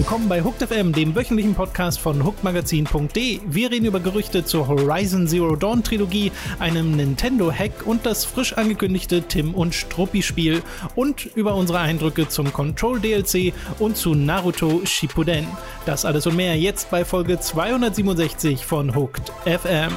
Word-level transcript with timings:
Willkommen 0.00 0.30
bei 0.30 0.42
Hooked 0.42 0.66
FM, 0.66 0.94
dem 0.94 1.14
wöchentlichen 1.14 1.54
Podcast 1.54 2.00
von 2.00 2.24
hookedmagazin.de. 2.24 3.40
Wir 3.44 3.70
reden 3.70 3.84
über 3.84 4.00
Gerüchte 4.00 4.46
zur 4.46 4.66
Horizon 4.66 5.28
Zero 5.28 5.56
Dawn 5.56 5.84
Trilogie, 5.84 6.32
einem 6.58 6.92
Nintendo-Hack 6.96 7.86
und 7.86 8.06
das 8.06 8.24
frisch 8.24 8.54
angekündigte 8.54 9.20
Tim 9.20 9.52
und 9.54 9.74
Struppi-Spiel 9.74 10.62
und 10.94 11.26
über 11.34 11.54
unsere 11.54 11.80
Eindrücke 11.80 12.26
zum 12.28 12.50
Control 12.50 12.98
DLC 12.98 13.52
und 13.78 13.98
zu 13.98 14.14
Naruto 14.14 14.80
Shippuden. 14.86 15.46
Das 15.84 16.06
alles 16.06 16.26
und 16.26 16.34
mehr 16.34 16.56
jetzt 16.56 16.90
bei 16.90 17.04
Folge 17.04 17.38
267 17.38 18.64
von 18.64 18.94
Hooked 18.94 19.30
FM. 19.44 19.92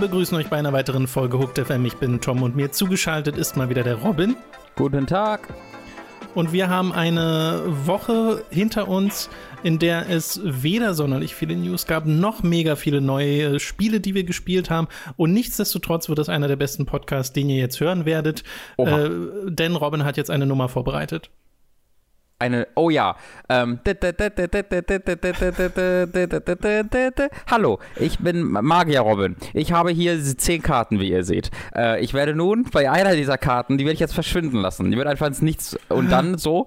Begrüßen 0.00 0.34
euch 0.38 0.48
bei 0.48 0.56
einer 0.56 0.72
weiteren 0.72 1.06
Folge 1.06 1.38
Hooked 1.38 1.58
FM. 1.58 1.84
Ich 1.84 1.96
bin 1.96 2.22
Tom 2.22 2.42
und 2.42 2.56
mir 2.56 2.72
zugeschaltet 2.72 3.36
ist 3.36 3.58
mal 3.58 3.68
wieder 3.68 3.82
der 3.82 3.96
Robin. 3.96 4.34
Guten 4.74 5.06
Tag. 5.06 5.52
Und 6.34 6.54
wir 6.54 6.70
haben 6.70 6.92
eine 6.94 7.62
Woche 7.66 8.42
hinter 8.48 8.88
uns, 8.88 9.28
in 9.62 9.78
der 9.78 10.08
es 10.08 10.40
weder 10.42 10.94
sonderlich 10.94 11.34
viele 11.34 11.54
News 11.54 11.86
gab, 11.86 12.06
noch 12.06 12.42
mega 12.42 12.76
viele 12.76 13.02
neue 13.02 13.60
Spiele, 13.60 14.00
die 14.00 14.14
wir 14.14 14.24
gespielt 14.24 14.70
haben. 14.70 14.88
Und 15.16 15.34
nichtsdestotrotz 15.34 16.08
wird 16.08 16.18
es 16.18 16.30
einer 16.30 16.48
der 16.48 16.56
besten 16.56 16.86
Podcasts, 16.86 17.34
den 17.34 17.50
ihr 17.50 17.58
jetzt 17.58 17.78
hören 17.78 18.06
werdet. 18.06 18.42
Äh, 18.78 19.10
denn 19.48 19.76
Robin 19.76 20.04
hat 20.04 20.16
jetzt 20.16 20.30
eine 20.30 20.46
Nummer 20.46 20.70
vorbereitet 20.70 21.30
eine, 22.40 22.66
oh 22.74 22.90
ja, 22.90 23.16
ähm, 23.48 23.80
hallo, 27.50 27.78
ich 27.96 28.18
bin 28.18 28.42
Magier 28.50 29.00
Robin. 29.00 29.36
Ich 29.52 29.72
habe 29.72 29.90
hier 29.90 30.18
zehn 30.20 30.62
Karten, 30.62 31.00
wie 31.00 31.10
ihr 31.10 31.24
seht. 31.24 31.50
Äh, 31.74 32.00
ich 32.02 32.14
werde 32.14 32.34
nun 32.34 32.64
bei 32.72 32.90
einer 32.90 33.14
dieser 33.14 33.38
Karten, 33.38 33.78
die 33.78 33.84
werde 33.84 33.94
ich 33.94 34.00
jetzt 34.00 34.14
verschwinden 34.14 34.58
lassen. 34.58 34.90
Die 34.90 34.96
wird 34.96 35.06
einfach 35.06 35.26
ins 35.26 35.42
Nichts 35.42 35.78
und 35.88 36.10
dann 36.10 36.38
so, 36.38 36.66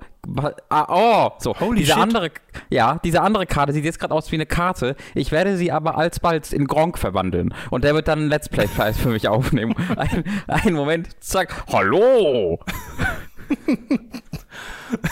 ah, 0.70 0.86
oh, 0.90 1.32
so, 1.40 1.60
Holy 1.60 1.80
diese 1.80 1.94
shit. 1.94 2.02
andere, 2.02 2.32
ja, 2.70 3.00
diese 3.04 3.22
andere 3.22 3.46
Karte 3.46 3.74
sieht 3.74 3.86
jetzt 3.86 4.00
gerade 4.00 4.14
aus 4.14 4.32
wie 4.32 4.36
eine 4.36 4.46
Karte. 4.46 4.96
Ich 5.16 5.32
werde 5.32 5.58
sie 5.58 5.72
aber 5.72 5.98
alsbald 5.98 6.54
in 6.54 6.68
Gronk 6.68 6.98
verwandeln 6.98 7.54
und 7.72 7.84
der 7.84 7.96
wird 7.96 8.08
dann 8.08 8.20
einen 8.20 8.30
Let's 8.30 8.50
Play 8.50 8.68
Preis 8.68 8.98
für 8.98 9.10
mich 9.10 9.28
aufnehmen. 9.28 9.76
Ein, 9.98 10.24
einen 10.48 10.76
Moment, 10.76 11.10
zack, 11.20 11.66
hallo. 11.72 12.60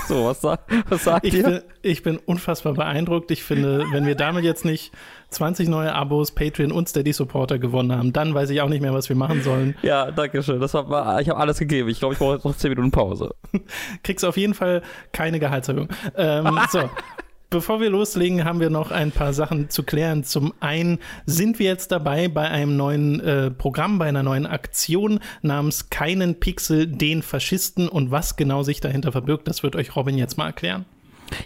So, 0.08 0.26
was, 0.26 0.44
was 0.44 1.04
sagt 1.04 1.26
ich 1.26 1.34
ihr? 1.36 1.44
Bin, 1.44 1.62
ich 1.82 2.04
bin 2.04 2.18
unfassbar 2.18 2.74
beeindruckt. 2.74 3.32
Ich 3.32 3.44
finde, 3.44 3.86
wenn 3.92 4.06
wir 4.06 4.16
damit 4.16 4.44
jetzt 4.44 4.66
nicht 4.66 4.92
20 5.30 5.70
neue 5.70 5.94
Abos, 5.94 6.32
Patreon 6.32 6.72
und 6.72 6.90
Steady-Supporter 6.90 7.60
gewonnen 7.60 7.92
haben, 7.92 8.14
dann 8.14 8.34
weiß 8.34 8.50
ich 8.50 8.62
auch 8.62 8.70
nicht 8.70 8.82
mehr, 8.82 8.94
was 8.94 9.10
wir 9.10 9.16
machen 9.16 9.42
sollen. 9.42 9.76
Ja, 9.82 10.12
danke 10.12 10.44
schön. 10.44 10.60
Das 10.60 10.74
war, 10.74 11.22
ich 11.22 11.30
habe 11.30 11.40
alles 11.40 11.58
gegeben. 11.60 11.90
Ich 11.90 12.00
glaube, 12.00 12.14
ich 12.14 12.20
brauche 12.20 12.36
jetzt 12.36 12.46
noch 12.46 12.56
10 12.56 12.70
Minuten 12.70 12.92
Pause. 12.92 13.34
Kriegst 14.04 14.26
auf 14.26 14.38
jeden 14.38 14.54
Fall 14.54 14.82
keine 15.12 15.40
Gehaltserhöhung. 15.40 15.90
Ähm, 16.16 16.60
so. 16.70 16.90
Bevor 17.52 17.82
wir 17.82 17.90
loslegen, 17.90 18.46
haben 18.46 18.62
wir 18.62 18.70
noch 18.70 18.92
ein 18.92 19.12
paar 19.12 19.34
Sachen 19.34 19.70
zu 19.70 19.84
klären. 19.84 20.24
Zum 20.24 20.54
einen 20.62 21.00
sind 21.26 21.60
wir 21.60 21.66
jetzt 21.66 21.92
dabei 21.92 22.30
bei 22.30 22.50
einem 22.50 22.78
neuen 22.78 23.20
äh, 23.20 23.52
Programm, 23.52 24.00
bei 24.00 24.06
einer 24.06 24.24
neuen 24.24 24.46
Aktion 24.46 25.20
namens 25.42 25.90
Keinen 25.90 26.40
Pixel 26.40 26.88
den 26.88 27.22
Faschisten 27.22 27.90
und 27.90 28.10
was 28.10 28.38
genau 28.38 28.64
sich 28.64 28.80
dahinter 28.80 29.12
verbirgt, 29.12 29.50
das 29.50 29.64
wird 29.64 29.76
euch 29.76 29.98
Robin 29.98 30.18
jetzt 30.18 30.38
mal 30.38 30.46
erklären. 30.46 30.86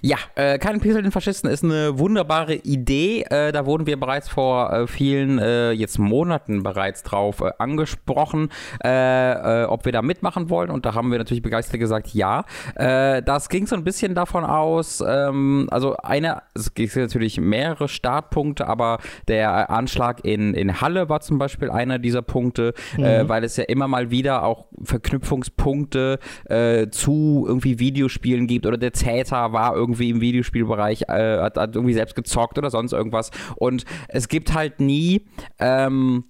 Ja, 0.02 0.18
äh, 0.36 0.58
kein 0.58 0.80
Pixel 0.80 1.02
den 1.02 1.12
Faschisten 1.12 1.50
ist 1.50 1.64
eine 1.64 2.00
wunderbare 2.00 2.56
Idee. 2.56 3.24
Äh, 3.30 3.52
da 3.52 3.66
wurden 3.66 3.88
wir 3.88 4.00
bereits 4.00 4.30
vor 4.30 4.72
äh, 4.72 4.88
vielen, 4.88 5.40
äh, 5.40 5.72
jetzt 5.72 6.00
Monaten 6.00 6.64
bereits 6.64 7.04
drauf 7.04 7.42
äh, 7.42 7.52
angesprochen, 7.58 8.50
äh, 8.84 9.66
ob 9.66 9.86
wir 9.86 9.92
da 9.92 10.02
mitmachen 10.02 10.50
wollen. 10.50 10.70
Und 10.70 10.86
da 10.86 10.94
haben 10.94 11.12
wir 11.12 11.18
natürlich 11.18 11.44
begeistert 11.44 11.80
gesagt, 11.80 12.14
ja. 12.14 12.46
das 12.76 13.50
ging 13.50 13.68
so 13.68 13.76
ein 13.76 13.84
bisschen 13.84 14.16
davon 14.16 14.44
aus, 14.44 15.04
ähm, 15.06 15.68
also 15.72 15.96
eine, 15.98 16.44
es 16.54 16.74
gibt 16.74 16.96
natürlich 16.96 17.40
mehrere 17.40 17.88
Startpunkte, 17.88 18.68
aber 18.68 19.00
der 19.28 19.70
Anschlag 19.70 20.24
in, 20.24 20.54
in 20.54 20.82
Halle 20.82 21.10
war 21.10 21.22
zum 21.22 21.38
Beispiel 21.38 21.70
einer 21.70 22.00
dieser 22.00 22.22
Punkte, 22.22 22.74
mhm. 22.98 23.28
weil 23.28 23.44
es 23.44 23.58
ja 23.58 23.66
immer 23.66 23.88
mal 23.88 24.12
wieder 24.12 24.44
auch 24.44 24.68
Verknüpfungspunkte 24.84 26.20
zu 26.92 27.46
irgendwie 27.48 27.80
Videospielen 27.80 28.48
gibt 28.48 28.66
oder 28.66 28.78
der 28.78 28.92
Täter 28.92 29.52
war 29.54 29.75
irgendwie 29.76 30.10
im 30.10 30.22
Videospielbereich, 30.22 31.04
äh, 31.08 31.40
hat, 31.40 31.58
hat, 31.58 31.76
irgendwie 31.76 31.94
selbst 31.94 32.16
gezockt 32.16 32.58
oder 32.58 32.70
sonst 32.70 32.94
irgendwas. 32.94 33.32
Und 33.56 33.86
es 34.08 34.28
gibt 34.28 34.54
halt 34.54 34.80
nie 34.80 35.26
ähm, 35.60 36.24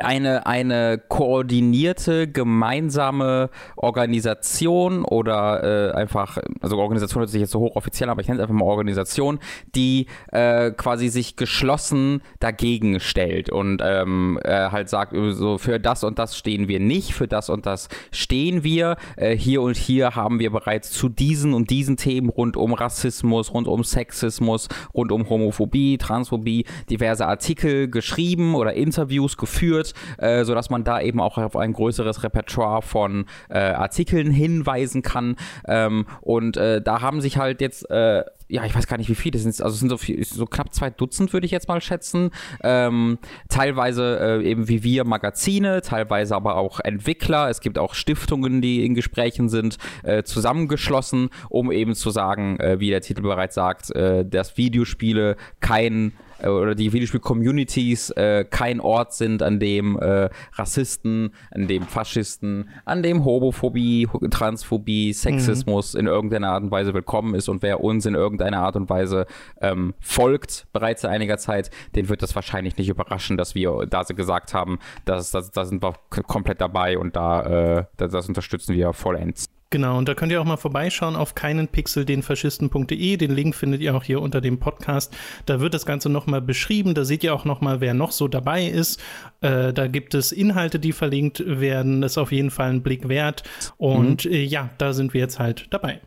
eine, 0.00 0.46
eine 0.46 1.00
koordinierte 1.08 2.26
gemeinsame 2.28 3.50
Organisation 3.76 5.04
oder 5.04 5.92
äh, 5.92 5.94
einfach, 5.94 6.38
also 6.60 6.78
Organisation 6.78 7.20
hört 7.20 7.30
sich 7.30 7.40
jetzt 7.40 7.52
so 7.52 7.60
hochoffiziell, 7.60 8.08
aber 8.08 8.20
ich 8.20 8.28
nenne 8.28 8.40
es 8.40 8.42
einfach 8.42 8.54
mal 8.54 8.66
Organisation, 8.66 9.38
die 9.74 10.06
äh, 10.32 10.72
quasi 10.72 11.08
sich 11.08 11.36
geschlossen 11.36 12.22
dagegen 12.40 12.98
stellt 12.98 13.50
und 13.50 13.80
ähm, 13.84 14.38
äh, 14.42 14.70
halt 14.70 14.88
sagt, 14.88 15.14
so 15.14 15.58
für 15.58 15.78
das 15.78 16.02
und 16.02 16.18
das 16.18 16.36
stehen 16.36 16.66
wir 16.66 16.80
nicht, 16.80 17.12
für 17.14 17.28
das 17.28 17.48
und 17.48 17.66
das 17.66 17.88
stehen 18.10 18.64
wir. 18.64 18.96
Äh, 19.16 19.36
hier 19.36 19.62
und 19.62 19.76
hier 19.76 20.16
haben 20.16 20.38
wir 20.38 20.50
bereits 20.50 20.90
zu 20.90 21.08
diesen 21.08 21.54
und 21.54 21.70
diesen 21.70 21.96
Themen 21.96 22.30
rund 22.30 22.56
um 22.56 22.74
Rassismus, 22.74 23.52
rund 23.52 23.68
um 23.68 23.84
Sexismus, 23.84 24.68
rund 24.92 25.12
um 25.12 25.28
Homophobie, 25.28 25.98
Transphobie 25.98 26.64
diverse 26.90 27.26
Artikel 27.26 27.88
geschrieben 27.88 28.54
oder 28.54 28.74
Interviews 28.74 29.36
geführt 29.36 29.83
wird, 29.84 29.94
äh, 30.18 30.44
sodass 30.44 30.70
man 30.70 30.84
da 30.84 31.00
eben 31.00 31.20
auch 31.20 31.38
auf 31.38 31.56
ein 31.56 31.72
größeres 31.72 32.22
Repertoire 32.22 32.82
von 32.82 33.26
äh, 33.48 33.58
Artikeln 33.58 34.30
hinweisen 34.30 35.02
kann. 35.02 35.36
Ähm, 35.66 36.06
und 36.20 36.56
äh, 36.56 36.80
da 36.80 37.00
haben 37.00 37.20
sich 37.20 37.36
halt 37.36 37.60
jetzt 37.60 37.90
äh, 37.90 38.24
ja, 38.46 38.64
ich 38.66 38.74
weiß 38.74 38.86
gar 38.86 38.98
nicht, 38.98 39.08
wie 39.08 39.14
viele 39.14 39.38
sind. 39.38 39.58
Also 39.62 39.72
es 39.72 39.80
sind 39.80 39.88
so, 39.88 39.96
viel, 39.96 40.22
so 40.22 40.44
knapp 40.44 40.74
zwei 40.74 40.90
Dutzend, 40.90 41.32
würde 41.32 41.46
ich 41.46 41.50
jetzt 41.50 41.66
mal 41.66 41.80
schätzen. 41.80 42.30
Ähm, 42.62 43.18
teilweise 43.48 44.18
äh, 44.20 44.44
eben 44.44 44.68
wie 44.68 44.84
wir 44.84 45.04
Magazine, 45.04 45.80
teilweise 45.80 46.36
aber 46.36 46.56
auch 46.56 46.78
Entwickler. 46.80 47.48
Es 47.48 47.60
gibt 47.60 47.78
auch 47.78 47.94
Stiftungen, 47.94 48.60
die 48.60 48.84
in 48.84 48.94
Gesprächen 48.94 49.48
sind, 49.48 49.78
äh, 50.02 50.24
zusammengeschlossen, 50.24 51.30
um 51.48 51.72
eben 51.72 51.94
zu 51.94 52.10
sagen, 52.10 52.60
äh, 52.60 52.78
wie 52.80 52.90
der 52.90 53.00
Titel 53.00 53.22
bereits 53.22 53.54
sagt, 53.54 53.90
äh, 53.92 54.26
dass 54.26 54.58
Videospiele 54.58 55.36
kein 55.60 56.12
äh, 56.44 56.48
oder 56.48 56.74
die 56.74 56.92
Videospiel-Communities 56.92 58.10
äh, 58.10 58.44
kein 58.48 58.80
Ort 58.80 59.14
sind, 59.14 59.42
an 59.42 59.58
dem 59.58 59.98
äh, 59.98 60.28
Rassisten, 60.52 61.32
an 61.50 61.66
dem 61.66 61.82
Faschisten, 61.82 62.68
an 62.84 63.02
dem 63.02 63.24
Homophobie, 63.24 64.08
Transphobie, 64.30 65.12
Sexismus 65.12 65.94
mhm. 65.94 66.00
in 66.00 66.06
irgendeiner 66.06 66.50
Art 66.50 66.62
und 66.62 66.70
Weise 66.70 66.94
willkommen 66.94 67.34
ist 67.34 67.48
und 67.48 67.62
wer 67.62 67.82
uns 67.82 68.06
in 68.06 68.14
irgendeiner 68.14 68.60
Art 68.60 68.76
und 68.76 68.88
Weise 68.90 69.26
ähm, 69.60 69.94
folgt 70.00 70.66
bereits 70.72 71.02
seit 71.02 71.10
einiger 71.10 71.38
Zeit, 71.38 71.70
den 71.94 72.08
wird 72.08 72.22
das 72.22 72.34
wahrscheinlich 72.34 72.76
nicht 72.76 72.88
überraschen, 72.88 73.36
dass 73.36 73.54
wir 73.54 73.86
da 73.88 74.02
gesagt 74.02 74.54
haben, 74.54 74.78
dass, 75.04 75.30
dass, 75.30 75.50
da 75.50 75.64
sind 75.64 75.82
wir 75.82 75.94
komplett 76.08 76.60
dabei 76.60 76.98
und 76.98 77.16
da 77.16 77.78
äh, 77.78 77.84
das, 77.96 78.12
das 78.12 78.28
unterstützen 78.28 78.74
wir 78.74 78.92
vollends. 78.92 79.53
Genau, 79.70 79.98
und 79.98 80.08
da 80.08 80.14
könnt 80.14 80.30
ihr 80.30 80.40
auch 80.40 80.44
mal 80.44 80.56
vorbeischauen 80.56 81.16
auf 81.16 81.34
keinenpixeldenfaschisten.de. 81.34 83.16
Den 83.16 83.34
Link 83.34 83.56
findet 83.56 83.80
ihr 83.80 83.96
auch 83.96 84.04
hier 84.04 84.22
unter 84.22 84.40
dem 84.40 84.60
Podcast. 84.60 85.16
Da 85.46 85.60
wird 85.60 85.74
das 85.74 85.84
Ganze 85.84 86.08
nochmal 86.08 86.40
beschrieben. 86.40 86.94
Da 86.94 87.04
seht 87.04 87.24
ihr 87.24 87.34
auch 87.34 87.44
nochmal, 87.44 87.80
wer 87.80 87.92
noch 87.92 88.12
so 88.12 88.28
dabei 88.28 88.66
ist. 88.66 89.02
Äh, 89.40 89.72
da 89.72 89.88
gibt 89.88 90.14
es 90.14 90.30
Inhalte, 90.30 90.78
die 90.78 90.92
verlinkt 90.92 91.42
werden. 91.44 92.02
Das 92.02 92.12
ist 92.12 92.18
auf 92.18 92.30
jeden 92.30 92.50
Fall 92.50 92.70
ein 92.70 92.82
Blick 92.82 93.08
wert. 93.08 93.42
Und 93.76 94.24
mhm. 94.26 94.32
äh, 94.32 94.44
ja, 94.44 94.70
da 94.78 94.92
sind 94.92 95.12
wir 95.12 95.20
jetzt 95.20 95.40
halt 95.40 95.66
dabei. 95.70 96.00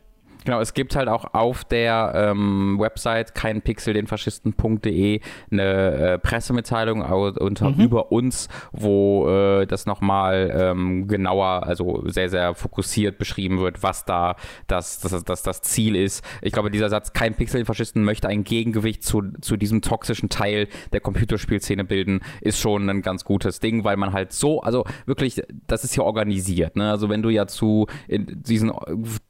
Genau, 0.48 0.62
es 0.62 0.74
gibt 0.74 0.96
halt 0.96 1.10
auch 1.10 1.34
auf 1.34 1.66
der 1.66 2.14
ähm, 2.16 2.78
Website 2.80 3.36
keinpixeldenfaschisten.de 3.36 5.20
eine 5.52 5.62
äh, 5.62 6.20
Pressemitteilung 6.20 7.02
unter 7.02 7.72
mhm. 7.72 7.82
über 7.82 8.14
uns, 8.14 8.48
wo 8.72 9.28
äh, 9.28 9.66
das 9.66 9.86
nochmal 9.86 10.50
ähm, 10.58 11.10
genauer, 11.10 11.64
also 11.68 12.02
sehr, 12.08 12.30
sehr 12.30 12.56
fokussiert 12.56 13.18
beschrieben 13.18 13.60
wird, 13.60 13.84
was 13.84 14.06
da 14.06 14.38
das, 14.68 15.02
das, 15.02 15.22
das, 15.26 15.44
das 15.44 15.62
Ziel 15.64 15.98
ist. 15.98 16.24
Ich 16.42 16.54
glaube, 16.54 16.72
dieser 16.72 16.88
Satz, 16.88 17.12
kein 17.12 17.36
Pixel 17.36 17.60
den 17.60 17.66
Faschisten 17.66 18.06
möchte 18.06 18.30
ein 18.30 18.46
Gegengewicht 18.46 19.04
zu, 19.04 19.24
zu 19.42 19.58
diesem 19.58 19.82
toxischen 19.82 20.30
Teil 20.30 20.70
der 20.94 21.02
Computerspielszene 21.02 21.84
bilden, 21.84 22.22
ist 22.40 22.62
schon 22.62 22.90
ein 22.90 23.02
ganz 23.02 23.26
gutes 23.26 23.60
Ding, 23.60 23.84
weil 23.84 23.98
man 23.98 24.14
halt 24.14 24.32
so, 24.32 24.62
also 24.62 24.86
wirklich, 25.06 25.42
das 25.68 25.84
ist 25.84 25.98
ja 25.98 26.04
organisiert. 26.04 26.78
Ne? 26.78 26.90
Also 26.90 27.10
wenn 27.10 27.22
du 27.22 27.28
ja 27.28 27.48
zu 27.48 27.88
diesen 28.08 28.72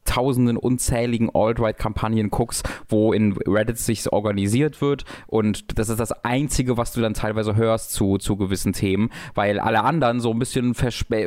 tausenden 0.07 0.57
unzähligen 0.57 1.30
Alt-Right-Kampagnen 1.33 2.30
guckst, 2.30 2.68
wo 2.88 3.13
in 3.13 3.33
Reddit 3.33 3.77
sich 3.77 4.12
organisiert 4.12 4.81
wird 4.81 5.06
und 5.27 5.77
das 5.77 5.89
ist 5.89 6.00
das 6.00 6.12
Einzige, 6.24 6.77
was 6.77 6.94
du 6.94 7.01
dann 7.01 7.13
teilweise 7.13 7.56
hörst 7.56 7.94
zu, 7.94 8.18
zu 8.18 8.38
gewissen 8.38 8.74
Themen, 8.74 9.09
weil 9.36 9.59
alle 9.59 9.83
anderen 9.83 10.19
so 10.19 10.31
ein 10.31 10.39
bisschen 10.39 10.74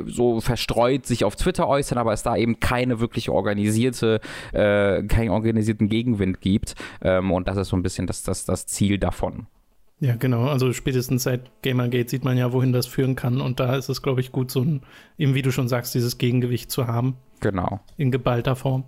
so 0.06 0.41
verstreut 0.41 1.06
sich 1.06 1.25
auf 1.25 1.37
Twitter 1.37 1.69
äußern, 1.69 1.99
aber 1.99 2.12
es 2.12 2.23
da 2.23 2.37
eben 2.37 2.61
keine 2.61 3.00
wirklich 3.00 3.29
organisierte, 3.29 4.21
äh, 4.53 5.03
keinen 5.05 5.31
organisierten 5.31 5.88
Gegenwind 5.88 6.41
gibt 6.41 6.75
ähm, 7.03 7.31
und 7.31 7.47
das 7.49 7.56
ist 7.56 7.69
so 7.69 7.76
ein 7.76 7.83
bisschen 7.83 8.06
das, 8.06 8.23
das, 8.23 8.44
das 8.44 8.67
Ziel 8.67 8.99
davon. 8.99 9.47
Ja, 10.00 10.17
genau. 10.17 10.47
Also 10.49 10.73
spätestens 10.73 11.25
seit 11.25 11.62
Gamergate 11.62 12.08
sieht 12.08 12.25
man 12.25 12.38
ja, 12.38 12.52
wohin 12.52 12.73
das 12.73 12.87
führen 12.87 13.17
kann. 13.17 13.41
Und 13.41 13.61
da 13.61 13.76
ist 13.76 13.91
es, 13.91 14.00
glaube 14.00 14.23
ich, 14.23 14.32
gut, 14.32 14.50
so 14.50 14.62
ein, 14.62 14.81
eben 15.19 15.35
wie 15.35 15.43
du 15.43 15.52
schon 15.52 15.69
sagst, 15.69 15.94
dieses 15.94 16.17
Gegengewicht 16.17 16.70
zu 16.70 16.87
haben. 16.87 17.17
Genau. 17.41 17.81
In 17.99 18.11
geballter 18.11 18.56
Form. 18.56 18.85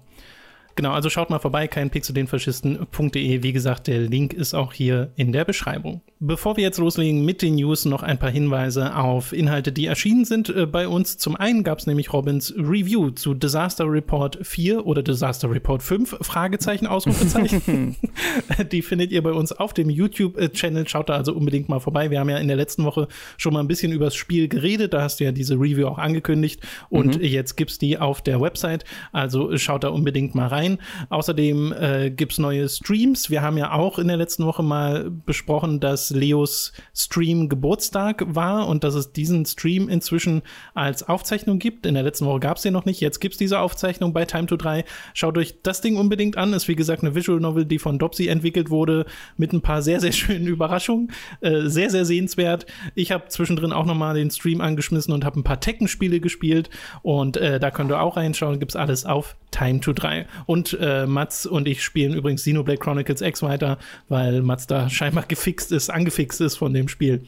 Genau, 0.74 0.92
also 0.92 1.10
schaut 1.10 1.28
mal 1.28 1.38
vorbei, 1.38 1.69
keinpixeldenfaschisten.de. 1.69 3.42
Wie 3.42 3.52
gesagt, 3.52 3.86
der 3.88 4.00
Link 4.00 4.32
ist 4.32 4.54
auch 4.54 4.72
hier 4.72 5.10
in 5.16 5.32
der 5.32 5.44
Beschreibung. 5.44 6.00
Bevor 6.19 6.56
wir 6.56 6.62
jetzt 6.62 6.78
loslegen 6.78 7.24
mit 7.24 7.42
den 7.42 7.56
News, 7.56 7.84
noch 7.84 8.02
ein 8.02 8.19
paar 8.19 8.30
Hinweise 8.30 8.96
auf 8.96 9.32
Inhalte, 9.32 9.72
die 9.72 9.86
erschienen 9.86 10.24
sind 10.24 10.48
äh, 10.48 10.66
bei 10.66 10.88
uns. 10.88 11.19
Zum 11.19 11.36
einen 11.36 11.64
gab 11.64 11.80
es 11.80 11.86
nämlich 11.86 12.12
Robins 12.12 12.54
Review 12.56 13.10
zu 13.10 13.34
Disaster 13.34 13.90
Report 13.90 14.38
4 14.40 14.86
oder 14.86 15.02
Disaster 15.02 15.50
Report 15.50 15.82
5, 15.82 16.19
Fragezeichen, 16.20 16.86
Ausrufezeichen. 16.86 17.96
die 18.72 18.82
findet 18.82 19.10
ihr 19.12 19.22
bei 19.22 19.32
uns 19.32 19.52
auf 19.52 19.74
dem 19.74 19.90
YouTube-Channel. 19.90 20.88
Schaut 20.88 21.08
da 21.08 21.16
also 21.16 21.34
unbedingt 21.34 21.69
mal 21.69 21.80
vorbei. 21.80 22.10
Wir 22.10 22.20
haben 22.20 22.30
ja 22.30 22.38
in 22.38 22.48
der 22.48 22.56
letzten 22.56 22.84
Woche 22.84 23.08
schon 23.36 23.52
mal 23.52 23.60
ein 23.60 23.69
bisschen 23.69 23.92
über 23.92 24.06
das 24.06 24.14
Spiel 24.14 24.48
geredet. 24.48 24.94
Da 24.94 25.02
hast 25.02 25.20
du 25.20 25.24
ja 25.24 25.32
diese 25.32 25.56
Review 25.56 25.88
auch 25.88 25.98
angekündigt. 25.98 26.60
Und 26.88 27.19
mhm. 27.19 27.24
jetzt 27.24 27.56
gibt's 27.56 27.78
die 27.78 27.98
auf 27.98 28.22
der 28.22 28.40
Website. 28.40 28.84
Also 29.10 29.56
schaut 29.58 29.84
da 29.84 29.88
unbedingt 29.88 30.34
mal 30.34 30.46
rein. 30.46 30.61
Außerdem 31.08 31.72
äh, 31.72 32.10
gibt's 32.10 32.38
neue 32.38 32.68
Streams. 32.68 33.30
Wir 33.30 33.42
haben 33.42 33.56
ja 33.56 33.72
auch 33.72 33.98
in 33.98 34.08
der 34.08 34.16
letzten 34.16 34.44
Woche 34.46 34.62
mal 34.62 35.10
besprochen, 35.10 35.80
dass 35.80 36.10
Leos 36.10 36.72
Stream 36.94 37.48
Geburtstag 37.48 38.24
war 38.26 38.68
und 38.68 38.84
dass 38.84 38.94
es 38.94 39.12
diesen 39.12 39.44
Stream 39.46 39.88
inzwischen 39.88 40.42
als 40.74 41.08
Aufzeichnung 41.08 41.58
gibt. 41.58 41.86
In 41.86 41.94
der 41.94 42.02
letzten 42.02 42.26
Woche 42.26 42.40
gab 42.40 42.56
es 42.56 42.62
den 42.62 42.72
noch 42.72 42.84
nicht. 42.84 43.00
Jetzt 43.00 43.20
gibt 43.20 43.34
es 43.34 43.38
diese 43.38 43.60
Aufzeichnung 43.60 44.12
bei 44.12 44.24
Time 44.24 44.46
to 44.46 44.56
3. 44.56 44.84
Schaut 45.14 45.38
euch 45.38 45.62
das 45.62 45.80
Ding 45.80 45.96
unbedingt 45.96 46.36
an. 46.36 46.52
Ist 46.52 46.68
wie 46.68 46.76
gesagt 46.76 47.02
eine 47.02 47.14
Visual 47.14 47.40
Novel, 47.40 47.64
die 47.64 47.78
von 47.78 47.98
Dopsy 47.98 48.28
entwickelt 48.28 48.70
wurde, 48.70 49.06
mit 49.36 49.52
ein 49.52 49.62
paar 49.62 49.82
sehr, 49.82 50.00
sehr 50.00 50.12
schönen 50.12 50.46
Überraschungen. 50.46 51.12
Äh, 51.40 51.62
sehr, 51.66 51.90
sehr 51.90 52.04
sehenswert. 52.04 52.66
Ich 52.94 53.12
habe 53.12 53.28
zwischendrin 53.28 53.72
auch 53.72 53.86
nochmal 53.86 54.14
den 54.14 54.30
Stream 54.30 54.60
angeschmissen 54.60 55.12
und 55.12 55.24
habe 55.24 55.40
ein 55.40 55.44
paar 55.44 55.60
Tekken-Spiele 55.60 56.20
gespielt. 56.20 56.70
Und 57.02 57.36
äh, 57.36 57.58
da 57.58 57.70
könnt 57.70 57.90
ihr 57.90 58.00
auch 58.00 58.16
reinschauen. 58.16 58.58
Gibt 58.58 58.72
es 58.72 58.76
alles 58.76 59.04
auf 59.04 59.36
Time 59.50 59.80
to 59.80 59.92
3. 59.92 60.26
Und 60.46 60.51
äh, 60.81 61.06
Mats 61.06 61.46
und 61.46 61.66
ich 61.66 61.82
spielen 61.82 62.14
übrigens 62.14 62.43
Xenoblade 62.43 62.78
Chronicles 62.78 63.20
X 63.20 63.43
weiter, 63.43 63.78
weil 64.08 64.43
Mats 64.43 64.66
da 64.66 64.88
scheinbar 64.90 65.25
gefixt 65.26 65.72
ist, 65.72 65.90
angefixt 65.90 66.40
ist 66.40 66.56
von 66.56 66.75
dem 66.75 66.88
Spiel. 66.88 67.25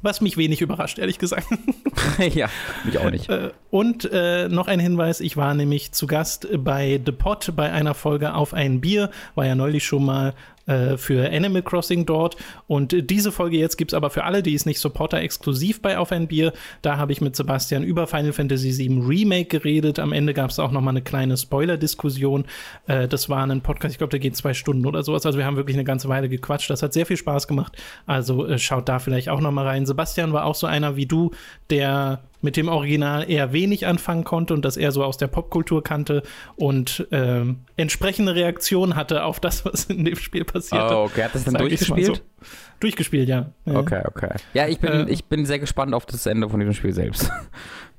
Was 0.00 0.20
mich 0.20 0.36
wenig 0.36 0.60
überrascht, 0.60 0.98
ehrlich 0.98 1.18
gesagt. 1.18 1.46
ja, 2.34 2.48
mich 2.84 2.98
auch 2.98 3.10
nicht. 3.10 3.28
Äh, 3.28 3.50
und 3.70 4.08
äh, 4.12 4.48
noch 4.48 4.66
ein 4.66 4.80
Hinweis: 4.80 5.20
Ich 5.20 5.36
war 5.36 5.54
nämlich 5.54 5.92
zu 5.92 6.06
Gast 6.08 6.48
bei 6.58 7.00
The 7.04 7.12
Pot 7.12 7.52
bei 7.54 7.70
einer 7.70 7.94
Folge 7.94 8.34
auf 8.34 8.52
ein 8.52 8.80
Bier. 8.80 9.10
War 9.36 9.46
ja 9.46 9.54
neulich 9.54 9.84
schon 9.84 10.04
mal 10.04 10.34
äh, 10.66 10.96
für 10.96 11.30
Animal 11.30 11.62
Crossing 11.62 12.06
dort. 12.06 12.36
Und 12.66 12.94
diese 13.10 13.32
Folge 13.32 13.56
jetzt 13.56 13.76
gibt 13.76 13.92
es 13.92 13.96
aber 13.96 14.10
für 14.10 14.24
alle, 14.24 14.42
die 14.42 14.54
es 14.54 14.66
nicht 14.66 14.80
Supporter 14.80 15.20
exklusiv 15.20 15.82
bei 15.82 15.98
Auf 15.98 16.12
ein 16.12 16.28
Bier. 16.28 16.52
Da 16.82 16.96
habe 16.96 17.12
ich 17.12 17.20
mit 17.20 17.36
Sebastian 17.36 17.82
über 17.82 18.06
Final 18.06 18.32
Fantasy 18.32 18.76
VII 18.76 19.02
Remake 19.06 19.46
geredet. 19.46 19.98
Am 19.98 20.12
Ende 20.12 20.34
gab 20.34 20.50
es 20.50 20.58
auch 20.58 20.70
noch 20.70 20.80
mal 20.80 20.90
eine 20.90 21.02
kleine 21.02 21.36
Spoiler-Diskussion. 21.36 22.44
Äh, 22.86 23.08
das 23.08 23.28
war 23.28 23.42
ein 23.42 23.60
Podcast, 23.60 23.92
ich 23.92 23.98
glaube, 23.98 24.10
der 24.10 24.20
geht 24.20 24.36
zwei 24.36 24.54
Stunden 24.54 24.86
oder 24.86 25.02
sowas. 25.02 25.26
Also 25.26 25.38
wir 25.38 25.46
haben 25.46 25.56
wirklich 25.56 25.76
eine 25.76 25.84
ganze 25.84 26.08
Weile 26.08 26.28
gequatscht. 26.28 26.70
Das 26.70 26.82
hat 26.82 26.92
sehr 26.92 27.06
viel 27.06 27.16
Spaß 27.16 27.48
gemacht. 27.48 27.76
Also 28.06 28.46
äh, 28.46 28.58
schaut 28.58 28.88
da 28.88 28.98
vielleicht 28.98 29.28
auch 29.28 29.40
noch 29.40 29.52
mal 29.52 29.66
rein. 29.66 29.86
Sebastian 29.86 30.32
war 30.32 30.44
auch 30.44 30.54
so 30.54 30.66
einer 30.66 30.96
wie 30.96 31.06
du, 31.06 31.32
der 31.70 32.22
mit 32.42 32.56
dem 32.56 32.68
Original 32.68 33.28
eher 33.28 33.52
wenig 33.52 33.86
anfangen 33.86 34.24
konnte 34.24 34.52
und 34.52 34.64
das 34.64 34.76
eher 34.76 34.92
so 34.92 35.02
aus 35.02 35.16
der 35.16 35.28
Popkultur 35.28 35.82
kannte 35.82 36.22
und 36.56 37.06
äh, 37.10 37.44
entsprechende 37.76 38.34
Reaktion 38.34 38.96
hatte 38.96 39.24
auf 39.24 39.40
das, 39.40 39.64
was 39.64 39.84
in 39.86 40.04
dem 40.04 40.16
Spiel 40.16 40.44
passiert. 40.44 40.90
Oh, 40.90 41.04
okay. 41.04 41.24
Hat 41.24 41.34
das 41.34 41.44
dann 41.44 41.54
durchgespielt? 41.54 42.16
So. 42.16 42.48
Durchgespielt, 42.80 43.28
ja. 43.28 43.52
Okay, 43.64 44.02
okay. 44.04 44.30
Ja, 44.54 44.66
ich 44.66 44.80
bin, 44.80 44.90
äh, 44.90 45.10
ich 45.10 45.24
bin 45.26 45.46
sehr 45.46 45.60
gespannt 45.60 45.94
auf 45.94 46.04
das 46.04 46.26
Ende 46.26 46.48
von 46.48 46.58
diesem 46.60 46.74
Spiel 46.74 46.92
selbst. 46.92 47.30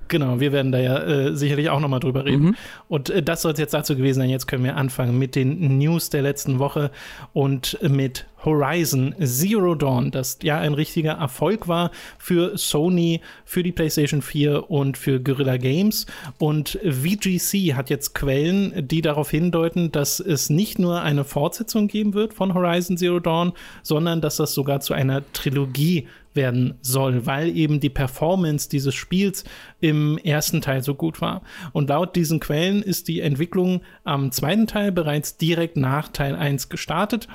Genau, 0.09 0.39
wir 0.39 0.51
werden 0.51 0.71
da 0.71 0.79
ja 0.79 1.01
äh, 1.01 1.35
sicherlich 1.35 1.69
auch 1.69 1.79
nochmal 1.79 1.99
drüber 1.99 2.25
reden. 2.25 2.43
Mhm. 2.43 2.55
Und 2.87 3.09
äh, 3.09 3.23
das 3.23 3.41
soll 3.41 3.53
es 3.53 3.59
jetzt 3.59 3.73
dazu 3.73 3.95
gewesen 3.95 4.19
sein. 4.19 4.29
Jetzt 4.29 4.47
können 4.47 4.63
wir 4.63 4.75
anfangen 4.75 5.17
mit 5.17 5.33
den 5.33 5.77
News 5.77 6.09
der 6.09 6.21
letzten 6.21 6.59
Woche 6.59 6.91
und 7.31 7.79
mit 7.81 8.27
Horizon 8.45 9.15
Zero 9.23 9.75
Dawn, 9.75 10.11
das 10.11 10.39
ja 10.43 10.59
ein 10.59 10.73
richtiger 10.73 11.13
Erfolg 11.13 11.67
war 11.67 11.91
für 12.17 12.57
Sony, 12.57 13.21
für 13.45 13.63
die 13.63 13.71
PlayStation 13.71 14.21
4 14.21 14.69
und 14.69 14.97
für 14.97 15.19
Guerrilla 15.19 15.57
Games. 15.57 16.05
Und 16.37 16.79
VGC 16.83 17.75
hat 17.75 17.89
jetzt 17.89 18.13
Quellen, 18.13 18.87
die 18.87 19.01
darauf 19.01 19.29
hindeuten, 19.29 19.91
dass 19.91 20.19
es 20.19 20.49
nicht 20.49 20.79
nur 20.79 21.01
eine 21.01 21.23
Fortsetzung 21.23 21.87
geben 21.87 22.13
wird 22.13 22.33
von 22.33 22.53
Horizon 22.53 22.97
Zero 22.97 23.19
Dawn, 23.19 23.53
sondern 23.81 24.21
dass 24.21 24.37
das 24.37 24.53
sogar 24.53 24.79
zu 24.79 24.93
einer 24.93 25.23
Trilogie 25.33 26.07
werden 26.35 26.75
soll, 26.81 27.25
weil 27.25 27.55
eben 27.55 27.79
die 27.79 27.89
Performance 27.89 28.69
dieses 28.69 28.95
Spiels 28.95 29.43
im 29.81 30.17
ersten 30.17 30.61
Teil 30.61 30.83
so 30.83 30.95
gut 30.95 31.21
war. 31.21 31.43
Und 31.71 31.89
laut 31.89 32.15
diesen 32.15 32.39
Quellen 32.39 32.81
ist 32.81 33.07
die 33.07 33.21
Entwicklung 33.21 33.81
am 34.03 34.31
zweiten 34.31 34.67
Teil 34.67 34.91
bereits 34.91 35.37
direkt 35.37 35.77
nach 35.77 36.07
Teil 36.09 36.35
1 36.35 36.69
gestartet. 36.69 37.27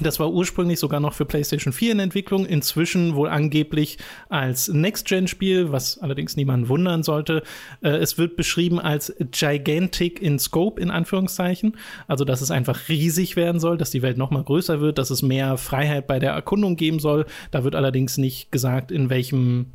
Das 0.00 0.18
war 0.18 0.32
ursprünglich 0.32 0.80
sogar 0.80 0.98
noch 0.98 1.14
für 1.14 1.24
PlayStation 1.24 1.72
4 1.72 1.92
in 1.92 2.00
Entwicklung, 2.00 2.46
inzwischen 2.46 3.14
wohl 3.14 3.28
angeblich 3.28 3.98
als 4.28 4.66
Next-Gen-Spiel, 4.66 5.70
was 5.70 5.98
allerdings 5.98 6.36
niemanden 6.36 6.68
wundern 6.68 7.04
sollte. 7.04 7.44
Äh, 7.80 7.90
es 7.90 8.18
wird 8.18 8.34
beschrieben 8.34 8.80
als 8.80 9.14
gigantic 9.30 10.20
in 10.20 10.40
Scope, 10.40 10.80
in 10.80 10.90
Anführungszeichen. 10.90 11.76
Also, 12.08 12.24
dass 12.24 12.40
es 12.40 12.50
einfach 12.50 12.88
riesig 12.88 13.36
werden 13.36 13.60
soll, 13.60 13.78
dass 13.78 13.92
die 13.92 14.02
Welt 14.02 14.18
noch 14.18 14.32
mal 14.32 14.42
größer 14.42 14.80
wird, 14.80 14.98
dass 14.98 15.10
es 15.10 15.22
mehr 15.22 15.56
Freiheit 15.58 16.08
bei 16.08 16.18
der 16.18 16.32
Erkundung 16.32 16.74
geben 16.74 16.98
soll. 16.98 17.24
Da 17.52 17.62
wird 17.62 17.76
allerdings 17.76 18.18
nicht 18.18 18.50
gesagt, 18.50 18.90
in 18.90 19.10
welchem 19.10 19.66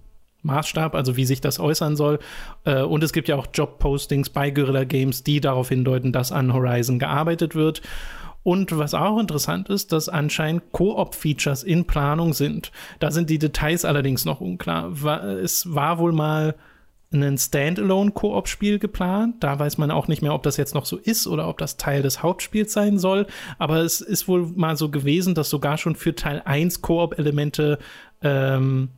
Maßstab, 0.42 0.96
also 0.96 1.16
wie 1.16 1.26
sich 1.26 1.40
das 1.40 1.62
äußern 1.62 1.96
soll. 1.96 2.20
Äh, 2.66 2.82
und 2.82 3.06
es 3.06 3.14
gibt 3.14 3.30
ja 3.30 3.38
auch 3.38 3.48
Job-Postings 3.54 4.32
bei 4.32 4.52
Guerrilla 4.52 4.84
Games, 4.84 5.24
die 5.24 5.40
darauf 5.40 5.70
hindeuten, 5.70 6.12
dass 6.12 6.34
an 6.34 6.54
Horizon 6.54 7.00
gearbeitet 7.00 7.56
wird. 7.56 7.82
Und 8.44 8.78
was 8.78 8.94
auch 8.94 9.20
interessant 9.20 9.70
ist, 9.70 9.92
dass 9.92 10.10
anscheinend 10.10 10.72
Koop-Features 10.72 11.64
in 11.64 11.86
Planung 11.86 12.34
sind. 12.34 12.72
Da 13.00 13.12
sind 13.12 13.30
die 13.30 13.40
Details 13.40 13.86
allerdings 13.86 14.26
noch 14.26 14.42
unklar. 14.42 14.92
Es 15.44 15.74
war 15.74 16.00
wohl 16.00 16.14
mal 16.14 16.56
ein 17.12 17.38
Standalone-Koop-Spiel 17.38 18.80
geplant. 18.80 19.38
Da 19.40 19.58
weiß 19.58 19.78
man 19.78 19.92
auch 19.92 20.08
nicht 20.08 20.22
mehr, 20.22 20.34
ob 20.34 20.44
das 20.44 20.58
jetzt 20.58 20.76
noch 20.76 20.86
so 20.86 20.98
ist 20.98 21.28
oder 21.28 21.48
ob 21.48 21.58
das 21.58 21.78
Teil 21.78 22.02
des 22.02 22.22
Hauptspiels 22.22 22.72
sein 22.72 23.00
soll. 23.00 23.26
Aber 23.58 23.78
es 23.78 24.00
ist 24.00 24.28
wohl 24.28 24.48
mal 24.56 24.78
so 24.78 24.90
gewesen, 24.90 25.36
dass 25.36 25.50
sogar 25.50 25.78
schon 25.78 25.96
für 25.96 26.16
Teil 26.16 26.42
1 26.46 26.82
Koop-Elemente 26.82 27.80
ähm, 28.22 28.90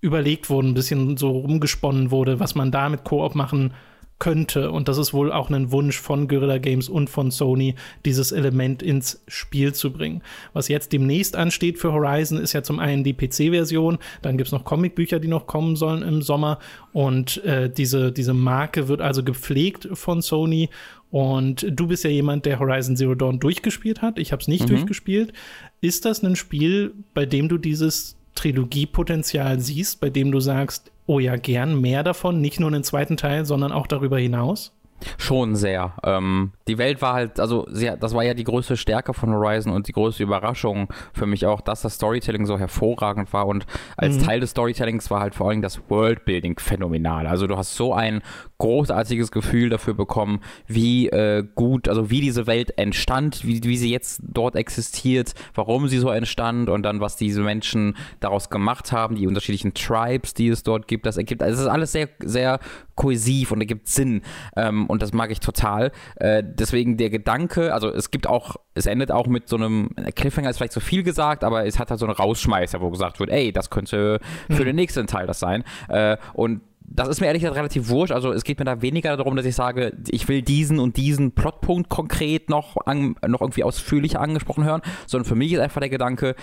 überlegt 0.00 0.50
wurden, 0.50 0.70
ein 0.70 0.74
bisschen 0.74 1.16
so 1.16 1.30
rumgesponnen 1.30 2.10
wurde, 2.10 2.40
was 2.40 2.54
man 2.54 2.70
da 2.70 2.88
mit 2.88 3.04
Koop 3.04 3.34
machen 3.34 3.72
könnte. 4.18 4.70
Und 4.70 4.88
das 4.88 4.98
ist 4.98 5.12
wohl 5.12 5.30
auch 5.30 5.50
ein 5.50 5.70
Wunsch 5.72 5.98
von 5.98 6.26
Guerrilla 6.28 6.58
Games 6.58 6.88
und 6.88 7.10
von 7.10 7.30
Sony, 7.30 7.74
dieses 8.04 8.32
Element 8.32 8.82
ins 8.82 9.22
Spiel 9.28 9.74
zu 9.74 9.92
bringen. 9.92 10.22
Was 10.52 10.68
jetzt 10.68 10.92
demnächst 10.92 11.36
ansteht 11.36 11.78
für 11.78 11.92
Horizon, 11.92 12.38
ist 12.38 12.52
ja 12.52 12.62
zum 12.62 12.78
einen 12.78 13.04
die 13.04 13.12
PC-Version, 13.12 13.98
dann 14.22 14.38
gibt 14.38 14.48
es 14.48 14.52
noch 14.52 14.64
Comicbücher, 14.64 15.18
die 15.20 15.28
noch 15.28 15.46
kommen 15.46 15.76
sollen 15.76 16.02
im 16.02 16.22
Sommer. 16.22 16.58
Und 16.92 17.44
äh, 17.44 17.70
diese, 17.70 18.10
diese 18.10 18.32
Marke 18.32 18.88
wird 18.88 19.00
also 19.02 19.22
gepflegt 19.22 19.88
von 19.92 20.22
Sony. 20.22 20.70
Und 21.10 21.66
du 21.70 21.86
bist 21.86 22.04
ja 22.04 22.10
jemand, 22.10 22.46
der 22.46 22.58
Horizon 22.58 22.96
Zero 22.96 23.14
Dawn 23.14 23.38
durchgespielt 23.38 24.02
hat. 24.02 24.18
Ich 24.18 24.32
habe 24.32 24.40
es 24.40 24.48
nicht 24.48 24.64
mhm. 24.64 24.70
durchgespielt. 24.70 25.32
Ist 25.80 26.04
das 26.04 26.22
ein 26.22 26.36
Spiel, 26.36 26.94
bei 27.14 27.26
dem 27.26 27.48
du 27.48 27.58
dieses 27.58 28.15
Trilogiepotenzial 28.36 29.58
siehst, 29.58 30.00
bei 30.00 30.10
dem 30.10 30.30
du 30.30 30.38
sagst, 30.38 30.92
oh 31.06 31.18
ja, 31.18 31.36
gern 31.36 31.80
mehr 31.80 32.04
davon, 32.04 32.40
nicht 32.40 32.60
nur 32.60 32.68
einen 32.68 32.84
zweiten 32.84 33.16
Teil, 33.16 33.44
sondern 33.44 33.72
auch 33.72 33.86
darüber 33.86 34.18
hinaus? 34.18 34.72
Schon 35.18 35.56
sehr. 35.56 35.92
Ähm, 36.04 36.52
die 36.68 36.78
Welt 36.78 37.02
war 37.02 37.12
halt, 37.12 37.38
also 37.38 37.66
sehr, 37.68 37.96
das 37.96 38.14
war 38.14 38.24
ja 38.24 38.34
die 38.34 38.44
größte 38.44 38.76
Stärke 38.76 39.12
von 39.12 39.30
Horizon 39.30 39.72
und 39.72 39.88
die 39.88 39.92
größte 39.92 40.22
Überraschung 40.22 40.88
für 41.12 41.26
mich 41.26 41.44
auch, 41.46 41.60
dass 41.60 41.82
das 41.82 41.94
Storytelling 41.94 42.46
so 42.46 42.58
hervorragend 42.58 43.32
war 43.32 43.46
und 43.46 43.66
als 43.96 44.16
mhm. 44.16 44.22
Teil 44.22 44.40
des 44.40 44.50
Storytellings 44.50 45.10
war 45.10 45.20
halt 45.20 45.34
vor 45.34 45.50
allem 45.50 45.60
das 45.60 45.80
Worldbuilding 45.90 46.58
phänomenal. 46.58 47.26
Also 47.26 47.46
du 47.46 47.56
hast 47.58 47.76
so 47.76 47.92
ein 47.92 48.22
großartiges 48.58 49.30
Gefühl 49.30 49.68
dafür 49.68 49.94
bekommen, 49.94 50.40
wie 50.66 51.08
äh, 51.08 51.44
gut, 51.54 51.88
also 51.88 52.10
wie 52.10 52.20
diese 52.20 52.46
Welt 52.46 52.76
entstand, 52.78 53.44
wie, 53.44 53.62
wie 53.64 53.76
sie 53.76 53.90
jetzt 53.90 54.20
dort 54.22 54.56
existiert, 54.56 55.34
warum 55.54 55.88
sie 55.88 55.98
so 55.98 56.10
entstand 56.10 56.68
und 56.68 56.82
dann 56.82 57.00
was 57.00 57.16
diese 57.16 57.42
Menschen 57.42 57.96
daraus 58.20 58.50
gemacht 58.50 58.92
haben, 58.92 59.16
die 59.16 59.26
unterschiedlichen 59.26 59.74
Tribes, 59.74 60.34
die 60.34 60.48
es 60.48 60.62
dort 60.62 60.88
gibt, 60.88 61.06
das 61.06 61.16
ergibt, 61.16 61.42
also 61.42 61.54
es 61.54 61.60
ist 61.60 61.66
alles 61.66 61.92
sehr, 61.92 62.08
sehr 62.20 62.60
kohäsiv 62.96 63.52
und 63.52 63.60
ergibt 63.60 63.88
Sinn. 63.88 64.22
Ähm, 64.56 64.86
und 64.86 65.02
das 65.02 65.12
mag 65.12 65.30
ich 65.30 65.40
total. 65.40 65.92
Äh, 66.16 66.42
deswegen 66.44 66.96
der 66.96 67.10
Gedanke, 67.10 67.72
also 67.72 67.92
es 67.92 68.10
gibt 68.10 68.26
auch, 68.26 68.56
es 68.74 68.86
endet 68.86 69.12
auch 69.12 69.26
mit 69.26 69.48
so 69.48 69.56
einem 69.56 69.90
Cliffhanger, 70.14 70.50
ist 70.50 70.56
vielleicht 70.56 70.72
zu 70.72 70.80
viel 70.80 71.02
gesagt, 71.02 71.44
aber 71.44 71.66
es 71.66 71.78
hat 71.78 71.90
halt 71.90 72.00
so 72.00 72.06
einen 72.06 72.14
Rausschmeißer, 72.14 72.80
wo 72.80 72.90
gesagt 72.90 73.20
wird, 73.20 73.30
ey, 73.30 73.52
das 73.52 73.70
könnte 73.70 74.18
für 74.48 74.62
mhm. 74.62 74.66
den 74.66 74.76
nächsten 74.76 75.06
Teil 75.06 75.26
das 75.26 75.38
sein. 75.38 75.62
Äh, 75.88 76.16
und 76.32 76.62
das 76.88 77.08
ist 77.08 77.20
mir 77.20 77.26
ehrlich 77.26 77.42
gesagt 77.42 77.58
relativ 77.58 77.88
wurscht. 77.88 78.12
Also 78.12 78.32
es 78.32 78.44
geht 78.44 78.58
mir 78.58 78.64
da 78.64 78.80
weniger 78.82 79.16
darum, 79.16 79.36
dass 79.36 79.46
ich 79.46 79.54
sage, 79.54 79.92
ich 80.08 80.28
will 80.28 80.42
diesen 80.42 80.78
und 80.78 80.96
diesen 80.96 81.32
Plotpunkt 81.32 81.88
konkret 81.88 82.48
noch, 82.48 82.76
an, 82.86 83.16
noch 83.26 83.40
irgendwie 83.40 83.64
ausführlicher 83.64 84.20
angesprochen 84.20 84.64
hören, 84.64 84.82
sondern 85.06 85.26
für 85.26 85.34
mich 85.34 85.52
ist 85.52 85.60
einfach 85.60 85.80
der 85.80 85.90
Gedanke, 85.90 86.34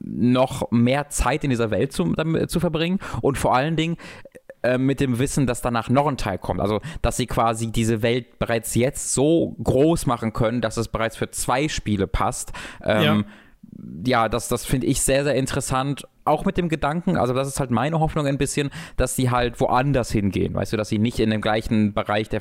noch 0.00 0.70
mehr 0.70 1.08
Zeit 1.08 1.44
in 1.44 1.50
dieser 1.50 1.70
Welt 1.70 1.92
zu, 1.92 2.14
zu 2.46 2.60
verbringen 2.60 2.98
und 3.20 3.38
vor 3.38 3.54
allen 3.54 3.76
Dingen 3.76 3.96
äh, 4.62 4.78
mit 4.78 5.00
dem 5.00 5.18
Wissen, 5.18 5.46
dass 5.46 5.62
danach 5.62 5.88
noch 5.88 6.06
ein 6.06 6.16
Teil 6.16 6.38
kommt. 6.38 6.60
Also, 6.60 6.80
dass 7.02 7.16
sie 7.16 7.26
quasi 7.26 7.70
diese 7.70 8.02
Welt 8.02 8.38
bereits 8.38 8.74
jetzt 8.74 9.12
so 9.14 9.56
groß 9.62 10.06
machen 10.06 10.32
können, 10.32 10.60
dass 10.60 10.76
es 10.76 10.88
bereits 10.88 11.16
für 11.16 11.30
zwei 11.30 11.68
Spiele 11.68 12.06
passt. 12.06 12.52
Ähm, 12.82 13.02
ja 13.02 13.24
ja, 14.06 14.28
das, 14.28 14.48
das 14.48 14.64
finde 14.64 14.86
ich 14.86 15.00
sehr, 15.00 15.24
sehr 15.24 15.34
interessant. 15.34 16.06
Auch 16.28 16.44
mit 16.44 16.56
dem 16.56 16.68
Gedanken, 16.68 17.16
also 17.16 17.34
das 17.34 17.48
ist 17.48 17.58
halt 17.58 17.70
meine 17.70 18.00
Hoffnung 18.00 18.26
ein 18.26 18.38
bisschen, 18.38 18.70
dass 18.96 19.16
sie 19.16 19.30
halt 19.30 19.60
woanders 19.60 20.10
hingehen. 20.10 20.54
Weißt 20.54 20.72
du, 20.72 20.76
dass 20.76 20.88
sie 20.88 20.98
nicht 20.98 21.18
in 21.18 21.30
dem 21.30 21.40
gleichen 21.40 21.94
Bereich 21.94 22.28
der 22.28 22.40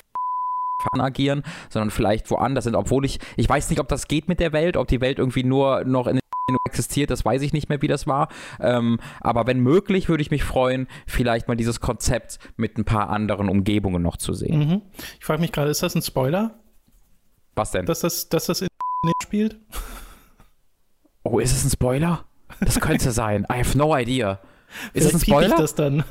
agieren, 1.00 1.44
sondern 1.70 1.89
vielleicht 1.89 2.29
woanders 2.29 2.65
sind. 2.65 2.75
Obwohl 2.75 3.06
ich, 3.06 3.20
ich 3.36 3.50
weiß 3.50 3.70
nicht, 3.70 3.79
ob 3.79 3.88
das 3.88 4.08
geht 4.08 4.27
mit 4.27 4.39
der 4.39 4.53
Welt, 4.53 4.77
ob 4.77 4.88
die 4.88 5.01
Welt 5.01 5.20
irgendwie 5.20 5.44
nur 5.44 5.84
noch 5.86 6.08
in 6.08 6.20
existiert, 6.65 7.10
das 7.10 7.25
weiß 7.25 7.41
ich 7.41 7.51
nicht 7.51 7.67
mehr, 7.67 7.82
wie 7.82 7.88
das 7.88 8.08
war. 8.08 8.29
Ähm, 8.60 9.00
aber 9.20 9.48
wenn 9.48 9.60
möglich, 9.60 10.08
würde 10.08 10.22
ich 10.22 10.32
mich 10.32 10.44
freuen, 10.44 10.88
vielleicht 11.06 11.48
mal 11.48 11.58
dieses 11.58 11.82
Konzept 11.82 12.39
mit 12.56 12.77
ein 12.77 12.86
paar 12.86 13.10
anderen 13.10 13.50
Umgebungen 13.50 14.01
noch 14.01 14.15
zu 14.15 14.34
sehen. 14.34 14.60
Mhm. 14.60 14.82
Ich 15.20 15.25
frage 15.25 15.41
mich 15.41 15.51
gerade, 15.51 15.70
ist 15.72 15.84
das 15.84 15.96
ein 15.96 16.01
Spoiler? 16.01 16.60
Was 17.56 17.72
denn? 17.72 17.86
Dass 17.86 18.00
das, 18.01 18.29
dass 18.29 18.46
das 18.46 18.62
in 18.62 18.67
spielt? 19.22 19.58
Oh, 21.24 21.39
ist 21.39 21.51
es 21.51 21.65
ein 21.65 21.70
Spoiler? 21.70 22.24
Das 22.60 22.80
könnte 22.80 23.12
sein. 23.12 23.46
I 23.52 23.60
have 23.60 23.78
no 23.78 23.96
idea. 23.96 24.40
Ist 24.94 25.06
es 25.06 25.14
ein 25.14 25.20
Spoiler? 25.20 25.50
Ich 25.50 25.56
das 25.56 25.76
dann. 25.76 26.04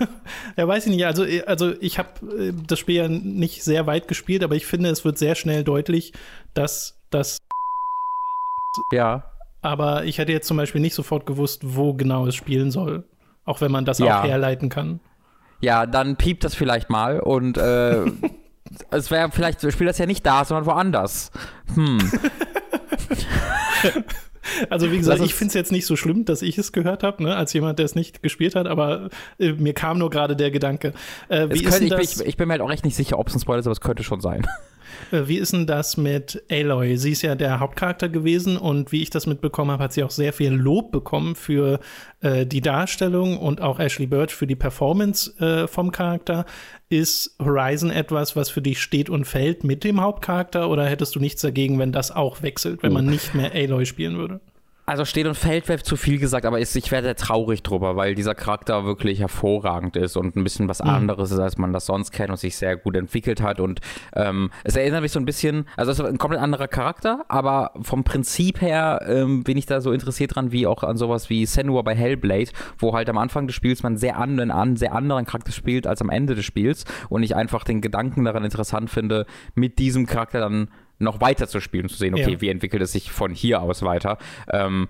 ja, 0.56 0.66
weiß 0.66 0.86
ich 0.86 0.94
nicht. 0.94 1.06
Also, 1.06 1.24
also 1.46 1.74
ich 1.80 1.98
habe 1.98 2.08
äh, 2.38 2.52
das 2.66 2.78
Spiel 2.78 2.96
ja 2.96 3.08
nicht 3.08 3.62
sehr 3.62 3.86
weit 3.86 4.08
gespielt, 4.08 4.42
aber 4.42 4.54
ich 4.54 4.66
finde, 4.66 4.90
es 4.90 5.04
wird 5.04 5.18
sehr 5.18 5.34
schnell 5.34 5.64
deutlich, 5.64 6.12
dass 6.54 6.98
das. 7.10 7.38
Ja. 8.92 9.30
Aber 9.62 10.04
ich 10.04 10.18
hätte 10.18 10.32
jetzt 10.32 10.46
zum 10.46 10.56
Beispiel 10.56 10.80
nicht 10.80 10.94
sofort 10.94 11.26
gewusst, 11.26 11.60
wo 11.64 11.94
genau 11.94 12.26
es 12.26 12.34
spielen 12.34 12.70
soll. 12.70 13.04
Auch 13.44 13.60
wenn 13.60 13.72
man 13.72 13.84
das 13.84 13.98
ja. 13.98 14.20
auch 14.20 14.24
herleiten 14.24 14.68
kann. 14.68 15.00
Ja, 15.60 15.86
dann 15.86 16.16
piept 16.16 16.44
das 16.44 16.54
vielleicht 16.54 16.90
mal 16.90 17.20
und 17.20 17.56
äh, 17.58 18.04
es 18.90 19.10
wäre 19.10 19.30
vielleicht, 19.30 19.60
spielt 19.60 19.88
das 19.88 19.98
ja 19.98 20.06
nicht 20.06 20.24
da, 20.26 20.44
sondern 20.44 20.66
woanders. 20.66 21.30
Hm. 21.74 21.98
Also 24.70 24.90
wie 24.92 24.98
gesagt, 24.98 25.22
ich 25.22 25.34
finde 25.34 25.48
es 25.48 25.54
jetzt 25.54 25.72
nicht 25.72 25.86
so 25.86 25.96
schlimm, 25.96 26.24
dass 26.24 26.42
ich 26.42 26.58
es 26.58 26.72
gehört 26.72 27.02
habe, 27.02 27.22
ne, 27.22 27.36
als 27.36 27.52
jemand, 27.52 27.78
der 27.78 27.86
es 27.86 27.94
nicht 27.94 28.22
gespielt 28.22 28.54
hat, 28.54 28.66
aber 28.66 29.10
äh, 29.38 29.52
mir 29.52 29.74
kam 29.74 29.98
nur 29.98 30.10
gerade 30.10 30.36
der 30.36 30.50
Gedanke. 30.50 30.92
Äh, 31.28 31.48
wie 31.50 31.62
könnte, 31.62 31.84
ich, 32.00 32.20
ich, 32.20 32.26
ich, 32.26 32.36
bin 32.36 32.48
mir 32.48 32.52
halt 32.52 32.62
auch 32.62 32.70
echt 32.70 32.84
nicht 32.84 32.96
sicher, 32.96 33.18
ob 33.18 33.28
es 33.28 33.34
ein 33.34 33.40
Spoiler 33.40 33.60
ist, 33.60 33.66
aber 33.66 33.72
es 33.72 33.80
könnte 33.80 34.02
schon 34.02 34.20
sein. 34.20 34.46
Äh, 35.10 35.22
wie 35.26 35.38
ist 35.38 35.52
denn 35.52 35.66
das 35.66 35.96
mit 35.96 36.42
Aloy? 36.50 36.96
Sie 36.96 37.12
ist 37.12 37.22
ja 37.22 37.34
der 37.34 37.60
Hauptcharakter 37.60 38.08
gewesen 38.08 38.56
und 38.56 38.92
wie 38.92 39.02
ich 39.02 39.10
das 39.10 39.26
mitbekommen 39.26 39.70
habe, 39.70 39.84
hat 39.84 39.92
sie 39.92 40.04
auch 40.04 40.10
sehr 40.10 40.32
viel 40.32 40.52
Lob 40.52 40.92
bekommen 40.92 41.34
für 41.34 41.80
äh, 42.20 42.46
die 42.46 42.60
Darstellung 42.60 43.38
und 43.38 43.60
auch 43.60 43.78
Ashley 43.78 44.06
Birch 44.06 44.34
für 44.34 44.46
die 44.46 44.56
Performance 44.56 45.32
äh, 45.38 45.66
vom 45.66 45.92
Charakter. 45.92 46.44
Ist 46.88 47.36
Horizon 47.42 47.90
etwas, 47.90 48.36
was 48.36 48.48
für 48.48 48.62
dich 48.62 48.80
steht 48.80 49.10
und 49.10 49.24
fällt 49.24 49.64
mit 49.64 49.82
dem 49.82 50.00
Hauptcharakter 50.00 50.68
oder 50.68 50.86
hättest 50.86 51.16
du 51.16 51.20
nichts 51.20 51.42
dagegen, 51.42 51.78
wenn 51.78 51.90
das 51.90 52.12
auch 52.12 52.42
wechselt, 52.42 52.82
wenn 52.82 52.92
man 52.92 53.06
nicht 53.06 53.34
mehr 53.34 53.52
Aloy 53.52 53.86
spielen 53.86 54.16
würde? 54.16 54.40
Also 54.88 55.04
steht 55.04 55.26
und 55.26 55.34
fällt 55.34 55.68
wäre 55.68 55.82
zu 55.82 55.96
viel 55.96 56.20
gesagt, 56.20 56.46
aber 56.46 56.60
ich 56.60 56.92
werde 56.92 57.16
traurig 57.16 57.64
drüber, 57.64 57.96
weil 57.96 58.14
dieser 58.14 58.36
Charakter 58.36 58.84
wirklich 58.84 59.18
hervorragend 59.18 59.96
ist 59.96 60.16
und 60.16 60.36
ein 60.36 60.44
bisschen 60.44 60.68
was 60.68 60.80
mhm. 60.80 60.90
anderes 60.90 61.32
ist, 61.32 61.40
als 61.40 61.58
man 61.58 61.72
das 61.72 61.86
sonst 61.86 62.12
kennt 62.12 62.30
und 62.30 62.36
sich 62.36 62.56
sehr 62.56 62.76
gut 62.76 62.94
entwickelt 62.96 63.42
hat. 63.42 63.58
Und 63.58 63.80
ähm, 64.14 64.50
es 64.62 64.76
erinnert 64.76 65.02
mich 65.02 65.10
so 65.10 65.18
ein 65.18 65.24
bisschen, 65.24 65.66
also 65.76 65.90
es 65.90 65.98
ist 65.98 66.04
ein 66.04 66.18
komplett 66.18 66.40
anderer 66.40 66.68
Charakter, 66.68 67.24
aber 67.26 67.72
vom 67.82 68.04
Prinzip 68.04 68.60
her 68.60 69.04
ähm, 69.08 69.42
bin 69.42 69.58
ich 69.58 69.66
da 69.66 69.80
so 69.80 69.90
interessiert 69.90 70.36
dran, 70.36 70.52
wie 70.52 70.68
auch 70.68 70.84
an 70.84 70.96
sowas 70.96 71.30
wie 71.30 71.46
Senua 71.46 71.82
bei 71.82 71.96
Hellblade, 71.96 72.52
wo 72.78 72.94
halt 72.94 73.08
am 73.08 73.18
Anfang 73.18 73.48
des 73.48 73.56
Spiels 73.56 73.82
man 73.82 73.96
sehr 73.96 74.18
an, 74.18 74.38
einen 74.38 74.76
sehr 74.76 74.94
anderen 74.94 75.24
Charakter 75.24 75.50
spielt 75.50 75.88
als 75.88 76.00
am 76.00 76.10
Ende 76.10 76.36
des 76.36 76.44
Spiels 76.44 76.84
und 77.08 77.24
ich 77.24 77.34
einfach 77.34 77.64
den 77.64 77.80
Gedanken 77.80 78.24
daran 78.24 78.44
interessant 78.44 78.88
finde, 78.88 79.26
mit 79.56 79.80
diesem 79.80 80.06
Charakter 80.06 80.38
dann 80.38 80.68
noch 80.98 81.20
weiter 81.20 81.46
zu 81.46 81.60
spielen, 81.60 81.88
zu 81.88 81.96
sehen, 81.96 82.14
okay, 82.14 82.32
ja. 82.32 82.40
wie 82.40 82.48
entwickelt 82.48 82.82
es 82.82 82.92
sich 82.92 83.10
von 83.10 83.32
hier 83.32 83.62
aus 83.62 83.82
weiter. 83.82 84.18
Ähm, 84.50 84.88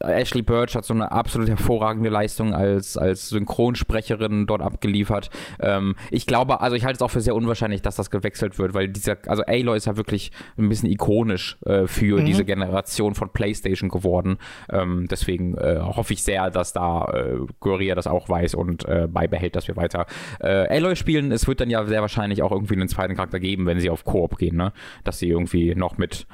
Ashley 0.00 0.42
Birch 0.42 0.74
hat 0.74 0.84
so 0.84 0.94
eine 0.94 1.12
absolut 1.12 1.48
hervorragende 1.48 2.10
Leistung 2.10 2.54
als, 2.54 2.96
als 2.96 3.28
Synchronsprecherin 3.28 4.46
dort 4.46 4.62
abgeliefert. 4.62 5.30
Ähm, 5.60 5.94
ich 6.10 6.26
glaube, 6.26 6.60
also 6.60 6.76
ich 6.76 6.84
halte 6.84 6.96
es 6.96 7.02
auch 7.02 7.10
für 7.10 7.20
sehr 7.20 7.34
unwahrscheinlich, 7.34 7.82
dass 7.82 7.96
das 7.96 8.10
gewechselt 8.10 8.58
wird, 8.58 8.74
weil 8.74 8.88
dieser, 8.88 9.18
also 9.26 9.42
Aloy 9.44 9.76
ist 9.76 9.86
ja 9.86 9.96
wirklich 9.96 10.32
ein 10.58 10.68
bisschen 10.68 10.90
ikonisch 10.90 11.58
äh, 11.64 11.86
für 11.86 12.20
mhm. 12.20 12.26
diese 12.26 12.44
Generation 12.44 13.14
von 13.14 13.30
PlayStation 13.32 13.88
geworden. 13.88 14.38
Ähm, 14.70 15.06
deswegen 15.08 15.56
äh, 15.56 15.78
hoffe 15.80 16.12
ich 16.12 16.22
sehr, 16.22 16.50
dass 16.50 16.72
da 16.72 17.04
äh, 17.12 17.38
Guerilla 17.60 17.94
das 17.94 18.06
auch 18.06 18.28
weiß 18.28 18.54
und 18.54 18.86
äh, 18.88 19.06
beibehält, 19.08 19.54
dass 19.54 19.68
wir 19.68 19.76
weiter 19.76 20.06
äh, 20.40 20.66
Aloy 20.76 20.96
spielen. 20.96 21.30
Es 21.30 21.46
wird 21.46 21.60
dann 21.60 21.70
ja 21.70 21.84
sehr 21.84 22.00
wahrscheinlich 22.00 22.42
auch 22.42 22.50
irgendwie 22.50 22.74
einen 22.74 22.88
zweiten 22.88 23.14
Charakter 23.14 23.38
geben, 23.38 23.66
wenn 23.66 23.78
sie 23.80 23.90
auf 23.90 24.04
Koop 24.04 24.38
gehen, 24.38 24.56
ne? 24.56 24.72
Dass 25.04 25.18
sie 25.18 25.35
irgendwie 25.36 25.74
noch 25.74 25.98
mit 25.98 26.26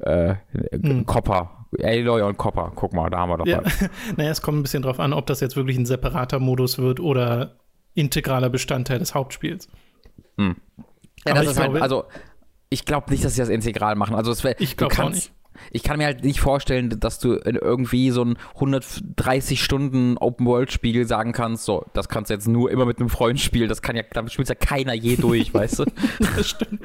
äh, 0.00 0.34
hm. 0.72 1.06
Copper, 1.06 1.66
Aloy 1.82 2.22
und 2.22 2.36
Copper. 2.36 2.72
Guck 2.74 2.92
mal, 2.92 3.10
da 3.10 3.18
haben 3.18 3.30
wir 3.30 3.38
doch 3.38 3.46
ja. 3.46 3.62
Naja, 4.16 4.30
es 4.30 4.42
kommt 4.42 4.58
ein 4.58 4.62
bisschen 4.62 4.82
drauf 4.82 5.00
an, 5.00 5.12
ob 5.12 5.26
das 5.26 5.40
jetzt 5.40 5.56
wirklich 5.56 5.76
ein 5.76 5.86
separater 5.86 6.38
Modus 6.38 6.78
wird 6.78 7.00
oder 7.00 7.56
integraler 7.94 8.50
Bestandteil 8.50 8.98
des 8.98 9.14
Hauptspiels. 9.14 9.68
Hm. 10.38 10.56
Ja, 11.26 11.34
das 11.34 11.46
ist 11.46 11.48
halt, 11.48 11.56
glaube, 11.56 11.72
halt, 11.74 11.82
also 11.82 12.04
ich 12.68 12.84
glaube 12.84 13.10
nicht, 13.10 13.24
dass 13.24 13.34
sie 13.34 13.40
das 13.40 13.48
integral 13.48 13.94
machen. 13.94 14.14
Also 14.14 14.30
es 14.32 14.44
wär, 14.44 14.60
ich 14.60 14.76
glaube 14.76 15.02
auch 15.02 15.10
nicht 15.10 15.32
ich 15.70 15.82
kann 15.82 15.98
mir 15.98 16.04
halt 16.04 16.24
nicht 16.24 16.40
vorstellen, 16.40 17.00
dass 17.00 17.18
du 17.18 17.38
irgendwie 17.44 18.10
so 18.10 18.24
ein 18.24 18.38
130 18.54 19.62
Stunden 19.62 20.16
Open-World-Spiel 20.18 21.06
sagen 21.06 21.32
kannst, 21.32 21.64
so, 21.64 21.84
das 21.92 22.08
kannst 22.08 22.30
du 22.30 22.34
jetzt 22.34 22.48
nur 22.48 22.70
immer 22.70 22.86
mit 22.86 22.98
einem 22.98 23.08
Freund 23.08 23.40
spielen, 23.40 23.68
das 23.68 23.82
kann 23.82 23.96
ja, 23.96 24.02
damit 24.12 24.32
spielt 24.32 24.48
ja 24.48 24.54
keiner 24.54 24.94
je 24.94 25.16
durch, 25.16 25.52
weißt 25.52 25.80
du? 25.80 25.84
das 26.36 26.50
stimmt. 26.50 26.80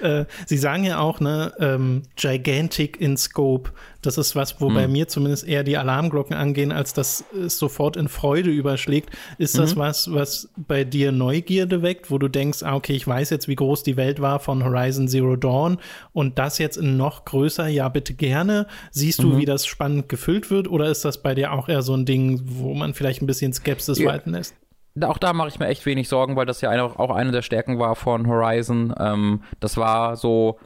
äh, 0.00 0.24
sie 0.46 0.58
sagen 0.58 0.84
ja 0.84 0.98
auch, 1.00 1.20
ne, 1.20 1.52
ähm, 1.58 2.02
gigantic 2.16 3.00
in 3.00 3.16
scope. 3.16 3.72
Das 4.02 4.18
ist 4.18 4.34
was, 4.34 4.60
wo 4.60 4.68
hm. 4.68 4.74
bei 4.74 4.88
mir 4.88 5.08
zumindest 5.08 5.46
eher 5.46 5.62
die 5.62 5.76
Alarmglocken 5.76 6.34
angehen, 6.34 6.72
als 6.72 6.94
dass 6.94 7.24
es 7.34 7.58
sofort 7.58 7.96
in 7.96 8.08
Freude 8.08 8.50
überschlägt. 8.50 9.10
Ist 9.38 9.58
das 9.58 9.74
mhm. 9.74 9.80
was, 9.80 10.12
was 10.12 10.48
bei 10.56 10.84
dir 10.84 11.12
Neugierde 11.12 11.82
weckt, 11.82 12.10
wo 12.10 12.18
du 12.18 12.28
denkst, 12.28 12.62
ah, 12.62 12.74
okay, 12.74 12.94
ich 12.94 13.06
weiß 13.06 13.30
jetzt, 13.30 13.48
wie 13.48 13.56
groß 13.56 13.82
die 13.82 13.96
Welt 13.96 14.20
war 14.20 14.40
von 14.40 14.64
Horizon 14.64 15.08
Zero 15.08 15.36
Dawn 15.36 15.78
und 16.12 16.38
das 16.38 16.58
jetzt 16.58 16.76
in 16.76 16.96
noch 16.96 17.24
größer, 17.24 17.68
ja, 17.68 17.88
bitte 17.88 18.14
gerne. 18.14 18.66
Siehst 18.90 19.22
du, 19.22 19.28
mhm. 19.28 19.38
wie 19.38 19.44
das 19.44 19.66
spannend 19.66 20.08
gefüllt 20.08 20.50
wird 20.50 20.68
oder 20.68 20.86
ist 20.86 21.04
das 21.04 21.22
bei 21.22 21.34
dir 21.34 21.52
auch 21.52 21.68
eher 21.68 21.82
so 21.82 21.94
ein 21.94 22.06
Ding, 22.06 22.40
wo 22.44 22.74
man 22.74 22.94
vielleicht 22.94 23.22
ein 23.22 23.26
bisschen 23.26 23.52
Skepsis 23.52 23.98
ja. 23.98 24.08
walten 24.08 24.30
lässt? 24.30 24.54
auch 25.02 25.18
da 25.18 25.32
mache 25.32 25.48
ich 25.48 25.58
mir 25.58 25.68
echt 25.68 25.86
wenig 25.86 26.08
Sorgen, 26.08 26.36
weil 26.36 26.46
das 26.46 26.60
ja 26.60 26.82
auch 26.82 27.10
eine 27.10 27.30
der 27.30 27.42
Stärken 27.42 27.78
war 27.78 27.94
von 27.96 28.26
Horizon. 28.26 28.92
Ähm, 28.98 29.42
das 29.60 29.76
war 29.76 30.16
so 30.16 30.58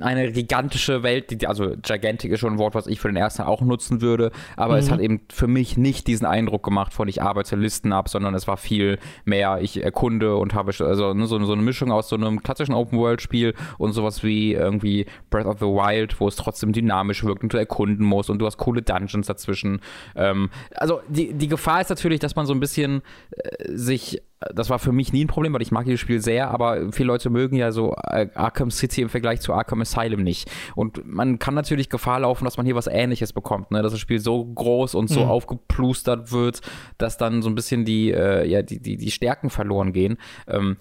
eine 0.00 0.30
gigantische 0.32 1.02
Welt, 1.02 1.30
die, 1.30 1.46
also 1.46 1.74
gigantic 1.82 2.30
ist 2.30 2.40
schon 2.40 2.54
ein 2.54 2.58
Wort, 2.58 2.74
was 2.74 2.86
ich 2.86 3.00
für 3.00 3.08
den 3.08 3.16
ersten 3.16 3.42
auch 3.42 3.60
nutzen 3.60 4.00
würde, 4.00 4.30
aber 4.56 4.74
mhm. 4.74 4.78
es 4.80 4.90
hat 4.90 5.00
eben 5.00 5.20
für 5.32 5.46
mich 5.46 5.76
nicht 5.76 6.06
diesen 6.06 6.26
Eindruck 6.26 6.62
gemacht 6.62 6.94
von 6.94 7.08
ich 7.08 7.22
arbeite 7.22 7.56
Listen 7.56 7.92
ab, 7.92 8.08
sondern 8.08 8.34
es 8.34 8.46
war 8.46 8.56
viel 8.56 8.98
mehr, 9.24 9.58
ich 9.60 9.82
erkunde 9.82 10.36
und 10.36 10.54
habe 10.54 10.72
also 10.78 11.14
ne, 11.14 11.26
so, 11.26 11.42
so 11.44 11.52
eine 11.52 11.62
Mischung 11.62 11.90
aus 11.90 12.08
so 12.08 12.16
einem 12.16 12.42
klassischen 12.42 12.74
Open-World-Spiel 12.74 13.54
und 13.78 13.92
sowas 13.92 14.22
wie 14.22 14.52
irgendwie 14.52 15.06
Breath 15.30 15.46
of 15.46 15.58
the 15.58 15.66
Wild, 15.66 16.20
wo 16.20 16.28
es 16.28 16.36
trotzdem 16.36 16.72
dynamisch 16.72 17.24
wirkt 17.24 17.42
und 17.42 17.52
du 17.52 17.56
erkunden 17.56 18.06
musst 18.06 18.30
und 18.30 18.38
du 18.38 18.46
hast 18.46 18.58
coole 18.58 18.82
Dungeons 18.82 19.26
dazwischen. 19.26 19.80
Ähm, 20.14 20.50
also 20.74 21.00
die, 21.08 21.32
die 21.32 21.48
Gefahr 21.48 21.80
ist 21.80 21.90
natürlich, 21.90 22.20
dass 22.20 22.36
man 22.36 22.46
so 22.46 22.54
ein 22.54 22.60
bisschen 22.60 23.02
äh, 23.32 23.76
sich 23.76 24.22
das 24.54 24.70
war 24.70 24.78
für 24.78 24.92
mich 24.92 25.12
nie 25.12 25.24
ein 25.24 25.28
Problem, 25.28 25.52
weil 25.52 25.60
ich 25.60 25.70
mag 25.70 25.84
dieses 25.84 26.00
Spiel 26.00 26.20
sehr, 26.20 26.50
aber 26.50 26.92
viele 26.92 27.08
Leute 27.08 27.28
mögen 27.28 27.56
ja 27.56 27.72
so 27.72 27.94
äh, 28.04 28.28
Arkham 28.34 28.70
City 28.70 29.02
im 29.02 29.10
Vergleich 29.10 29.40
zu 29.42 29.52
Arkham 29.52 29.82
Asylum 29.82 30.22
nicht. 30.22 30.50
Und 30.74 31.06
man 31.06 31.38
kann 31.38 31.54
natürlich 31.54 31.90
Gefahr 31.90 32.20
laufen, 32.20 32.44
dass 32.44 32.56
man 32.56 32.64
hier 32.64 32.74
was 32.74 32.86
ähnliches 32.86 33.34
bekommt, 33.34 33.70
ne? 33.70 33.82
dass 33.82 33.92
das 33.92 34.00
Spiel 34.00 34.18
so 34.18 34.44
groß 34.44 34.94
und 34.94 35.08
so 35.08 35.24
mhm. 35.24 35.30
aufgeplustert 35.30 36.32
wird, 36.32 36.62
dass 36.96 37.18
dann 37.18 37.42
so 37.42 37.50
ein 37.50 37.54
bisschen 37.54 37.84
die, 37.84 38.12
äh, 38.12 38.46
ja, 38.46 38.62
die, 38.62 38.80
die, 38.80 38.96
die 38.96 39.10
Stärken 39.10 39.50
verloren 39.50 39.92
gehen. 39.92 40.16
Ähm, 40.48 40.76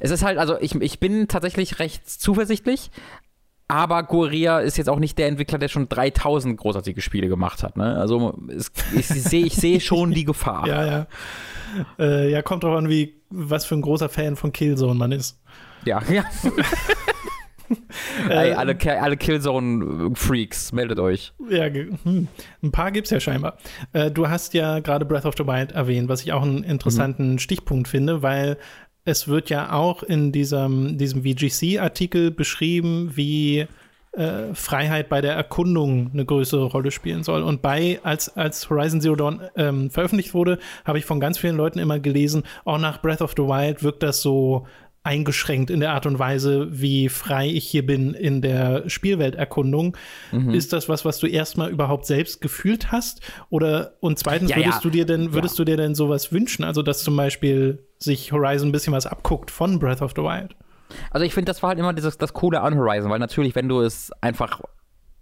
es 0.00 0.10
ist 0.10 0.22
halt, 0.22 0.38
also 0.38 0.58
ich, 0.60 0.74
ich 0.74 1.00
bin 1.00 1.28
tatsächlich 1.28 1.78
recht 1.78 2.08
zuversichtlich, 2.08 2.90
aber 3.70 4.02
Guerilla 4.02 4.60
ist 4.60 4.76
jetzt 4.76 4.88
auch 4.88 4.98
nicht 4.98 5.16
der 5.18 5.28
Entwickler, 5.28 5.58
der 5.58 5.68
schon 5.68 5.88
3000 5.88 6.56
großartige 6.56 7.00
Spiele 7.00 7.28
gemacht 7.28 7.62
hat. 7.62 7.76
Ne? 7.76 7.96
Also 7.96 8.38
es, 8.48 8.72
ich 8.94 9.06
sehe 9.06 9.46
ich 9.46 9.54
seh 9.54 9.80
schon 9.80 10.12
die 10.12 10.24
Gefahr. 10.24 10.50
Ja, 10.70 10.84
ja. 10.84 11.06
Äh, 11.98 12.30
ja, 12.30 12.42
kommt 12.42 12.64
drauf 12.64 12.76
an, 12.76 12.88
wie, 12.88 13.14
was 13.30 13.64
für 13.64 13.74
ein 13.74 13.80
großer 13.80 14.08
Fan 14.08 14.36
von 14.36 14.52
Killzone 14.52 14.94
man 14.94 15.12
ist. 15.12 15.40
Ja, 15.84 16.02
ja. 16.10 16.24
Ey, 18.28 18.52
alle, 18.52 18.76
alle 19.00 19.16
Killzone-Freaks, 19.16 20.72
meldet 20.72 20.98
euch. 20.98 21.32
Ja, 21.48 21.66
hm, 21.66 22.28
ein 22.62 22.72
paar 22.72 22.90
gibt's 22.90 23.10
ja 23.10 23.20
scheinbar. 23.20 23.58
Äh, 23.92 24.10
du 24.10 24.28
hast 24.28 24.54
ja 24.54 24.80
gerade 24.80 25.04
Breath 25.04 25.24
of 25.24 25.34
the 25.36 25.46
Wild 25.46 25.72
erwähnt, 25.72 26.08
was 26.08 26.22
ich 26.22 26.32
auch 26.32 26.42
einen 26.42 26.64
interessanten 26.64 27.32
mhm. 27.32 27.38
Stichpunkt 27.38 27.88
finde, 27.88 28.22
weil 28.22 28.58
es 29.10 29.28
wird 29.28 29.50
ja 29.50 29.72
auch 29.72 30.02
in 30.02 30.32
diesem, 30.32 30.96
diesem 30.96 31.22
VGC-Artikel 31.22 32.30
beschrieben, 32.30 33.10
wie 33.14 33.66
äh, 34.12 34.54
Freiheit 34.54 35.08
bei 35.08 35.20
der 35.20 35.34
Erkundung 35.34 36.10
eine 36.12 36.24
größere 36.24 36.64
Rolle 36.64 36.90
spielen 36.90 37.22
soll. 37.22 37.42
Und 37.42 37.62
bei, 37.62 38.00
als, 38.02 38.36
als 38.36 38.70
Horizon 38.70 39.00
Zero 39.00 39.16
Dawn 39.16 39.40
ähm, 39.56 39.90
veröffentlicht 39.90 40.34
wurde, 40.34 40.58
habe 40.84 40.98
ich 40.98 41.04
von 41.04 41.20
ganz 41.20 41.38
vielen 41.38 41.56
Leuten 41.56 41.78
immer 41.78 41.98
gelesen, 41.98 42.44
auch 42.64 42.78
nach 42.78 43.02
Breath 43.02 43.22
of 43.22 43.34
the 43.36 43.42
Wild 43.42 43.82
wirkt 43.82 44.02
das 44.02 44.22
so 44.22 44.66
eingeschränkt 45.10 45.70
in 45.70 45.80
der 45.80 45.92
Art 45.92 46.06
und 46.06 46.20
Weise, 46.20 46.68
wie 46.70 47.08
frei 47.08 47.48
ich 47.48 47.66
hier 47.66 47.84
bin 47.84 48.14
in 48.14 48.42
der 48.42 48.88
Spielwelterkundung. 48.88 49.96
Mhm. 50.30 50.54
Ist 50.54 50.72
das 50.72 50.88
was, 50.88 51.04
was 51.04 51.18
du 51.18 51.26
erstmal 51.26 51.68
überhaupt 51.68 52.06
selbst 52.06 52.40
gefühlt 52.40 52.92
hast? 52.92 53.20
Oder 53.50 53.94
und 53.98 54.20
zweitens, 54.20 54.50
ja, 54.50 54.58
würdest 54.58 54.76
ja. 54.76 54.80
du 54.82 54.90
dir 54.90 55.06
denn, 55.06 55.32
würdest 55.32 55.58
ja. 55.58 55.64
du 55.64 55.72
dir 55.72 55.76
denn 55.76 55.96
sowas 55.96 56.32
wünschen? 56.32 56.62
Also, 56.62 56.82
dass 56.82 57.02
zum 57.02 57.16
Beispiel 57.16 57.84
sich 57.98 58.30
Horizon 58.30 58.68
ein 58.68 58.72
bisschen 58.72 58.92
was 58.92 59.06
abguckt 59.06 59.50
von 59.50 59.80
Breath 59.80 60.00
of 60.00 60.12
the 60.14 60.22
Wild? 60.22 60.54
Also 61.10 61.26
ich 61.26 61.34
finde, 61.34 61.50
das 61.50 61.60
war 61.62 61.70
halt 61.70 61.78
immer 61.80 61.92
dieses, 61.92 62.16
das 62.16 62.32
Coole 62.32 62.60
an 62.60 62.76
Horizon, 62.76 63.10
weil 63.10 63.18
natürlich, 63.18 63.56
wenn 63.56 63.68
du 63.68 63.80
es 63.80 64.12
einfach 64.20 64.60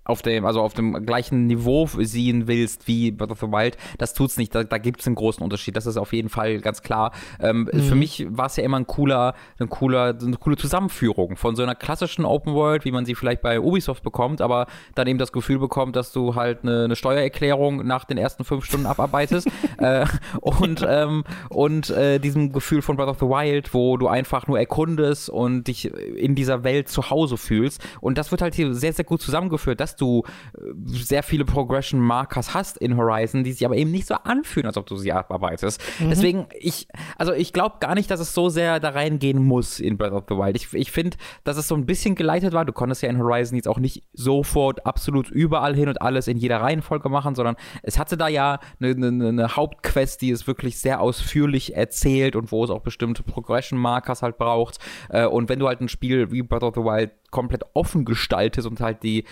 auf 0.08 0.22
dem, 0.22 0.46
also 0.46 0.62
auf 0.62 0.74
dem 0.74 1.04
gleichen 1.04 1.46
Niveau 1.46 1.86
sehen 1.86 2.48
willst 2.48 2.88
wie 2.88 3.10
Breath 3.10 3.30
of 3.30 3.40
the 3.40 3.46
Wild, 3.46 3.76
das 3.98 4.14
tut's 4.14 4.38
nicht. 4.38 4.54
Da, 4.54 4.64
da 4.64 4.78
gibt 4.78 5.00
es 5.00 5.06
einen 5.06 5.16
großen 5.16 5.42
Unterschied. 5.42 5.76
Das 5.76 5.86
ist 5.86 5.98
auf 5.98 6.12
jeden 6.12 6.30
Fall 6.30 6.60
ganz 6.60 6.82
klar. 6.82 7.12
Ähm, 7.40 7.68
mhm. 7.70 7.80
Für 7.82 7.94
mich 7.94 8.26
war 8.30 8.46
es 8.46 8.56
ja 8.56 8.64
immer 8.64 8.78
ein 8.78 8.86
cooler, 8.86 9.34
ein 9.58 9.68
cooler, 9.68 10.16
eine 10.20 10.36
coole 10.36 10.56
Zusammenführung 10.56 11.36
von 11.36 11.56
so 11.56 11.62
einer 11.62 11.74
klassischen 11.74 12.24
Open 12.24 12.54
World, 12.54 12.86
wie 12.86 12.90
man 12.90 13.04
sie 13.04 13.14
vielleicht 13.14 13.42
bei 13.42 13.60
Ubisoft 13.60 14.02
bekommt, 14.02 14.40
aber 14.40 14.66
dann 14.94 15.06
eben 15.06 15.18
das 15.18 15.30
Gefühl 15.30 15.58
bekommt, 15.58 15.94
dass 15.94 16.10
du 16.12 16.34
halt 16.34 16.62
eine, 16.62 16.84
eine 16.84 16.96
Steuererklärung 16.96 17.86
nach 17.86 18.04
den 18.04 18.16
ersten 18.16 18.44
fünf 18.44 18.64
Stunden 18.64 18.86
abarbeitest 18.86 19.48
äh, 19.78 20.06
und 20.40 20.84
ähm, 20.88 21.24
und 21.50 21.90
äh, 21.90 22.18
diesem 22.18 22.52
Gefühl 22.52 22.80
von 22.80 22.96
Breath 22.96 23.08
of 23.08 23.18
the 23.18 23.26
Wild, 23.26 23.74
wo 23.74 23.98
du 23.98 24.08
einfach 24.08 24.46
nur 24.46 24.58
erkundest 24.58 25.28
und 25.28 25.64
dich 25.64 25.92
in 25.92 26.34
dieser 26.34 26.64
Welt 26.64 26.88
zu 26.88 27.10
Hause 27.10 27.36
fühlst. 27.36 27.82
Und 28.00 28.16
das 28.16 28.30
wird 28.30 28.40
halt 28.40 28.54
hier 28.54 28.74
sehr, 28.74 28.94
sehr 28.94 29.04
gut 29.04 29.20
zusammengeführt. 29.20 29.80
Das 29.80 29.97
du 30.00 30.24
äh, 30.56 30.60
sehr 30.86 31.22
viele 31.22 31.44
Progression 31.44 32.00
Markers 32.00 32.54
hast 32.54 32.78
in 32.78 32.96
Horizon, 32.96 33.44
die 33.44 33.52
sich 33.52 33.64
aber 33.64 33.76
eben 33.76 33.90
nicht 33.90 34.06
so 34.06 34.14
anfühlen, 34.14 34.66
als 34.66 34.76
ob 34.76 34.86
du 34.86 34.96
sie 34.96 35.12
abarbeitest. 35.12 35.80
Mhm. 35.98 36.10
Deswegen, 36.10 36.46
ich, 36.58 36.88
also 37.16 37.32
ich 37.32 37.52
glaube 37.52 37.76
gar 37.80 37.94
nicht, 37.94 38.10
dass 38.10 38.20
es 38.20 38.34
so 38.34 38.48
sehr 38.48 38.80
da 38.80 38.90
reingehen 38.90 39.42
muss 39.42 39.80
in 39.80 39.98
Breath 39.98 40.12
of 40.12 40.24
the 40.28 40.34
Wild. 40.34 40.56
Ich, 40.56 40.72
ich 40.74 40.90
finde, 40.90 41.16
dass 41.44 41.56
es 41.56 41.68
so 41.68 41.74
ein 41.74 41.86
bisschen 41.86 42.14
geleitet 42.14 42.52
war. 42.52 42.64
Du 42.64 42.72
konntest 42.72 43.02
ja 43.02 43.08
in 43.08 43.18
Horizon 43.18 43.56
jetzt 43.56 43.68
auch 43.68 43.78
nicht 43.78 44.04
sofort 44.12 44.86
absolut 44.86 45.30
überall 45.30 45.74
hin 45.74 45.88
und 45.88 46.00
alles 46.02 46.28
in 46.28 46.36
jeder 46.36 46.60
Reihenfolge 46.60 47.08
machen, 47.08 47.34
sondern 47.34 47.56
es 47.82 47.98
hatte 47.98 48.16
da 48.16 48.28
ja 48.28 48.60
eine, 48.80 48.90
eine, 48.90 49.28
eine 49.28 49.56
Hauptquest, 49.56 50.20
die 50.22 50.30
es 50.30 50.46
wirklich 50.46 50.78
sehr 50.78 51.00
ausführlich 51.00 51.76
erzählt 51.76 52.36
und 52.36 52.52
wo 52.52 52.64
es 52.64 52.70
auch 52.70 52.80
bestimmte 52.80 53.22
Progression 53.22 53.78
Markers 53.78 54.22
halt 54.22 54.38
braucht. 54.38 54.78
Äh, 55.08 55.26
und 55.26 55.48
wenn 55.48 55.58
du 55.58 55.68
halt 55.68 55.80
ein 55.80 55.88
Spiel 55.88 56.30
wie 56.30 56.42
Breath 56.42 56.62
of 56.62 56.74
the 56.74 56.82
Wild 56.82 57.10
komplett 57.30 57.64
offen 57.74 58.04
gestaltest 58.04 58.66
und 58.66 58.80
halt 58.80 59.02
die 59.02 59.24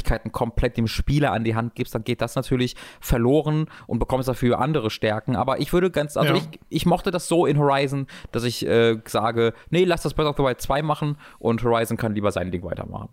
Möglichkeiten 0.00 0.32
komplett 0.32 0.76
dem 0.76 0.86
Spieler 0.86 1.32
an 1.32 1.44
die 1.44 1.54
Hand 1.54 1.74
gibst, 1.74 1.94
dann 1.94 2.04
geht 2.04 2.20
das 2.20 2.34
natürlich 2.34 2.74
verloren 3.00 3.66
und 3.86 3.98
bekommst 3.98 4.28
dafür 4.28 4.58
andere 4.58 4.90
Stärken. 4.90 5.36
Aber 5.36 5.60
ich 5.60 5.72
würde 5.72 5.90
ganz, 5.90 6.16
also 6.16 6.34
ja. 6.34 6.40
ich, 6.40 6.60
ich 6.68 6.86
mochte 6.86 7.10
das 7.10 7.28
so 7.28 7.46
in 7.46 7.58
Horizon, 7.58 8.06
dass 8.32 8.44
ich 8.44 8.66
äh, 8.66 8.98
sage, 9.06 9.52
nee, 9.70 9.84
lass 9.84 10.02
das 10.02 10.14
Breath 10.14 10.26
of 10.26 10.36
the 10.36 10.42
Wild 10.42 10.60
2 10.60 10.82
machen 10.82 11.16
und 11.38 11.62
Horizon 11.62 11.96
kann 11.96 12.14
lieber 12.14 12.32
sein 12.32 12.50
Ding 12.50 12.62
weitermachen. 12.64 13.10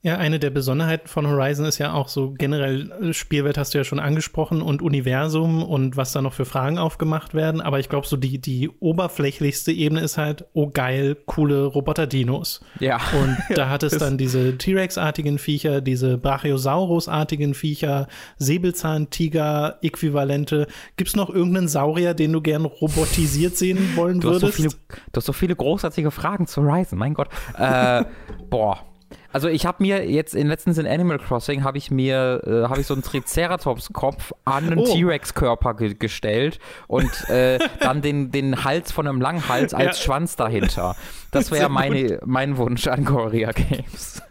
Ja, 0.00 0.16
eine 0.16 0.38
der 0.38 0.50
Besonderheiten 0.50 1.08
von 1.08 1.26
Horizon 1.26 1.66
ist 1.66 1.78
ja 1.78 1.92
auch 1.92 2.06
so 2.06 2.30
generell, 2.30 2.92
äh, 3.02 3.12
Spielwelt 3.12 3.58
hast 3.58 3.74
du 3.74 3.78
ja 3.78 3.84
schon 3.84 3.98
angesprochen 3.98 4.62
und 4.62 4.80
Universum 4.80 5.64
und 5.64 5.96
was 5.96 6.12
da 6.12 6.22
noch 6.22 6.34
für 6.34 6.44
Fragen 6.44 6.78
aufgemacht 6.78 7.34
werden. 7.34 7.60
Aber 7.60 7.80
ich 7.80 7.88
glaube, 7.88 8.06
so 8.06 8.16
die, 8.16 8.38
die 8.38 8.68
oberflächlichste 8.68 9.72
Ebene 9.72 10.00
ist 10.00 10.16
halt, 10.16 10.44
oh 10.52 10.70
geil, 10.72 11.16
coole 11.26 11.64
Roboter-Dinos. 11.64 12.60
Ja. 12.78 13.00
Und 13.20 13.36
da 13.56 13.70
hat 13.70 13.82
es 13.82 13.98
dann 13.98 14.18
diese 14.18 14.56
T-Rex-artigen 14.56 15.38
Viecher, 15.38 15.80
diese 15.80 16.16
Brachiosaurus-artigen 16.16 17.54
Viecher, 17.54 18.06
Säbelzahntiger, 18.36 19.78
Äquivalente. 19.82 20.68
Gibt 20.96 21.08
es 21.08 21.16
noch 21.16 21.28
irgendeinen 21.28 21.66
Saurier, 21.66 22.14
den 22.14 22.32
du 22.32 22.40
gern 22.40 22.66
robotisiert 22.66 23.56
sehen 23.56 23.96
wollen 23.96 24.20
du 24.20 24.28
würdest? 24.28 24.44
Hast 24.44 24.56
so 24.56 24.62
viele, 24.62 24.68
du 25.12 25.16
hast 25.16 25.26
so 25.26 25.32
viele 25.32 25.56
großartige 25.56 26.12
Fragen 26.12 26.46
zu 26.46 26.62
Horizon, 26.62 27.00
mein 27.00 27.14
Gott. 27.14 27.30
Äh, 27.58 28.04
boah. 28.48 28.87
Also 29.32 29.48
ich 29.48 29.66
habe 29.66 29.82
mir 29.82 30.10
jetzt 30.10 30.34
in 30.34 30.48
letztens 30.48 30.78
in 30.78 30.86
Animal 30.86 31.18
Crossing 31.18 31.64
habe 31.64 31.78
ich 31.78 31.90
mir 31.90 32.42
äh, 32.46 32.68
habe 32.68 32.80
ich 32.80 32.86
so 32.86 32.94
einen 32.94 33.02
Triceratops 33.02 33.92
Kopf 33.92 34.32
an 34.44 34.66
einen 34.66 34.78
oh. 34.78 34.84
T-Rex 34.84 35.34
Körper 35.34 35.74
ge 35.74 35.94
gestellt 35.94 36.58
und 36.86 37.28
äh, 37.28 37.58
dann 37.80 38.02
den 38.02 38.30
den 38.30 38.64
Hals 38.64 38.92
von 38.92 39.06
einem 39.06 39.20
Langhals 39.20 39.74
als 39.74 39.98
ja. 39.98 40.04
Schwanz 40.04 40.36
dahinter. 40.36 40.96
Das 41.30 41.50
wäre 41.50 41.68
meine 41.70 42.20
mein 42.24 42.56
Wunsch 42.56 42.86
an 42.86 43.04
Korea 43.04 43.52
Games. 43.52 44.22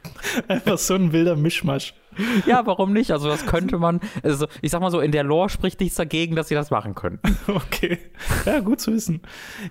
Einfach 0.48 0.78
so 0.78 0.96
ein 0.96 1.12
wilder 1.12 1.36
Mischmasch. 1.36 1.94
Ja, 2.46 2.66
warum 2.66 2.94
nicht? 2.94 3.12
Also 3.12 3.28
das 3.28 3.46
könnte 3.46 3.78
man, 3.78 4.00
also 4.24 4.48
ich 4.62 4.72
sag 4.72 4.82
mal 4.82 4.92
so, 4.92 5.00
in 5.00 5.12
der 5.12 5.24
Lore 5.24 5.50
spricht 5.50 5.80
nichts 5.80 5.96
dagegen, 5.96 6.36
dass 6.36 6.48
sie 6.48 6.56
das 6.56 6.72
machen 6.72 6.96
können. 6.96 7.20
Okay. 7.48 8.00
Ja, 8.46 8.60
gut 8.60 8.82
zu 8.82 8.92
wissen. 8.94 9.22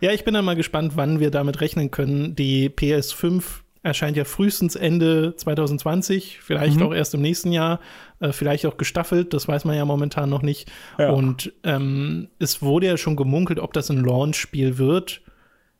Ja, 0.00 0.12
ich 0.12 0.24
bin 0.24 0.34
dann 0.34 0.44
mal 0.44 0.56
gespannt, 0.56 0.92
wann 0.96 1.20
wir 1.20 1.30
damit 1.30 1.60
rechnen 1.60 1.90
können. 1.90 2.34
Die 2.34 2.70
PS5 2.70 3.42
erscheint 3.86 4.16
ja 4.16 4.24
frühestens 4.24 4.74
Ende 4.74 5.34
2020, 5.36 6.40
vielleicht 6.42 6.78
mhm. 6.78 6.86
auch 6.86 6.94
erst 6.94 7.14
im 7.14 7.22
nächsten 7.22 7.52
Jahr, 7.52 7.80
äh, 8.20 8.32
vielleicht 8.32 8.66
auch 8.66 8.76
gestaffelt, 8.76 9.32
das 9.32 9.48
weiß 9.48 9.64
man 9.64 9.76
ja 9.76 9.84
momentan 9.84 10.28
noch 10.28 10.42
nicht. 10.42 10.70
Ja. 10.98 11.10
Und 11.10 11.52
ähm, 11.62 12.28
es 12.38 12.62
wurde 12.62 12.86
ja 12.86 12.96
schon 12.96 13.16
gemunkelt, 13.16 13.60
ob 13.60 13.72
das 13.72 13.90
ein 13.90 14.04
Launch-Spiel 14.04 14.78
wird. 14.78 15.22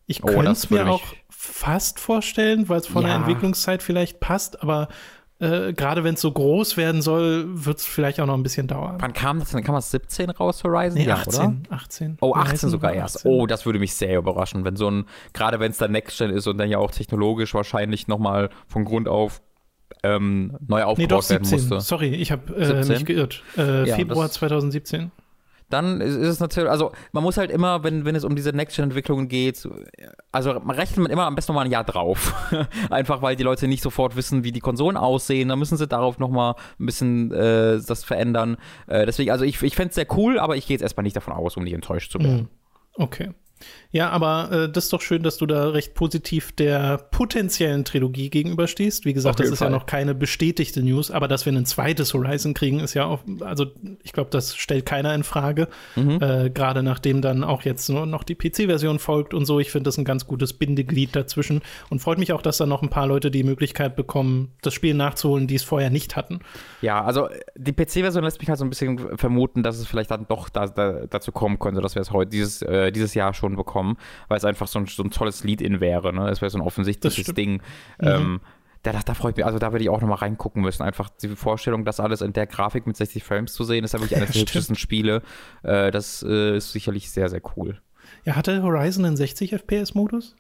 Ich 0.06 0.22
oh, 0.22 0.26
könnte 0.26 0.52
es 0.52 0.70
mir 0.70 0.88
auch 0.88 1.02
fast 1.28 1.98
vorstellen, 1.98 2.68
weil 2.68 2.80
es 2.80 2.86
von 2.86 3.02
ja. 3.02 3.08
der 3.08 3.16
Entwicklungszeit 3.16 3.82
vielleicht 3.82 4.20
passt, 4.20 4.62
aber 4.62 4.88
äh, 5.38 5.74
gerade 5.74 6.02
wenn 6.02 6.14
es 6.14 6.20
so 6.20 6.32
groß 6.32 6.76
werden 6.76 7.02
soll, 7.02 7.44
wird 7.48 7.78
es 7.78 7.84
vielleicht 7.86 8.20
auch 8.20 8.26
noch 8.26 8.34
ein 8.34 8.42
bisschen 8.42 8.68
dauern. 8.68 8.96
Wann 8.98 9.12
kam 9.12 9.38
das 9.38 9.50
denn? 9.50 9.62
Kam 9.62 9.74
das 9.74 9.90
17 9.90 10.30
raus, 10.30 10.64
Horizon? 10.64 10.98
Nee, 10.98 11.06
ja, 11.06 11.16
18, 11.16 11.40
oder? 11.40 11.54
18. 11.70 12.18
Oh, 12.20 12.34
18 12.34 12.70
sogar 12.70 12.90
18. 12.90 13.00
erst. 13.00 13.26
Oh, 13.26 13.46
das 13.46 13.66
würde 13.66 13.78
mich 13.78 13.94
sehr 13.94 14.16
überraschen, 14.16 14.64
wenn 14.64 14.76
so 14.76 14.90
ein, 14.90 15.04
gerade 15.34 15.60
wenn 15.60 15.70
es 15.70 15.78
dann 15.78 15.92
Next-Gen 15.92 16.30
ist 16.30 16.46
und 16.46 16.56
dann 16.56 16.70
ja 16.70 16.78
auch 16.78 16.90
technologisch 16.90 17.52
wahrscheinlich 17.52 18.08
nochmal 18.08 18.48
von 18.66 18.84
Grund 18.84 19.08
auf 19.08 19.42
ähm, 20.02 20.56
neu 20.66 20.84
aufgebaut 20.84 20.98
nee, 20.98 21.06
doch, 21.06 21.22
17. 21.22 21.50
werden 21.50 21.68
musste. 21.68 21.80
Sorry, 21.80 22.08
ich 22.14 22.32
habe 22.32 22.54
äh, 22.56 22.84
mich 22.84 23.04
geirrt. 23.04 23.42
Äh, 23.58 23.88
ja, 23.88 23.94
Februar 23.94 24.30
2017 24.30 25.10
dann 25.68 26.00
ist, 26.00 26.14
es 26.14 26.40
natürlich, 26.40 26.70
also 26.70 26.92
man 27.12 27.22
muss 27.22 27.36
halt 27.36 27.50
immer, 27.50 27.82
wenn, 27.82 28.04
wenn 28.04 28.14
es 28.14 28.24
um 28.24 28.36
diese 28.36 28.50
Next-Gen-Entwicklungen 28.50 29.28
geht, 29.28 29.68
also 30.30 30.50
rechnet 30.52 30.98
man 30.98 31.10
immer 31.10 31.26
am 31.26 31.34
besten 31.34 31.52
nochmal 31.52 31.64
ein 31.64 31.72
Jahr 31.72 31.84
drauf. 31.84 32.34
Einfach 32.90 33.22
weil 33.22 33.36
die 33.36 33.42
Leute 33.42 33.66
nicht 33.66 33.82
sofort 33.82 34.16
wissen, 34.16 34.44
wie 34.44 34.52
die 34.52 34.60
Konsolen 34.60 34.96
aussehen. 34.96 35.48
Da 35.48 35.56
müssen 35.56 35.76
sie 35.76 35.86
darauf 35.86 36.18
nochmal 36.18 36.54
ein 36.78 36.86
bisschen 36.86 37.32
äh, 37.32 37.80
das 37.86 38.04
verändern. 38.04 38.56
Äh, 38.86 39.06
deswegen, 39.06 39.30
also 39.30 39.44
ich, 39.44 39.60
ich 39.62 39.74
fände 39.74 39.90
es 39.90 39.94
sehr 39.96 40.06
cool, 40.16 40.38
aber 40.38 40.56
ich 40.56 40.66
gehe 40.66 40.74
jetzt 40.74 40.82
erstmal 40.82 41.04
nicht 41.04 41.16
davon 41.16 41.34
aus, 41.34 41.56
um 41.56 41.64
nicht 41.64 41.74
enttäuscht 41.74 42.12
zu 42.12 42.18
werden. 42.20 42.48
Mhm. 42.96 43.02
Okay. 43.02 43.30
Ja, 43.90 44.10
aber 44.10 44.50
äh, 44.52 44.68
das 44.70 44.84
ist 44.84 44.92
doch 44.92 45.00
schön, 45.00 45.22
dass 45.22 45.38
du 45.38 45.46
da 45.46 45.70
recht 45.70 45.94
positiv 45.94 46.52
der 46.52 46.98
potenziellen 46.98 47.84
Trilogie 47.84 48.28
gegenüberstehst. 48.28 49.04
Wie 49.04 49.14
gesagt, 49.14 49.40
das 49.40 49.48
ist 49.48 49.58
Fall. 49.58 49.68
ja 49.68 49.74
noch 49.74 49.86
keine 49.86 50.14
bestätigte 50.14 50.82
News, 50.82 51.10
aber 51.10 51.28
dass 51.28 51.46
wir 51.46 51.52
ein 51.52 51.64
zweites 51.64 52.12
Horizon 52.12 52.52
kriegen, 52.52 52.80
ist 52.80 52.94
ja 52.94 53.06
auch, 53.06 53.20
also 53.40 53.66
ich 54.02 54.12
glaube, 54.12 54.30
das 54.30 54.56
stellt 54.56 54.84
keiner 54.84 55.14
in 55.14 55.24
Frage. 55.24 55.68
Mhm. 55.94 56.18
Äh, 56.20 56.50
Gerade 56.50 56.82
nachdem 56.82 57.22
dann 57.22 57.42
auch 57.42 57.62
jetzt 57.62 57.88
nur 57.88 58.06
noch 58.06 58.24
die 58.24 58.34
PC-Version 58.34 58.98
folgt 58.98 59.32
und 59.32 59.46
so. 59.46 59.60
Ich 59.60 59.70
finde 59.70 59.88
das 59.88 59.96
ein 59.96 60.04
ganz 60.04 60.26
gutes 60.26 60.52
Bindeglied 60.52 61.16
dazwischen 61.16 61.62
und 61.88 62.00
freut 62.00 62.18
mich 62.18 62.32
auch, 62.32 62.42
dass 62.42 62.58
da 62.58 62.66
noch 62.66 62.82
ein 62.82 62.90
paar 62.90 63.06
Leute 63.06 63.30
die 63.30 63.44
Möglichkeit 63.44 63.96
bekommen, 63.96 64.52
das 64.62 64.74
Spiel 64.74 64.94
nachzuholen, 64.94 65.46
die 65.46 65.54
es 65.54 65.62
vorher 65.62 65.90
nicht 65.90 66.16
hatten. 66.16 66.40
Ja, 66.82 67.02
also 67.02 67.28
die 67.56 67.72
PC-Version 67.72 68.24
lässt 68.24 68.40
mich 68.40 68.48
halt 68.48 68.58
so 68.58 68.64
ein 68.64 68.70
bisschen 68.70 69.16
vermuten, 69.16 69.62
dass 69.62 69.78
es 69.78 69.86
vielleicht 69.86 70.10
dann 70.10 70.26
doch 70.28 70.48
da, 70.48 70.66
da, 70.66 71.06
dazu 71.08 71.32
kommen 71.32 71.58
könnte, 71.58 71.80
dass 71.80 71.94
wir 71.94 72.02
es 72.02 72.10
heute 72.10 72.30
dieses, 72.30 72.62
äh, 72.62 72.92
dieses 72.92 73.14
Jahr 73.14 73.32
schon 73.32 73.45
schon 73.46 73.56
bekommen, 73.56 73.96
weil 74.28 74.38
es 74.38 74.44
einfach 74.44 74.66
so 74.66 74.78
ein, 74.78 74.86
so 74.86 75.02
ein 75.02 75.10
tolles 75.10 75.44
Lead-In 75.44 75.80
wäre. 75.80 76.12
Ne? 76.12 76.28
Es 76.28 76.40
wäre 76.40 76.50
so 76.50 76.58
ein 76.58 76.62
offensichtliches 76.62 77.26
Ding. 77.34 77.62
Mhm. 78.00 78.08
Ähm, 78.08 78.40
da, 78.82 78.92
da, 78.92 79.14
freue 79.14 79.32
ich 79.32 79.36
mich, 79.36 79.46
also 79.46 79.58
da 79.58 79.72
würde 79.72 79.82
ich 79.82 79.90
auch 79.90 80.00
nochmal 80.00 80.18
reingucken 80.18 80.62
müssen. 80.62 80.82
Einfach 80.82 81.08
die 81.08 81.28
Vorstellung, 81.28 81.84
das 81.84 81.98
alles 81.98 82.20
in 82.20 82.32
der 82.32 82.46
Grafik 82.46 82.86
mit 82.86 82.96
60 82.96 83.24
Frames 83.24 83.52
zu 83.52 83.64
sehen, 83.64 83.84
ist 83.84 83.94
ja 83.94 84.00
wirklich 84.00 84.16
eines 84.16 84.32
der 84.32 84.40
hübschesten 84.42 84.76
Spiele. 84.76 85.22
Äh, 85.62 85.90
das 85.90 86.24
äh, 86.26 86.56
ist 86.56 86.72
sicherlich 86.72 87.10
sehr, 87.10 87.28
sehr 87.28 87.40
cool. 87.56 87.80
Ja, 88.24 88.36
hatte 88.36 88.62
Horizon 88.62 89.04
einen 89.04 89.16
60 89.16 89.52
FPS-Modus? 89.54 90.36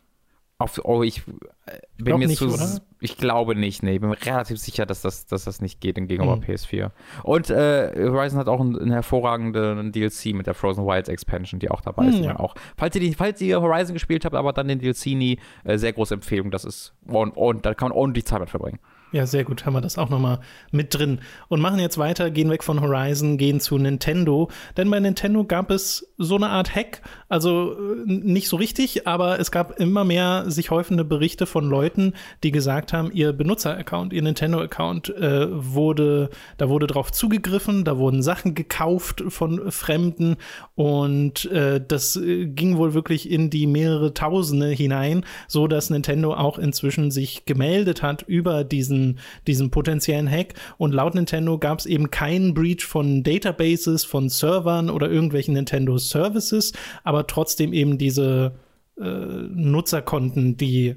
Auf, 0.58 0.80
oh, 0.84 1.02
ich 1.02 1.18
äh, 1.66 1.78
bin 1.98 2.18
mir 2.18 2.28
nicht, 2.28 2.38
zu. 2.38 2.48
Oder? 2.48 2.80
Ich 3.00 3.18
glaube 3.18 3.54
nicht, 3.54 3.82
nee. 3.82 3.96
Ich 3.96 4.00
bin 4.00 4.08
mir 4.08 4.24
relativ 4.24 4.58
sicher, 4.58 4.86
dass 4.86 5.02
das, 5.02 5.26
dass 5.26 5.44
das 5.44 5.60
nicht 5.60 5.82
geht 5.82 5.96
gegenüber 5.96 6.36
hm. 6.36 6.42
PS4. 6.42 6.92
Und 7.24 7.50
äh, 7.50 7.92
Horizon 7.94 8.38
hat 8.38 8.48
auch 8.48 8.60
einen, 8.60 8.78
einen, 8.78 8.92
hervorragenden 8.92 9.92
DLC 9.92 10.34
mit 10.34 10.46
der 10.46 10.54
Frozen 10.54 10.86
Wilds 10.86 11.10
Expansion, 11.10 11.60
die 11.60 11.70
auch 11.70 11.82
dabei 11.82 12.04
hm, 12.04 12.08
ist. 12.08 12.18
Ja. 12.20 12.40
Auch. 12.40 12.54
Falls 12.78 12.94
ihr, 12.94 13.02
die, 13.02 13.12
falls 13.12 13.38
ihr 13.42 13.60
Horizon 13.60 13.92
gespielt 13.92 14.24
habt, 14.24 14.34
aber 14.34 14.54
dann 14.54 14.68
den 14.68 14.78
DLC 14.78 15.08
nie, 15.08 15.38
äh, 15.64 15.76
sehr 15.76 15.92
große 15.92 16.14
Empfehlung. 16.14 16.50
Das 16.50 16.64
ist. 16.64 16.94
Und, 17.06 17.36
und 17.36 17.66
da 17.66 17.74
kann 17.74 17.90
man 17.90 17.98
ordentlich 17.98 18.24
Zeit 18.24 18.40
mit 18.40 18.48
verbringen. 18.48 18.78
Ja, 19.16 19.24
sehr 19.24 19.44
gut, 19.44 19.64
haben 19.64 19.72
wir 19.72 19.80
das 19.80 19.96
auch 19.96 20.10
nochmal 20.10 20.40
mit 20.72 20.92
drin. 20.92 21.20
Und 21.48 21.62
machen 21.62 21.78
jetzt 21.78 21.96
weiter, 21.96 22.30
gehen 22.30 22.50
weg 22.50 22.62
von 22.62 22.82
Horizon, 22.82 23.38
gehen 23.38 23.60
zu 23.60 23.78
Nintendo. 23.78 24.50
Denn 24.76 24.90
bei 24.90 25.00
Nintendo 25.00 25.42
gab 25.42 25.70
es 25.70 26.12
so 26.18 26.36
eine 26.36 26.50
Art 26.50 26.74
Hack. 26.74 27.00
Also 27.30 27.72
äh, 27.72 28.02
nicht 28.04 28.46
so 28.46 28.56
richtig, 28.56 29.06
aber 29.06 29.40
es 29.40 29.50
gab 29.50 29.80
immer 29.80 30.04
mehr 30.04 30.44
sich 30.48 30.70
häufende 30.70 31.02
Berichte 31.02 31.46
von 31.46 31.66
Leuten, 31.66 32.12
die 32.42 32.50
gesagt 32.50 32.92
haben, 32.92 33.10
ihr 33.10 33.32
Benutzer-Account, 33.32 34.12
ihr 34.12 34.20
Nintendo-Account 34.20 35.08
äh, 35.16 35.46
wurde, 35.50 36.28
da 36.58 36.68
wurde 36.68 36.86
drauf 36.86 37.10
zugegriffen, 37.10 37.84
da 37.84 37.96
wurden 37.96 38.22
Sachen 38.22 38.54
gekauft 38.54 39.24
von 39.28 39.70
Fremden 39.72 40.36
und 40.74 41.46
äh, 41.46 41.80
das 41.80 42.16
äh, 42.16 42.44
ging 42.44 42.76
wohl 42.76 42.92
wirklich 42.92 43.30
in 43.30 43.48
die 43.48 43.66
mehrere 43.66 44.12
Tausende 44.12 44.68
hinein, 44.68 45.24
so 45.48 45.68
dass 45.68 45.88
Nintendo 45.88 46.34
auch 46.34 46.58
inzwischen 46.58 47.10
sich 47.10 47.46
gemeldet 47.46 48.02
hat 48.02 48.20
über 48.26 48.62
diesen, 48.62 49.05
diesen 49.46 49.70
potenziellen 49.70 50.30
Hack. 50.30 50.54
Und 50.78 50.92
laut 50.92 51.14
Nintendo 51.14 51.58
gab 51.58 51.78
es 51.78 51.86
eben 51.86 52.10
keinen 52.10 52.54
Breach 52.54 52.84
von 52.84 53.22
Databases, 53.22 54.04
von 54.04 54.28
Servern 54.28 54.90
oder 54.90 55.10
irgendwelchen 55.10 55.54
Nintendo 55.54 55.98
Services, 55.98 56.72
aber 57.04 57.26
trotzdem 57.26 57.72
eben 57.72 57.98
diese 57.98 58.56
äh, 58.98 59.04
Nutzerkonten, 59.04 60.56
die 60.56 60.96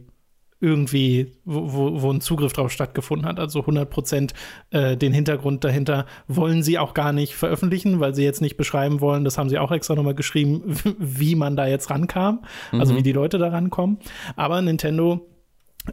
irgendwie, 0.61 1.31
wo, 1.45 2.01
wo 2.01 2.11
ein 2.11 2.21
Zugriff 2.21 2.51
drauf 2.51 2.71
stattgefunden 2.71 3.27
hat. 3.27 3.39
Also 3.39 3.61
100 3.61 3.89
Prozent 3.89 4.33
äh, 4.71 4.97
den 4.97 5.13
Hintergrund 5.13 5.63
dahinter 5.63 6.05
wollen 6.27 6.63
sie 6.63 6.77
auch 6.77 6.93
gar 6.93 7.13
nicht 7.13 7.35
veröffentlichen, 7.35 7.99
weil 7.99 8.13
sie 8.13 8.23
jetzt 8.23 8.41
nicht 8.41 8.57
beschreiben 8.57 8.99
wollen, 8.99 9.23
das 9.23 9.37
haben 9.37 9.49
sie 9.49 9.57
auch 9.57 9.71
extra 9.71 9.95
nochmal 9.95 10.15
geschrieben, 10.15 10.75
wie 10.99 11.35
man 11.35 11.55
da 11.55 11.67
jetzt 11.67 11.89
rankam, 11.89 12.43
also 12.71 12.93
mhm. 12.93 12.97
wie 12.97 13.03
die 13.03 13.13
Leute 13.13 13.37
da 13.37 13.49
rankommen. 13.49 13.99
Aber 14.35 14.61
Nintendo 14.61 15.25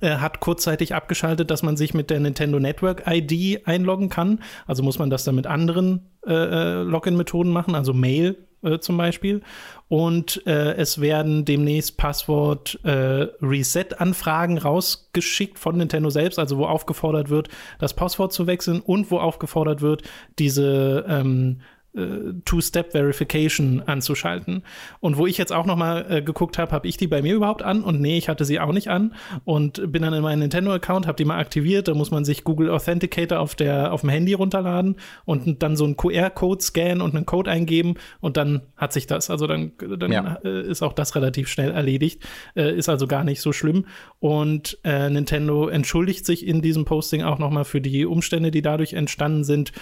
äh, 0.01 0.17
hat 0.17 0.41
kurzzeitig 0.41 0.95
abgeschaltet, 0.95 1.51
dass 1.51 1.63
man 1.63 1.77
sich 1.77 1.95
mit 1.95 2.11
der 2.11 2.21
Nintendo 2.21 2.59
Network 2.59 3.05
ID 3.07 3.67
einloggen 3.67 4.09
kann. 4.09 4.41
Also 4.67 4.83
muss 4.83 4.99
man 4.99 5.11
das 5.11 5.25
dann 5.25 5.35
mit 5.35 5.47
anderen 5.47 6.09
äh, 6.27 6.33
äh 6.33 6.83
Login-Methoden 6.83 7.53
machen, 7.53 7.75
also 7.75 7.93
Mail 7.93 8.37
äh, 8.63 8.79
zum 8.79 8.97
Beispiel. 8.97 9.43
Und 9.89 10.47
äh, 10.47 10.75
es 10.75 11.01
werden 11.01 11.45
demnächst 11.45 11.97
Passwort-Reset-Anfragen 11.97 14.57
äh, 14.57 14.61
rausgeschickt 14.61 15.59
von 15.59 15.77
Nintendo 15.77 16.11
selbst, 16.11 16.39
also 16.39 16.59
wo 16.59 16.67
aufgefordert 16.67 17.29
wird, 17.31 17.49
das 17.79 17.95
Passwort 17.95 18.33
zu 18.33 18.47
wechseln 18.47 18.81
und 18.81 19.11
wo 19.11 19.19
aufgefordert 19.19 19.83
wird, 19.83 20.05
diese 20.39 21.05
ähm, 21.09 21.63
äh, 21.97 22.35
Two-Step-Verification 22.45 23.83
anzuschalten. 23.87 24.63
Und 25.01 25.17
wo 25.17 25.27
ich 25.27 25.39
jetzt 25.39 25.53
auch 25.53 25.67
noch 25.67 25.77
mal 25.77 26.07
äh, 26.09 26.23
geguckt 26.23 26.59
habe, 26.59 26.73
habe 26.73 26.87
ich 26.87 26.97
die 26.97 27.07
bei 27.07 27.23
mir 27.23 27.35
überhaupt 27.35 27.63
an? 27.63 27.83
Und 27.83 28.01
nee, 28.01 28.19
ich 28.19 28.29
hatte 28.29 28.45
sie 28.45 28.61
auch 28.61 28.73
nicht 28.73 28.89
an 28.89 29.15
und 29.45 29.93
bin 29.93 30.03
dann 30.03 30.13
in 30.13 30.23
meinen 30.23 30.41
Nintendo-Account, 30.41 31.07
habe 31.07 31.17
die 31.17 31.25
mal 31.25 31.39
aktiviert. 31.39 31.89
Da 31.89 31.95
muss 31.95 32.11
man 32.11 32.25
sich 32.25 32.45
Google 32.45 32.71
Authenticator 32.71 33.41
auf, 33.41 33.55
der, 33.55 33.93
auf 33.93 34.03
dem 34.03 34.11
Handy 34.11 34.35
runterladen 34.35 34.97
und 35.25 35.63
dann 35.63 35.77
so 35.77 35.85
einen 35.85 35.97
QR-Code 35.97 36.63
scannen 36.63 37.01
und 37.01 37.15
einen 37.15 37.27
Code 37.27 37.51
eingeben 37.51 37.95
und 38.21 38.37
dann 38.37 38.63
hat 38.77 38.93
sich 38.93 39.07
das. 39.07 39.31
Also 39.31 39.47
dann, 39.47 39.73
dann 39.99 40.13
ja. 40.13 40.39
äh, 40.45 40.63
ist 40.69 40.83
auch 40.83 40.93
das 40.93 41.15
relativ 41.17 41.49
schnell 41.49 41.71
erledigt. 41.71 42.23
Äh, 42.55 42.77
ist 42.77 42.89
also 42.89 43.07
gar 43.07 43.25
nicht 43.25 43.41
so 43.41 43.53
schlimm. 43.53 43.87
Und 44.21 44.79
äh, 44.85 45.09
Nintendo 45.09 45.69
entschuldigt 45.69 46.27
sich 46.27 46.47
in 46.47 46.63
diesem 46.63 46.85
Posting 46.85 47.23
auch 47.23 47.39
noch 47.39 47.51
mal 47.51 47.65
für 47.65 47.81
die 47.81 48.05
Umstände, 48.07 48.51
die 48.51 48.63
dadurch 48.63 48.93
entstanden 48.93 49.45
sind 49.45 49.73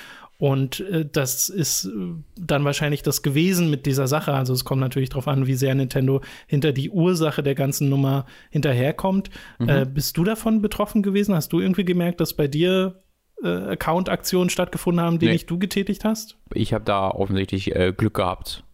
und 0.44 0.80
äh, 0.80 1.06
das 1.10 1.48
ist 1.48 1.86
äh, 1.86 1.90
dann 2.36 2.66
wahrscheinlich 2.66 3.02
das 3.02 3.22
gewesen 3.22 3.70
mit 3.70 3.86
dieser 3.86 4.06
Sache. 4.06 4.34
Also 4.34 4.52
es 4.52 4.66
kommt 4.66 4.82
natürlich 4.82 5.08
darauf 5.08 5.26
an, 5.26 5.46
wie 5.46 5.54
sehr 5.54 5.74
Nintendo 5.74 6.20
hinter 6.46 6.72
die 6.72 6.90
Ursache 6.90 7.42
der 7.42 7.54
ganzen 7.54 7.88
Nummer 7.88 8.26
hinterherkommt. 8.50 9.30
Mhm. 9.58 9.68
Äh, 9.70 9.86
bist 9.86 10.18
du 10.18 10.24
davon 10.24 10.60
betroffen 10.60 11.02
gewesen? 11.02 11.34
Hast 11.34 11.54
du 11.54 11.60
irgendwie 11.60 11.86
gemerkt, 11.86 12.20
dass 12.20 12.34
bei 12.34 12.46
dir 12.46 13.02
äh, 13.42 13.48
Account-Aktionen 13.48 14.50
stattgefunden 14.50 15.02
haben, 15.02 15.18
die 15.18 15.26
nee. 15.26 15.32
nicht 15.32 15.48
du 15.48 15.58
getätigt 15.58 16.04
hast? 16.04 16.36
Ich 16.52 16.74
habe 16.74 16.84
da 16.84 17.08
offensichtlich 17.08 17.74
äh, 17.74 17.94
Glück 17.96 18.12
gehabt. 18.12 18.64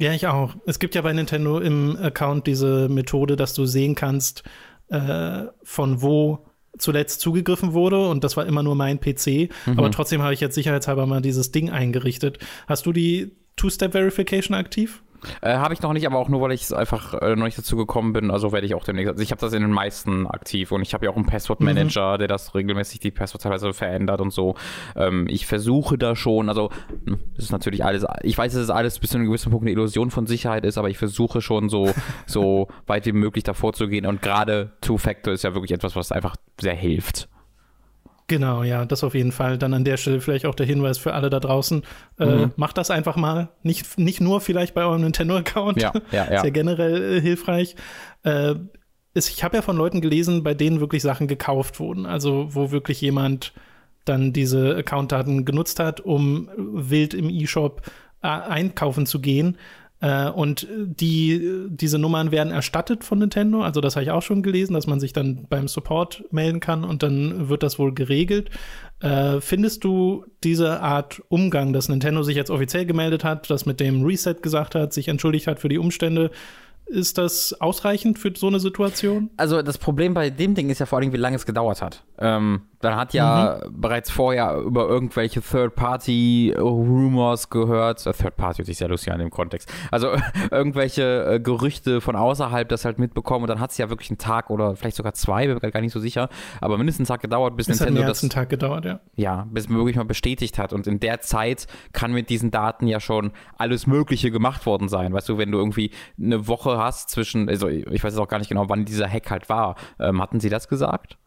Ja, 0.00 0.14
ich 0.14 0.26
auch. 0.26 0.56
Es 0.64 0.78
gibt 0.78 0.94
ja 0.94 1.02
bei 1.02 1.12
Nintendo 1.12 1.58
im 1.58 1.98
Account 1.98 2.46
diese 2.46 2.88
Methode, 2.88 3.36
dass 3.36 3.52
du 3.52 3.66
sehen 3.66 3.94
kannst, 3.94 4.42
äh, 4.88 5.42
von 5.64 6.00
wo 6.00 6.46
zuletzt 6.78 7.20
zugegriffen 7.20 7.72
wurde 7.72 8.08
und 8.08 8.24
das 8.24 8.36
war 8.36 8.46
immer 8.46 8.62
nur 8.62 8.74
mein 8.74 9.00
PC. 9.00 9.50
Mhm. 9.66 9.78
Aber 9.78 9.90
trotzdem 9.90 10.22
habe 10.22 10.34
ich 10.34 10.40
jetzt 10.40 10.54
sicherheitshalber 10.54 11.06
mal 11.06 11.22
dieses 11.22 11.52
Ding 11.52 11.70
eingerichtet. 11.70 12.38
Hast 12.66 12.86
du 12.86 12.92
die 12.92 13.32
Two-Step-Verification 13.56 14.54
aktiv? 14.56 15.02
Äh, 15.40 15.56
habe 15.56 15.74
ich 15.74 15.82
noch 15.82 15.92
nicht, 15.92 16.06
aber 16.06 16.18
auch 16.18 16.28
nur, 16.28 16.40
weil 16.40 16.52
ich 16.52 16.74
einfach 16.74 17.14
äh, 17.14 17.36
noch 17.36 17.44
nicht 17.44 17.58
dazu 17.58 17.76
gekommen 17.76 18.12
bin. 18.12 18.30
Also 18.30 18.52
werde 18.52 18.66
ich 18.66 18.74
auch 18.74 18.84
demnächst. 18.84 19.10
Also 19.12 19.22
ich 19.22 19.30
habe 19.30 19.40
das 19.40 19.52
in 19.52 19.62
den 19.62 19.70
meisten 19.70 20.26
aktiv 20.26 20.72
und 20.72 20.82
ich 20.82 20.94
habe 20.94 21.06
ja 21.06 21.12
auch 21.12 21.16
einen 21.16 21.26
Passwort-Manager, 21.26 22.14
mhm. 22.14 22.18
der 22.18 22.28
das 22.28 22.54
regelmäßig 22.54 23.00
die 23.00 23.10
Passwort 23.10 23.42
teilweise 23.42 23.72
verändert 23.72 24.20
und 24.20 24.32
so. 24.32 24.54
Ähm, 24.96 25.26
ich 25.28 25.46
versuche 25.46 25.98
da 25.98 26.16
schon, 26.16 26.48
also 26.48 26.70
hm, 27.06 27.18
das 27.36 27.46
ist 27.46 27.52
natürlich 27.52 27.84
alles, 27.84 28.06
ich 28.22 28.36
weiß, 28.36 28.52
dass 28.52 28.62
es 28.62 28.70
alles 28.70 28.98
bis 28.98 29.10
zu 29.10 29.18
einem 29.18 29.26
gewissen 29.26 29.50
Punkt 29.50 29.64
eine 29.64 29.72
Illusion 29.72 30.10
von 30.10 30.26
Sicherheit 30.26 30.64
ist, 30.64 30.78
aber 30.78 30.88
ich 30.88 30.98
versuche 30.98 31.40
schon 31.40 31.68
so, 31.68 31.92
so 32.26 32.68
weit 32.86 33.06
wie 33.06 33.12
möglich 33.12 33.44
davor 33.44 33.72
zu 33.72 33.88
gehen. 33.88 34.06
Und 34.06 34.22
gerade 34.22 34.72
Two-Factor 34.80 35.32
ist 35.32 35.44
ja 35.44 35.54
wirklich 35.54 35.72
etwas, 35.72 35.96
was 35.96 36.12
einfach 36.12 36.36
sehr 36.60 36.74
hilft. 36.74 37.28
Genau, 38.26 38.62
ja, 38.62 38.86
das 38.86 39.04
auf 39.04 39.14
jeden 39.14 39.32
Fall. 39.32 39.58
Dann 39.58 39.74
an 39.74 39.84
der 39.84 39.98
Stelle 39.98 40.20
vielleicht 40.20 40.46
auch 40.46 40.54
der 40.54 40.64
Hinweis 40.64 40.96
für 40.96 41.12
alle 41.12 41.28
da 41.28 41.40
draußen. 41.40 41.82
Äh, 42.18 42.26
mhm. 42.26 42.52
macht 42.56 42.78
das 42.78 42.90
einfach 42.90 43.16
mal. 43.16 43.50
Nicht, 43.62 43.98
nicht 43.98 44.20
nur 44.20 44.40
vielleicht 44.40 44.74
bei 44.74 44.82
eurem 44.82 45.02
Nintendo-Account. 45.02 45.82
Ja, 45.82 45.92
ja, 46.10 46.24
ja. 46.24 46.24
Ist 46.36 46.44
ja 46.44 46.50
generell 46.50 47.18
äh, 47.18 47.20
hilfreich. 47.20 47.76
Äh, 48.22 48.54
ist, 49.12 49.28
ich 49.28 49.44
habe 49.44 49.56
ja 49.56 49.62
von 49.62 49.76
Leuten 49.76 50.00
gelesen, 50.00 50.42
bei 50.42 50.54
denen 50.54 50.80
wirklich 50.80 51.02
Sachen 51.02 51.28
gekauft 51.28 51.78
wurden. 51.80 52.06
Also, 52.06 52.48
wo 52.50 52.70
wirklich 52.70 53.00
jemand 53.00 53.52
dann 54.04 54.32
diese 54.32 54.74
Account-Daten 54.76 55.44
genutzt 55.44 55.78
hat, 55.78 56.00
um 56.00 56.48
wild 56.56 57.14
im 57.14 57.28
E-Shop 57.28 57.82
äh, 58.22 58.28
einkaufen 58.28 59.06
zu 59.06 59.20
gehen. 59.20 59.58
Äh, 60.04 60.28
und 60.28 60.68
die, 60.70 61.66
diese 61.68 61.98
Nummern 61.98 62.30
werden 62.30 62.52
erstattet 62.52 63.04
von 63.04 63.20
Nintendo. 63.20 63.62
Also 63.62 63.80
das 63.80 63.96
habe 63.96 64.04
ich 64.04 64.10
auch 64.10 64.20
schon 64.20 64.42
gelesen, 64.42 64.74
dass 64.74 64.86
man 64.86 65.00
sich 65.00 65.14
dann 65.14 65.46
beim 65.48 65.66
Support 65.66 66.24
melden 66.30 66.60
kann 66.60 66.84
und 66.84 67.02
dann 67.02 67.48
wird 67.48 67.62
das 67.62 67.78
wohl 67.78 67.94
geregelt. 67.94 68.50
Äh, 69.00 69.40
findest 69.40 69.82
du 69.82 70.26
diese 70.44 70.80
Art 70.82 71.22
Umgang, 71.28 71.72
dass 71.72 71.88
Nintendo 71.88 72.22
sich 72.22 72.36
jetzt 72.36 72.50
offiziell 72.50 72.84
gemeldet 72.84 73.24
hat, 73.24 73.48
das 73.48 73.64
mit 73.64 73.80
dem 73.80 74.04
Reset 74.04 74.36
gesagt 74.42 74.74
hat, 74.74 74.92
sich 74.92 75.08
entschuldigt 75.08 75.46
hat 75.46 75.58
für 75.58 75.70
die 75.70 75.78
Umstände, 75.78 76.30
ist 76.86 77.18
das 77.18 77.54
ausreichend 77.60 78.18
für 78.18 78.32
so 78.36 78.48
eine 78.48 78.60
Situation? 78.60 79.30
Also 79.36 79.60
das 79.62 79.78
Problem 79.78 80.12
bei 80.14 80.30
dem 80.30 80.54
Ding 80.54 80.70
ist 80.70 80.78
ja 80.78 80.86
vor 80.86 80.98
allem, 80.98 81.12
wie 81.12 81.18
lange 81.18 81.36
es 81.36 81.44
gedauert 81.46 81.82
hat. 81.82 82.04
Ähm, 82.18 82.62
dann 82.80 82.96
hat 82.96 83.14
ja 83.14 83.60
mhm. 83.64 83.80
bereits 83.80 84.10
vorher 84.10 84.58
über 84.58 84.88
irgendwelche 84.88 85.40
Third-Party-Rumors 85.40 87.48
gehört. 87.48 88.06
Äh, 88.06 88.12
Third-Party 88.12 88.58
hört 88.58 88.66
sich 88.66 88.76
sehr 88.76 88.88
lustig 88.88 89.10
an 89.12 89.18
dem 89.18 89.30
Kontext. 89.30 89.72
Also 89.90 90.10
irgendwelche 90.50 91.24
äh, 91.24 91.40
Gerüchte 91.40 92.02
von 92.02 92.14
außerhalb 92.14 92.68
das 92.68 92.84
halt 92.84 92.98
mitbekommen. 92.98 93.44
Und 93.44 93.48
dann 93.48 93.60
hat 93.60 93.70
es 93.70 93.78
ja 93.78 93.88
wirklich 93.88 94.10
einen 94.10 94.18
Tag 94.18 94.50
oder 94.50 94.76
vielleicht 94.76 94.96
sogar 94.96 95.14
zwei, 95.14 95.46
bin 95.46 95.58
mir 95.60 95.70
gar 95.70 95.80
nicht 95.80 95.92
so 95.92 96.00
sicher. 96.00 96.28
Aber 96.60 96.76
mindestens 96.76 97.10
einen 97.10 97.16
Tag 97.16 97.22
gedauert, 97.22 97.56
bis 97.56 97.68
es 97.68 97.80
Nintendo 97.80 98.00
hat 98.00 98.04
mehr 98.04 98.10
das. 98.10 98.22
einen 98.22 98.28
Tag 98.30 98.50
gedauert, 98.50 98.84
ja. 98.84 99.00
Ja, 99.16 99.46
bis 99.50 99.68
man 99.68 99.78
wirklich 99.78 99.96
mal 99.96 100.04
bestätigt 100.04 100.58
hat. 100.58 100.74
Und 100.74 100.86
in 100.86 101.00
der 101.00 101.20
Zeit 101.20 101.66
kann 101.92 102.12
mit 102.12 102.28
diesen 102.28 102.50
Daten 102.50 102.86
ja 102.86 103.00
schon 103.00 103.32
alles 103.56 103.86
Mögliche 103.86 104.30
gemacht 104.30 104.66
worden 104.66 104.88
sein. 104.88 105.14
Weißt 105.14 105.30
du, 105.30 105.38
wenn 105.38 105.50
du 105.50 105.58
irgendwie 105.58 105.90
eine 106.18 106.46
Woche 106.46 106.73
hast 106.78 107.10
zwischen, 107.10 107.48
also 107.48 107.68
ich 107.68 108.02
weiß 108.02 108.14
jetzt 108.14 108.18
auch 108.18 108.28
gar 108.28 108.38
nicht 108.38 108.48
genau, 108.48 108.68
wann 108.68 108.84
dieser 108.84 109.08
Hack 109.08 109.30
halt 109.30 109.48
war. 109.48 109.76
Ähm, 109.98 110.20
hatten 110.20 110.40
sie 110.40 110.48
das 110.48 110.68
gesagt? 110.68 111.18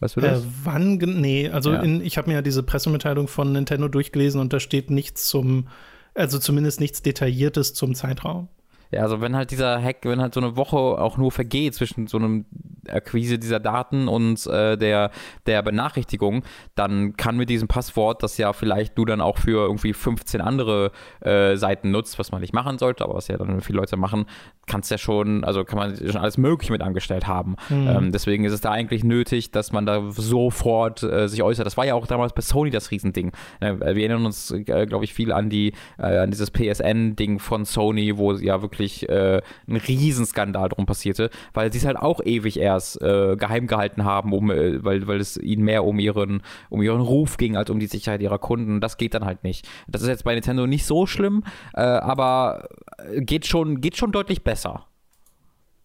Weißt 0.00 0.16
du 0.16 0.20
das? 0.20 0.40
Äh, 0.40 0.46
wann? 0.64 0.96
Nee, 0.96 1.48
also 1.48 1.72
ja. 1.72 1.80
in, 1.80 2.00
ich 2.00 2.18
habe 2.18 2.28
mir 2.28 2.34
ja 2.34 2.42
diese 2.42 2.62
Pressemitteilung 2.62 3.28
von 3.28 3.52
Nintendo 3.52 3.88
durchgelesen 3.88 4.40
und 4.40 4.52
da 4.52 4.60
steht 4.60 4.90
nichts 4.90 5.26
zum, 5.26 5.68
also 6.14 6.38
zumindest 6.38 6.80
nichts 6.80 7.02
Detailliertes 7.02 7.74
zum 7.74 7.94
Zeitraum. 7.94 8.48
Ja, 8.92 9.02
also 9.02 9.22
wenn 9.22 9.34
halt 9.34 9.50
dieser 9.50 9.82
Hack, 9.82 9.98
wenn 10.02 10.20
halt 10.20 10.34
so 10.34 10.40
eine 10.40 10.56
Woche 10.56 10.76
auch 10.76 11.16
nur 11.16 11.32
vergeht 11.32 11.74
zwischen 11.74 12.06
so 12.06 12.18
einem 12.18 12.44
Akquise 12.88 13.38
dieser 13.38 13.58
Daten 13.58 14.06
und 14.06 14.46
äh, 14.46 14.76
der, 14.76 15.10
der 15.46 15.62
Benachrichtigung, 15.62 16.42
dann 16.74 17.16
kann 17.16 17.36
mit 17.36 17.48
diesem 17.48 17.68
Passwort, 17.68 18.22
das 18.22 18.36
ja 18.36 18.52
vielleicht 18.52 18.98
du 18.98 19.04
dann 19.06 19.20
auch 19.20 19.38
für 19.38 19.64
irgendwie 19.66 19.94
15 19.94 20.40
andere 20.40 20.90
äh, 21.20 21.56
Seiten 21.56 21.90
nutzt, 21.90 22.18
was 22.18 22.32
man 22.32 22.42
nicht 22.42 22.52
machen 22.52 22.78
sollte, 22.78 23.04
aber 23.04 23.14
was 23.14 23.28
ja 23.28 23.38
dann 23.38 23.62
viele 23.62 23.78
Leute 23.78 23.96
machen, 23.96 24.26
kannst 24.66 24.90
ja 24.90 24.98
schon, 24.98 25.44
also 25.44 25.64
kann 25.64 25.78
man 25.78 25.96
schon 25.96 26.20
alles 26.20 26.36
Mögliche 26.36 26.72
mit 26.72 26.82
angestellt 26.82 27.26
haben. 27.26 27.56
Mhm. 27.70 27.88
Ähm, 27.88 28.12
deswegen 28.12 28.44
ist 28.44 28.52
es 28.52 28.60
da 28.60 28.72
eigentlich 28.72 29.04
nötig, 29.04 29.52
dass 29.52 29.72
man 29.72 29.86
da 29.86 30.10
sofort 30.10 31.02
äh, 31.02 31.28
sich 31.28 31.42
äußert. 31.42 31.64
Das 31.64 31.76
war 31.76 31.86
ja 31.86 31.94
auch 31.94 32.06
damals 32.06 32.34
bei 32.34 32.42
Sony 32.42 32.70
das 32.70 32.90
Riesending. 32.90 33.32
Äh, 33.60 33.78
wir 33.78 33.96
erinnern 33.96 34.26
uns, 34.26 34.50
äh, 34.50 34.86
glaube 34.86 35.04
ich, 35.04 35.14
viel 35.14 35.32
an 35.32 35.48
die, 35.48 35.72
äh, 35.98 36.18
an 36.18 36.30
dieses 36.30 36.50
PSN-Ding 36.50 37.38
von 37.38 37.64
Sony, 37.64 38.18
wo 38.18 38.32
ja 38.34 38.60
wirklich 38.60 38.81
wirklich 38.82 39.08
äh, 39.08 39.40
ein 39.68 39.76
Riesenskandal 39.76 40.68
drum 40.68 40.86
passierte, 40.86 41.30
weil 41.54 41.72
sie 41.72 41.78
es 41.78 41.84
halt 41.84 41.96
auch 41.96 42.20
ewig 42.24 42.58
erst 42.58 43.00
äh, 43.00 43.36
geheim 43.36 43.66
gehalten 43.66 44.04
haben, 44.04 44.32
um, 44.32 44.50
äh, 44.50 44.84
weil, 44.84 45.06
weil 45.06 45.20
es 45.20 45.36
ihnen 45.36 45.64
mehr 45.64 45.84
um 45.84 45.98
ihren, 45.98 46.42
um 46.68 46.82
ihren 46.82 47.00
Ruf 47.00 47.36
ging 47.36 47.56
als 47.56 47.70
um 47.70 47.78
die 47.78 47.86
Sicherheit 47.86 48.20
ihrer 48.20 48.38
Kunden. 48.38 48.80
Das 48.80 48.96
geht 48.96 49.14
dann 49.14 49.24
halt 49.24 49.44
nicht. 49.44 49.68
Das 49.86 50.02
ist 50.02 50.08
jetzt 50.08 50.24
bei 50.24 50.34
Nintendo 50.34 50.66
nicht 50.66 50.84
so 50.84 51.06
schlimm, 51.06 51.44
äh, 51.74 51.80
aber 51.80 52.68
geht 53.16 53.46
schon, 53.46 53.80
geht 53.80 53.96
schon 53.96 54.12
deutlich 54.12 54.42
besser. 54.42 54.86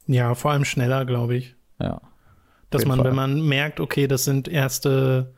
Ja, 0.07 0.35
vor 0.35 0.51
allem 0.51 0.65
schneller, 0.65 1.05
glaube 1.05 1.35
ich. 1.35 1.55
Ja. 1.79 2.01
Dass 2.69 2.85
man, 2.85 2.97
Fall. 2.97 3.09
wenn 3.09 3.15
man 3.15 3.41
merkt, 3.41 3.79
okay, 3.79 4.07
das 4.07 4.25
sind 4.25 4.47
erste 4.47 5.33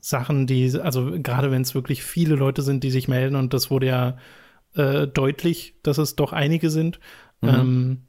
Sachen, 0.00 0.46
die, 0.46 0.78
also 0.80 1.12
gerade 1.22 1.50
wenn 1.50 1.62
es 1.62 1.74
wirklich 1.74 2.02
viele 2.02 2.36
Leute 2.36 2.62
sind, 2.62 2.84
die 2.84 2.90
sich 2.90 3.08
melden 3.08 3.36
und 3.36 3.52
das 3.52 3.70
wurde 3.70 3.86
ja 3.86 4.16
äh, 4.74 5.06
deutlich, 5.06 5.74
dass 5.82 5.98
es 5.98 6.16
doch 6.16 6.32
einige 6.32 6.70
sind. 6.70 7.00
Mhm. 7.40 7.48
Ähm, 7.48 8.02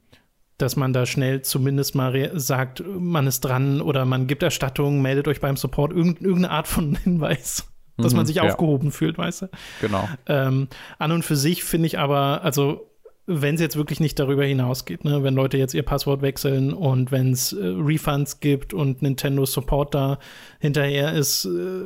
dass 0.58 0.76
man 0.76 0.92
da 0.92 1.04
schnell 1.04 1.42
zumindest 1.42 1.94
mal 1.94 2.30
sagt, 2.38 2.82
man 2.86 3.26
ist 3.26 3.40
dran 3.40 3.80
oder 3.80 4.04
man 4.06 4.26
gibt 4.26 4.42
Erstattung, 4.42 5.02
meldet 5.02 5.28
euch 5.28 5.40
beim 5.40 5.56
Support, 5.56 5.92
irgend 5.92 6.22
irgendeine 6.22 6.50
Art 6.50 6.66
von 6.66 6.96
Hinweis, 7.04 7.68
dass 7.98 8.12
mhm, 8.12 8.16
man 8.16 8.26
sich 8.26 8.36
ja. 8.36 8.44
aufgehoben 8.44 8.90
fühlt, 8.90 9.18
weißt 9.18 9.42
du? 9.42 9.48
Genau. 9.82 10.08
Ähm, 10.26 10.68
an 10.98 11.12
und 11.12 11.24
für 11.24 11.36
sich 11.36 11.62
finde 11.62 11.86
ich 11.88 11.98
aber, 11.98 12.42
also 12.42 12.90
wenn 13.26 13.56
es 13.56 13.60
jetzt 13.60 13.76
wirklich 13.76 13.98
nicht 13.98 14.18
darüber 14.18 14.44
hinausgeht, 14.44 15.04
ne? 15.04 15.24
wenn 15.24 15.34
Leute 15.34 15.58
jetzt 15.58 15.74
ihr 15.74 15.82
Passwort 15.82 16.22
wechseln 16.22 16.72
und 16.72 17.10
wenn 17.10 17.32
es 17.32 17.52
äh, 17.52 17.64
Refunds 17.64 18.38
gibt 18.38 18.72
und 18.72 19.02
Nintendo 19.02 19.44
Support 19.44 19.94
da 19.94 20.18
hinterher 20.60 21.12
ist, 21.12 21.44
äh, 21.44 21.82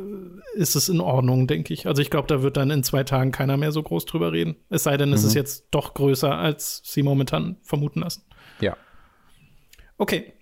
ist 0.54 0.76
es 0.76 0.90
in 0.90 1.00
Ordnung, 1.00 1.46
denke 1.46 1.72
ich. 1.72 1.86
Also 1.86 2.02
ich 2.02 2.10
glaube, 2.10 2.28
da 2.28 2.42
wird 2.42 2.58
dann 2.58 2.70
in 2.70 2.82
zwei 2.82 3.04
Tagen 3.04 3.32
keiner 3.32 3.56
mehr 3.56 3.72
so 3.72 3.82
groß 3.82 4.04
drüber 4.04 4.32
reden. 4.32 4.56
Es 4.68 4.82
sei 4.82 4.98
denn, 4.98 5.08
mhm. 5.08 5.14
es 5.14 5.24
ist 5.24 5.32
mhm. 5.32 5.38
jetzt 5.38 5.68
doch 5.70 5.94
größer, 5.94 6.36
als 6.36 6.82
sie 6.84 7.02
momentan 7.02 7.56
vermuten 7.62 8.00
lassen. 8.00 8.22
Ja. 8.60 8.76
Okay. 9.96 10.34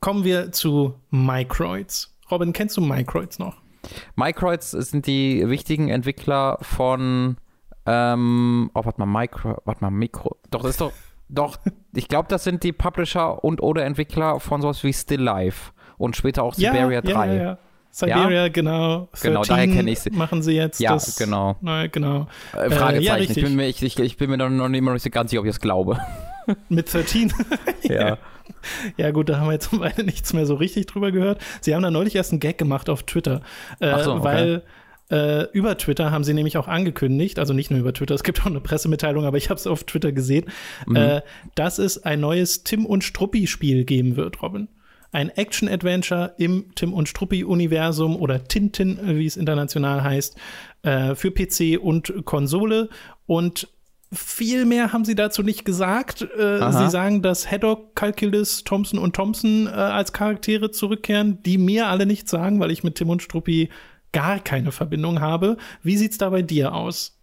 Kommen 0.00 0.24
wir 0.24 0.50
zu 0.50 0.94
Microids. 1.10 2.16
Robin, 2.30 2.52
kennst 2.52 2.76
du 2.76 2.80
Microids 2.80 3.38
noch? 3.38 3.62
Microids 4.16 4.72
sind 4.72 5.06
die 5.06 5.48
wichtigen 5.48 5.88
Entwickler 5.88 6.58
von 6.60 7.36
ähm, 7.88 8.70
oh, 8.74 8.84
warte 8.84 9.00
mal, 9.00 9.20
Micro, 9.20 9.62
warte 9.64 9.82
mal, 9.82 9.90
Mikro. 9.90 10.36
Doch, 10.50 10.62
das 10.62 10.72
ist 10.72 10.80
doch, 10.80 10.92
doch, 11.28 11.58
ich 11.94 12.08
glaube, 12.08 12.28
das 12.28 12.44
sind 12.44 12.62
die 12.62 12.72
Publisher 12.72 13.42
und 13.42 13.62
oder 13.62 13.84
Entwickler 13.84 14.40
von 14.40 14.60
sowas 14.60 14.84
wie 14.84 14.92
Still 14.92 15.22
Life 15.22 15.72
und 15.96 16.16
später 16.16 16.42
auch 16.42 16.54
Siberia 16.54 16.90
ja, 16.90 17.00
3. 17.00 17.10
Ja, 17.10 17.32
ja, 17.32 17.42
ja. 17.42 17.58
Siberia, 17.90 18.42
ja? 18.42 18.48
genau. 18.48 19.08
Genau, 19.22 19.42
daher 19.42 19.66
kenne 19.66 19.90
ich 19.90 20.00
sie. 20.00 20.10
Machen 20.10 20.42
sie 20.42 20.52
jetzt. 20.52 20.80
Ja, 20.80 20.92
das, 20.92 21.16
genau. 21.16 21.56
Neue, 21.62 21.88
genau. 21.88 22.26
Äh, 22.52 22.70
Fragezeichen. 22.70 23.00
Äh, 23.00 23.04
ja, 23.04 23.16
ich, 23.16 23.34
bin 23.34 23.56
mir, 23.56 23.66
ich, 23.66 23.82
ich, 23.82 23.98
ich 23.98 24.16
bin 24.18 24.30
mir 24.30 24.36
noch, 24.36 24.50
noch 24.50 24.68
nicht 24.68 24.82
mal 24.82 24.98
so 24.98 25.10
ganz 25.10 25.30
sicher, 25.30 25.40
ob 25.40 25.46
ich 25.46 25.52
es 25.52 25.60
glaube. 25.60 25.98
Mit 26.68 26.92
13? 26.92 27.32
ja. 27.82 28.18
Ja, 28.96 29.10
gut, 29.10 29.28
da 29.28 29.38
haben 29.38 29.46
wir 29.46 29.52
jetzt 29.52 29.70
beide 29.78 30.04
nichts 30.04 30.32
mehr 30.32 30.46
so 30.46 30.54
richtig 30.54 30.86
drüber 30.86 31.12
gehört. 31.12 31.40
Sie 31.60 31.74
haben 31.74 31.82
da 31.82 31.90
neulich 31.90 32.14
erst 32.14 32.32
einen 32.32 32.40
Gag 32.40 32.58
gemacht 32.58 32.88
auf 32.88 33.02
Twitter, 33.02 33.42
äh, 33.80 34.02
so, 34.02 34.14
okay. 34.14 34.24
weil 34.24 34.62
äh, 35.10 35.44
über 35.52 35.76
Twitter 35.78 36.10
haben 36.10 36.24
sie 36.24 36.34
nämlich 36.34 36.58
auch 36.58 36.68
angekündigt, 36.68 37.38
also 37.38 37.54
nicht 37.54 37.70
nur 37.70 37.80
über 37.80 37.92
Twitter, 37.92 38.14
es 38.14 38.22
gibt 38.22 38.40
auch 38.42 38.46
eine 38.46 38.60
Pressemitteilung, 38.60 39.24
aber 39.24 39.38
ich 39.38 39.48
habe 39.48 39.58
es 39.58 39.66
auf 39.66 39.84
Twitter 39.84 40.12
gesehen, 40.12 40.46
mhm. 40.86 40.96
äh, 40.96 41.22
dass 41.54 41.78
es 41.78 42.02
ein 42.02 42.20
neues 42.20 42.64
Tim 42.64 42.84
und 42.84 43.04
Struppi-Spiel 43.04 43.84
geben 43.84 44.16
wird, 44.16 44.42
Robin. 44.42 44.68
Ein 45.10 45.30
Action-Adventure 45.30 46.34
im 46.36 46.74
Tim 46.74 46.92
und 46.92 47.08
Struppi-Universum 47.08 48.16
oder 48.16 48.44
Tintin, 48.44 48.98
wie 49.02 49.24
es 49.24 49.38
international 49.38 50.02
heißt, 50.02 50.36
äh, 50.82 51.14
für 51.14 51.30
PC 51.30 51.80
und 51.80 52.26
Konsole. 52.26 52.90
Und 53.24 53.68
viel 54.12 54.66
mehr 54.66 54.92
haben 54.92 55.06
sie 55.06 55.14
dazu 55.14 55.42
nicht 55.42 55.64
gesagt. 55.64 56.22
Äh, 56.22 56.72
sie 56.72 56.90
sagen, 56.90 57.22
dass 57.22 57.50
Haddock, 57.50 57.94
Calculus, 57.94 58.64
Thompson 58.64 58.98
und 58.98 59.16
Thompson 59.16 59.66
äh, 59.66 59.70
als 59.70 60.12
Charaktere 60.12 60.70
zurückkehren, 60.70 61.42
die 61.42 61.56
mir 61.56 61.88
alle 61.88 62.04
nichts 62.04 62.30
sagen, 62.30 62.60
weil 62.60 62.70
ich 62.70 62.84
mit 62.84 62.96
Tim 62.96 63.08
und 63.08 63.22
Struppi 63.22 63.70
gar 64.18 64.40
keine 64.40 64.72
Verbindung 64.72 65.20
habe. 65.20 65.56
Wie 65.84 65.96
sieht 65.96 66.10
es 66.10 66.18
da 66.18 66.30
bei 66.30 66.42
dir 66.42 66.74
aus? 66.74 67.16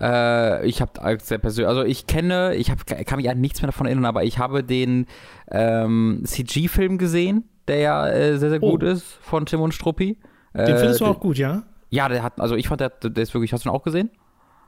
Äh, 0.00 0.66
ich 0.66 0.80
habe 0.80 1.18
sehr 1.22 1.38
persönlich, 1.38 1.68
also 1.68 1.84
ich 1.84 2.08
kenne, 2.08 2.56
ich 2.56 2.68
hab, 2.68 2.84
kann 2.84 3.18
mich 3.18 3.30
an 3.30 3.40
nichts 3.40 3.62
mehr 3.62 3.68
davon 3.68 3.86
erinnern, 3.86 4.06
aber 4.06 4.24
ich 4.24 4.38
habe 4.38 4.64
den 4.64 5.06
ähm, 5.52 6.22
CG-Film 6.24 6.98
gesehen, 6.98 7.44
der 7.68 7.78
ja 7.78 8.08
äh, 8.08 8.38
sehr, 8.38 8.50
sehr 8.50 8.62
oh. 8.62 8.72
gut 8.72 8.82
ist 8.82 9.04
von 9.04 9.46
Tim 9.46 9.60
und 9.60 9.72
Struppi. 9.72 10.18
Den 10.52 10.62
äh, 10.62 10.76
findest 10.78 11.00
du 11.00 11.06
auch 11.06 11.20
gut, 11.20 11.38
ja? 11.38 11.62
Ja, 11.90 12.08
der 12.08 12.24
hat, 12.24 12.40
also 12.40 12.56
ich 12.56 12.66
fand, 12.66 12.80
der, 12.80 12.88
der 12.90 13.22
ist 13.22 13.32
wirklich, 13.32 13.52
hast 13.52 13.64
du 13.64 13.68
ihn 13.68 13.74
auch 13.74 13.84
gesehen? 13.84 14.10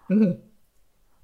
Mhm. 0.07 0.37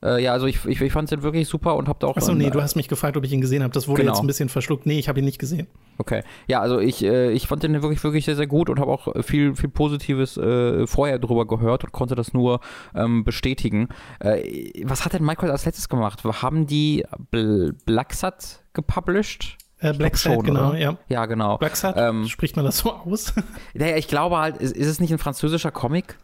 Äh, 0.04 0.22
ja, 0.22 0.32
also 0.32 0.46
ich, 0.46 0.64
ich, 0.66 0.80
ich 0.80 0.92
fand 0.92 1.10
den 1.10 1.22
wirklich 1.22 1.48
super 1.48 1.76
und 1.76 1.88
hab 1.88 1.98
da 2.00 2.08
auch. 2.08 2.16
Achso, 2.16 2.34
nee, 2.34 2.50
du 2.50 2.60
hast 2.60 2.76
mich 2.76 2.88
gefragt, 2.88 3.16
ob 3.16 3.24
ich 3.24 3.32
ihn 3.32 3.40
gesehen 3.40 3.62
habe. 3.62 3.72
Das 3.72 3.88
wurde 3.88 4.02
genau. 4.02 4.12
jetzt 4.12 4.20
ein 4.20 4.26
bisschen 4.26 4.48
verschluckt. 4.50 4.84
Nee, 4.84 4.98
ich 4.98 5.08
habe 5.08 5.18
ihn 5.18 5.24
nicht 5.24 5.38
gesehen. 5.38 5.66
Okay. 5.98 6.22
Ja, 6.46 6.60
also 6.60 6.78
ich, 6.78 7.02
äh, 7.02 7.30
ich 7.32 7.46
fand 7.46 7.62
den 7.62 7.72
wirklich, 7.82 8.04
wirklich 8.04 8.24
sehr, 8.24 8.36
sehr 8.36 8.46
gut 8.46 8.68
und 8.68 8.78
habe 8.78 8.90
auch 8.90 9.08
viel, 9.22 9.54
viel 9.54 9.70
Positives 9.70 10.36
äh, 10.36 10.86
vorher 10.86 11.18
drüber 11.18 11.46
gehört 11.46 11.84
und 11.84 11.92
konnte 11.92 12.14
das 12.14 12.34
nur 12.34 12.60
ähm, 12.94 13.24
bestätigen. 13.24 13.88
Äh, 14.20 14.70
was 14.84 15.04
hat 15.04 15.14
denn 15.14 15.24
Michael 15.24 15.50
als 15.50 15.64
letztes 15.64 15.88
gemacht? 15.88 16.22
Haben 16.24 16.66
die 16.66 17.04
Bl 17.30 17.72
Blacksat 17.86 18.62
gepublished? 18.74 19.56
Äh, 19.78 19.92
Black 19.92 20.16
Sat, 20.16 20.44
genau, 20.44 20.70
oder? 20.70 20.78
ja. 20.78 20.96
Ja, 21.08 21.26
genau. 21.26 21.58
Black 21.58 21.76
Sat, 21.76 21.96
ähm, 21.98 22.26
spricht 22.26 22.56
man 22.56 22.64
das 22.64 22.78
so 22.78 22.92
aus? 22.92 23.34
Naja, 23.74 23.96
ich 23.96 24.08
glaube 24.08 24.38
halt, 24.38 24.56
ist, 24.58 24.76
ist 24.76 24.86
es 24.86 25.00
nicht 25.00 25.12
ein 25.12 25.18
französischer 25.18 25.70
Comic? 25.70 26.16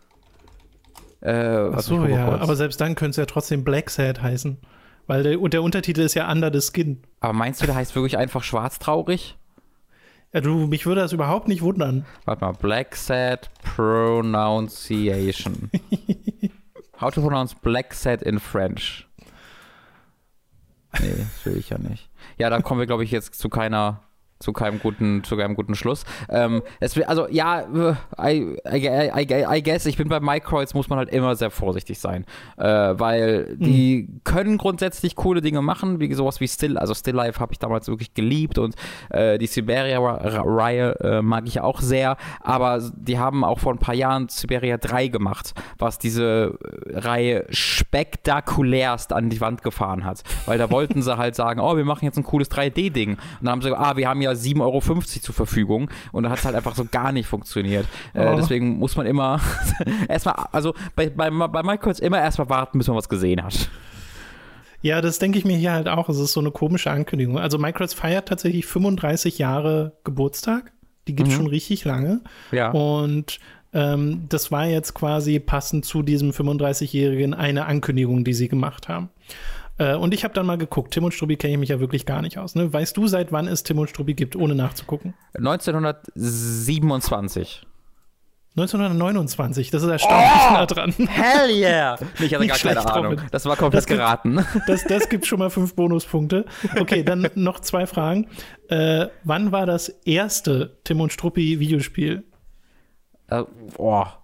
Äh, 1.20 1.80
so, 1.80 2.06
ja, 2.06 2.38
aber 2.38 2.56
selbst 2.56 2.80
dann 2.80 2.94
könnte 2.94 3.10
es 3.10 3.16
ja 3.16 3.26
trotzdem 3.26 3.64
Black 3.64 3.90
Sad 3.90 4.22
heißen. 4.22 4.58
Weil 5.06 5.22
der, 5.22 5.36
der 5.36 5.62
Untertitel 5.62 6.00
ist 6.02 6.14
ja 6.14 6.30
Under 6.30 6.52
the 6.52 6.60
Skin. 6.60 7.02
Aber 7.20 7.32
meinst 7.32 7.60
du, 7.60 7.66
der 7.66 7.74
heißt 7.74 7.94
wirklich 7.94 8.16
einfach 8.16 8.44
schwarztraurig? 8.44 9.36
Ja, 10.32 10.40
du, 10.40 10.68
mich 10.68 10.86
würde 10.86 11.00
das 11.00 11.12
überhaupt 11.12 11.48
nicht 11.48 11.62
wundern. 11.62 12.06
Warte 12.24 12.44
mal, 12.44 12.52
Black 12.52 12.94
Sad 12.94 13.50
Pronunciation. 13.74 15.70
How 17.00 17.12
to 17.12 17.20
pronounce 17.20 17.56
Black 17.60 17.92
Sad 17.94 18.22
in 18.22 18.38
French? 18.38 19.08
Nee, 21.00 21.14
das 21.18 21.44
will 21.46 21.56
ich 21.56 21.70
ja 21.70 21.78
nicht. 21.78 22.08
Ja, 22.38 22.50
da 22.50 22.60
kommen 22.60 22.78
wir, 22.78 22.86
glaube 22.86 23.04
ich, 23.04 23.10
jetzt 23.10 23.34
zu 23.34 23.48
keiner 23.48 24.02
zu 24.40 24.54
keinem 24.54 24.80
guten, 24.80 25.22
zu 25.22 25.36
keinem 25.36 25.54
guten 25.54 25.74
Schluss. 25.74 26.04
Ähm, 26.30 26.62
es, 26.80 26.98
also 27.02 27.28
ja, 27.28 27.66
I, 28.18 28.56
I, 28.66 28.88
I, 28.88 29.46
I, 29.56 29.62
guess, 29.62 29.84
ich 29.84 29.98
bin 29.98 30.08
bei 30.08 30.18
Microids, 30.18 30.74
muss 30.74 30.88
man 30.88 30.98
halt 30.98 31.10
immer 31.10 31.36
sehr 31.36 31.50
vorsichtig 31.50 31.98
sein, 31.98 32.24
äh, 32.56 32.64
weil 32.64 33.56
die 33.56 34.08
mhm. 34.08 34.20
können 34.24 34.58
grundsätzlich 34.58 35.14
coole 35.14 35.42
Dinge 35.42 35.60
machen, 35.60 36.00
wie 36.00 36.12
sowas 36.14 36.40
wie 36.40 36.48
Still, 36.48 36.78
also 36.78 36.94
Still 36.94 37.14
Life 37.14 37.38
habe 37.38 37.52
ich 37.52 37.58
damals 37.58 37.88
wirklich 37.88 38.14
geliebt 38.14 38.58
und 38.58 38.74
äh, 39.10 39.36
die 39.36 39.46
Siberia-Reihe 39.46 40.98
äh, 41.00 41.22
mag 41.22 41.46
ich 41.46 41.60
auch 41.60 41.80
sehr, 41.80 42.16
aber 42.40 42.80
die 42.96 43.18
haben 43.18 43.44
auch 43.44 43.58
vor 43.58 43.74
ein 43.74 43.78
paar 43.78 43.94
Jahren 43.94 44.28
Siberia 44.28 44.78
3 44.78 45.08
gemacht, 45.08 45.52
was 45.78 45.98
diese 45.98 46.58
äh, 46.86 46.98
Reihe 46.98 47.44
spektakulärst 47.50 49.12
an 49.12 49.28
die 49.28 49.40
Wand 49.42 49.62
gefahren 49.62 50.04
hat, 50.04 50.22
weil 50.46 50.56
da 50.56 50.70
wollten 50.70 51.02
sie 51.02 51.18
halt 51.18 51.34
sagen, 51.34 51.60
oh, 51.60 51.76
wir 51.76 51.84
machen 51.84 52.06
jetzt 52.06 52.16
ein 52.16 52.24
cooles 52.24 52.50
3D-Ding 52.50 53.10
und 53.10 53.18
dann 53.42 53.50
haben 53.50 53.60
sie 53.60 53.68
gesagt, 53.68 53.84
ah, 53.84 53.96
wir 53.98 54.08
haben 54.08 54.22
ja 54.22 54.29
7,50 54.34 54.60
Euro 54.60 54.80
zur 54.80 55.34
Verfügung 55.34 55.90
und 56.12 56.22
dann 56.22 56.32
hat 56.32 56.38
es 56.38 56.44
halt 56.44 56.54
einfach 56.54 56.74
so 56.74 56.84
gar 56.84 57.12
nicht 57.12 57.26
funktioniert. 57.26 57.86
Äh, 58.14 58.26
oh. 58.26 58.32
Äh, 58.32 58.36
deswegen 58.36 58.78
muss 58.78 58.96
man 58.96 59.06
immer 59.06 59.40
erstmal, 60.08 60.34
also 60.52 60.74
bei, 60.96 61.10
bei, 61.10 61.30
bei 61.30 61.62
Michaels 61.62 62.00
immer 62.00 62.20
erstmal 62.20 62.48
warten, 62.48 62.78
bis 62.78 62.88
man 62.88 62.96
was 62.96 63.08
gesehen 63.08 63.42
hat. 63.42 63.70
Ja, 64.82 65.00
das 65.00 65.18
denke 65.18 65.38
ich 65.38 65.44
mir 65.44 65.56
hier 65.56 65.72
halt 65.72 65.88
auch. 65.88 66.08
Es 66.08 66.18
ist 66.18 66.32
so 66.32 66.40
eine 66.40 66.50
komische 66.50 66.90
Ankündigung. 66.90 67.38
Also 67.38 67.58
Minecraft 67.58 67.88
feiert 67.88 68.28
tatsächlich 68.28 68.66
35 68.66 69.38
Jahre 69.38 69.92
Geburtstag. 70.04 70.72
Die 71.06 71.14
gibt 71.14 71.28
es 71.28 71.34
mhm. 71.34 71.38
schon 71.38 71.46
richtig 71.48 71.84
lange. 71.84 72.22
Ja. 72.50 72.70
Und 72.70 73.40
ähm, 73.72 74.26
das 74.28 74.50
war 74.50 74.66
jetzt 74.66 74.94
quasi 74.94 75.38
passend 75.38 75.84
zu 75.84 76.02
diesem 76.02 76.30
35-Jährigen 76.30 77.34
eine 77.34 77.66
Ankündigung, 77.66 78.24
die 78.24 78.32
sie 78.32 78.48
gemacht 78.48 78.88
haben. 78.88 79.10
Äh, 79.80 79.94
und 79.94 80.12
ich 80.12 80.24
habe 80.24 80.34
dann 80.34 80.44
mal 80.46 80.58
geguckt. 80.58 80.92
Tim 80.92 81.04
und 81.04 81.14
Struppi 81.14 81.36
kenne 81.36 81.54
ich 81.54 81.58
mich 81.58 81.70
ja 81.70 81.80
wirklich 81.80 82.04
gar 82.04 82.20
nicht 82.20 82.36
aus. 82.38 82.54
Ne? 82.54 82.70
Weißt 82.70 82.94
du, 82.96 83.06
seit 83.06 83.32
wann 83.32 83.48
es 83.48 83.62
Tim 83.62 83.78
und 83.78 83.88
Struppi 83.88 84.12
gibt, 84.12 84.36
ohne 84.36 84.54
nachzugucken? 84.54 85.14
1927. 85.34 87.62
1929, 88.56 89.70
das 89.70 89.84
ist 89.84 89.88
erstaunlich 89.88 90.28
oh, 90.48 90.52
nah 90.52 90.66
dran. 90.66 90.92
Hell 90.92 91.50
yeah! 91.50 91.96
Ich 92.18 92.34
hatte 92.34 92.48
gar 92.48 92.58
keine 92.58 92.92
Ahnung. 92.92 93.12
Robin. 93.12 93.26
Das 93.30 93.46
war 93.46 93.56
komplett 93.56 93.84
das 93.84 93.86
geraten. 93.86 94.44
das, 94.66 94.82
das 94.84 95.08
gibt 95.08 95.24
schon 95.26 95.38
mal 95.38 95.50
fünf 95.50 95.76
Bonuspunkte. 95.76 96.46
Okay, 96.78 97.04
dann 97.04 97.28
noch 97.36 97.60
zwei 97.60 97.86
Fragen. 97.86 98.26
Äh, 98.68 99.06
wann 99.24 99.52
war 99.52 99.66
das 99.66 99.88
erste 100.04 100.78
Tim 100.84 101.00
und 101.00 101.12
Struppi 101.12 101.60
Videospiel? 101.60 102.24
Äh, 103.28 103.44
boah. 103.76 104.19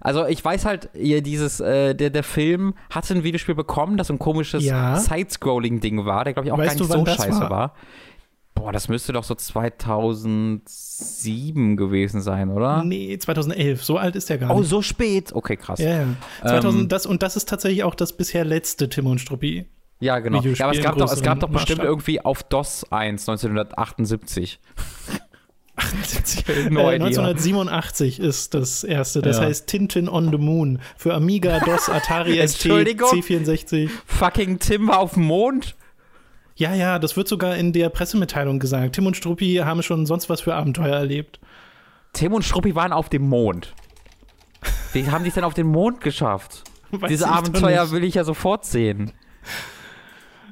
Also 0.00 0.26
ich 0.26 0.44
weiß 0.44 0.64
halt, 0.64 0.90
ihr 0.94 1.22
dieses, 1.22 1.60
äh, 1.60 1.94
der, 1.94 2.10
der 2.10 2.22
Film 2.22 2.74
hatte 2.90 3.14
ein 3.14 3.24
Videospiel 3.24 3.54
bekommen, 3.54 3.96
das 3.96 4.08
so 4.08 4.14
ein 4.14 4.18
komisches 4.18 4.64
ja. 4.64 4.96
Side-Scrolling-Ding 4.96 6.04
war, 6.04 6.24
der 6.24 6.34
glaube 6.34 6.48
ich 6.48 6.52
auch 6.52 6.58
weißt 6.58 6.78
gar 6.78 6.86
nicht 6.86 6.92
so 6.92 7.06
scheiße 7.06 7.40
war? 7.40 7.50
war. 7.50 7.74
Boah, 8.58 8.72
das 8.72 8.88
müsste 8.88 9.12
doch 9.12 9.22
so 9.22 9.36
2007 9.36 11.76
gewesen 11.76 12.20
sein, 12.20 12.50
oder? 12.50 12.82
Nee, 12.82 13.16
2011. 13.16 13.84
So 13.84 13.98
alt 13.98 14.16
ist 14.16 14.28
der 14.30 14.38
gar 14.38 14.48
nicht. 14.48 14.56
Oh, 14.56 14.64
so 14.64 14.82
spät. 14.82 15.32
Okay, 15.32 15.56
krass. 15.56 15.78
Ja, 15.78 16.00
ja. 16.00 16.06
2000, 16.42 16.82
ähm, 16.82 16.88
das, 16.88 17.06
und 17.06 17.22
das 17.22 17.36
ist 17.36 17.48
tatsächlich 17.48 17.84
auch 17.84 17.94
das 17.94 18.16
bisher 18.16 18.44
letzte 18.44 18.88
Tim 18.88 19.06
und 19.06 19.20
Struppi. 19.20 19.68
Ja, 20.00 20.18
genau. 20.18 20.42
Ja, 20.42 20.66
aber 20.66 20.76
es 20.76 20.82
gab 20.82 20.96
doch, 20.96 21.12
es 21.12 21.22
gab 21.22 21.38
doch 21.40 21.50
bestimmt 21.50 21.82
irgendwie 21.82 22.20
auf 22.20 22.42
DOS 22.42 22.90
1 22.90 23.28
1978. 23.28 24.58
78, 25.78 26.48
äh, 26.48 26.66
1987 26.66 28.20
ist 28.20 28.54
das 28.54 28.84
erste. 28.84 29.22
Das 29.22 29.38
ja. 29.38 29.44
heißt 29.44 29.66
Tintin 29.66 30.08
on 30.08 30.30
the 30.30 30.38
Moon 30.38 30.80
für 30.96 31.14
Amiga, 31.14 31.60
DOS, 31.60 31.88
Atari 31.88 32.36
ST, 32.48 32.66
C64. 32.66 33.88
Fucking 34.06 34.58
Tim 34.58 34.88
war 34.88 34.98
auf 34.98 35.14
dem 35.14 35.24
Mond? 35.24 35.76
Ja, 36.56 36.74
ja, 36.74 36.98
das 36.98 37.16
wird 37.16 37.28
sogar 37.28 37.56
in 37.56 37.72
der 37.72 37.88
Pressemitteilung 37.88 38.58
gesagt. 38.58 38.96
Tim 38.96 39.06
und 39.06 39.16
Struppi 39.16 39.60
haben 39.64 39.82
schon 39.82 40.06
sonst 40.06 40.28
was 40.28 40.40
für 40.40 40.54
Abenteuer 40.54 40.96
erlebt. 40.96 41.38
Tim 42.12 42.32
und 42.32 42.42
Struppi 42.42 42.74
waren 42.74 42.92
auf 42.92 43.08
dem 43.08 43.22
Mond. 43.22 43.74
Wie 44.92 45.08
haben 45.08 45.22
die 45.22 45.28
es 45.28 45.34
denn 45.34 45.44
auf 45.44 45.54
den 45.54 45.68
Mond 45.68 46.00
geschafft? 46.00 46.64
Weiß 46.90 47.08
Diese 47.08 47.28
Abenteuer 47.28 47.90
will 47.92 48.02
ich 48.02 48.14
ja 48.14 48.24
sofort 48.24 48.64
sehen. 48.64 49.12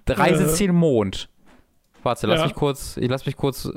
Reiseziel 0.09 0.71
äh. 0.71 0.73
Mond. 0.73 1.29
Warte, 2.03 2.29
lass 2.29 2.39
ja. 2.39 2.47
mich 2.47 2.55
kurz, 2.55 2.97
ich 2.97 3.09
lass 3.09 3.27
mich 3.27 3.37
kurz. 3.37 3.69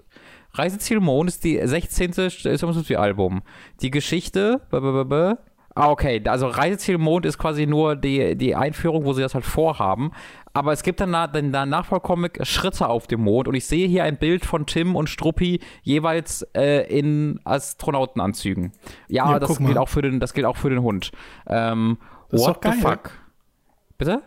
Reiseziel 0.53 0.99
Mond 0.99 1.29
ist 1.29 1.43
die 1.43 1.59
16. 1.61 2.13
Album. 2.97 3.41
Die 3.81 3.91
Geschichte, 3.91 4.61
Ah, 5.75 5.91
okay. 5.91 6.21
Also 6.25 6.47
Reiseziel 6.47 6.97
Mond 6.97 7.25
ist 7.25 7.37
quasi 7.37 7.65
nur 7.65 7.95
die, 7.95 8.35
die 8.35 8.55
Einführung, 8.55 9.05
wo 9.05 9.13
sie 9.13 9.21
das 9.21 9.33
halt 9.33 9.45
vorhaben. 9.45 10.11
Aber 10.51 10.73
es 10.73 10.83
gibt 10.83 10.99
dann 10.99 11.31
den 11.31 11.51
Nachfolgecomic 11.51 12.45
Schritte 12.45 12.89
auf 12.89 13.07
dem 13.07 13.21
Mond 13.21 13.47
und 13.47 13.53
ich 13.53 13.65
sehe 13.65 13.87
hier 13.87 14.03
ein 14.03 14.17
Bild 14.17 14.45
von 14.45 14.65
Tim 14.65 14.95
und 14.95 15.07
Struppi 15.07 15.61
jeweils 15.83 16.41
äh, 16.53 16.85
in 16.87 17.39
Astronautenanzügen. 17.45 18.73
Ja, 19.07 19.31
ja 19.31 19.39
das, 19.39 19.57
gilt 19.57 19.77
auch 19.77 19.89
für 19.89 20.01
den, 20.01 20.19
das 20.19 20.33
gilt 20.33 20.47
auch 20.47 20.57
für 20.57 20.69
den 20.69 20.81
Hund. 20.81 21.11
Ähm, 21.47 21.97
das 22.29 22.41
what 22.41 22.49
ist 22.49 22.55
doch 22.55 22.61
geil. 22.61 22.73
the 22.73 22.81
fuck? 22.81 23.11
Bitte? 23.97 24.21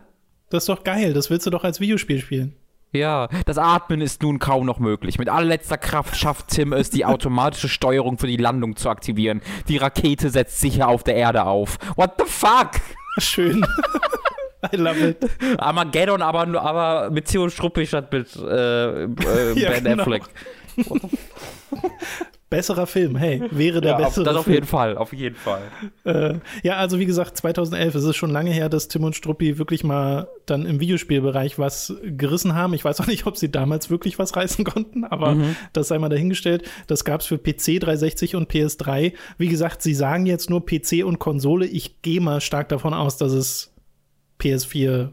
Das 0.49 0.63
ist 0.63 0.69
doch 0.69 0.83
geil, 0.83 1.13
das 1.13 1.29
willst 1.29 1.45
du 1.45 1.49
doch 1.49 1.63
als 1.63 1.79
Videospiel 1.79 2.19
spielen. 2.19 2.55
Ja, 2.93 3.27
das 3.45 3.57
Atmen 3.57 4.01
ist 4.01 4.21
nun 4.21 4.37
kaum 4.37 4.67
noch 4.67 4.77
möglich. 4.77 5.17
Mit 5.17 5.27
allerletzter 5.27 5.79
Kraft 5.79 6.15
schafft 6.15 6.49
Tim 6.49 6.73
es, 6.73 6.91
die 6.91 7.05
automatische 7.05 7.67
Steuerung 7.67 8.19
für 8.19 8.27
die 8.27 8.37
Landung 8.37 8.75
zu 8.75 8.89
aktivieren. 8.89 9.41
Die 9.67 9.77
Rakete 9.77 10.29
setzt 10.29 10.59
sicher 10.59 10.87
auf 10.87 11.03
der 11.03 11.15
Erde 11.15 11.45
auf. 11.45 11.79
What 11.95 12.13
the 12.19 12.25
fuck? 12.25 12.69
Schön. 13.17 13.65
I 14.71 14.75
love 14.77 14.99
it. 14.99 15.17
Armageddon, 15.57 16.21
aber, 16.21 16.61
aber 16.61 17.09
mit 17.09 17.25
Theo 17.25 17.49
Struppi 17.49 17.85
statt 17.85 18.13
mit 18.13 18.33
äh, 18.35 19.03
äh, 19.03 19.07
ja, 19.55 19.71
Ben 19.71 19.83
genau. 19.83 20.03
Affleck. 20.03 20.23
besserer 22.53 22.85
Film, 22.85 23.15
hey, 23.15 23.41
wäre 23.49 23.81
der 23.81 23.93
ja, 23.93 23.97
bessere 23.97 24.25
Das 24.25 24.35
auf 24.35 24.45
jeden 24.45 24.67
Fall, 24.67 24.95
auf 24.95 25.11
jeden 25.11 25.35
Fall. 25.35 25.63
Äh, 26.03 26.35
ja, 26.61 26.75
also 26.75 26.99
wie 26.99 27.07
gesagt, 27.07 27.35
2011, 27.35 27.95
es 27.95 28.03
ist 28.03 28.15
schon 28.15 28.29
lange 28.29 28.51
her, 28.51 28.69
dass 28.69 28.87
Tim 28.87 29.03
und 29.05 29.15
Struppi 29.15 29.57
wirklich 29.57 29.83
mal 29.83 30.27
dann 30.45 30.67
im 30.67 30.79
Videospielbereich 30.79 31.57
was 31.57 31.95
gerissen 32.03 32.53
haben. 32.53 32.75
Ich 32.75 32.85
weiß 32.85 33.01
auch 33.01 33.07
nicht, 33.07 33.25
ob 33.25 33.37
sie 33.37 33.49
damals 33.49 33.89
wirklich 33.89 34.19
was 34.19 34.35
reißen 34.35 34.65
konnten, 34.65 35.03
aber 35.03 35.33
mhm. 35.33 35.55
das 35.73 35.87
sei 35.87 35.97
mal 35.97 36.09
dahingestellt. 36.09 36.69
Das 36.85 37.05
gab 37.05 37.21
es 37.21 37.25
für 37.25 37.39
PC 37.39 37.79
360 37.79 38.35
und 38.35 38.51
PS3. 38.51 39.13
Wie 39.39 39.47
gesagt, 39.47 39.81
sie 39.81 39.95
sagen 39.95 40.27
jetzt 40.27 40.51
nur 40.51 40.63
PC 40.63 41.03
und 41.03 41.17
Konsole. 41.17 41.65
Ich 41.65 42.03
gehe 42.03 42.21
mal 42.21 42.39
stark 42.39 42.69
davon 42.69 42.93
aus, 42.93 43.17
dass 43.17 43.31
es 43.31 43.73
PS4 44.39 45.09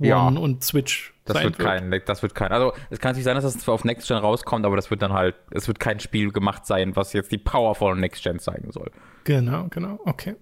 One 0.00 0.08
ja. 0.08 0.26
und 0.26 0.64
Switch 0.64 1.11
das 1.24 1.42
wird, 1.42 1.58
wird 1.58 1.58
kein, 1.58 2.02
das 2.06 2.22
wird 2.22 2.34
kein. 2.34 2.52
Also 2.52 2.72
es 2.90 2.98
kann 2.98 3.10
natürlich 3.10 3.24
sein, 3.24 3.34
dass 3.36 3.44
das 3.44 3.58
zwar 3.58 3.74
auf 3.74 3.84
Next 3.84 4.08
Gen 4.08 4.16
rauskommt, 4.16 4.66
aber 4.66 4.76
das 4.76 4.90
wird 4.90 5.02
dann 5.02 5.12
halt, 5.12 5.36
es 5.50 5.68
wird 5.68 5.78
kein 5.78 6.00
Spiel 6.00 6.32
gemacht 6.32 6.66
sein, 6.66 6.96
was 6.96 7.12
jetzt 7.12 7.30
die 7.30 7.38
Power 7.38 7.74
von 7.74 8.00
Next 8.00 8.22
Gen 8.22 8.38
zeigen 8.38 8.72
soll. 8.72 8.90
Genau, 9.24 9.68
genau, 9.70 10.00
okay. 10.04 10.36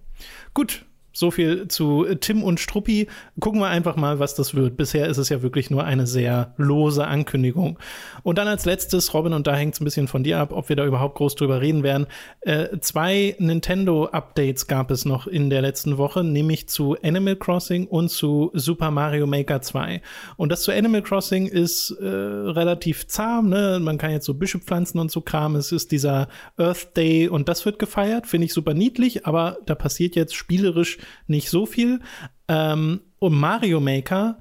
Gut, 0.55 0.87
so 1.12 1.31
viel 1.31 1.68
zu 1.68 2.07
Tim 2.20 2.42
und 2.42 2.61
Struppi. 2.61 3.09
Gucken 3.40 3.61
wir 3.61 3.68
einfach 3.68 3.96
mal, 3.96 4.18
was 4.18 4.35
das 4.35 4.55
wird. 4.55 4.77
Bisher 4.77 5.07
ist 5.09 5.18
es 5.18 5.29
ja 5.29 5.42
wirklich 5.42 5.70
nur 5.70 5.85
eine 5.85 6.07
sehr 6.07 6.55
lose 6.57 7.07
Ankündigung. 7.07 7.79
Und 8.23 8.38
dann 8.38 8.49
als 8.49 8.64
letztes, 8.64 9.12
Robin, 9.14 9.33
und 9.33 9.46
da 9.46 9.55
hängt 9.55 9.75
es 9.75 9.81
ein 9.81 9.85
bisschen 9.85 10.09
von 10.09 10.23
dir 10.23 10.38
ab, 10.38 10.53
ob 10.53 10.68
wir 10.68 10.77
da 10.77 10.85
überhaupt 10.85 11.16
groß 11.16 11.35
drüber 11.35 11.61
reden 11.61 11.83
werden. 11.83 12.07
Äh, 12.42 12.79
zwei 12.81 13.35
Nintendo-Updates 13.38 14.66
gab 14.66 14.90
es 14.90 15.05
noch 15.05 15.27
in 15.27 15.51
der 15.51 15.62
letzten 15.62 15.99
Woche, 15.99 16.23
nämlich 16.23 16.68
zu 16.68 16.96
Animal 17.03 17.37
Crossing 17.37 17.87
und 17.87 18.11
zu 18.11 18.51
Super 18.55 18.90
Mario 18.90 19.27
Maker 19.27 19.62
2. 19.62 20.03
Und 20.37 20.53
das 20.53 20.62
zu 20.62 20.73
Animal 20.73 21.03
Crossing 21.03 21.46
ist 21.46 21.90
äh, 22.01 22.07
relativ 22.07 23.07
zahm, 23.07 23.49
ne? 23.49 23.79
Man 23.81 23.99
kann 23.99 24.12
jetzt 24.12 24.27
so 24.27 24.35
Büsche 24.35 24.59
pflanzen 24.59 24.99
und 24.99 25.11
so 25.11 25.20
Kram. 25.20 25.57
Es 25.57 25.73
ist 25.73 25.92
dieser 25.92 26.29
Earth 26.57 26.96
Day 26.96 27.29
und 27.29 27.49
das 27.49 27.64
wird 27.64 27.79
gefeiert. 27.79 28.27
Finde 28.27 28.46
ich 28.46 28.53
super 28.53 28.75
niedlich, 28.75 29.27
aber 29.27 29.59
da 29.66 29.75
passiert 29.75 30.16
jetzt 30.16 30.35
spielerisch 30.35 30.99
nicht 31.26 31.50
so 31.50 31.66
viel. 31.66 32.00
Ähm, 32.48 33.00
und 33.18 33.34
Mario 33.34 33.80
Maker 33.80 34.40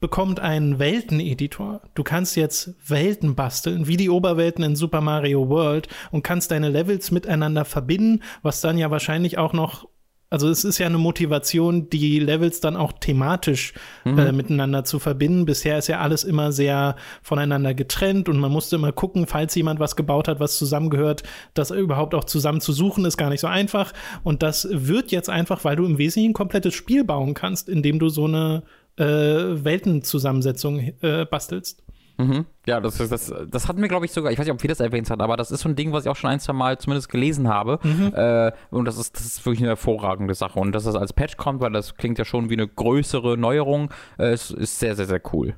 bekommt 0.00 0.38
einen 0.38 0.78
Welteneditor. 0.78 1.80
Du 1.94 2.02
kannst 2.02 2.36
jetzt 2.36 2.74
Welten 2.86 3.34
basteln, 3.34 3.86
wie 3.86 3.96
die 3.96 4.10
Oberwelten 4.10 4.62
in 4.62 4.76
Super 4.76 5.00
Mario 5.00 5.48
World 5.48 5.88
und 6.10 6.22
kannst 6.22 6.50
deine 6.50 6.68
Levels 6.68 7.10
miteinander 7.10 7.64
verbinden, 7.64 8.22
was 8.42 8.60
dann 8.60 8.76
ja 8.76 8.90
wahrscheinlich 8.90 9.38
auch 9.38 9.54
noch 9.54 9.88
also 10.34 10.48
es 10.48 10.64
ist 10.64 10.78
ja 10.78 10.86
eine 10.86 10.98
Motivation, 10.98 11.88
die 11.90 12.18
Levels 12.18 12.58
dann 12.58 12.76
auch 12.76 12.90
thematisch 12.90 13.72
mhm. 14.02 14.18
äh, 14.18 14.32
miteinander 14.32 14.82
zu 14.82 14.98
verbinden. 14.98 15.44
Bisher 15.44 15.78
ist 15.78 15.86
ja 15.86 16.00
alles 16.00 16.24
immer 16.24 16.50
sehr 16.50 16.96
voneinander 17.22 17.72
getrennt 17.72 18.28
und 18.28 18.40
man 18.40 18.50
musste 18.50 18.74
immer 18.74 18.90
gucken, 18.90 19.28
falls 19.28 19.54
jemand 19.54 19.78
was 19.78 19.94
gebaut 19.94 20.26
hat, 20.26 20.40
was 20.40 20.58
zusammengehört, 20.58 21.22
das 21.54 21.70
überhaupt 21.70 22.16
auch 22.16 22.24
zusammen 22.24 22.60
zu 22.60 22.72
suchen, 22.72 23.04
ist 23.04 23.16
gar 23.16 23.30
nicht 23.30 23.42
so 23.42 23.46
einfach. 23.46 23.92
Und 24.24 24.42
das 24.42 24.66
wird 24.68 25.12
jetzt 25.12 25.30
einfach, 25.30 25.62
weil 25.62 25.76
du 25.76 25.86
im 25.86 25.98
Wesentlichen 25.98 26.30
ein 26.30 26.34
komplettes 26.34 26.74
Spiel 26.74 27.04
bauen 27.04 27.34
kannst, 27.34 27.68
indem 27.68 28.00
du 28.00 28.08
so 28.08 28.24
eine 28.24 28.64
äh, 28.96 29.04
Weltenzusammensetzung 29.04 30.94
äh, 31.00 31.26
bastelst. 31.26 31.84
Mhm. 32.16 32.46
Ja, 32.66 32.80
das, 32.80 32.98
das, 32.98 33.32
das 33.48 33.68
hatten 33.68 33.80
wir, 33.80 33.88
glaube 33.88 34.06
ich, 34.06 34.12
sogar, 34.12 34.30
ich 34.30 34.38
weiß 34.38 34.46
nicht, 34.46 34.54
ob 34.54 34.62
wir 34.62 34.68
das 34.68 34.80
erwähnt 34.80 35.10
haben, 35.10 35.20
aber 35.20 35.36
das 35.36 35.50
ist 35.50 35.60
so 35.60 35.68
ein 35.68 35.76
Ding, 35.76 35.92
was 35.92 36.04
ich 36.04 36.10
auch 36.10 36.16
schon 36.16 36.30
ein, 36.30 36.40
zwei 36.40 36.52
Mal 36.52 36.78
zumindest 36.78 37.08
gelesen 37.08 37.48
habe. 37.48 37.78
Mhm. 37.82 38.12
Äh, 38.14 38.52
und 38.70 38.84
das 38.84 38.98
ist, 38.98 39.16
das 39.16 39.26
ist 39.26 39.44
wirklich 39.44 39.60
eine 39.60 39.68
hervorragende 39.68 40.34
Sache. 40.34 40.58
Und 40.58 40.72
dass 40.72 40.84
das 40.84 40.94
als 40.94 41.12
Patch 41.12 41.36
kommt, 41.36 41.60
weil 41.60 41.72
das 41.72 41.96
klingt 41.96 42.18
ja 42.18 42.24
schon 42.24 42.50
wie 42.50 42.54
eine 42.54 42.68
größere 42.68 43.36
Neuerung, 43.36 43.90
äh, 44.18 44.32
ist, 44.32 44.50
ist 44.50 44.78
sehr, 44.78 44.94
sehr, 44.94 45.06
sehr 45.06 45.20
cool. 45.32 45.56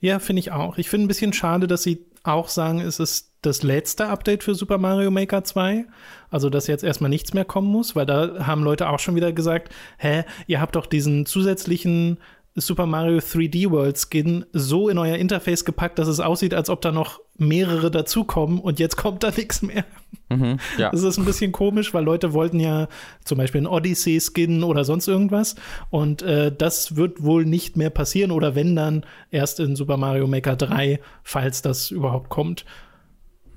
Ja, 0.00 0.18
finde 0.20 0.40
ich 0.40 0.52
auch. 0.52 0.78
Ich 0.78 0.88
finde 0.88 1.06
ein 1.06 1.08
bisschen 1.08 1.32
schade, 1.32 1.66
dass 1.66 1.82
sie 1.82 2.06
auch 2.22 2.48
sagen, 2.48 2.80
es 2.80 3.00
ist 3.00 3.32
das 3.42 3.62
letzte 3.62 4.08
Update 4.08 4.42
für 4.42 4.54
Super 4.54 4.78
Mario 4.78 5.10
Maker 5.10 5.44
2. 5.44 5.86
Also, 6.30 6.50
dass 6.50 6.66
jetzt 6.66 6.84
erstmal 6.84 7.10
nichts 7.10 7.34
mehr 7.34 7.44
kommen 7.44 7.68
muss, 7.68 7.96
weil 7.96 8.06
da 8.06 8.46
haben 8.46 8.62
Leute 8.62 8.88
auch 8.88 8.98
schon 8.98 9.16
wieder 9.16 9.32
gesagt, 9.32 9.72
hä, 9.98 10.24
ihr 10.46 10.60
habt 10.60 10.76
doch 10.76 10.86
diesen 10.86 11.26
zusätzlichen 11.26 12.18
Super 12.60 12.86
Mario 12.86 13.18
3D 13.18 13.70
World 13.70 13.98
Skin 13.98 14.44
so 14.52 14.88
in 14.88 14.98
euer 14.98 15.16
Interface 15.16 15.64
gepackt, 15.64 15.98
dass 15.98 16.08
es 16.08 16.20
aussieht, 16.20 16.54
als 16.54 16.70
ob 16.70 16.80
da 16.80 16.92
noch 16.92 17.20
mehrere 17.36 17.90
dazukommen 17.90 18.58
und 18.58 18.78
jetzt 18.78 18.96
kommt 18.96 19.22
da 19.22 19.30
nichts 19.36 19.62
mehr. 19.62 19.84
Mhm, 20.28 20.58
ja. 20.76 20.90
Das 20.90 21.02
ist 21.02 21.18
ein 21.18 21.24
bisschen 21.24 21.52
komisch, 21.52 21.94
weil 21.94 22.04
Leute 22.04 22.32
wollten 22.32 22.60
ja 22.60 22.88
zum 23.24 23.38
Beispiel 23.38 23.60
einen 23.60 23.66
Odyssey 23.66 24.20
Skin 24.20 24.62
oder 24.62 24.84
sonst 24.84 25.08
irgendwas 25.08 25.54
und 25.90 26.22
äh, 26.22 26.52
das 26.56 26.96
wird 26.96 27.22
wohl 27.22 27.44
nicht 27.44 27.76
mehr 27.76 27.90
passieren 27.90 28.30
oder 28.30 28.54
wenn 28.54 28.76
dann 28.76 29.04
erst 29.30 29.60
in 29.60 29.76
Super 29.76 29.96
Mario 29.96 30.26
Maker 30.26 30.56
3, 30.56 31.00
falls 31.22 31.62
das 31.62 31.90
überhaupt 31.90 32.28
kommt. 32.28 32.64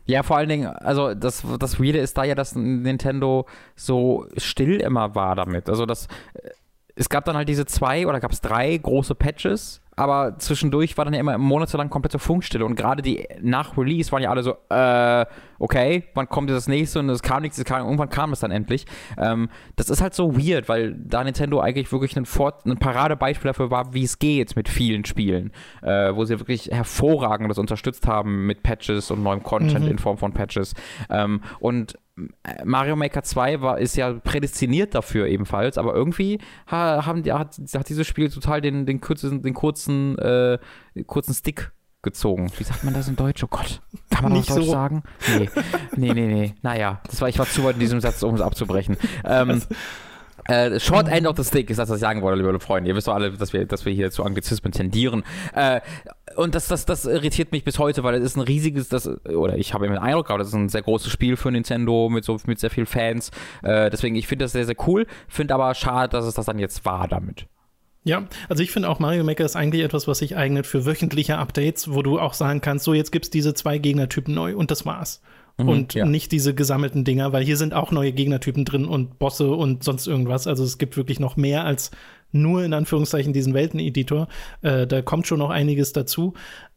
Ja, 0.05 0.23
vor 0.23 0.37
allen 0.37 0.49
Dingen, 0.49 0.67
also 0.67 1.13
das, 1.13 1.43
das 1.59 1.79
Weirde 1.79 1.99
ist 1.99 2.17
da 2.17 2.23
ja, 2.23 2.35
dass 2.35 2.55
Nintendo 2.55 3.45
so 3.75 4.25
still 4.35 4.77
immer 4.81 5.15
war 5.15 5.35
damit. 5.35 5.69
Also 5.69 5.85
das 5.85 6.07
es 7.01 7.09
gab 7.09 7.25
dann 7.25 7.35
halt 7.35 7.49
diese 7.49 7.65
zwei 7.65 8.05
oder 8.05 8.19
gab 8.19 8.31
es 8.31 8.41
drei 8.41 8.77
große 8.77 9.15
Patches, 9.15 9.81
aber 9.95 10.37
zwischendurch 10.37 10.97
war 10.97 11.05
dann 11.05 11.15
ja 11.15 11.19
immer 11.19 11.37
monatelang 11.39 11.89
komplette 11.89 12.19
Funkstille 12.19 12.63
und 12.63 12.75
gerade 12.75 13.01
die 13.01 13.27
nach 13.41 13.75
Release 13.75 14.11
waren 14.11 14.21
ja 14.21 14.29
alle 14.29 14.43
so, 14.43 14.51
äh, 14.69 15.25
okay, 15.61 16.05
wann 16.15 16.27
kommt 16.27 16.49
das 16.49 16.67
nächste 16.67 16.99
und 16.99 17.09
es 17.09 17.21
kam 17.21 17.43
nichts, 17.43 17.57
es 17.57 17.65
kam, 17.65 17.85
irgendwann 17.85 18.09
kam 18.09 18.33
es 18.33 18.39
dann 18.39 18.51
endlich. 18.51 18.85
Ähm, 19.17 19.49
das 19.75 19.89
ist 19.89 20.01
halt 20.01 20.15
so 20.15 20.35
weird, 20.35 20.67
weil 20.67 20.95
da 20.97 21.23
Nintendo 21.23 21.59
eigentlich 21.59 21.91
wirklich 21.91 22.17
ein, 22.17 22.25
Fort 22.25 22.65
ein 22.65 22.77
Paradebeispiel 22.77 23.49
dafür 23.49 23.69
war, 23.69 23.93
wie 23.93 24.03
es 24.03 24.17
geht 24.17 24.55
mit 24.55 24.67
vielen 24.67 25.05
Spielen, 25.05 25.51
äh, 25.83 26.15
wo 26.15 26.25
sie 26.25 26.39
wirklich 26.39 26.69
hervorragendes 26.71 27.59
unterstützt 27.59 28.07
haben 28.07 28.47
mit 28.47 28.63
Patches 28.63 29.11
und 29.11 29.21
neuem 29.21 29.43
Content 29.43 29.85
mhm. 29.85 29.91
in 29.91 29.97
Form 29.99 30.17
von 30.17 30.33
Patches. 30.33 30.73
Ähm, 31.09 31.41
und 31.59 31.97
Mario 32.65 32.95
Maker 32.95 33.23
2 33.23 33.61
war, 33.61 33.77
ist 33.79 33.95
ja 33.95 34.13
prädestiniert 34.13 34.95
dafür 34.95 35.27
ebenfalls, 35.27 35.77
aber 35.77 35.93
irgendwie 35.93 36.39
haben 36.67 37.23
die, 37.23 37.31
hat, 37.31 37.55
hat 37.73 37.89
dieses 37.89 38.05
Spiel 38.07 38.29
total 38.29 38.61
den, 38.61 38.85
den, 38.85 38.99
kurzen, 38.99 39.41
den 39.41 39.53
kurzen, 39.53 40.17
äh, 40.17 40.57
kurzen 41.05 41.33
Stick 41.33 41.71
gezogen. 42.01 42.51
Wie 42.57 42.63
sagt 42.63 42.83
man 42.83 42.93
das 42.93 43.07
in 43.07 43.15
Deutsch? 43.15 43.43
Oh 43.43 43.47
Gott. 43.47 43.81
Kann 44.09 44.25
man 44.25 44.35
das 44.35 44.47
Deutsch 44.47 44.65
so. 44.65 44.71
sagen? 44.71 45.03
Nee. 45.37 45.49
Nee, 45.95 46.13
nee, 46.13 46.27
nee. 46.27 46.53
Naja, 46.61 47.01
das 47.05 47.21
war, 47.21 47.29
ich 47.29 47.37
war 47.37 47.45
zu 47.47 47.63
weit 47.63 47.75
in 47.75 47.79
diesem 47.79 48.01
Satz, 48.01 48.23
um 48.23 48.35
es 48.35 48.41
abzubrechen. 48.41 48.97
Ähm, 49.23 49.61
äh, 50.47 50.79
short 50.79 51.07
End 51.07 51.27
of 51.27 51.37
the 51.37 51.43
Stick 51.43 51.69
ist 51.69 51.77
das, 51.77 51.89
was 51.89 51.97
ich 51.97 52.01
sagen 52.01 52.21
wollte, 52.21 52.41
liebe 52.41 52.59
Freunde. 52.59 52.89
Ihr 52.89 52.95
wisst 52.95 53.07
doch 53.07 53.13
alle, 53.13 53.31
dass 53.31 53.53
wir, 53.53 53.65
dass 53.65 53.85
wir 53.85 53.93
hier 53.93 54.11
zu 54.11 54.23
Anglizismen 54.23 54.71
tendieren. 54.71 55.23
Äh, 55.53 55.81
und 56.35 56.55
das, 56.55 56.67
das, 56.67 56.85
das 56.85 57.05
irritiert 57.05 57.51
mich 57.51 57.63
bis 57.63 57.77
heute, 57.77 58.03
weil 58.03 58.15
es 58.15 58.23
ist 58.23 58.37
ein 58.37 58.41
riesiges, 58.41 58.89
das, 58.89 59.07
oder 59.25 59.57
ich 59.57 59.73
habe 59.73 59.85
immer 59.85 59.95
den 59.95 60.03
Eindruck, 60.03 60.29
aber 60.29 60.39
das 60.39 60.47
ist 60.47 60.53
ein 60.53 60.69
sehr 60.69 60.81
großes 60.81 61.11
Spiel 61.11 61.37
für 61.37 61.51
Nintendo 61.51 62.09
mit 62.09 62.25
so 62.25 62.37
mit 62.45 62.59
sehr 62.59 62.69
vielen 62.69 62.87
Fans. 62.87 63.31
Äh, 63.63 63.89
deswegen, 63.89 64.15
ich 64.15 64.27
finde 64.27 64.45
das 64.45 64.53
sehr, 64.53 64.65
sehr 64.65 64.75
cool, 64.87 65.05
finde 65.27 65.53
aber 65.53 65.73
schade, 65.75 66.09
dass 66.09 66.25
es 66.25 66.33
das 66.33 66.45
dann 66.45 66.57
jetzt 66.57 66.85
war 66.85 67.07
damit. 67.07 67.47
Ja, 68.03 68.27
also 68.49 68.63
ich 68.63 68.71
finde 68.71 68.89
auch 68.89 68.99
Mario 68.99 69.23
Maker 69.23 69.45
ist 69.45 69.55
eigentlich 69.55 69.83
etwas, 69.83 70.07
was 70.07 70.19
sich 70.19 70.35
eignet 70.35 70.65
für 70.65 70.85
wöchentliche 70.85 71.37
Updates, 71.37 71.93
wo 71.93 72.01
du 72.01 72.19
auch 72.19 72.33
sagen 72.33 72.61
kannst, 72.61 72.85
so 72.85 72.93
jetzt 72.93 73.11
gibt 73.11 73.25
es 73.25 73.29
diese 73.29 73.53
zwei 73.53 73.77
Gegnertypen 73.77 74.33
neu 74.33 74.55
und 74.55 74.71
das 74.71 74.85
war's. 74.85 75.21
Mhm, 75.57 75.69
und 75.69 75.93
ja. 75.93 76.05
nicht 76.05 76.31
diese 76.31 76.55
gesammelten 76.55 77.03
Dinger, 77.03 77.31
weil 77.33 77.43
hier 77.43 77.57
sind 77.57 77.73
auch 77.73 77.91
neue 77.91 78.11
Gegnertypen 78.11 78.65
drin 78.65 78.85
und 78.85 79.19
Bosse 79.19 79.51
und 79.51 79.83
sonst 79.83 80.07
irgendwas. 80.07 80.47
Also 80.47 80.63
es 80.63 80.77
gibt 80.77 80.97
wirklich 80.97 81.19
noch 81.19 81.35
mehr 81.37 81.63
als 81.65 81.91
nur 82.31 82.63
in 82.63 82.73
Anführungszeichen 82.73 83.33
diesen 83.33 83.53
Welteneditor. 83.53 84.27
Äh, 84.61 84.87
da 84.87 85.01
kommt 85.01 85.27
schon 85.27 85.39
noch 85.39 85.49
einiges 85.49 85.93
dazu. 85.93 86.33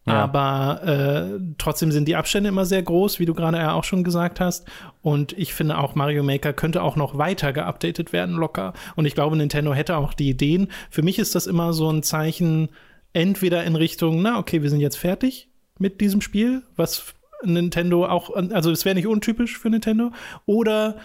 Ja. 0.06 0.22
Aber 0.22 0.82
äh, 0.84 1.40
trotzdem 1.56 1.90
sind 1.90 2.08
die 2.08 2.16
Abstände 2.16 2.50
immer 2.50 2.66
sehr 2.66 2.82
groß, 2.82 3.20
wie 3.20 3.24
du 3.24 3.32
gerade 3.32 3.56
ja 3.56 3.72
auch 3.72 3.84
schon 3.84 4.04
gesagt 4.04 4.38
hast. 4.38 4.66
Und 5.00 5.32
ich 5.32 5.54
finde 5.54 5.78
auch 5.78 5.94
Mario 5.94 6.22
Maker 6.22 6.52
könnte 6.52 6.82
auch 6.82 6.96
noch 6.96 7.16
weiter 7.16 7.52
geupdatet 7.54 8.12
werden, 8.12 8.36
locker. 8.36 8.74
Und 8.96 9.06
ich 9.06 9.14
glaube, 9.14 9.36
Nintendo 9.36 9.72
hätte 9.72 9.96
auch 9.96 10.12
die 10.12 10.28
Ideen. 10.28 10.68
Für 10.90 11.02
mich 11.02 11.18
ist 11.18 11.34
das 11.34 11.46
immer 11.46 11.72
so 11.72 11.90
ein 11.90 12.02
Zeichen, 12.02 12.68
entweder 13.14 13.64
in 13.64 13.76
Richtung, 13.76 14.20
na, 14.20 14.38
okay, 14.38 14.62
wir 14.62 14.68
sind 14.68 14.80
jetzt 14.80 14.98
fertig 14.98 15.48
mit 15.78 16.00
diesem 16.00 16.20
Spiel, 16.20 16.62
was 16.76 17.14
Nintendo 17.42 18.06
auch, 18.06 18.34
also 18.34 18.70
es 18.70 18.84
wäre 18.84 18.94
nicht 18.94 19.06
untypisch 19.06 19.58
für 19.58 19.70
Nintendo, 19.70 20.10
oder 20.46 20.96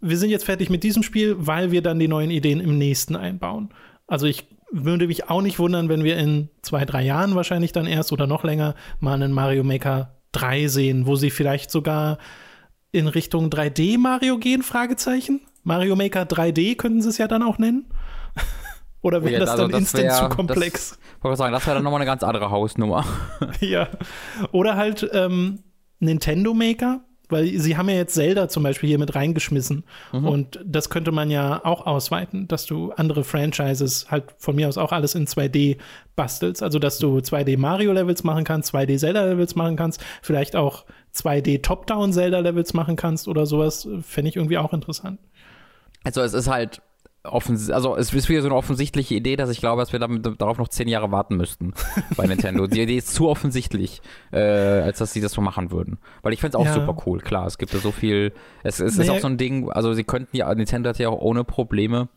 wir 0.00 0.16
sind 0.16 0.30
jetzt 0.30 0.44
fertig 0.44 0.70
mit 0.70 0.82
diesem 0.82 1.02
Spiel, 1.02 1.36
weil 1.38 1.72
wir 1.72 1.82
dann 1.82 1.98
die 1.98 2.08
neuen 2.08 2.30
Ideen 2.30 2.60
im 2.60 2.78
nächsten 2.78 3.16
einbauen. 3.16 3.70
Also 4.06 4.26
ich 4.26 4.46
würde 4.72 5.06
mich 5.06 5.28
auch 5.28 5.42
nicht 5.42 5.58
wundern, 5.58 5.88
wenn 5.88 6.04
wir 6.04 6.16
in 6.16 6.48
zwei, 6.62 6.84
drei 6.84 7.02
Jahren 7.02 7.34
wahrscheinlich 7.34 7.72
dann 7.72 7.86
erst 7.86 8.12
oder 8.12 8.26
noch 8.26 8.44
länger 8.44 8.74
mal 9.00 9.14
einen 9.14 9.32
Mario 9.32 9.64
Maker 9.64 10.16
3 10.32 10.68
sehen, 10.68 11.06
wo 11.06 11.16
sie 11.16 11.30
vielleicht 11.30 11.70
sogar 11.70 12.18
in 12.92 13.08
Richtung 13.08 13.50
3D 13.50 13.98
Mario 13.98 14.38
gehen, 14.38 14.62
Fragezeichen. 14.62 15.40
Mario 15.62 15.96
Maker 15.96 16.22
3D 16.22 16.76
könnten 16.76 17.02
sie 17.02 17.08
es 17.08 17.18
ja 17.18 17.28
dann 17.28 17.42
auch 17.42 17.58
nennen. 17.58 17.86
Oder 19.02 19.22
wäre 19.22 19.30
oh 19.30 19.32
ja, 19.32 19.38
das 19.40 19.50
also 19.50 19.62
dann 19.62 19.72
das 19.72 19.80
instant 19.80 20.04
wär, 20.04 20.14
zu 20.14 20.28
komplex? 20.28 20.98
Ich 21.18 21.24
wollte 21.24 21.36
sagen, 21.36 21.52
das 21.52 21.66
wäre 21.66 21.76
dann 21.76 21.84
nochmal 21.84 22.00
eine 22.00 22.06
ganz 22.06 22.22
andere 22.22 22.50
Hausnummer. 22.50 23.04
ja. 23.60 23.88
Oder 24.52 24.76
halt 24.76 25.08
ähm, 25.12 25.60
Nintendo 25.98 26.54
Maker, 26.54 27.00
weil 27.32 27.58
sie 27.58 27.76
haben 27.76 27.88
ja 27.88 27.96
jetzt 27.96 28.14
Zelda 28.14 28.48
zum 28.48 28.62
Beispiel 28.62 28.88
hier 28.88 28.98
mit 28.98 29.14
reingeschmissen. 29.14 29.84
Mhm. 30.12 30.26
Und 30.26 30.60
das 30.64 30.90
könnte 30.90 31.12
man 31.12 31.30
ja 31.30 31.64
auch 31.64 31.86
ausweiten, 31.86 32.48
dass 32.48 32.66
du 32.66 32.92
andere 32.92 33.24
Franchises 33.24 34.06
halt 34.10 34.24
von 34.38 34.56
mir 34.56 34.68
aus 34.68 34.78
auch 34.78 34.92
alles 34.92 35.14
in 35.14 35.26
2D 35.26 35.78
bastelst. 36.16 36.62
Also, 36.62 36.78
dass 36.78 36.98
du 36.98 37.18
2D 37.18 37.58
Mario-Levels 37.58 38.24
machen 38.24 38.44
kannst, 38.44 38.74
2D 38.74 38.98
Zelda-Levels 38.98 39.54
machen 39.54 39.76
kannst, 39.76 40.02
vielleicht 40.22 40.56
auch 40.56 40.84
2D 41.14 41.62
Top-Down 41.62 42.12
Zelda-Levels 42.12 42.74
machen 42.74 42.96
kannst 42.96 43.28
oder 43.28 43.46
sowas, 43.46 43.88
fände 44.02 44.28
ich 44.28 44.36
irgendwie 44.36 44.58
auch 44.58 44.72
interessant. 44.72 45.18
Also, 46.04 46.20
es 46.22 46.34
ist 46.34 46.48
halt 46.48 46.82
offens 47.24 47.70
also 47.70 47.96
es 47.96 48.12
ist 48.12 48.28
wieder 48.28 48.40
so 48.42 48.48
eine 48.48 48.56
offensichtliche 48.56 49.14
Idee, 49.14 49.36
dass 49.36 49.50
ich 49.50 49.60
glaube, 49.60 49.82
dass 49.82 49.92
wir 49.92 49.98
damit, 49.98 50.40
darauf 50.40 50.58
noch 50.58 50.68
zehn 50.68 50.88
Jahre 50.88 51.10
warten 51.10 51.36
müssten 51.36 51.74
bei 52.16 52.26
Nintendo. 52.26 52.66
Die 52.66 52.80
Idee 52.80 52.96
ist 52.96 53.14
zu 53.14 53.28
offensichtlich, 53.28 54.00
äh, 54.32 54.38
als 54.38 54.98
dass 54.98 55.12
sie 55.12 55.20
das 55.20 55.32
so 55.32 55.40
machen 55.40 55.70
würden. 55.70 55.98
Weil 56.22 56.32
ich 56.32 56.40
finde 56.40 56.56
es 56.56 56.60
auch 56.60 56.66
ja. 56.66 56.74
super 56.74 56.96
cool, 57.06 57.20
klar. 57.20 57.46
Es 57.46 57.58
gibt 57.58 57.72
ja 57.72 57.78
so 57.78 57.90
viel, 57.90 58.32
es, 58.62 58.80
es 58.80 58.96
nee. 58.96 59.04
ist 59.04 59.10
auch 59.10 59.18
so 59.18 59.26
ein 59.26 59.36
Ding, 59.36 59.70
also 59.70 59.92
sie 59.92 60.04
könnten 60.04 60.36
ja, 60.36 60.52
Nintendo 60.54 60.88
hat 60.88 60.98
ja 60.98 61.08
auch 61.08 61.20
ohne 61.20 61.44
Probleme 61.44 62.08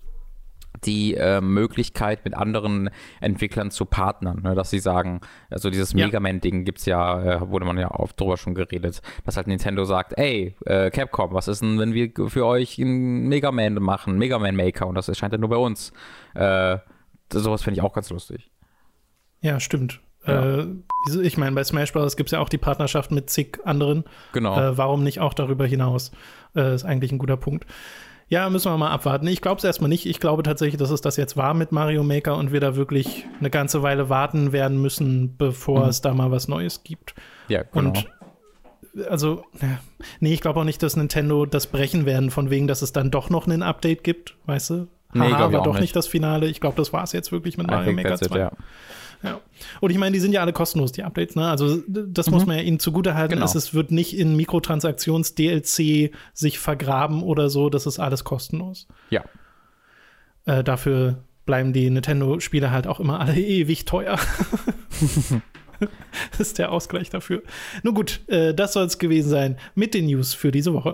die 0.86 1.15
äh, 1.15 1.41
Möglichkeit, 1.41 2.26
mit 2.26 2.34
anderen 2.34 2.89
Entwicklern 3.21 3.71
zu 3.71 3.86
partnern, 3.86 4.41
ne? 4.43 4.55
dass 4.55 4.69
sie 4.69 4.80
sagen, 4.80 5.21
also 5.49 5.69
dieses 5.69 5.93
ja. 5.93 6.05
Mega 6.05 6.19
Man-Ding 6.19 6.65
gibt's 6.65 6.86
ja, 6.86 7.21
äh, 7.21 7.49
wurde 7.49 7.65
man 7.65 7.78
ja 7.78 7.91
oft 7.91 8.19
drüber 8.19 8.38
schon 8.38 8.55
geredet, 8.55 9.01
dass 9.26 9.38
halt 9.38 9.47
Nintendo 9.47 9.86
sagt, 9.86 10.17
ey, 10.17 10.55
äh, 10.65 10.89
Capcom, 10.89 11.34
was 11.34 11.47
ist 11.47 11.61
denn, 11.61 11.80
wenn 11.80 11.93
wir 11.93 12.11
für 12.28 12.45
euch 12.45 12.80
einen 12.80 13.28
Mega 13.28 13.51
Man 13.51 13.76
machen, 13.76 14.17
Mega 14.17 14.39
Man 14.39 14.55
Maker 14.55 14.88
und 14.88 14.95
das 14.95 15.07
erscheint 15.07 15.34
ja 15.34 15.39
nur 15.39 15.49
bei 15.49 15.57
uns. 15.57 15.93
Äh, 16.36 16.78
sowas 17.32 17.63
finde 17.63 17.80
ich 17.80 17.84
auch 17.84 17.93
ganz 17.93 18.09
lustig. 18.09 18.51
Ja, 19.41 19.59
stimmt. 19.59 20.01
Ja. 20.26 20.59
Äh, 20.59 20.67
ich 21.21 21.38
meine, 21.38 21.53
bei 21.53 21.63
Smash 21.63 21.91
Bros. 21.91 22.15
gibt 22.15 22.30
es 22.30 22.32
ja 22.32 22.39
auch 22.39 22.49
die 22.49 22.57
Partnerschaft 22.57 23.11
mit 23.11 23.30
zig 23.30 23.59
anderen. 23.65 24.05
Genau. 24.32 24.57
Äh, 24.57 24.78
warum 24.78 25.03
nicht 25.03 25.19
auch 25.19 25.34
darüber 25.34 25.65
hinaus? 25.65 26.11
Äh, 26.55 26.76
ist 26.76 26.86
eigentlich 26.86 27.11
ein 27.11 27.17
guter 27.17 27.38
Punkt. 27.38 27.65
Ja, 28.34 28.49
müssen 28.49 28.71
wir 28.71 28.77
mal 28.79 28.89
abwarten. 28.89 29.27
Ich 29.27 29.41
glaube 29.41 29.59
es 29.59 29.63
erstmal 29.63 29.89
nicht. 29.89 30.07
Ich 30.07 30.19
glaube 30.19 30.41
tatsächlich, 30.41 30.79
dass 30.79 30.89
es 30.89 31.01
das 31.01 31.17
jetzt 31.17 31.38
war 31.38 31.53
mit 31.53 31.71
Mario 31.71 32.03
Maker 32.03 32.36
und 32.36 32.51
wir 32.51 32.59
da 32.59 32.75
wirklich 32.75 33.27
eine 33.39 33.51
ganze 33.51 33.84
Weile 33.84 34.09
warten 34.09 34.51
werden 34.51 34.81
müssen, 34.81 35.38
bevor 35.38 35.84
mhm. 35.84 35.89
es 35.89 36.01
da 36.01 36.15
mal 36.15 36.31
was 36.31 36.47
Neues 36.47 36.84
gibt. 36.84 37.13
Ja, 37.47 37.61
genau. 37.61 37.89
Und 37.89 38.07
also, 39.07 39.43
nee, 40.19 40.34
ich 40.34 40.41
glaube 40.41 40.59
auch 40.59 40.63
nicht, 40.63 40.81
dass 40.81 40.95
Nintendo 40.95 41.45
das 41.45 41.67
brechen 41.67 42.07
werden, 42.07 42.31
von 42.31 42.49
wegen, 42.49 42.65
dass 42.65 42.81
es 42.81 42.91
dann 42.91 43.11
doch 43.11 43.29
noch 43.29 43.45
ein 43.45 43.61
Update 43.61 44.03
gibt, 44.03 44.36
weißt 44.47 44.69
du? 44.71 44.88
Nee, 45.13 45.31
Haha, 45.31 45.53
war 45.53 45.61
doch 45.61 45.73
nicht. 45.73 45.81
nicht 45.81 45.95
das 45.95 46.07
Finale. 46.07 46.47
Ich 46.47 46.59
glaube, 46.59 46.75
das 46.75 46.91
war 46.91 47.03
es 47.03 47.11
jetzt 47.11 47.31
wirklich 47.31 47.59
mit 47.59 47.67
Mario 47.67 47.93
Maker 47.93 48.17
2. 48.17 48.25
It, 48.25 48.31
ja. 48.36 48.51
Ja. 49.24 49.39
Und 49.80 49.89
ich 49.89 49.97
meine, 49.97 50.13
die 50.13 50.19
sind 50.19 50.34
ja 50.34 50.41
alle 50.41 50.53
kostenlos, 50.53 50.91
die 50.91 51.03
Updates, 51.03 51.36
ne? 51.36 51.47
Also 51.49 51.82
das 51.88 52.28
mhm. 52.28 52.34
muss 52.34 52.45
man 52.45 52.57
ja 52.57 52.63
ihnen 52.63 52.80
zugutehalten. 52.80 53.39
Genau. 53.39 53.51
Es 53.51 53.74
wird 53.74 53.91
nicht 53.91 54.17
in 54.17 54.36
Mikrotransaktions-DLC 54.36 56.11
sich 56.34 56.59
vergraben 56.59 57.24
oder 57.24 57.49
so, 57.49 57.69
das 57.69 57.86
ist 57.86 57.99
alles 57.99 58.24
kostenlos. 58.24 58.88
Ja. 59.09 59.24
Äh, 60.45 60.63
dafür 60.63 61.24
bleiben 61.45 61.74
die 61.74 61.89
Nintendo-Spiele 61.89 62.71
halt 62.71 62.88
auch 62.88 62.99
immer 62.99 63.19
alle 63.19 63.36
ewig 63.39 63.86
teuer. 63.86 64.19
das 66.32 66.39
ist 66.39 66.59
der 66.59 66.71
Ausgleich 66.71 67.09
dafür. 67.09 67.43
Nun 67.84 67.93
gut, 67.93 68.21
äh, 68.28 68.53
das 68.53 68.74
soll 68.74 68.86
es 68.86 68.97
gewesen 68.97 69.30
sein 69.30 69.57
mit 69.76 69.93
den 69.93 70.05
News 70.05 70.34
für 70.34 70.51
diese 70.51 70.74
Woche. 70.74 70.93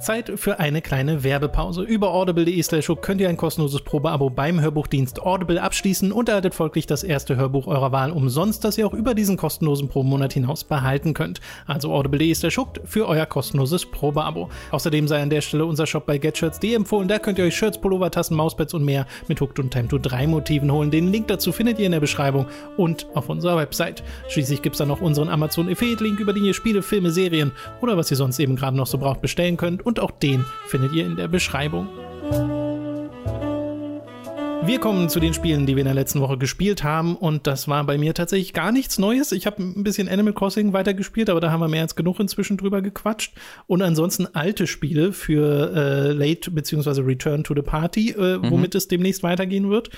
Zeit 0.00 0.32
für 0.36 0.58
eine 0.58 0.80
kleine 0.80 1.22
Werbepause. 1.22 1.82
Über 1.82 2.12
audible.de 2.12 2.62
slash 2.62 2.90
könnt 3.02 3.20
ihr 3.20 3.28
ein 3.28 3.36
kostenloses 3.36 3.82
Probeabo 3.82 4.30
beim 4.30 4.60
Hörbuchdienst 4.60 5.20
Audible 5.20 5.60
abschließen 5.60 6.10
und 6.10 6.28
erhaltet 6.28 6.54
folglich 6.54 6.86
das 6.86 7.02
erste 7.02 7.36
Hörbuch 7.36 7.66
eurer 7.66 7.92
Wahl 7.92 8.10
umsonst, 8.10 8.64
das 8.64 8.78
ihr 8.78 8.86
auch 8.86 8.94
über 8.94 9.14
diesen 9.14 9.36
kostenlosen 9.36 9.88
Probenmonat 9.88 10.32
hinaus 10.32 10.64
behalten 10.64 11.12
könnt. 11.12 11.40
Also 11.66 11.92
audible.de 11.92 12.34
slash 12.34 12.58
für 12.84 13.06
euer 13.06 13.26
kostenloses 13.26 13.84
Probeabo. 13.86 14.48
Außerdem 14.70 15.06
sei 15.06 15.22
an 15.22 15.30
der 15.30 15.42
Stelle 15.42 15.66
unser 15.66 15.86
Shop 15.86 16.06
bei 16.06 16.18
GetShirts.de 16.18 16.74
empfohlen. 16.74 17.06
Da 17.06 17.18
könnt 17.18 17.38
ihr 17.38 17.44
euch 17.44 17.56
Shirts, 17.56 17.78
Pullover, 17.78 18.10
Tassen, 18.10 18.36
Mauspads 18.36 18.74
und 18.74 18.84
mehr 18.84 19.06
mit 19.28 19.40
Hooked 19.40 19.58
und 19.58 19.70
Time 19.70 19.88
to 19.88 19.98
3 19.98 20.26
Motiven 20.26 20.72
holen. 20.72 20.90
Den 20.90 21.12
Link 21.12 21.28
dazu 21.28 21.52
findet 21.52 21.78
ihr 21.78 21.86
in 21.86 21.92
der 21.92 22.00
Beschreibung 22.00 22.46
und 22.78 23.06
auf 23.14 23.28
unserer 23.28 23.58
Website. 23.58 24.02
Schließlich 24.28 24.62
gibt 24.62 24.74
es 24.74 24.78
dann 24.78 24.88
noch 24.88 25.02
unseren 25.02 25.28
Amazon 25.28 25.70
Affiliate 25.70 26.02
Link, 26.02 26.20
über 26.20 26.32
den 26.32 26.44
ihr 26.44 26.54
Spiele, 26.54 26.82
Filme, 26.82 27.10
Serien 27.10 27.52
oder 27.82 27.96
was 27.96 28.10
ihr 28.10 28.16
sonst 28.16 28.38
eben 28.38 28.56
gerade 28.56 28.76
noch 28.76 28.86
so 28.86 28.96
braucht 28.96 29.20
bestellen 29.20 29.56
könnt 29.56 29.84
und 29.90 29.98
auch 29.98 30.12
den 30.12 30.44
findet 30.68 30.92
ihr 30.92 31.04
in 31.04 31.16
der 31.16 31.26
Beschreibung. 31.26 31.88
Wir 34.62 34.78
kommen 34.78 35.08
zu 35.08 35.18
den 35.18 35.34
Spielen, 35.34 35.66
die 35.66 35.74
wir 35.74 35.80
in 35.80 35.86
der 35.86 35.94
letzten 35.94 36.20
Woche 36.20 36.38
gespielt 36.38 36.84
haben. 36.84 37.16
Und 37.16 37.48
das 37.48 37.66
war 37.66 37.82
bei 37.82 37.98
mir 37.98 38.14
tatsächlich 38.14 38.52
gar 38.52 38.70
nichts 38.70 39.00
Neues. 39.00 39.32
Ich 39.32 39.46
habe 39.46 39.60
ein 39.60 39.82
bisschen 39.82 40.08
Animal 40.08 40.32
Crossing 40.32 40.72
weitergespielt, 40.72 41.28
aber 41.28 41.40
da 41.40 41.50
haben 41.50 41.58
wir 41.58 41.66
mehr 41.66 41.82
als 41.82 41.96
genug 41.96 42.20
inzwischen 42.20 42.56
drüber 42.56 42.82
gequatscht. 42.82 43.32
Und 43.66 43.82
ansonsten 43.82 44.28
alte 44.32 44.68
Spiele 44.68 45.12
für 45.12 45.72
äh, 45.74 46.12
Late 46.12 46.52
bzw. 46.52 47.00
Return 47.00 47.42
to 47.42 47.52
the 47.54 47.62
Party, 47.62 48.10
äh, 48.10 48.38
mhm. 48.38 48.50
womit 48.50 48.76
es 48.76 48.86
demnächst 48.86 49.24
weitergehen 49.24 49.70
wird. 49.70 49.90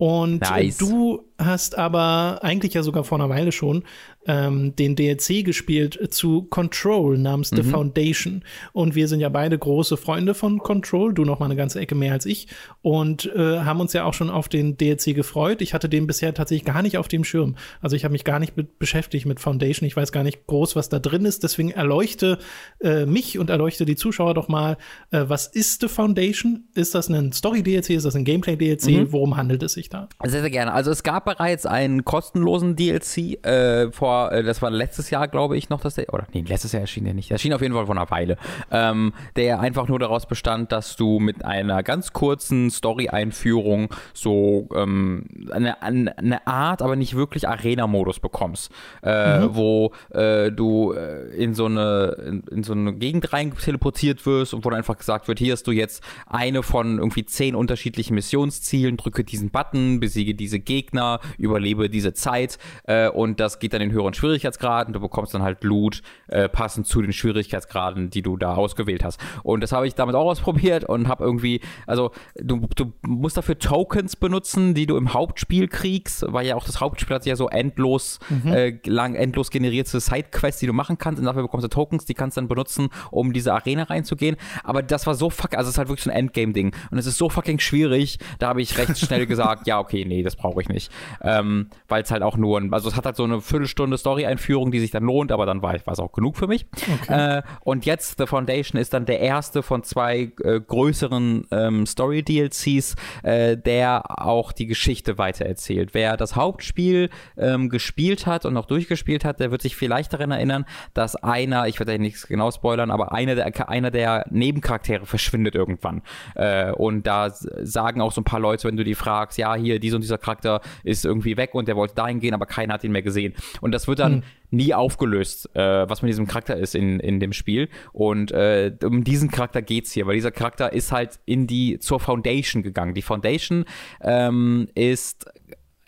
Und 0.00 0.40
nice. 0.40 0.78
du 0.78 1.26
hast 1.36 1.76
aber 1.76 2.38
eigentlich 2.42 2.72
ja 2.72 2.82
sogar 2.82 3.04
vor 3.04 3.18
einer 3.18 3.28
Weile 3.28 3.52
schon 3.52 3.84
ähm, 4.26 4.74
den 4.76 4.96
DLC 4.96 5.44
gespielt 5.44 5.98
zu 6.10 6.42
Control 6.44 7.18
namens 7.18 7.52
mhm. 7.52 7.56
The 7.56 7.62
Foundation. 7.64 8.44
Und 8.72 8.94
wir 8.94 9.08
sind 9.08 9.20
ja 9.20 9.28
beide 9.28 9.58
große 9.58 9.98
Freunde 9.98 10.32
von 10.32 10.60
Control, 10.60 11.12
du 11.12 11.26
noch 11.26 11.38
mal 11.38 11.46
eine 11.46 11.56
ganze 11.56 11.80
Ecke 11.80 11.94
mehr 11.94 12.14
als 12.14 12.24
ich. 12.24 12.48
Und 12.80 13.26
äh, 13.34 13.60
haben 13.60 13.80
uns 13.80 13.92
ja 13.92 14.04
auch 14.04 14.14
schon 14.14 14.30
auf 14.30 14.48
den 14.48 14.78
DLC 14.78 15.14
gefreut. 15.14 15.60
Ich 15.60 15.74
hatte 15.74 15.90
den 15.90 16.06
bisher 16.06 16.32
tatsächlich 16.32 16.64
gar 16.64 16.80
nicht 16.80 16.96
auf 16.96 17.08
dem 17.08 17.22
Schirm. 17.22 17.56
Also 17.82 17.94
ich 17.94 18.04
habe 18.04 18.12
mich 18.12 18.24
gar 18.24 18.38
nicht 18.38 18.56
mit 18.56 18.78
beschäftigt 18.78 19.26
mit 19.26 19.38
Foundation. 19.38 19.86
Ich 19.86 19.96
weiß 19.96 20.12
gar 20.12 20.22
nicht 20.22 20.46
groß, 20.46 20.76
was 20.76 20.88
da 20.88 20.98
drin 20.98 21.26
ist. 21.26 21.42
Deswegen 21.42 21.72
erleuchte 21.72 22.38
äh, 22.80 23.04
mich 23.04 23.38
und 23.38 23.50
erleuchte 23.50 23.84
die 23.84 23.96
Zuschauer 23.96 24.32
doch 24.32 24.48
mal, 24.48 24.78
äh, 25.10 25.24
was 25.26 25.46
ist 25.46 25.82
The 25.82 25.88
Foundation? 25.88 26.64
Ist 26.74 26.94
das 26.94 27.10
ein 27.10 27.32
Story-DLC? 27.32 27.90
Ist 27.90 28.06
das 28.06 28.16
ein 28.16 28.24
Gameplay-DLC? 28.24 28.88
Mhm. 28.88 29.12
Worum 29.12 29.36
handelt 29.36 29.62
es 29.62 29.74
sich 29.74 29.89
da? 29.90 30.08
Sehr, 30.24 30.40
sehr 30.40 30.50
gerne. 30.50 30.72
Also 30.72 30.90
es 30.90 31.02
gab 31.02 31.24
bereits 31.24 31.66
einen 31.66 32.04
kostenlosen 32.04 32.76
DLC 32.76 33.44
äh, 33.44 33.90
vor, 33.92 34.32
äh, 34.32 34.42
das 34.42 34.62
war 34.62 34.70
letztes 34.70 35.10
Jahr, 35.10 35.28
glaube 35.28 35.56
ich, 35.56 35.68
noch, 35.68 35.80
dass 35.80 35.96
der, 35.96 36.12
oder 36.14 36.26
nee, 36.32 36.44
letztes 36.46 36.72
Jahr 36.72 36.82
erschien 36.82 37.04
der 37.04 37.14
nicht. 37.14 37.30
Erschien 37.30 37.52
auf 37.52 37.60
jeden 37.60 37.74
Fall 37.74 37.86
vor 37.86 37.96
einer 37.96 38.10
Weile. 38.10 38.36
Ähm, 38.70 39.12
der 39.36 39.60
einfach 39.60 39.88
nur 39.88 39.98
daraus 39.98 40.26
bestand, 40.26 40.72
dass 40.72 40.96
du 40.96 41.18
mit 41.18 41.44
einer 41.44 41.82
ganz 41.82 42.12
kurzen 42.12 42.70
Story-Einführung 42.70 43.88
so 44.14 44.68
ähm, 44.74 45.26
eine, 45.50 45.82
eine 45.82 46.46
Art, 46.46 46.82
aber 46.82 46.96
nicht 46.96 47.16
wirklich 47.16 47.48
Arena-Modus 47.48 48.20
bekommst, 48.20 48.70
äh, 49.02 49.40
mhm. 49.40 49.54
wo 49.54 49.92
äh, 50.10 50.50
du 50.52 50.92
äh, 50.92 51.34
in 51.36 51.54
so 51.54 51.66
eine 51.66 52.16
in, 52.26 52.42
in, 52.50 52.62
so 52.62 52.72
eine 52.72 52.94
Gegend 52.94 53.32
rein 53.32 53.52
teleportiert 53.56 54.24
wirst 54.26 54.54
und 54.54 54.64
wo 54.64 54.70
dann 54.70 54.78
einfach 54.78 54.98
gesagt 54.98 55.28
wird, 55.28 55.38
hier 55.38 55.52
hast 55.52 55.66
du 55.66 55.72
jetzt 55.72 56.02
eine 56.26 56.62
von 56.62 56.98
irgendwie 56.98 57.24
zehn 57.24 57.54
unterschiedlichen 57.54 58.14
Missionszielen, 58.14 58.96
drücke 58.96 59.24
diesen 59.24 59.50
Button 59.50 59.79
Karten, 59.80 60.00
besiege 60.00 60.34
diese 60.34 60.60
Gegner, 60.60 61.20
überlebe 61.38 61.88
diese 61.88 62.12
Zeit 62.12 62.58
äh, 62.84 63.08
und 63.08 63.40
das 63.40 63.58
geht 63.58 63.72
dann 63.72 63.80
in 63.80 63.92
höheren 63.92 64.14
Schwierigkeitsgraden. 64.14 64.92
Du 64.92 65.00
bekommst 65.00 65.34
dann 65.34 65.42
halt 65.42 65.64
Loot 65.64 66.02
äh, 66.28 66.48
passend 66.48 66.86
zu 66.86 67.02
den 67.02 67.12
Schwierigkeitsgraden, 67.12 68.10
die 68.10 68.22
du 68.22 68.36
da 68.36 68.54
ausgewählt 68.54 69.04
hast. 69.04 69.20
Und 69.42 69.62
das 69.62 69.72
habe 69.72 69.86
ich 69.86 69.94
damit 69.94 70.14
auch 70.14 70.26
ausprobiert 70.26 70.84
und 70.84 71.08
habe 71.08 71.24
irgendwie, 71.24 71.60
also 71.86 72.12
du, 72.36 72.66
du 72.76 72.92
musst 73.02 73.36
dafür 73.36 73.58
Tokens 73.58 74.16
benutzen, 74.16 74.74
die 74.74 74.86
du 74.86 74.96
im 74.96 75.12
Hauptspiel 75.12 75.68
kriegst, 75.68 76.24
weil 76.28 76.46
ja 76.46 76.56
auch 76.56 76.64
das 76.64 76.80
Hauptspiel 76.80 77.16
hat 77.16 77.26
ja 77.26 77.36
so 77.36 77.48
endlos 77.48 78.18
mhm. 78.28 78.52
äh, 78.52 78.78
lang 78.84 79.14
endlos 79.14 79.50
generierte 79.50 80.00
Sidequests, 80.00 80.60
die 80.60 80.66
du 80.66 80.72
machen 80.72 80.98
kannst 80.98 81.18
und 81.18 81.26
dafür 81.26 81.42
bekommst 81.42 81.64
du 81.64 81.68
Tokens, 81.68 82.04
die 82.04 82.14
kannst 82.14 82.36
du 82.36 82.40
dann 82.40 82.48
benutzen, 82.48 82.88
um 83.10 83.32
diese 83.32 83.52
Arena 83.52 83.84
reinzugehen. 83.84 84.36
Aber 84.64 84.82
das 84.82 85.06
war 85.06 85.14
so 85.14 85.30
fuck, 85.30 85.54
also 85.54 85.68
es 85.68 85.74
ist 85.74 85.78
halt 85.78 85.88
wirklich 85.88 86.04
so 86.04 86.10
ein 86.10 86.16
Endgame-Ding 86.16 86.74
und 86.90 86.98
es 86.98 87.06
ist 87.06 87.18
so 87.18 87.28
fucking 87.28 87.58
schwierig. 87.58 88.18
Da 88.38 88.48
habe 88.48 88.62
ich 88.62 88.76
recht 88.78 88.98
schnell 88.98 89.26
gesagt, 89.30 89.66
ja 89.70 89.78
okay, 89.78 90.04
nee, 90.04 90.22
das 90.24 90.34
brauche 90.34 90.60
ich 90.60 90.68
nicht, 90.68 90.90
ähm, 91.22 91.70
weil 91.88 92.02
es 92.02 92.10
halt 92.10 92.22
auch 92.22 92.36
nur, 92.36 92.58
ein, 92.58 92.74
also 92.74 92.88
es 92.88 92.96
hat 92.96 93.06
halt 93.06 93.14
so 93.14 93.22
eine 93.22 93.40
Viertelstunde 93.40 93.96
Story-Einführung, 93.96 94.72
die 94.72 94.80
sich 94.80 94.90
dann 94.90 95.04
lohnt, 95.04 95.30
aber 95.30 95.46
dann 95.46 95.62
war 95.62 95.74
es 95.74 96.00
auch 96.00 96.12
genug 96.12 96.36
für 96.36 96.48
mich. 96.48 96.66
Okay. 97.02 97.38
Äh, 97.38 97.42
und 97.60 97.86
jetzt 97.86 98.18
The 98.18 98.26
Foundation 98.26 98.80
ist 98.80 98.92
dann 98.92 99.06
der 99.06 99.20
erste 99.20 99.62
von 99.62 99.84
zwei 99.84 100.32
äh, 100.42 100.60
größeren 100.60 101.46
ähm, 101.52 101.86
Story-DLCs, 101.86 102.96
äh, 103.22 103.56
der 103.56 104.20
auch 104.20 104.50
die 104.50 104.66
Geschichte 104.66 105.18
weitererzählt. 105.18 105.94
Wer 105.94 106.16
das 106.16 106.34
Hauptspiel 106.34 107.10
ähm, 107.36 107.68
gespielt 107.68 108.26
hat 108.26 108.44
und 108.44 108.54
noch 108.54 108.66
durchgespielt 108.66 109.24
hat, 109.24 109.38
der 109.38 109.52
wird 109.52 109.62
sich 109.62 109.76
vielleicht 109.76 110.12
daran 110.12 110.32
erinnern, 110.32 110.64
dass 110.94 111.14
einer, 111.14 111.68
ich 111.68 111.78
werde 111.78 111.92
da 111.92 111.98
nichts 111.98 112.26
genau 112.26 112.50
spoilern, 112.50 112.90
aber 112.90 113.12
einer 113.12 113.36
der, 113.36 113.68
einer 113.68 113.92
der 113.92 114.26
Nebencharaktere 114.30 115.06
verschwindet 115.06 115.54
irgendwann. 115.54 116.02
Äh, 116.34 116.72
und 116.72 117.06
da 117.06 117.30
sagen 117.30 118.00
auch 118.00 118.10
so 118.10 118.20
ein 118.20 118.24
paar 118.24 118.40
Leute, 118.40 118.66
wenn 118.66 118.76
du 118.76 118.84
die 118.84 118.96
fragst, 118.96 119.38
ja, 119.38 119.49
hier, 119.56 119.78
dieser 119.78 119.96
und 119.96 120.02
dieser 120.02 120.18
Charakter 120.18 120.60
ist 120.84 121.04
irgendwie 121.04 121.36
weg 121.36 121.54
und 121.54 121.68
der 121.68 121.76
wollte 121.76 121.94
dahin 121.94 122.20
gehen, 122.20 122.34
aber 122.34 122.46
keiner 122.46 122.74
hat 122.74 122.84
ihn 122.84 122.92
mehr 122.92 123.02
gesehen. 123.02 123.34
Und 123.60 123.72
das 123.72 123.88
wird 123.88 123.98
dann 123.98 124.16
hm 124.16 124.22
nie 124.50 124.74
aufgelöst, 124.74 125.48
äh, 125.54 125.88
was 125.88 126.02
mit 126.02 126.10
diesem 126.10 126.26
Charakter 126.26 126.56
ist 126.56 126.74
in, 126.74 127.00
in 127.00 127.20
dem 127.20 127.32
Spiel. 127.32 127.68
Und 127.92 128.32
äh, 128.32 128.72
um 128.82 129.04
diesen 129.04 129.30
Charakter 129.30 129.62
geht's 129.62 129.92
hier, 129.92 130.06
weil 130.06 130.14
dieser 130.14 130.32
Charakter 130.32 130.72
ist 130.72 130.92
halt 130.92 131.20
in 131.24 131.46
die 131.46 131.78
zur 131.78 132.00
Foundation 132.00 132.62
gegangen. 132.62 132.94
Die 132.94 133.02
Foundation 133.02 133.64
ähm, 134.00 134.68
ist 134.74 135.26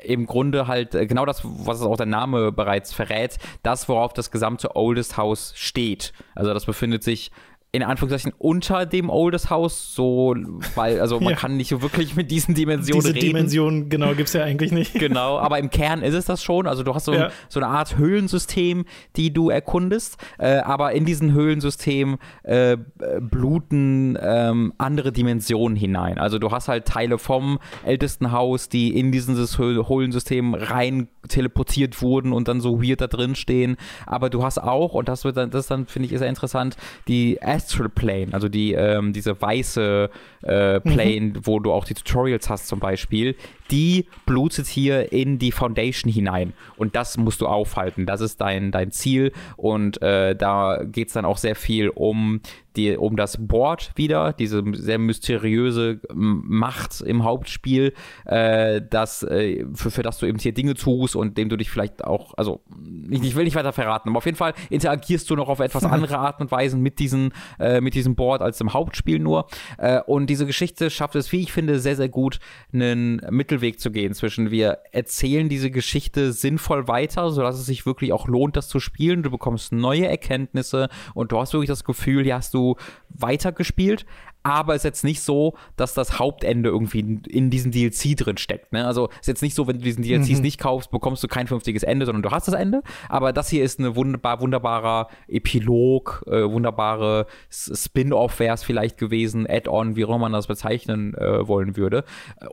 im 0.03 0.27
Grunde 0.27 0.67
halt 0.67 0.95
äh, 0.95 1.07
genau 1.07 1.27
das, 1.27 1.43
was 1.45 1.83
auch 1.83 1.97
der 1.97 2.07
Name 2.07 2.53
bereits 2.53 2.93
verrät, 2.93 3.39
das, 3.63 3.89
worauf 3.89 4.13
das 4.13 4.31
gesamte 4.31 4.77
Oldest 4.77 5.17
House 5.17 5.53
steht. 5.57 6.13
Also 6.35 6.53
das 6.55 6.67
befindet 6.67 7.03
sich 7.03 7.31
in 7.75 7.83
Anführungszeichen 7.83 8.35
unter 8.37 8.85
dem 8.85 9.09
Oldest 9.09 9.49
House, 9.49 9.95
so, 9.95 10.37
weil, 10.75 11.01
also 11.01 11.21
man 11.21 11.31
ja. 11.33 11.37
kann 11.37 11.57
nicht 11.57 11.71
so 11.71 11.81
wirklich 11.81 12.15
mit 12.17 12.31
diesen 12.31 12.55
Dimensionen 12.55 13.01
Diese 13.01 13.15
reden. 13.15 13.27
Dimensionen, 13.29 13.89
genau, 13.89 14.09
gibt 14.15 14.29
es 14.29 14.35
ja 14.35 14.45
eigentlich 14.45 14.73
nicht. 14.73 14.93
Genau, 14.93 15.39
aber 15.39 15.59
im 15.59 15.71
Kern 15.71 16.03
ist 16.03 16.13
es 16.13 16.27
das 16.27 16.43
schon. 16.43 16.67
Also 16.67 16.83
du 16.83 16.95
hast 16.95 17.07
so, 17.07 17.15
ja. 17.15 17.27
ein, 17.27 17.33
so 17.49 17.61
eine 17.61 17.69
Art 17.69 17.97
Höhlensystem, 17.97 18.85
die 19.17 19.33
du 19.33 19.49
erkundest, 19.49 20.19
äh, 20.39 20.59
aber 20.59 20.93
in 20.93 21.07
diesen 21.07 21.33
Höhlensystem 21.33 22.19
äh, 22.43 22.77
bluten 23.21 24.19
ähm, 24.21 24.75
andere 24.77 25.11
Dimensionen 25.11 25.75
hinein. 25.75 26.19
Also 26.19 26.39
du 26.39 26.51
hast 26.51 26.69
halt 26.69 26.85
Teile 26.85 27.17
vom 27.17 27.59
ältesten 27.87 28.33
Haus, 28.33 28.69
die 28.69 28.99
in 28.99 29.13
dieses 29.13 29.57
Höhlensystem 29.57 30.53
rein 30.53 31.09
teleportiert 31.27 32.03
wurden 32.03 32.35
und 32.35 32.49
dann 32.49 32.61
so 32.61 32.83
weird 32.83 33.01
da 33.01 33.07
drin 33.07 33.35
stehen. 33.35 33.79
Aber 34.05 34.29
du 34.29 34.43
hast 34.45 34.59
auch, 34.59 34.93
und 34.93 35.09
das 35.09 35.25
wird 35.25 35.39
dann, 35.39 35.51
das 35.51 35.69
dann, 35.69 35.87
finde 35.87 36.11
ich, 36.11 36.19
sehr 36.19 36.29
interessant, 36.29 36.77
die 37.09 37.37
Astral 37.63 37.89
Plane, 37.89 38.29
also 38.33 38.49
die, 38.49 38.73
ähm, 38.73 39.13
diese 39.13 39.41
weiße 39.41 40.11
äh, 40.43 40.81
Plane, 40.81 41.21
mhm. 41.21 41.41
wo 41.43 41.61
du 41.61 41.73
auch 41.73 41.85
die 41.85 41.95
Tutorials 41.95 42.49
hast 42.49 42.69
zum 42.69 42.81
Beispiel, 42.81 43.37
die 43.71 44.07
blutet 44.27 44.67
hier 44.67 45.13
in 45.13 45.39
die 45.39 45.51
Foundation 45.51 46.13
hinein. 46.13 46.53
Und 46.77 46.95
das 46.95 47.17
musst 47.17 47.41
du 47.41 47.47
aufhalten. 47.47 48.07
Das 48.07 48.21
ist 48.21 48.41
dein, 48.41 48.71
dein 48.71 48.91
Ziel. 48.91 49.33
Und 49.57 50.01
äh, 50.03 50.37
da 50.37 50.83
geht 50.85 51.09
es 51.09 51.15
dann 51.15 51.25
auch 51.25 51.39
sehr 51.39 51.57
viel 51.57 51.89
um 51.89 52.41
die, 52.77 52.97
um 52.97 53.17
das 53.17 53.37
Board 53.39 53.93
wieder, 53.97 54.33
diese 54.33 54.63
sehr 54.73 54.99
mysteriöse 54.99 56.01
Macht 56.13 57.01
im 57.03 57.25
Hauptspiel, 57.25 57.93
äh, 58.25 58.81
das, 58.89 59.23
äh, 59.23 59.67
für, 59.75 59.91
für 59.91 60.03
das 60.03 60.19
du 60.19 60.27
eben 60.27 60.39
hier 60.39 60.53
Dinge 60.55 60.75
tust 60.75 61.17
und 61.17 61.37
dem 61.37 61.49
du 61.49 61.57
dich 61.57 61.71
vielleicht 61.71 62.05
auch, 62.05 62.33
also 62.37 62.63
ich, 63.11 63.23
ich 63.23 63.37
will 63.37 63.45
nicht 63.45 63.57
weiter 63.57 63.73
verraten, 63.73 64.09
aber 64.09 64.19
auf 64.19 64.25
jeden 64.25 64.39
Fall 64.39 64.55
interagierst 64.71 65.29
du 65.29 65.37
noch 65.37 65.49
auf 65.49 65.61
etwas 65.61 65.85
andere 65.93 66.19
Art 66.19 66.41
und 66.41 66.51
Weise 66.51 66.77
mit, 66.77 66.99
diesen, 66.99 67.33
äh, 67.59 67.81
mit 67.81 67.95
diesem 67.95 68.15
Board 68.15 68.41
als 68.41 68.61
im 68.61 68.73
Hauptspiel 68.73 69.19
nur. 69.19 69.47
Äh, 69.77 70.01
und 70.01 70.27
diese 70.33 70.47
Geschichte 70.47 70.89
schafft 70.89 71.15
es, 71.15 71.31
wie 71.31 71.43
ich 71.43 71.53
finde, 71.53 71.79
sehr, 71.79 71.95
sehr 71.95 72.09
gut, 72.09 72.39
einen 72.73 73.21
Mittelweg 73.29 73.79
zu 73.79 73.91
gehen 73.91 74.15
zwischen 74.15 74.51
wir 74.51 74.79
erzählen 74.91 75.51
diese 75.51 75.71
Geschichte 75.71 76.33
sinnvoll 76.33 76.89
weiter, 76.89 77.31
sodass 77.31 77.59
es 77.59 77.67
sich 77.67 77.85
wirklich 77.85 78.15
auch 78.15 78.27
lohnt, 78.27 78.57
das 78.57 78.67
zu 78.69 78.81
spielen. 78.81 79.23
Du 79.23 79.31
bekommst 79.31 79.73
neue 79.73 80.07
Erkenntnisse 80.07 80.89
und 81.13 81.33
du 81.33 81.39
hast 81.39 81.53
wirklich 81.53 81.69
das 81.69 81.85
Gefühl, 81.85 82.25
hier 82.25 82.37
hast 82.37 82.55
du 82.55 82.77
weitergespielt, 83.11 84.07
aber 84.43 84.75
es 84.75 84.81
ist 84.81 84.85
jetzt 84.85 85.05
nicht 85.05 85.21
so, 85.21 85.55
dass 85.77 85.95
das 85.95 86.19
Hauptende 86.19 86.71
irgendwie 86.71 87.01
in, 87.01 87.21
in 87.25 87.51
diesem 87.51 87.71
DLC 87.71 88.17
drin 88.17 88.37
steckt. 88.37 88.73
Ne? 88.73 88.87
Also 88.87 89.09
es 89.13 89.21
ist 89.21 89.29
jetzt 89.29 89.43
nicht 89.43 89.55
so, 89.55 89.67
wenn 89.67 89.79
du 89.79 89.85
diesen 89.85 90.03
DLCs 90.03 90.39
mhm. 90.39 90.43
nicht 90.43 90.59
kaufst, 90.59 90.91
bekommst 90.91 91.23
du 91.23 91.29
kein 91.29 91.47
vernünftiges 91.47 91.83
Ende, 91.83 92.07
sondern 92.07 92.23
du 92.23 92.31
hast 92.31 92.49
das 92.49 92.55
Ende. 92.55 92.83
Aber 93.09 93.33
das 93.33 93.49
hier 93.49 93.63
ist 93.63 93.79
ein 93.79 93.95
wunderbar, 93.97 94.41
wunderbarer 94.41 95.09
Epilog, 95.29 96.25
äh, 96.27 96.51
wunderbare 96.51 97.27
Spin-off 97.51 98.39
wäre 98.39 98.55
es 98.55 98.63
vielleicht 98.63 98.99
gewesen, 98.99 99.47
Add-on, 99.49 99.97
wie 99.97 100.05
auch 100.05 100.09
immer 100.09 100.19
man 100.19 100.33
das 100.33 100.47
bezeichnen 100.47 101.15
äh, 101.15 101.47
wollen 101.47 101.77
würde. 101.77 102.05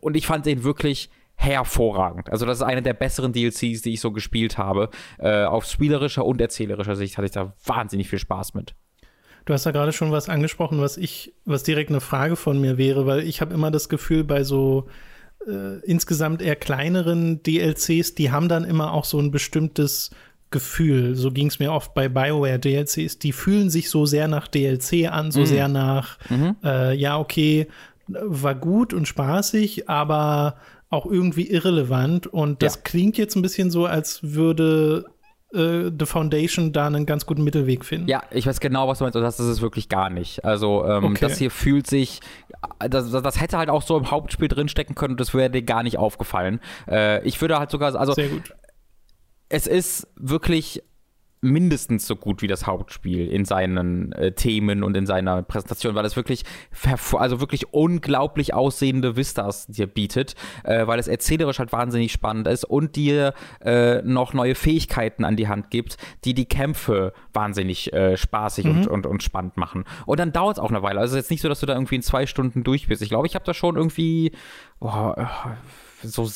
Und 0.01 0.15
ich 0.15 0.27
fand 0.27 0.45
den 0.45 0.63
wirklich 0.63 1.09
hervorragend. 1.35 2.29
Also 2.29 2.45
das 2.45 2.57
ist 2.57 2.63
eine 2.63 2.81
der 2.81 2.93
besseren 2.93 3.31
DLCs, 3.31 3.81
die 3.81 3.93
ich 3.93 4.01
so 4.01 4.11
gespielt 4.11 4.57
habe. 4.57 4.89
Äh, 5.19 5.45
auf 5.45 5.65
spielerischer 5.65 6.25
und 6.25 6.41
erzählerischer 6.41 6.97
Sicht 6.97 7.17
hatte 7.17 7.27
ich 7.27 7.31
da 7.31 7.53
wahnsinnig 7.65 8.09
viel 8.09 8.19
Spaß 8.19 8.53
mit. 8.55 8.75
Du 9.45 9.53
hast 9.53 9.65
da 9.65 9.71
gerade 9.71 9.93
schon 9.93 10.11
was 10.11 10.29
angesprochen, 10.29 10.79
was 10.79 10.97
ich, 10.97 11.33
was 11.45 11.63
direkt 11.63 11.89
eine 11.89 12.01
Frage 12.01 12.35
von 12.35 12.59
mir 12.59 12.77
wäre, 12.77 13.05
weil 13.05 13.21
ich 13.21 13.41
habe 13.41 13.53
immer 13.53 13.71
das 13.71 13.89
Gefühl, 13.89 14.23
bei 14.23 14.43
so 14.43 14.87
äh, 15.47 15.79
insgesamt 15.85 16.41
eher 16.41 16.55
kleineren 16.55 17.41
DLCs, 17.43 18.15
die 18.15 18.31
haben 18.31 18.49
dann 18.49 18.63
immer 18.63 18.93
auch 18.93 19.05
so 19.05 19.19
ein 19.19 19.31
bestimmtes 19.31 20.11
Gefühl. 20.51 21.15
So 21.15 21.31
ging 21.31 21.47
es 21.47 21.59
mir 21.59 21.71
oft 21.71 21.93
bei 21.93 22.09
BioWare 22.09 22.59
DLCs. 22.59 23.19
Die 23.19 23.31
fühlen 23.31 23.69
sich 23.69 23.89
so 23.89 24.05
sehr 24.05 24.27
nach 24.27 24.47
DLC 24.47 25.11
an, 25.11 25.31
so 25.31 25.41
mhm. 25.41 25.45
sehr 25.45 25.67
nach, 25.67 26.17
mhm. 26.29 26.55
äh, 26.63 26.95
ja, 26.95 27.17
okay, 27.19 27.67
war 28.07 28.55
gut 28.55 28.93
und 28.93 29.07
spaßig, 29.07 29.87
aber 29.87 30.55
auch 30.89 31.05
irgendwie 31.05 31.49
irrelevant. 31.49 32.27
Und 32.27 32.63
das 32.63 32.75
ja. 32.75 32.81
klingt 32.83 33.17
jetzt 33.17 33.35
ein 33.35 33.43
bisschen 33.43 33.69
so, 33.69 33.85
als 33.85 34.19
würde 34.23 35.05
äh, 35.53 35.91
The 35.97 36.05
Foundation 36.05 36.71
da 36.73 36.87
einen 36.87 37.05
ganz 37.05 37.25
guten 37.25 37.43
Mittelweg 37.43 37.85
finden. 37.85 38.07
Ja, 38.07 38.23
ich 38.31 38.45
weiß 38.45 38.59
genau, 38.59 38.87
was 38.87 38.99
du 38.99 39.05
meinst, 39.05 39.15
und 39.15 39.23
das 39.23 39.39
ist 39.39 39.47
es 39.47 39.61
wirklich 39.61 39.89
gar 39.89 40.09
nicht. 40.09 40.45
Also, 40.45 40.85
ähm, 40.85 41.05
okay. 41.05 41.17
das 41.21 41.37
hier 41.37 41.51
fühlt 41.51 41.87
sich, 41.87 42.19
das, 42.79 43.11
das, 43.11 43.41
hätte 43.41 43.57
halt 43.57 43.69
auch 43.69 43.81
so 43.81 43.97
im 43.97 44.11
Hauptspiel 44.11 44.47
drinstecken 44.47 44.95
können 44.95 45.13
und 45.13 45.19
das 45.19 45.33
wäre 45.33 45.49
dir 45.49 45.63
gar 45.63 45.83
nicht 45.83 45.97
aufgefallen. 45.97 46.59
Äh, 46.87 47.25
ich 47.27 47.39
würde 47.41 47.57
halt 47.59 47.71
sogar, 47.71 47.95
also, 47.95 48.13
Sehr 48.13 48.29
gut. 48.29 48.53
es 49.49 49.67
ist 49.67 50.07
wirklich 50.15 50.83
mindestens 51.41 52.05
so 52.05 52.15
gut 52.15 52.41
wie 52.41 52.47
das 52.47 52.67
Hauptspiel 52.67 53.27
in 53.27 53.45
seinen 53.45 54.11
äh, 54.13 54.33
Themen 54.33 54.83
und 54.83 54.97
in 54.97 55.05
seiner 55.05 55.41
Präsentation, 55.41 55.95
weil 55.95 56.05
es 56.05 56.15
wirklich 56.15 56.43
also 57.13 57.39
wirklich 57.39 57.73
unglaublich 57.73 58.53
aussehende 58.53 59.15
Vistas 59.15 59.67
dir 59.67 59.87
bietet, 59.87 60.35
äh, 60.63 60.85
weil 60.87 60.99
es 60.99 61.07
erzählerisch 61.07 61.59
halt 61.59 61.71
wahnsinnig 61.71 62.11
spannend 62.11 62.47
ist 62.47 62.65
und 62.65 62.95
dir 62.95 63.33
äh, 63.61 64.01
noch 64.01 64.33
neue 64.33 64.55
Fähigkeiten 64.55 65.23
an 65.23 65.37
die 65.37 65.47
Hand 65.47 65.69
gibt, 65.69 65.97
die 66.25 66.33
die 66.33 66.45
Kämpfe 66.45 67.13
wahnsinnig 67.33 67.93
äh, 67.93 68.17
spaßig 68.17 68.65
mhm. 68.65 68.71
und, 68.71 68.87
und, 68.87 69.05
und 69.05 69.23
spannend 69.23 69.55
machen. 69.55 69.85
Und 70.05 70.19
dann 70.19 70.33
dauert 70.33 70.57
es 70.57 70.63
auch 70.63 70.69
eine 70.69 70.83
Weile. 70.83 70.99
Also 70.99 71.13
es 71.13 71.19
ist 71.19 71.25
jetzt 71.25 71.31
nicht 71.31 71.41
so, 71.41 71.49
dass 71.49 71.61
du 71.61 71.65
da 71.65 71.73
irgendwie 71.73 71.95
in 71.95 72.01
zwei 72.01 72.25
Stunden 72.25 72.63
durch 72.63 72.87
bist. 72.87 73.01
Ich 73.01 73.09
glaube, 73.09 73.27
ich 73.27 73.35
habe 73.35 73.45
da 73.45 73.53
schon 73.53 73.77
irgendwie 73.77 74.31
oh, 74.79 75.13
so 76.03 76.29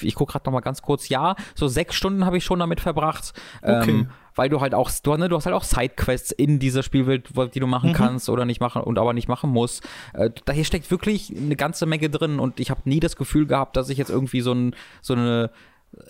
ich 0.00 0.14
gucke 0.14 0.32
gerade 0.32 0.46
noch 0.46 0.52
mal 0.52 0.60
ganz 0.60 0.82
kurz, 0.82 1.08
ja, 1.08 1.36
so 1.54 1.68
sechs 1.68 1.94
Stunden 1.94 2.24
habe 2.26 2.36
ich 2.36 2.44
schon 2.44 2.58
damit 2.58 2.80
verbracht. 2.80 3.32
Okay. 3.62 3.90
Ähm, 3.90 4.10
weil 4.34 4.48
du 4.48 4.60
halt 4.60 4.74
auch, 4.74 4.90
du, 5.02 5.16
ne, 5.16 5.28
du 5.28 5.36
hast 5.36 5.46
halt 5.46 5.54
auch 5.54 5.64
Sidequests 5.64 6.30
in 6.32 6.58
dieser 6.58 6.82
Spielwelt, 6.82 7.28
die 7.54 7.60
du 7.60 7.66
machen 7.66 7.90
mhm. 7.90 7.94
kannst 7.94 8.28
oder 8.28 8.44
nicht 8.44 8.60
machen 8.60 8.82
und 8.82 8.98
aber 8.98 9.12
nicht 9.12 9.28
machen 9.28 9.50
musst. 9.50 9.82
Äh, 10.12 10.30
da 10.44 10.52
hier 10.52 10.64
steckt 10.64 10.90
wirklich 10.90 11.34
eine 11.36 11.56
ganze 11.56 11.86
Menge 11.86 12.10
drin 12.10 12.38
und 12.38 12.60
ich 12.60 12.70
habe 12.70 12.82
nie 12.84 13.00
das 13.00 13.16
Gefühl 13.16 13.46
gehabt, 13.46 13.76
dass 13.76 13.88
ich 13.88 13.98
jetzt 13.98 14.10
irgendwie 14.10 14.40
so, 14.40 14.52
ein, 14.52 14.74
so 15.02 15.14
eine 15.14 15.50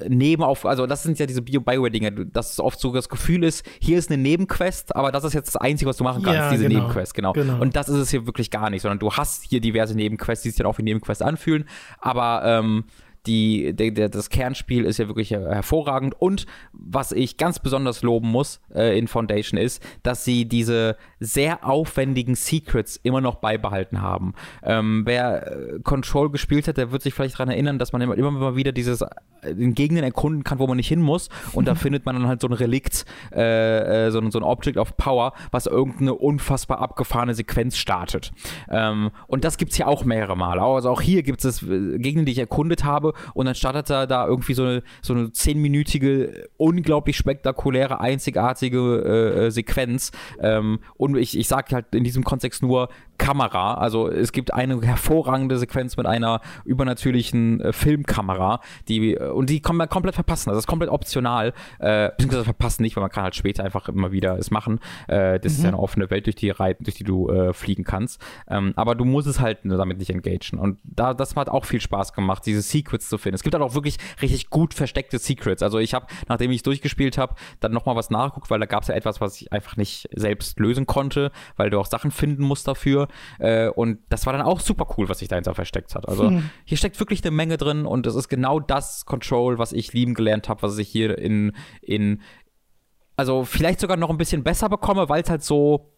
Nebenauf, 0.08 0.64
also 0.66 0.86
das 0.86 1.02
sind 1.02 1.18
ja 1.18 1.26
diese 1.26 1.42
Bio-Bioware-Dinge, 1.42 2.26
dass 2.26 2.58
oft 2.60 2.80
so 2.80 2.92
das 2.92 3.08
Gefühl 3.08 3.44
ist, 3.44 3.64
hier 3.80 3.98
ist 3.98 4.10
eine 4.10 4.20
Nebenquest, 4.20 4.94
aber 4.96 5.12
das 5.12 5.24
ist 5.24 5.34
jetzt 5.34 5.54
das 5.54 5.56
Einzige, 5.56 5.88
was 5.88 5.96
du 5.96 6.04
machen 6.04 6.22
kannst, 6.22 6.38
ja, 6.38 6.50
diese 6.50 6.68
genau, 6.68 6.80
Nebenquest, 6.80 7.14
genau. 7.14 7.32
genau. 7.32 7.60
Und 7.60 7.76
das 7.76 7.88
ist 7.88 7.96
es 7.96 8.10
hier 8.10 8.26
wirklich 8.26 8.50
gar 8.50 8.70
nicht, 8.70 8.82
sondern 8.82 8.98
du 8.98 9.12
hast 9.12 9.44
hier 9.44 9.60
diverse 9.60 9.94
Nebenquests, 9.94 10.42
die 10.42 10.50
sich 10.50 10.58
dann 10.58 10.66
auch 10.66 10.78
wie 10.78 10.82
Nebenquests 10.82 11.22
anfühlen, 11.22 11.68
aber 11.98 12.42
ähm, 12.44 12.84
die, 13.26 13.72
der, 13.74 13.90
der, 13.90 14.08
das 14.08 14.28
Kernspiel 14.28 14.84
ist 14.84 14.98
ja 14.98 15.06
wirklich 15.08 15.30
hervorragend. 15.30 16.14
Und 16.18 16.46
was 16.72 17.12
ich 17.12 17.36
ganz 17.36 17.58
besonders 17.58 18.02
loben 18.02 18.30
muss 18.30 18.60
äh, 18.74 18.98
in 18.98 19.08
Foundation 19.08 19.58
ist, 19.58 19.82
dass 20.02 20.24
sie 20.24 20.46
diese 20.46 20.96
sehr 21.20 21.66
aufwendigen 21.66 22.34
Secrets 22.34 23.00
immer 23.02 23.20
noch 23.20 23.36
beibehalten 23.36 24.02
haben. 24.02 24.34
Ähm, 24.62 25.02
wer 25.06 25.46
äh, 25.46 25.80
Control 25.82 26.30
gespielt 26.30 26.68
hat, 26.68 26.76
der 26.76 26.92
wird 26.92 27.02
sich 27.02 27.14
vielleicht 27.14 27.34
daran 27.34 27.48
erinnern, 27.48 27.78
dass 27.78 27.92
man 27.92 28.02
immer, 28.02 28.16
immer 28.16 28.30
mal 28.30 28.56
wieder 28.56 28.72
dieses 28.72 29.00
äh, 29.00 29.08
in 29.50 29.74
Gegenden 29.74 30.04
erkunden 30.04 30.44
kann, 30.44 30.58
wo 30.58 30.66
man 30.66 30.76
nicht 30.76 30.88
hin 30.88 31.00
muss. 31.00 31.30
Und 31.52 31.66
da 31.66 31.74
findet 31.74 32.04
man 32.04 32.16
dann 32.16 32.28
halt 32.28 32.42
so 32.42 32.48
ein 32.48 32.52
Relikt, 32.52 33.06
äh, 33.32 34.06
äh, 34.06 34.10
so, 34.10 34.20
so, 34.30 34.38
ein 34.38 34.44
Object 34.44 34.76
of 34.76 34.96
Power, 34.98 35.32
was 35.50 35.66
irgendeine 35.66 36.14
unfassbar 36.14 36.80
abgefahrene 36.80 37.34
Sequenz 37.34 37.78
startet. 37.78 38.32
Ähm, 38.68 39.10
und 39.26 39.44
das 39.44 39.56
gibt 39.56 39.72
es 39.72 39.78
ja 39.78 39.86
auch 39.86 40.04
mehrere 40.04 40.36
Male. 40.36 40.60
Also 40.60 40.90
auch 40.90 41.00
hier 41.00 41.22
gibt 41.22 41.42
es 41.44 41.60
Gegenden, 41.60 42.26
die 42.26 42.32
ich 42.32 42.38
erkundet 42.38 42.84
habe 42.84 43.13
und 43.34 43.46
dann 43.46 43.54
startet 43.54 43.90
er 43.90 44.06
da 44.06 44.26
irgendwie 44.26 44.54
so 44.54 44.64
eine, 44.64 44.82
so 45.02 45.14
eine 45.14 45.32
zehnminütige, 45.32 46.48
unglaublich 46.56 47.16
spektakuläre, 47.16 48.00
einzigartige 48.00 48.78
äh, 48.78 49.46
äh, 49.46 49.50
Sequenz. 49.50 50.12
Ähm, 50.40 50.80
und 50.96 51.16
ich, 51.16 51.38
ich 51.38 51.48
sage 51.48 51.74
halt 51.74 51.94
in 51.94 52.04
diesem 52.04 52.24
Kontext 52.24 52.62
nur 52.62 52.88
Kamera. 53.18 53.74
Also 53.74 54.08
es 54.08 54.32
gibt 54.32 54.52
eine 54.52 54.80
hervorragende 54.80 55.58
Sequenz 55.58 55.96
mit 55.96 56.06
einer 56.06 56.40
übernatürlichen 56.64 57.60
äh, 57.60 57.72
Filmkamera, 57.72 58.60
die 58.88 59.14
äh, 59.14 59.30
und 59.30 59.50
die 59.50 59.60
kann 59.60 59.76
man 59.76 59.88
komplett 59.88 60.14
verpassen. 60.14 60.50
Also 60.50 60.58
das 60.58 60.64
ist 60.64 60.68
komplett 60.68 60.90
optional. 60.90 61.52
Äh, 61.78 62.10
beziehungsweise 62.10 62.44
verpassen 62.44 62.82
nicht, 62.82 62.96
weil 62.96 63.02
man 63.02 63.10
kann 63.10 63.24
halt 63.24 63.34
später 63.34 63.64
einfach 63.64 63.88
immer 63.88 64.12
wieder 64.12 64.38
es 64.38 64.50
machen. 64.50 64.80
Äh, 65.08 65.38
das 65.40 65.52
mhm. 65.52 65.58
ist 65.58 65.62
ja 65.62 65.68
eine 65.68 65.78
offene 65.78 66.10
Welt, 66.10 66.26
durch 66.26 66.36
die 66.36 66.50
reiten, 66.50 66.84
durch 66.84 66.96
die 66.96 67.04
du 67.04 67.28
äh, 67.28 67.52
fliegen 67.52 67.84
kannst. 67.84 68.20
Ähm, 68.48 68.72
aber 68.76 68.94
du 68.94 69.04
musst 69.04 69.26
es 69.26 69.40
halt 69.40 69.58
damit 69.64 69.98
nicht 69.98 70.10
engagen. 70.10 70.58
Und 70.58 70.78
da, 70.84 71.14
das 71.14 71.36
hat 71.36 71.48
auch 71.48 71.64
viel 71.64 71.80
Spaß 71.80 72.12
gemacht, 72.12 72.44
diese 72.46 72.62
Secrets 72.62 73.08
zu 73.08 73.18
finden. 73.18 73.34
Es 73.34 73.42
gibt 73.42 73.54
halt 73.54 73.62
auch 73.62 73.74
wirklich 73.74 73.98
richtig 74.22 74.50
gut 74.50 74.74
versteckte 74.74 75.18
Secrets. 75.18 75.62
Also 75.62 75.78
ich 75.78 75.94
habe, 75.94 76.06
nachdem 76.28 76.50
ich 76.50 76.58
es 76.58 76.62
durchgespielt 76.62 77.18
habe, 77.18 77.34
dann 77.60 77.72
nochmal 77.72 77.96
was 77.96 78.10
nachgeguckt, 78.10 78.50
weil 78.50 78.60
da 78.60 78.66
gab 78.66 78.82
es 78.82 78.88
ja 78.88 78.94
etwas, 78.94 79.20
was 79.20 79.40
ich 79.40 79.52
einfach 79.52 79.76
nicht 79.76 80.08
selbst 80.14 80.58
lösen 80.58 80.86
konnte, 80.86 81.30
weil 81.56 81.70
du 81.70 81.78
auch 81.78 81.86
Sachen 81.86 82.10
finden 82.10 82.42
musst 82.42 82.66
dafür. 82.68 83.03
Äh, 83.38 83.68
und 83.68 83.98
das 84.08 84.26
war 84.26 84.32
dann 84.32 84.42
auch 84.42 84.60
super 84.60 84.86
cool, 84.96 85.08
was 85.08 85.18
sich 85.18 85.28
dahinter 85.28 85.54
versteckt 85.54 85.94
hat. 85.94 86.08
Also 86.08 86.28
hm. 86.28 86.50
hier 86.64 86.78
steckt 86.78 86.98
wirklich 87.00 87.22
eine 87.24 87.30
Menge 87.30 87.56
drin 87.56 87.86
und 87.86 88.06
es 88.06 88.14
ist 88.14 88.28
genau 88.28 88.60
das 88.60 89.06
Control, 89.06 89.58
was 89.58 89.72
ich 89.72 89.92
lieben 89.92 90.14
gelernt 90.14 90.48
habe, 90.48 90.62
was 90.62 90.78
ich 90.78 90.88
hier 90.88 91.18
in, 91.18 91.52
in, 91.82 92.20
also 93.16 93.44
vielleicht 93.44 93.80
sogar 93.80 93.96
noch 93.96 94.10
ein 94.10 94.18
bisschen 94.18 94.42
besser 94.42 94.68
bekomme, 94.68 95.08
weil 95.08 95.22
es 95.22 95.30
halt 95.30 95.42
so 95.42 95.90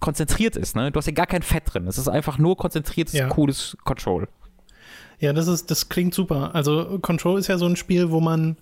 konzentriert 0.00 0.56
ist. 0.56 0.76
Ne? 0.76 0.90
Du 0.90 0.98
hast 0.98 1.06
ja 1.06 1.12
gar 1.12 1.26
kein 1.26 1.42
Fett 1.42 1.62
drin. 1.72 1.86
Es 1.86 1.98
ist 1.98 2.08
einfach 2.08 2.38
nur 2.38 2.56
konzentriertes, 2.56 3.14
ja. 3.14 3.28
cooles 3.28 3.76
Control. 3.84 4.28
Ja, 5.18 5.32
das 5.32 5.46
ist, 5.48 5.70
das 5.70 5.88
klingt 5.88 6.12
super. 6.12 6.54
Also 6.54 6.98
Control 7.00 7.38
ist 7.38 7.46
ja 7.46 7.56
so 7.56 7.66
ein 7.66 7.76
Spiel, 7.76 8.10
wo 8.10 8.20
man 8.20 8.56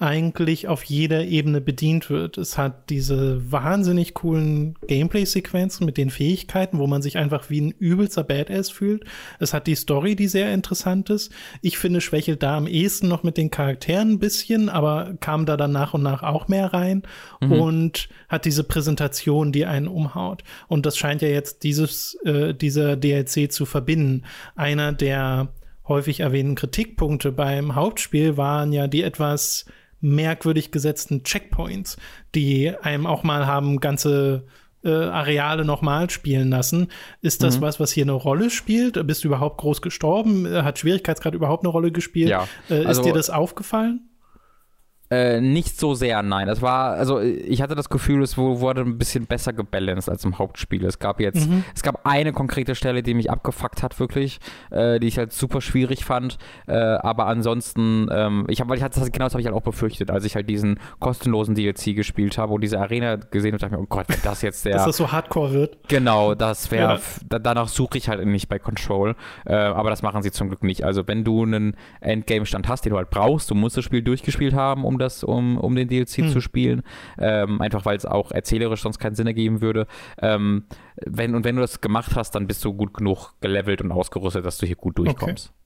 eigentlich 0.00 0.66
auf 0.66 0.82
jeder 0.82 1.24
Ebene 1.24 1.60
bedient 1.60 2.10
wird. 2.10 2.36
Es 2.36 2.58
hat 2.58 2.90
diese 2.90 3.52
wahnsinnig 3.52 4.12
coolen 4.14 4.74
Gameplay-Sequenzen 4.88 5.86
mit 5.86 5.96
den 5.96 6.10
Fähigkeiten, 6.10 6.78
wo 6.78 6.88
man 6.88 7.00
sich 7.00 7.16
einfach 7.16 7.48
wie 7.48 7.60
ein 7.60 7.70
übelster 7.70 8.24
Badass 8.24 8.70
fühlt. 8.70 9.04
Es 9.38 9.54
hat 9.54 9.68
die 9.68 9.76
Story, 9.76 10.16
die 10.16 10.26
sehr 10.26 10.52
interessant 10.52 11.10
ist. 11.10 11.32
Ich 11.62 11.78
finde, 11.78 12.00
schwächelt 12.00 12.42
da 12.42 12.56
am 12.56 12.66
ehesten 12.66 13.06
noch 13.06 13.22
mit 13.22 13.36
den 13.36 13.52
Charakteren 13.52 14.12
ein 14.12 14.18
bisschen, 14.18 14.68
aber 14.68 15.14
kam 15.20 15.46
da 15.46 15.56
dann 15.56 15.72
nach 15.72 15.94
und 15.94 16.02
nach 16.02 16.24
auch 16.24 16.48
mehr 16.48 16.74
rein 16.74 17.02
mhm. 17.40 17.52
und 17.52 18.08
hat 18.28 18.46
diese 18.46 18.64
Präsentation, 18.64 19.52
die 19.52 19.64
einen 19.64 19.86
umhaut. 19.86 20.42
Und 20.66 20.86
das 20.86 20.98
scheint 20.98 21.22
ja 21.22 21.28
jetzt 21.28 21.62
dieses, 21.62 22.18
äh, 22.24 22.52
dieser 22.52 22.96
DLC 22.96 23.52
zu 23.52 23.64
verbinden. 23.64 24.24
Einer 24.56 24.92
der 24.92 25.52
häufig 25.86 26.20
erwähnten 26.20 26.56
Kritikpunkte 26.56 27.30
beim 27.30 27.76
Hauptspiel 27.76 28.36
waren 28.36 28.72
ja 28.72 28.88
die 28.88 29.02
etwas 29.02 29.66
merkwürdig 30.04 30.70
gesetzten 30.70 31.24
Checkpoints, 31.24 31.96
die 32.34 32.72
einem 32.82 33.06
auch 33.06 33.22
mal 33.22 33.46
haben 33.46 33.80
ganze 33.80 34.46
äh, 34.84 34.90
Areale 34.90 35.64
nochmal 35.64 36.10
spielen 36.10 36.50
lassen. 36.50 36.88
Ist 37.22 37.42
das 37.42 37.58
mhm. 37.58 37.62
was, 37.62 37.80
was 37.80 37.90
hier 37.90 38.04
eine 38.04 38.12
Rolle 38.12 38.50
spielt? 38.50 39.04
Bist 39.06 39.24
du 39.24 39.28
überhaupt 39.28 39.58
groß 39.58 39.82
gestorben? 39.82 40.46
Hat 40.46 40.78
Schwierigkeitsgrad 40.78 41.34
überhaupt 41.34 41.64
eine 41.64 41.70
Rolle 41.70 41.90
gespielt? 41.90 42.28
Ja. 42.28 42.46
Äh, 42.68 42.84
also, 42.84 43.00
ist 43.00 43.06
dir 43.06 43.14
das 43.14 43.30
aufgefallen? 43.30 44.08
Äh, 45.10 45.40
nicht 45.40 45.78
so 45.78 45.94
sehr, 45.94 46.22
nein. 46.22 46.48
Es 46.48 46.62
war, 46.62 46.94
also 46.94 47.20
ich 47.20 47.60
hatte 47.60 47.74
das 47.74 47.90
Gefühl, 47.90 48.22
es 48.22 48.38
wurde 48.38 48.80
ein 48.80 48.96
bisschen 48.96 49.26
besser 49.26 49.52
gebalanced 49.52 50.08
als 50.08 50.24
im 50.24 50.38
Hauptspiel. 50.38 50.84
Es 50.84 50.98
gab 50.98 51.20
jetzt, 51.20 51.48
mhm. 51.48 51.62
es 51.74 51.82
gab 51.82 52.06
eine 52.06 52.32
konkrete 52.32 52.74
Stelle, 52.74 53.02
die 53.02 53.12
mich 53.12 53.30
abgefuckt 53.30 53.82
hat, 53.82 54.00
wirklich, 54.00 54.40
äh, 54.70 54.98
die 54.98 55.06
ich 55.06 55.18
halt 55.18 55.32
super 55.32 55.60
schwierig 55.60 56.06
fand. 56.06 56.38
Äh, 56.66 56.74
aber 56.74 57.26
ansonsten, 57.26 58.08
ähm, 58.10 58.46
ich 58.48 58.60
habe, 58.60 58.70
weil 58.70 58.78
ich 58.78 58.82
hatte 58.82 58.98
das, 58.98 59.12
genau 59.12 59.26
das 59.26 59.34
habe 59.34 59.42
ich 59.42 59.46
halt 59.46 59.54
auch 59.54 59.62
befürchtet, 59.62 60.10
als 60.10 60.24
ich 60.24 60.36
halt 60.36 60.48
diesen 60.48 60.80
kostenlosen 61.00 61.54
DLC 61.54 61.94
gespielt 61.94 62.38
habe 62.38 62.54
und 62.54 62.62
diese 62.62 62.80
Arena 62.80 63.16
gesehen 63.16 63.52
und 63.52 63.62
dachte 63.62 63.76
mir, 63.76 63.82
oh 63.82 63.86
Gott, 63.86 64.06
wenn 64.08 64.22
das 64.22 64.40
jetzt 64.40 64.64
der. 64.64 64.74
Dass 64.74 64.86
das 64.86 64.96
so 64.96 65.12
hardcore 65.12 65.52
wird. 65.52 65.78
Genau, 65.88 66.34
das 66.34 66.70
wäre, 66.70 66.94
ja. 66.94 67.00
da, 67.28 67.38
danach 67.38 67.68
suche 67.68 67.98
ich 67.98 68.08
halt 68.08 68.24
nicht 68.24 68.48
bei 68.48 68.58
Control. 68.58 69.16
Äh, 69.44 69.54
aber 69.54 69.90
das 69.90 70.02
machen 70.02 70.22
sie 70.22 70.32
zum 70.32 70.48
Glück 70.48 70.62
nicht. 70.62 70.82
Also 70.82 71.06
wenn 71.06 71.24
du 71.24 71.42
einen 71.42 71.76
Endgame-Stand 72.00 72.68
hast, 72.68 72.86
den 72.86 72.90
du 72.90 72.96
halt 72.96 73.10
brauchst, 73.10 73.50
du 73.50 73.54
musst 73.54 73.76
das 73.76 73.84
Spiel 73.84 74.02
durchgespielt 74.02 74.54
haben, 74.54 74.84
um 74.84 74.93
um 74.94 74.98
das, 74.98 75.24
um, 75.24 75.58
um 75.58 75.74
den 75.74 75.88
DLC 75.88 76.18
hm. 76.18 76.28
zu 76.30 76.40
spielen. 76.40 76.82
Ähm, 77.18 77.60
einfach 77.60 77.84
weil 77.84 77.96
es 77.96 78.06
auch 78.06 78.30
erzählerisch 78.30 78.82
sonst 78.82 78.98
keinen 78.98 79.14
Sinn 79.14 79.26
ergeben 79.26 79.60
würde. 79.60 79.86
Ähm, 80.20 80.64
wenn, 81.04 81.34
und 81.34 81.44
wenn 81.44 81.56
du 81.56 81.60
das 81.60 81.80
gemacht 81.80 82.14
hast, 82.14 82.34
dann 82.34 82.46
bist 82.46 82.64
du 82.64 82.72
gut 82.72 82.94
genug 82.94 83.34
gelevelt 83.40 83.82
und 83.82 83.92
ausgerüstet, 83.92 84.44
dass 84.44 84.58
du 84.58 84.66
hier 84.66 84.76
gut 84.76 84.98
durchkommst. 84.98 85.48
Okay. 85.48 85.64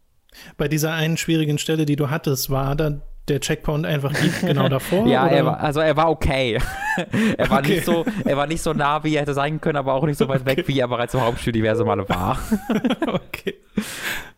Bei 0.57 0.69
dieser 0.69 0.93
einen 0.93 1.17
schwierigen 1.17 1.59
Stelle, 1.59 1.87
die 1.87 1.97
du 1.97 2.11
hattest, 2.11 2.51
war 2.51 2.77
dann 2.77 3.03
der 3.29 3.41
Checkpoint 3.41 3.87
einfach 3.87 4.13
genau 4.41 4.69
davor? 4.69 5.07
ja, 5.07 5.27
er 5.27 5.45
war, 5.45 5.61
also 5.61 5.81
er 5.81 5.97
war 5.97 6.11
okay. 6.11 6.59
er, 7.37 7.51
war 7.51 7.61
okay. 7.61 7.77
nicht 7.77 7.85
so, 7.85 8.05
er 8.25 8.37
war 8.37 8.47
nicht 8.47 8.63
so 8.63 8.73
nah, 8.73 9.05
wie 9.05 9.15
er 9.15 9.23
hätte 9.23 9.35
sein 9.35 9.61
können, 9.61 9.77
aber 9.77 9.95
auch 9.95 10.05
nicht 10.05 10.19
so 10.19 10.29
weit 10.29 10.43
okay. 10.43 10.57
weg, 10.57 10.69
wie 10.69 10.79
er 10.81 10.89
bereits 10.89 11.15
im 11.15 11.21
Hauptspiel 11.21 11.53
diverse 11.53 11.85
Male 11.85 12.09
war. 12.09 12.39
okay. 13.07 13.55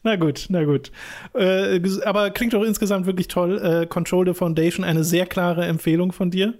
Na 0.03 0.16
gut, 0.16 0.46
na 0.48 0.64
gut. 0.64 0.90
Äh, 1.34 1.78
aber 2.07 2.30
klingt 2.30 2.55
doch 2.55 2.62
insgesamt 2.62 3.05
wirklich 3.05 3.28
toll. 3.28 3.59
Äh, 3.59 3.86
Control 3.86 4.26
the 4.26 4.34
Foundation, 4.34 4.82
eine 4.82 5.05
sehr 5.05 5.26
klare 5.26 5.66
Empfehlung 5.66 6.12
von 6.12 6.30
dir. 6.30 6.55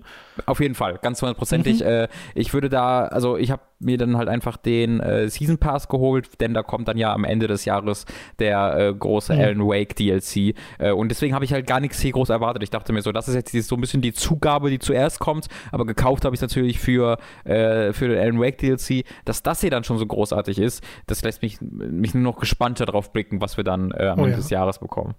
Auf 0.45 0.61
jeden 0.61 0.75
Fall, 0.75 0.99
ganz 1.01 1.23
hundertprozentig. 1.23 1.81
Mhm. 1.81 1.87
Äh, 1.87 2.09
ich 2.35 2.53
würde 2.53 2.69
da, 2.69 3.05
also 3.07 3.39
ich 3.39 3.51
habe 3.51 3.63
mir 3.81 3.99
dann 3.99 4.17
halt 4.17 4.29
einfach 4.29 4.57
den 4.57 5.01
äh, 5.01 5.29
Season 5.29 5.59
Pass 5.59 5.89
geholt, 5.89 6.41
denn 6.41 6.55
da 6.55 6.63
kommt 6.63 6.87
dann 6.89 6.99
ja 6.99 7.13
am 7.13 7.25
Ende 7.25 7.47
des 7.47 7.65
Jahres 7.65 8.05
der 8.39 8.77
äh, 8.77 8.95
große 8.95 9.35
mhm. 9.35 9.41
Alan 9.41 9.67
Wake 9.67 9.97
DLC. 9.97 10.55
Äh, 10.79 10.93
und 10.93 11.09
deswegen 11.09 11.35
habe 11.35 11.45
ich 11.45 11.53
halt 11.53 11.67
gar 11.67 11.81
nichts 11.81 12.01
hier 12.01 12.13
groß 12.13 12.29
erwartet. 12.29 12.63
Ich 12.63 12.71
dachte 12.71 12.93
mir 12.93 13.03
so, 13.03 13.11
das 13.11 13.27
ist 13.29 13.35
jetzt 13.35 13.69
so 13.69 13.75
ein 13.75 13.81
bisschen 13.81 14.03
die 14.03 14.13
Zugabe, 14.13 14.71
die 14.71 14.79
zuerst 14.79 15.19
kommt, 15.19 15.49
aber 15.73 15.87
gekauft 15.87 16.25
habe 16.25 16.35
ich 16.35 16.41
natürlich 16.41 16.79
für, 16.79 17.19
äh, 17.45 17.93
für 17.93 18.09
den 18.09 18.19
Alan 18.19 18.41
Wake 18.41 18.59
DLC. 18.59 19.05
Dass 19.25 19.43
das 19.43 19.61
hier 19.61 19.71
dann 19.71 19.85
schon 19.85 19.99
so 19.99 20.07
großartig 20.07 20.59
ist, 20.59 20.85
das 21.07 21.23
lässt 21.23 21.43
mich, 21.43 21.61
mich 21.61 22.15
nur 22.15 22.23
noch 22.23 22.39
gespannter 22.39 22.87
drauf 22.87 23.13
blicken, 23.13 23.41
was 23.41 23.57
wir 23.57 23.65
dann 23.65 23.93
äh, 23.93 24.09
am 24.09 24.19
oh, 24.19 24.23
Ende 24.25 24.33
ja. 24.33 24.37
des 24.37 24.51
Jahres 24.51 24.79
bekommen. 24.79 25.15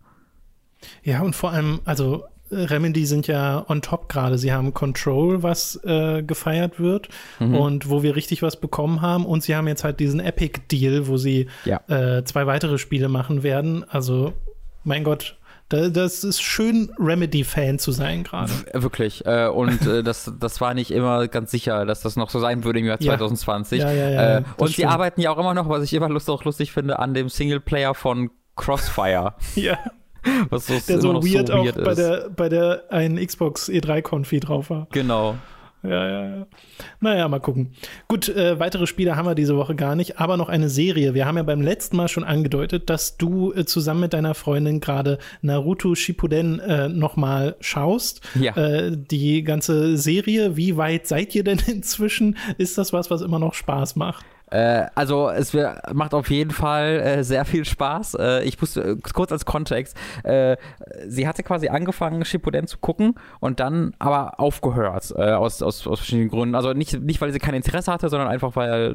Ja, 1.03 1.21
und 1.21 1.35
vor 1.35 1.51
allem, 1.51 1.79
also 1.85 2.23
Remedy 2.51 3.05
sind 3.05 3.27
ja 3.27 3.65
on 3.69 3.81
top 3.81 4.09
gerade. 4.09 4.37
Sie 4.37 4.51
haben 4.51 4.73
Control, 4.73 5.41
was 5.41 5.79
äh, 5.83 6.21
gefeiert 6.21 6.79
wird 6.79 7.09
mhm. 7.39 7.55
und 7.55 7.89
wo 7.89 8.03
wir 8.03 8.15
richtig 8.15 8.41
was 8.41 8.57
bekommen 8.57 9.01
haben. 9.01 9.25
Und 9.25 9.43
sie 9.43 9.55
haben 9.55 9.67
jetzt 9.67 9.83
halt 9.83 9.99
diesen 9.99 10.19
Epic-Deal, 10.19 11.07
wo 11.07 11.17
sie 11.17 11.47
ja. 11.65 11.81
äh, 11.87 12.23
zwei 12.25 12.45
weitere 12.47 12.77
Spiele 12.77 13.09
machen 13.09 13.43
werden. 13.43 13.85
Also, 13.89 14.33
mein 14.83 15.03
Gott, 15.03 15.37
das 15.71 16.25
ist 16.25 16.41
schön, 16.41 16.91
Remedy-Fan 16.99 17.79
zu 17.79 17.91
sein 17.91 18.23
gerade. 18.23 18.51
Wirklich. 18.73 19.25
Äh, 19.25 19.47
und 19.47 19.85
äh, 19.87 20.03
das, 20.03 20.31
das 20.39 20.59
war 20.59 20.73
nicht 20.73 20.91
immer 20.91 21.27
ganz 21.29 21.51
sicher, 21.51 21.85
dass 21.85 22.01
das 22.01 22.17
noch 22.17 22.29
so 22.29 22.39
sein 22.39 22.63
würde 22.65 22.79
im 22.79 22.85
Jahr 22.85 22.99
2020. 22.99 23.79
Ja, 23.79 23.91
ja, 23.91 24.09
ja, 24.09 24.37
äh, 24.37 24.43
und 24.57 24.75
sie 24.75 24.85
arbeiten 24.85 25.21
ja 25.21 25.31
auch 25.31 25.37
immer 25.37 25.53
noch, 25.53 25.69
was 25.69 25.83
ich 25.83 25.93
immer 25.93 26.09
lust, 26.09 26.29
auch 26.29 26.43
lustig 26.43 26.73
finde, 26.73 26.99
an 26.99 27.13
dem 27.13 27.29
Singleplayer 27.29 27.93
von 27.93 28.31
Crossfire. 28.57 29.35
ja. 29.55 29.77
Was 30.49 30.67
so, 30.67 30.73
der 30.87 31.01
so 31.01 31.13
weird, 31.13 31.47
so 31.47 31.53
weird 31.53 31.77
auch 31.77 31.83
bei 31.83 31.95
der, 31.95 32.29
bei 32.29 32.49
der 32.49 32.83
einen 32.89 33.25
Xbox 33.25 33.69
E3-Konfi 33.69 34.39
drauf 34.39 34.69
war. 34.69 34.87
Genau. 34.91 35.35
Ja, 35.83 36.07
ja, 36.07 36.37
ja. 36.37 36.47
Naja, 36.99 37.27
mal 37.27 37.39
gucken. 37.39 37.73
Gut, 38.07 38.29
äh, 38.29 38.59
weitere 38.59 38.85
Spiele 38.85 39.15
haben 39.15 39.25
wir 39.25 39.33
diese 39.33 39.57
Woche 39.57 39.73
gar 39.73 39.95
nicht, 39.95 40.19
aber 40.19 40.37
noch 40.37 40.47
eine 40.47 40.69
Serie. 40.69 41.15
Wir 41.15 41.25
haben 41.25 41.37
ja 41.37 41.43
beim 41.43 41.61
letzten 41.61 41.97
Mal 41.97 42.07
schon 42.07 42.23
angedeutet, 42.23 42.89
dass 42.89 43.17
du 43.17 43.51
äh, 43.53 43.65
zusammen 43.65 44.01
mit 44.01 44.13
deiner 44.13 44.35
Freundin 44.35 44.79
gerade 44.79 45.17
Naruto 45.41 45.95
Shippuden 45.95 46.59
äh, 46.59 46.87
nochmal 46.87 47.55
schaust. 47.61 48.21
Ja. 48.39 48.55
Äh, 48.55 48.95
die 48.95 49.43
ganze 49.43 49.97
Serie, 49.97 50.55
wie 50.55 50.77
weit 50.77 51.07
seid 51.07 51.33
ihr 51.33 51.43
denn 51.43 51.59
inzwischen? 51.67 52.37
Ist 52.59 52.77
das 52.77 52.93
was, 52.93 53.09
was 53.09 53.21
immer 53.21 53.39
noch 53.39 53.55
Spaß 53.55 53.95
macht? 53.95 54.23
Äh, 54.51 54.85
also 54.95 55.29
es 55.29 55.55
macht 55.93 56.13
auf 56.13 56.29
jeden 56.29 56.51
Fall 56.51 56.99
äh, 56.99 57.23
sehr 57.23 57.45
viel 57.45 57.65
Spaß. 57.65 58.15
Äh, 58.15 58.43
ich 58.43 58.59
muss 58.59 58.77
äh, 58.77 58.97
kurz 59.13 59.31
als 59.31 59.45
Kontext, 59.45 59.97
äh, 60.23 60.57
sie 61.07 61.27
hatte 61.27 61.41
quasi 61.41 61.69
angefangen, 61.69 62.23
Shippuden 62.25 62.67
zu 62.67 62.77
gucken 62.77 63.15
und 63.39 63.59
dann 63.59 63.93
aber 63.97 64.39
aufgehört, 64.39 65.13
äh, 65.17 65.31
aus, 65.31 65.61
aus, 65.61 65.87
aus 65.87 65.99
verschiedenen 65.99 66.29
Gründen. 66.29 66.55
Also 66.55 66.73
nicht, 66.73 67.01
nicht, 67.01 67.21
weil 67.21 67.31
sie 67.31 67.39
kein 67.39 67.55
Interesse 67.55 67.91
hatte, 67.91 68.09
sondern 68.09 68.27
einfach, 68.27 68.55
weil 68.55 68.91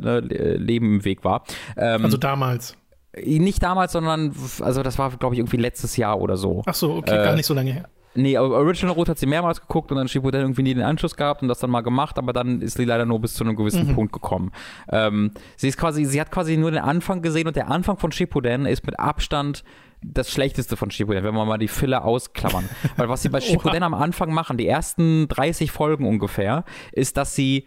Leben 0.59 0.97
im 0.97 1.05
Weg 1.05 1.25
war. 1.25 1.43
Ähm, 1.77 2.05
also 2.05 2.17
damals. 2.17 2.77
Nicht 3.25 3.63
damals, 3.63 3.93
sondern, 3.93 4.35
also 4.61 4.83
das 4.83 4.99
war, 4.99 5.11
glaube 5.11 5.35
ich, 5.35 5.39
irgendwie 5.39 5.57
letztes 5.57 5.97
Jahr 5.97 6.21
oder 6.21 6.37
so. 6.37 6.63
Ach 6.67 6.75
so, 6.75 6.97
okay, 6.97 7.17
gar 7.17 7.35
nicht 7.35 7.47
so 7.47 7.55
lange 7.55 7.73
her. 7.73 7.89
Nee, 8.17 8.39
Original 8.39 8.95
Root 8.95 9.09
hat 9.09 9.19
sie 9.19 9.27
mehrmals 9.27 9.61
geguckt 9.61 9.91
und 9.91 9.99
dann 9.99 10.09
Shippuden 10.09 10.41
irgendwie 10.41 10.63
nie 10.63 10.75
den 10.75 10.85
Anschluss 10.85 11.17
gehabt 11.17 11.43
und 11.43 11.49
das 11.49 11.59
dann 11.59 11.71
mal 11.71 11.83
gemacht, 11.83 12.19
aber 12.19 12.33
dann 12.33 12.61
ist 12.61 12.77
sie 12.77 12.85
leider 12.85 13.07
nur 13.07 13.21
bis 13.21 13.35
zu 13.35 13.45
einem 13.45 13.57
gewissen 13.57 13.89
mhm. 13.89 13.95
Punkt 13.95 14.13
gekommen. 14.13 14.53
Ähm, 14.91 15.33
sie 15.57 15.69
ist 15.69 15.79
quasi, 15.79 16.05
sie 16.05 16.21
hat 16.21 16.31
quasi 16.31 16.57
nur 16.57 16.71
den 16.71 16.81
Anfang 16.81 17.23
gesehen 17.23 17.47
und 17.47 17.57
der 17.57 17.71
Anfang 17.71 17.99
von 17.99 18.13
Shippuden 18.13 18.67
ist 18.67 18.87
mit 18.87 18.99
Abstand 18.99 19.65
das 20.03 20.31
Schlechteste 20.31 20.77
von 20.77 20.91
Shippuden, 20.91 21.25
wenn 21.25 21.35
wir 21.35 21.45
mal 21.45 21.59
die 21.59 21.69
Filler 21.69 22.05
ausklammern. 22.05 22.69
Weil 22.97 23.09
was 23.09 23.23
sie 23.23 23.29
bei 23.29 23.41
Shippuden 23.41 23.83
am 23.83 23.95
Anfang 23.95 24.33
machen, 24.33 24.57
die 24.57 24.67
ersten 24.67 25.29
30 25.29 25.71
Folgen 25.71 26.07
ungefähr, 26.07 26.65
ist, 26.93 27.17
dass 27.17 27.35
sie 27.35 27.67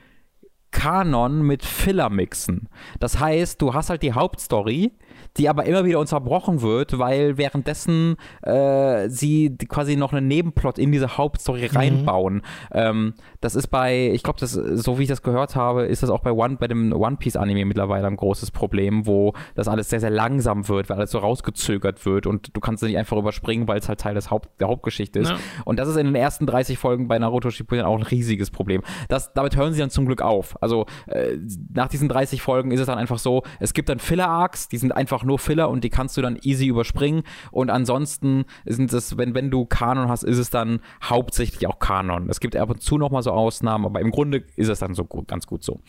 Kanon 0.71 1.41
mit 1.41 1.65
Filler 1.65 2.09
mixen. 2.09 2.69
Das 2.99 3.19
heißt, 3.19 3.61
du 3.61 3.73
hast 3.73 3.89
halt 3.89 4.03
die 4.03 4.13
Hauptstory, 4.13 4.91
die 5.37 5.49
aber 5.49 5.65
immer 5.65 5.85
wieder 5.85 5.99
unterbrochen 5.99 6.61
wird, 6.61 6.97
weil 6.97 7.37
währenddessen 7.37 8.15
äh, 8.41 9.09
sie 9.09 9.55
quasi 9.67 9.95
noch 9.95 10.13
einen 10.13 10.27
Nebenplot 10.27 10.77
in 10.77 10.91
diese 10.91 11.17
Hauptstory 11.17 11.69
mhm. 11.69 11.77
reinbauen. 11.77 12.41
Ähm, 12.71 13.13
das 13.41 13.55
ist 13.55 13.67
bei, 13.67 14.11
ich 14.13 14.23
glaube, 14.23 14.45
so 14.45 14.99
wie 14.99 15.03
ich 15.03 15.09
das 15.09 15.21
gehört 15.21 15.55
habe, 15.55 15.85
ist 15.85 16.03
das 16.03 16.09
auch 16.09 16.21
bei 16.21 16.31
One, 16.31 16.57
bei 16.57 16.67
dem 16.67 16.91
One 16.93 17.17
Piece 17.17 17.35
Anime 17.35 17.65
mittlerweile 17.65 18.07
ein 18.07 18.17
großes 18.17 18.51
Problem, 18.51 19.05
wo 19.05 19.33
das 19.55 19.67
alles 19.67 19.89
sehr, 19.89 19.99
sehr 19.99 20.09
langsam 20.09 20.67
wird, 20.67 20.89
weil 20.89 20.97
alles 20.97 21.11
so 21.11 21.19
rausgezögert 21.19 22.05
wird 22.05 22.27
und 22.27 22.55
du 22.55 22.59
kannst 22.59 22.83
es 22.83 22.87
nicht 22.87 22.97
einfach 22.97 23.17
überspringen, 23.17 23.67
weil 23.67 23.79
es 23.79 23.87
halt 23.87 23.99
Teil 23.99 24.15
des 24.15 24.31
Haupt, 24.31 24.59
der 24.59 24.67
Hauptgeschichte 24.67 25.19
ist. 25.19 25.29
Ja. 25.29 25.37
Und 25.65 25.79
das 25.79 25.87
ist 25.87 25.95
in 25.95 26.05
den 26.05 26.15
ersten 26.15 26.45
30 26.45 26.77
Folgen 26.77 27.07
bei 27.07 27.17
Naruto 27.19 27.49
Shippuden 27.49 27.85
auch 27.85 27.95
ein 27.95 28.03
riesiges 28.03 28.51
Problem. 28.51 28.81
Das, 29.07 29.33
damit 29.33 29.55
hören 29.55 29.73
sie 29.73 29.79
dann 29.79 29.89
zum 29.89 30.05
Glück 30.05 30.21
auf. 30.21 30.61
Also 30.61 30.85
äh, 31.07 31.37
nach 31.73 31.87
diesen 31.87 32.09
30 32.09 32.41
Folgen 32.41 32.71
ist 32.71 32.79
es 32.79 32.87
dann 32.87 32.97
einfach 32.97 33.19
so, 33.19 33.43
es 33.59 33.73
gibt 33.73 33.89
dann 33.89 33.99
Filler-Arcs, 33.99 34.69
die 34.69 34.77
sind 34.77 34.91
einfach 34.91 35.08
nur 35.23 35.39
Filler 35.39 35.69
und 35.69 35.83
die 35.83 35.89
kannst 35.89 36.17
du 36.17 36.21
dann 36.21 36.37
easy 36.41 36.67
überspringen. 36.67 37.23
Und 37.51 37.69
ansonsten 37.69 38.45
sind 38.65 38.91
es, 38.93 39.17
wenn, 39.17 39.33
wenn 39.35 39.51
du 39.51 39.65
Kanon 39.65 40.09
hast, 40.09 40.23
ist 40.23 40.37
es 40.37 40.49
dann 40.49 40.79
hauptsächlich 41.03 41.67
auch 41.67 41.79
Kanon. 41.79 42.29
Es 42.29 42.39
gibt 42.39 42.55
ab 42.55 42.69
und 42.69 42.81
zu 42.81 42.97
nochmal 42.97 43.23
so 43.23 43.31
Ausnahmen, 43.31 43.85
aber 43.85 43.99
im 43.99 44.11
Grunde 44.11 44.43
ist 44.55 44.69
es 44.69 44.79
dann 44.79 44.93
so 44.93 45.05
gut, 45.05 45.27
ganz 45.27 45.47
gut 45.47 45.63
so. 45.63 45.79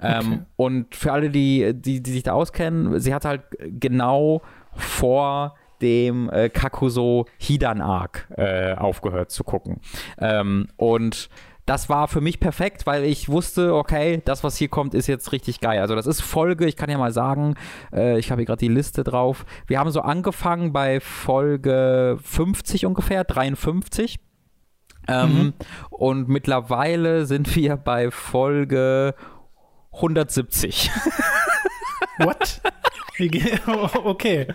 Ähm, 0.00 0.18
okay. 0.18 0.32
Ähm, 0.32 0.46
und 0.56 0.94
für 0.94 1.12
alle, 1.12 1.30
die, 1.30 1.72
die, 1.74 2.02
die 2.02 2.10
sich 2.10 2.22
da 2.22 2.32
auskennen, 2.32 3.00
sie 3.00 3.14
hat 3.14 3.24
halt 3.24 3.42
genau 3.60 4.42
vor 4.74 5.54
dem 5.80 6.28
äh, 6.30 6.48
Kakuso 6.48 7.26
Hidan 7.38 7.80
Arc 7.80 8.28
äh, 8.36 8.74
aufgehört 8.74 9.30
zu 9.30 9.44
gucken. 9.44 9.80
Ähm, 10.18 10.68
und 10.76 11.28
das 11.70 11.88
war 11.88 12.08
für 12.08 12.20
mich 12.20 12.40
perfekt, 12.40 12.84
weil 12.84 13.04
ich 13.04 13.28
wusste, 13.28 13.76
okay, 13.76 14.20
das, 14.24 14.42
was 14.42 14.56
hier 14.56 14.66
kommt, 14.66 14.92
ist 14.92 15.06
jetzt 15.06 15.30
richtig 15.30 15.60
geil. 15.60 15.78
Also 15.78 15.94
das 15.94 16.04
ist 16.04 16.20
Folge, 16.20 16.66
ich 16.66 16.74
kann 16.74 16.90
ja 16.90 16.98
mal 16.98 17.12
sagen, 17.12 17.54
äh, 17.92 18.18
ich 18.18 18.32
habe 18.32 18.40
hier 18.40 18.46
gerade 18.46 18.58
die 18.58 18.66
Liste 18.66 19.04
drauf. 19.04 19.46
Wir 19.68 19.78
haben 19.78 19.92
so 19.92 20.00
angefangen 20.00 20.72
bei 20.72 20.98
Folge 20.98 22.18
50 22.24 22.86
ungefähr, 22.86 23.22
53. 23.22 24.18
Ähm, 25.06 25.32
mhm. 25.32 25.54
Und 25.90 26.28
mittlerweile 26.28 27.24
sind 27.24 27.54
wir 27.54 27.76
bei 27.76 28.10
Folge 28.10 29.14
170. 29.92 30.90
What? 32.18 32.62
okay. 34.04 34.48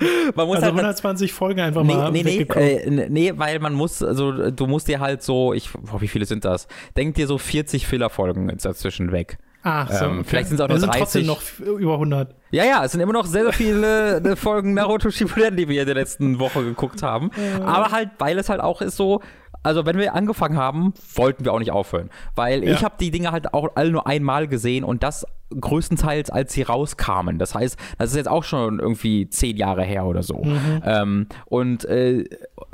man 0.34 0.46
muss 0.46 0.56
also 0.56 0.66
halt 0.66 0.74
120 0.74 1.32
Folgen 1.32 1.60
einfach 1.60 1.82
nee, 1.82 1.94
mal 1.94 2.10
nee, 2.10 2.22
nee, 2.22 2.42
äh, 2.42 3.08
nee, 3.08 3.32
weil 3.36 3.58
man 3.58 3.74
muss, 3.74 4.02
also 4.02 4.50
du 4.50 4.66
musst 4.66 4.88
dir 4.88 5.00
halt 5.00 5.22
so, 5.22 5.52
ich, 5.52 5.70
boah, 5.72 6.00
wie 6.00 6.08
viele 6.08 6.24
sind 6.24 6.44
das? 6.44 6.66
Denk 6.96 7.14
dir 7.14 7.26
so 7.26 7.38
40 7.38 7.86
Filler-Folgen 7.86 8.48
dazwischen 8.62 9.12
weg. 9.12 9.38
Ach 9.64 9.90
so, 9.90 10.06
ähm, 10.06 10.12
okay. 10.18 10.24
Vielleicht 10.26 10.48
sind 10.48 10.56
es 10.56 10.60
auch 10.60 10.68
nur 10.68 10.78
30. 10.78 10.98
trotzdem 10.98 11.26
noch 11.26 11.42
über 11.58 11.94
100. 11.94 12.34
Ja, 12.50 12.64
ja, 12.64 12.84
es 12.84 12.92
sind 12.92 13.00
immer 13.00 13.12
noch 13.12 13.26
sehr, 13.26 13.44
sehr 13.44 13.52
viele 13.52 14.16
äh, 14.16 14.36
Folgen 14.36 14.74
Naruto 14.74 15.10
Shippuden, 15.10 15.56
die 15.56 15.68
wir 15.68 15.80
in 15.80 15.86
der 15.86 15.94
letzten 15.94 16.38
Woche 16.40 16.64
geguckt 16.64 17.02
haben. 17.02 17.30
Aber 17.64 17.92
halt, 17.92 18.10
weil 18.18 18.38
es 18.38 18.48
halt 18.48 18.60
auch 18.60 18.82
ist 18.82 18.96
so, 18.96 19.20
also 19.62 19.86
wenn 19.86 19.96
wir 19.98 20.14
angefangen 20.14 20.56
haben, 20.56 20.92
wollten 21.14 21.44
wir 21.44 21.52
auch 21.52 21.60
nicht 21.60 21.70
aufhören. 21.70 22.10
Weil 22.34 22.64
ja. 22.64 22.72
ich 22.72 22.84
habe 22.84 22.96
die 22.98 23.10
Dinge 23.10 23.30
halt 23.30 23.54
auch 23.54 23.68
alle 23.76 23.90
nur 23.92 24.06
einmal 24.06 24.48
gesehen 24.48 24.82
und 24.82 25.02
das 25.02 25.24
größtenteils, 25.58 26.30
als 26.30 26.52
sie 26.52 26.62
rauskamen. 26.62 27.38
Das 27.38 27.54
heißt, 27.54 27.78
das 27.98 28.10
ist 28.10 28.16
jetzt 28.16 28.28
auch 28.28 28.44
schon 28.44 28.78
irgendwie 28.78 29.28
zehn 29.28 29.56
Jahre 29.56 29.84
her 29.84 30.06
oder 30.06 30.22
so. 30.22 30.42
Mhm. 30.44 30.82
Ähm, 30.84 31.26
und, 31.46 31.84
äh, 31.84 32.24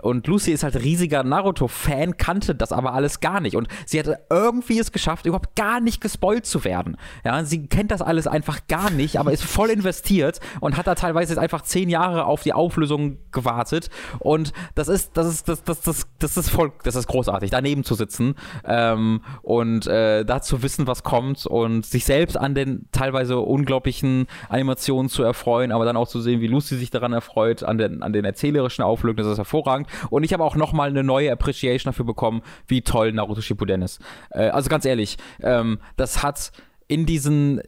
und 0.03 0.27
Lucy 0.27 0.53
ist 0.53 0.63
halt 0.63 0.77
riesiger 0.77 1.23
Naruto-Fan, 1.23 2.17
kannte 2.17 2.55
das 2.55 2.73
aber 2.73 2.95
alles 2.95 3.21
gar 3.21 3.41
nicht. 3.41 3.57
Und 3.57 3.69
sie 3.87 3.99
hatte 3.99 4.21
irgendwie 4.31 4.79
es 4.79 4.93
geschafft, 4.93 5.27
überhaupt 5.27 5.57
gar 5.57 5.81
nicht 5.81 6.01
gespoilt 6.01 6.47
zu 6.47 6.65
werden. 6.65 6.97
Ja, 7.25 7.45
sie 7.45 7.67
kennt 7.67 7.91
das 7.91 8.03
alles 8.03 8.27
einfach 8.27 8.67
gar 8.69 8.91
nicht, 8.91 9.19
aber 9.19 9.33
ist 9.33 9.45
voll 9.45 9.71
investiert 9.71 10.41
und 10.61 10.77
hat 10.77 10.87
da 10.87 10.95
teilweise 10.95 11.33
jetzt 11.33 11.41
einfach 11.41 11.63
zehn 11.63 11.89
Jahre 11.89 12.25
auf 12.25 12.43
die 12.43 12.53
Auflösung 12.53 13.19
gewartet. 13.33 13.91
Und 14.19 14.53
das 14.75 14.89
ist, 14.89 15.17
das 15.17 15.27
ist, 15.27 15.49
das, 15.49 15.63
das, 15.65 15.83
das, 15.83 16.07
das 16.19 16.37
ist 16.37 16.51
voll, 16.51 16.73
das 16.83 16.95
ist 16.95 17.07
großartig, 17.07 17.51
daneben 17.51 17.85
zu 17.85 17.95
sitzen 17.95 18.35
ähm, 18.65 19.21
und 19.43 19.87
äh, 19.87 20.25
da 20.25 20.43
zu 20.43 20.63
wissen, 20.63 20.87
was 20.87 21.03
kommt 21.03 21.47
und 21.47 21.87
sich 21.87 22.05
selbst 22.05 22.37
an 22.37 22.55
den 22.55 22.68
den 22.69 22.89
teilweise 22.93 23.39
unglaublichen 23.39 24.27
Animationen 24.49 25.09
zu 25.09 25.23
erfreuen, 25.23 25.73
aber 25.73 25.85
dann 25.85 25.97
auch 25.97 26.09
zu 26.09 26.21
sehen, 26.21 26.41
wie 26.41 26.47
Lucy 26.47 26.77
sich 26.77 26.91
daran 26.91 27.13
erfreut, 27.13 27.63
an 27.63 27.79
den, 27.79 28.03
an 28.03 28.13
den 28.13 28.25
erzählerischen 28.25 28.85
Auflösungen, 28.85 29.19
das 29.19 29.27
ist 29.27 29.39
hervorragend. 29.39 29.89
Und 30.11 30.23
ich 30.23 30.33
habe 30.33 30.45
auch 30.45 30.57
nochmal 30.57 30.91
eine 30.91 31.03
neue 31.03 31.33
Appreciation 31.33 31.93
dafür 31.93 32.05
bekommen, 32.05 32.43
wie 32.67 32.83
toll 32.83 33.13
Naruto 33.13 33.41
Shippuden 33.41 33.83
ist. 33.83 34.01
Äh, 34.31 34.49
also 34.49 34.69
ganz 34.69 34.85
ehrlich, 34.85 35.17
ähm, 35.43 35.79
das 35.97 36.23
hat 36.23 36.53
in 36.87 37.07
diesen 37.07 37.61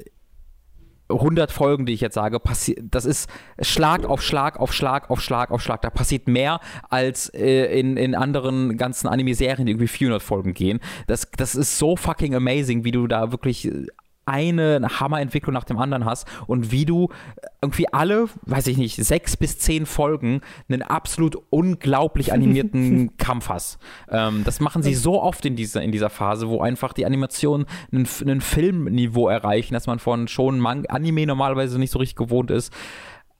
100 1.10 1.50
Folgen, 1.50 1.86
die 1.86 1.92
ich 1.92 2.00
jetzt 2.00 2.14
sage, 2.14 2.40
das 2.82 3.04
ist 3.04 3.28
Schlag 3.60 4.04
auf 4.06 4.22
Schlag 4.22 4.58
auf 4.58 4.72
Schlag 4.72 5.10
auf 5.10 5.20
Schlag 5.20 5.50
auf 5.50 5.60
Schlag. 5.62 5.82
Da 5.82 5.90
passiert 5.90 6.28
mehr 6.28 6.60
als 6.88 7.28
äh, 7.34 7.78
in, 7.78 7.96
in 7.96 8.14
anderen 8.14 8.76
ganzen 8.76 9.08
Anime-Serien, 9.08 9.66
die 9.66 9.72
irgendwie 9.72 9.88
400 9.88 10.22
Folgen 10.22 10.54
gehen. 10.54 10.80
Das, 11.06 11.28
das 11.36 11.54
ist 11.54 11.78
so 11.78 11.96
fucking 11.96 12.34
amazing, 12.34 12.84
wie 12.84 12.92
du 12.92 13.06
da 13.06 13.32
wirklich 13.32 13.70
eine 14.30 15.00
Hammerentwicklung 15.00 15.52
nach 15.52 15.64
dem 15.64 15.78
anderen 15.78 16.04
hast 16.04 16.26
und 16.46 16.70
wie 16.70 16.84
du 16.84 17.08
irgendwie 17.60 17.92
alle, 17.92 18.28
weiß 18.46 18.68
ich 18.68 18.78
nicht, 18.78 18.96
sechs 18.96 19.36
bis 19.36 19.58
zehn 19.58 19.86
Folgen 19.86 20.40
einen 20.68 20.82
absolut 20.82 21.36
unglaublich 21.50 22.32
animierten 22.32 23.16
Kampf 23.16 23.48
hast. 23.48 23.78
Ähm, 24.08 24.42
das 24.44 24.60
machen 24.60 24.82
sie 24.82 24.94
so 24.94 25.20
oft 25.20 25.44
in 25.44 25.56
dieser, 25.56 25.82
in 25.82 25.92
dieser 25.92 26.10
Phase, 26.10 26.48
wo 26.48 26.60
einfach 26.60 26.92
die 26.92 27.04
Animationen 27.04 27.66
ein 27.92 28.40
Filmniveau 28.40 29.28
erreichen, 29.28 29.74
dass 29.74 29.86
man 29.86 29.98
von 29.98 30.28
schon 30.28 30.64
Anime 30.66 31.26
normalerweise 31.26 31.78
nicht 31.78 31.90
so 31.90 31.98
richtig 31.98 32.16
gewohnt 32.16 32.50
ist. 32.50 32.72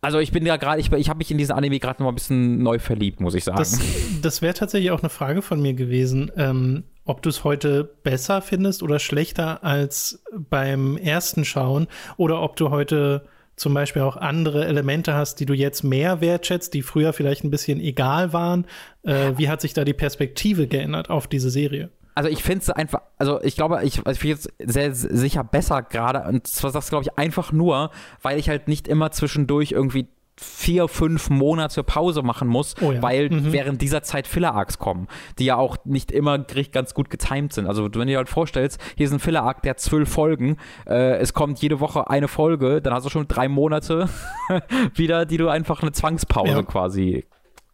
Also 0.03 0.18
ich 0.18 0.32
bin 0.32 0.47
ja 0.47 0.57
gerade, 0.57 0.80
ich, 0.80 0.91
ich 0.93 1.09
habe 1.11 1.18
mich 1.18 1.30
in 1.30 1.36
diesen 1.36 1.53
Anime 1.53 1.78
gerade 1.78 2.03
noch 2.03 2.07
mal 2.07 2.12
ein 2.12 2.14
bisschen 2.14 2.62
neu 2.62 2.78
verliebt, 2.78 3.20
muss 3.20 3.34
ich 3.34 3.45
sagen. 3.45 3.59
Das, 3.59 3.78
das 4.22 4.41
wäre 4.41 4.55
tatsächlich 4.55 4.91
auch 4.93 5.01
eine 5.01 5.11
Frage 5.11 5.43
von 5.43 5.61
mir 5.61 5.74
gewesen. 5.74 6.30
Ähm, 6.36 6.84
ob 7.11 7.23
du 7.23 7.29
es 7.29 7.43
heute 7.43 7.83
besser 8.05 8.41
findest 8.41 8.85
oder 8.85 9.01
schlechter 9.01 9.65
als 9.65 10.23
beim 10.33 10.97
ersten 10.97 11.45
Schauen 11.45 11.89
oder 12.17 12.41
ob 12.41 12.55
du 12.55 12.71
heute 12.71 13.27
zum 13.57 13.75
Beispiel 13.75 14.03
auch 14.03 14.17
andere 14.17 14.65
Elemente 14.65 15.15
hast, 15.15 15.41
die 15.41 15.45
du 15.45 15.53
jetzt 15.53 15.83
mehr 15.83 16.21
wertschätzt, 16.21 16.73
die 16.73 16.83
früher 16.83 17.13
vielleicht 17.13 17.43
ein 17.43 17.51
bisschen 17.51 17.81
egal 17.81 18.33
waren. 18.33 18.65
Äh, 19.03 19.33
wie 19.37 19.49
hat 19.49 19.61
sich 19.61 19.75
da 19.75 19.85
die 19.85 19.93
Perspektive 19.93 20.69
geändert 20.69 21.11
auf 21.11 21.27
diese 21.27 21.51
Serie? 21.51 21.91
Also 22.15 22.31
ich 22.31 22.45
finde 22.45 22.63
es 22.63 22.71
einfach, 22.71 23.03
also 23.19 23.43
ich 23.43 23.57
glaube, 23.57 23.81
ich, 23.83 23.99
ich 24.07 24.19
finde 24.19 24.37
jetzt 24.37 24.53
sehr 24.65 24.95
sicher 24.95 25.43
besser 25.43 25.83
gerade 25.83 26.29
und 26.29 26.47
zwar 26.47 26.71
das 26.71 26.91
glaube 26.91 27.05
ich 27.05 27.19
einfach 27.19 27.51
nur, 27.51 27.91
weil 28.23 28.39
ich 28.39 28.49
halt 28.49 28.69
nicht 28.69 28.87
immer 28.87 29.11
zwischendurch 29.11 29.73
irgendwie 29.73 30.07
vier, 30.43 30.88
fünf 30.88 31.28
Monate 31.28 31.84
Pause 31.84 32.22
machen 32.22 32.49
muss, 32.49 32.74
oh 32.80 32.93
ja. 32.93 33.03
weil 33.03 33.28
mhm. 33.28 33.53
während 33.53 33.82
dieser 33.82 34.03
Zeit 34.03 34.26
Filler-Arcs 34.26 34.78
kommen, 34.78 35.07
die 35.38 35.45
ja 35.45 35.57
auch 35.57 35.76
nicht 35.84 36.11
immer 36.11 36.38
ganz 36.38 36.95
gut 36.95 37.11
getimed 37.11 37.53
sind. 37.53 37.66
Also 37.66 37.84
wenn 37.84 37.93
du 37.93 38.05
dir 38.07 38.16
halt 38.16 38.30
vorstellst, 38.30 38.80
hier 38.97 39.07
ist 39.07 39.12
ein 39.12 39.18
Filler-Arc, 39.18 39.62
der 39.62 39.70
hat 39.70 39.80
zwölf 39.80 40.09
Folgen, 40.09 40.57
äh, 40.86 41.18
es 41.18 41.34
kommt 41.34 41.61
jede 41.61 41.80
Woche 41.80 42.09
eine 42.09 42.26
Folge, 42.26 42.80
dann 42.80 42.95
hast 42.95 43.05
du 43.05 43.11
schon 43.11 43.28
drei 43.28 43.49
Monate 43.49 44.09
wieder, 44.95 45.26
die 45.26 45.36
du 45.36 45.49
einfach 45.49 45.82
eine 45.82 45.93
Zwangspause 45.93 46.53
ja. 46.53 46.62
quasi 46.62 47.26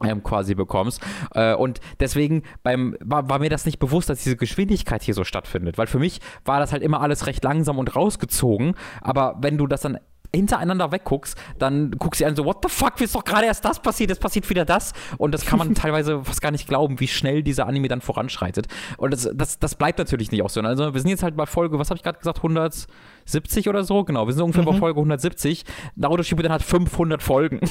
ähm, 0.05 0.23
quasi 0.23 0.55
bekommst. 0.55 1.01
Äh, 1.35 1.55
und 1.55 1.81
deswegen 2.01 2.43
beim, 2.63 2.97
war, 3.01 3.29
war, 3.29 3.39
mir 3.39 3.49
das 3.49 3.65
nicht 3.65 3.79
bewusst, 3.79 4.11
dass 4.11 4.23
diese 4.23 4.37
Geschwindigkeit 4.37 5.03
hier 5.03 5.15
so 5.15 5.25
stattfindet. 5.25 5.79
Weil 5.79 5.87
für 5.87 5.99
mich 5.99 6.21
war 6.45 6.61
das 6.61 6.73
halt 6.73 6.83
immer 6.83 7.01
alles 7.01 7.27
recht 7.27 7.43
langsam 7.45 7.79
und 7.79 7.97
rausgezogen. 7.97 8.75
Aber 9.01 9.39
wenn 9.41 9.57
du 9.57 9.67
das 9.67 9.81
dann 9.81 9.99
hintereinander 10.35 10.93
wegguckst, 10.93 11.37
dann 11.59 11.93
guckst 11.93 12.21
du 12.21 12.27
an 12.27 12.37
so, 12.37 12.45
what 12.45 12.59
the 12.63 12.69
fuck, 12.69 12.99
wie 12.99 13.05
ist 13.05 13.15
doch 13.15 13.25
gerade 13.25 13.47
erst 13.47 13.65
das 13.65 13.81
passiert, 13.81 14.11
jetzt 14.11 14.21
passiert 14.21 14.49
wieder 14.49 14.65
das. 14.65 14.93
Und 15.19 15.33
das 15.33 15.45
kann 15.45 15.59
man 15.59 15.75
teilweise 15.77 16.23
fast 16.25 16.41
gar 16.41 16.51
nicht 16.51 16.69
glauben, 16.69 17.01
wie 17.01 17.09
schnell 17.09 17.43
dieser 17.43 17.67
Anime 17.67 17.89
dann 17.89 18.01
voranschreitet. 18.01 18.67
Und 18.97 19.13
das, 19.13 19.29
das, 19.35 19.59
das 19.59 19.75
bleibt 19.75 19.99
natürlich 19.99 20.31
nicht 20.31 20.43
auch 20.43 20.51
so. 20.51 20.61
Also 20.61 20.95
wir 20.95 21.01
sind 21.01 21.11
jetzt 21.11 21.23
halt 21.23 21.37
bei 21.37 21.47
Folge, 21.47 21.79
was 21.79 21.91
habe 21.91 21.97
ich 21.97 22.03
gerade 22.03 22.19
gesagt, 22.19 22.39
170 22.39 23.69
oder 23.69 23.85
so? 23.85 24.05
Genau, 24.05 24.27
wir 24.27 24.35
sind 24.35 24.43
ungefähr 24.43 24.63
mhm. 24.63 24.73
bei 24.73 24.79
Folge 24.79 24.99
170. 24.99 25.65
Naruto 25.95 26.23
Shippuden 26.23 26.53
hat 26.53 26.63
500 26.63 27.23
Folgen. 27.23 27.61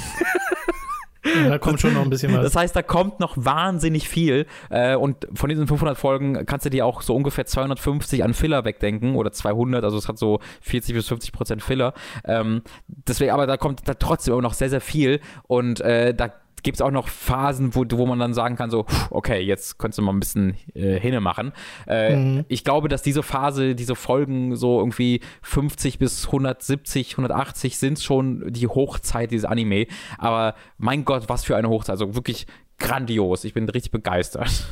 Da 1.49 1.57
kommt 1.57 1.81
schon 1.81 1.93
noch 1.93 2.01
ein 2.01 2.09
bisschen 2.09 2.33
was. 2.33 2.43
Das 2.43 2.55
heißt, 2.55 2.75
da 2.75 2.81
kommt 2.81 3.19
noch 3.19 3.33
wahnsinnig 3.35 4.07
viel. 4.07 4.45
Äh, 4.69 4.95
und 4.95 5.27
von 5.33 5.49
diesen 5.49 5.67
500 5.67 5.97
Folgen 5.97 6.45
kannst 6.45 6.65
du 6.65 6.69
dir 6.69 6.85
auch 6.85 7.01
so 7.01 7.15
ungefähr 7.15 7.45
250 7.45 8.23
an 8.23 8.33
Filler 8.33 8.65
wegdenken 8.65 9.15
oder 9.15 9.31
200. 9.31 9.83
Also 9.83 9.97
es 9.97 10.07
hat 10.07 10.17
so 10.17 10.39
40 10.61 10.95
bis 10.95 11.07
50 11.07 11.31
Prozent 11.31 11.63
Filler. 11.63 11.93
Ähm, 12.25 12.61
deswegen, 12.87 13.31
aber 13.31 13.47
da 13.47 13.57
kommt 13.57 13.87
da 13.87 13.93
trotzdem 13.95 14.35
auch 14.35 14.41
noch 14.41 14.53
sehr, 14.53 14.69
sehr 14.69 14.81
viel. 14.81 15.19
Und 15.47 15.81
äh, 15.81 16.13
da 16.13 16.31
gibt 16.65 16.77
es 16.77 16.81
auch 16.81 16.91
noch 16.91 17.07
Phasen, 17.07 17.75
wo, 17.75 17.85
wo 17.91 18.05
man 18.07 18.19
dann 18.19 18.33
sagen 18.33 18.55
kann, 18.55 18.71
so, 18.71 18.85
okay, 19.11 19.39
jetzt 19.39 19.77
könntest 19.77 19.99
du 19.99 20.01
mal 20.01 20.11
ein 20.11 20.19
bisschen 20.19 20.57
äh, 20.73 20.99
hinne 20.99 21.21
machen. 21.21 21.53
Äh, 21.87 22.15
mhm. 22.15 22.45
Ich 22.47 22.63
glaube, 22.63 22.89
dass 22.89 23.03
diese 23.03 23.23
Phase, 23.23 23.75
diese 23.75 23.95
Folgen 23.95 24.55
so 24.55 24.79
irgendwie 24.79 25.21
50 25.43 25.99
bis 25.99 26.25
170, 26.25 27.11
180 27.13 27.77
sind 27.77 27.99
schon 27.99 28.51
die 28.51 28.67
Hochzeit 28.67 29.29
dieses 29.31 29.45
Anime. 29.45 29.85
Aber 30.17 30.55
mein 30.77 31.05
Gott, 31.05 31.29
was 31.29 31.45
für 31.45 31.55
eine 31.55 31.69
Hochzeit. 31.69 31.93
Also 31.93 32.15
wirklich 32.15 32.47
grandios. 32.79 33.43
Ich 33.43 33.53
bin 33.53 33.69
richtig 33.69 33.91
begeistert. 33.91 34.65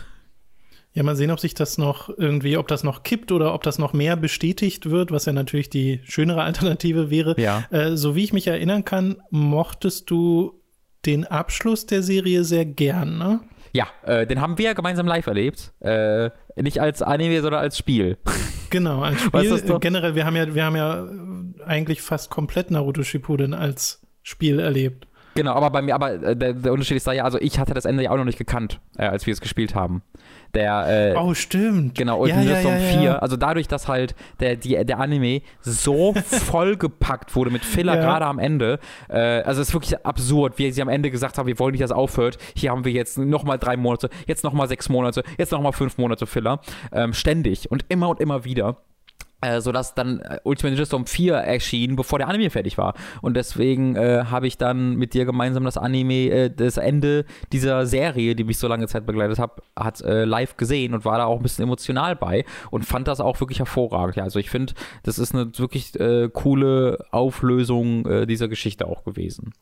Ja, 0.96 1.04
mal 1.04 1.16
sehen, 1.16 1.30
ob 1.30 1.40
sich 1.40 1.54
das 1.54 1.78
noch 1.78 2.10
irgendwie, 2.10 2.58
ob 2.58 2.68
das 2.68 2.84
noch 2.84 3.04
kippt 3.04 3.32
oder 3.32 3.54
ob 3.54 3.62
das 3.62 3.78
noch 3.78 3.94
mehr 3.94 4.16
bestätigt 4.16 4.90
wird, 4.90 5.12
was 5.12 5.26
ja 5.26 5.34
natürlich 5.34 5.70
die 5.70 6.02
schönere 6.06 6.42
Alternative 6.42 7.12
wäre. 7.12 7.40
Ja. 7.40 7.66
Äh, 7.70 7.98
so 7.98 8.16
wie 8.16 8.24
ich 8.24 8.34
mich 8.34 8.48
erinnern 8.48 8.84
kann, 8.84 9.18
mochtest 9.30 10.10
du 10.10 10.60
den 11.06 11.26
Abschluss 11.26 11.86
der 11.86 12.04
Serie 12.04 12.44
sehr 12.44 12.66
gern, 12.66 13.18
ne? 13.18 13.42
Ja, 13.74 13.88
äh, 14.04 14.28
den 14.28 14.40
haben 14.40 14.58
wir 14.58 14.66
ja 14.66 14.74
gemeinsam 14.74 15.08
live 15.08 15.26
erlebt. 15.26 15.74
Äh, 15.80 16.30
nicht 16.56 16.80
als 16.80 17.02
Anime, 17.02 17.42
sondern 17.42 17.62
als 17.62 17.78
Spiel. 17.78 18.18
Genau, 18.70 19.04
als 19.04 19.22
Spiel. 19.22 19.52
Weißt 19.52 19.70
du 19.70 19.78
Generell, 19.78 20.16
wir 20.16 20.26
haben 20.26 20.36
ja, 20.36 20.56
wir 20.56 20.66
haben 20.66 20.76
ja 20.76 21.08
eigentlich 21.68 22.02
fast 22.02 22.32
komplett 22.32 22.72
Naruto 22.72 23.04
Shippuden 23.04 23.54
als 23.54 24.02
Spiel 24.24 24.60
erlebt. 24.60 25.06
Genau, 25.36 25.54
aber 25.54 25.70
bei 25.70 25.84
mir, 25.84 25.94
aber 25.94 26.14
äh, 26.24 26.36
der, 26.36 26.54
der, 26.54 26.74
Unterschied 26.74 26.98
ist 26.98 27.06
da 27.06 27.12
ja, 27.12 27.24
also 27.24 27.40
ich 27.40 27.60
hatte 27.60 27.76
das 27.76 27.86
Ende 27.86 28.04
ja 28.04 28.10
auch 28.10 28.18
noch 28.18 28.26
nicht 28.26 28.40
gekannt, 28.40 28.80
äh, 28.98 29.06
als 29.06 29.28
wir 29.28 29.34
es 29.34 29.42
gespielt 29.42 29.76
haben. 29.76 30.02
Der, 30.54 31.14
äh, 31.14 31.18
oh, 31.18 31.34
stimmt. 31.34 31.96
Genau, 31.96 32.20
und 32.20 32.30
ja, 32.30 32.40
ja, 32.42 32.60
ja, 32.60 33.00
4. 33.00 33.24
Also 33.24 33.38
dadurch, 33.38 33.68
dass 33.68 33.88
halt 33.88 34.14
der, 34.40 34.56
die, 34.56 34.86
der 34.86 35.00
Anime 35.00 35.42
so 35.62 36.14
vollgepackt 36.26 37.36
wurde 37.36 37.50
mit 37.50 37.66
Filler, 37.66 37.98
gerade 37.98 38.26
am 38.26 38.38
Ende. 38.38 38.80
Äh, 39.10 39.42
also 39.42 39.62
es 39.62 39.70
ist 39.70 39.74
wirklich 39.74 40.06
absurd, 40.06 40.60
wie 40.60 40.72
sie 40.72 40.82
am 40.82 40.90
Ende 40.90 41.10
gesagt 41.10 41.38
haben, 41.38 41.48
wir 41.48 41.58
wollen 41.58 41.72
nicht, 41.72 41.84
dass 41.84 41.90
es 41.90 41.96
aufhört. 41.96 42.38
Hier 42.56 42.70
haben 42.70 42.86
wir 42.86 42.92
jetzt 42.92 43.18
nochmal 43.18 43.58
drei 43.58 43.78
Monate, 43.78 44.10
jetzt 44.28 44.44
nochmal 44.44 44.68
sechs 44.68 44.90
Monate, 44.90 45.24
jetzt 45.38 45.52
nochmal 45.52 45.74
fünf 45.74 45.98
Monate 45.98 46.28
Filler. 46.28 46.60
Ähm, 46.92 47.14
ständig 47.14 47.72
und 47.72 47.86
immer 47.90 48.10
und 48.10 48.20
immer 48.20 48.46
wieder 48.46 48.78
äh, 49.44 49.62
sodass 49.62 49.94
dann 49.94 50.20
äh, 50.20 50.40
Ultimate 50.44 50.72
Ninja 50.74 50.86
Storm 50.86 51.06
4 51.06 51.36
erschien, 51.36 51.96
bevor 51.96 52.20
der 52.20 52.28
Anime 52.28 52.50
fertig 52.50 52.78
war. 52.78 52.94
Und 53.22 53.36
deswegen 53.36 53.96
äh, 53.96 54.26
habe 54.30 54.48
ich 54.48 54.58
dann 54.58 54.96
mit 54.96 55.14
dir 55.14 55.26
gemeinsam 55.26 55.66
das 55.66 55.78
Anime, 55.78 56.30
äh, 56.30 56.50
das 56.50 56.78
Ende 56.78 57.26
dieser 57.52 57.86
Serie, 57.86 58.36
die 58.36 58.44
mich 58.44 58.58
so 58.58 58.68
lange 58.68 58.88
Zeit 58.88 59.06
begleitet 59.06 59.40
hat, 59.40 59.62
hat 59.78 60.02
äh, 60.02 60.26
live 60.26 60.58
gesehen 60.58 60.94
und 60.94 61.06
war 61.06 61.18
da 61.18 61.26
auch 61.26 61.38
ein 61.38 61.44
bisschen 61.44 61.64
emotional 61.64 62.16
bei 62.16 62.46
und 62.72 62.86
fand 62.86 63.08
das 63.08 63.20
auch 63.20 63.40
wirklich 63.40 63.60
hervorragend. 63.60 64.16
Ja, 64.16 64.24
also 64.24 64.40
ich 64.40 64.50
finde, 64.50 64.74
das 65.04 65.20
ist 65.20 65.34
eine 65.34 65.58
wirklich 65.58 66.00
äh, 66.00 66.30
coole 66.32 67.00
Auflösung 67.12 68.28
dieser 68.28 68.48
Geschichte 68.48 68.88
auch 68.88 69.04
gewesen. 69.04 69.54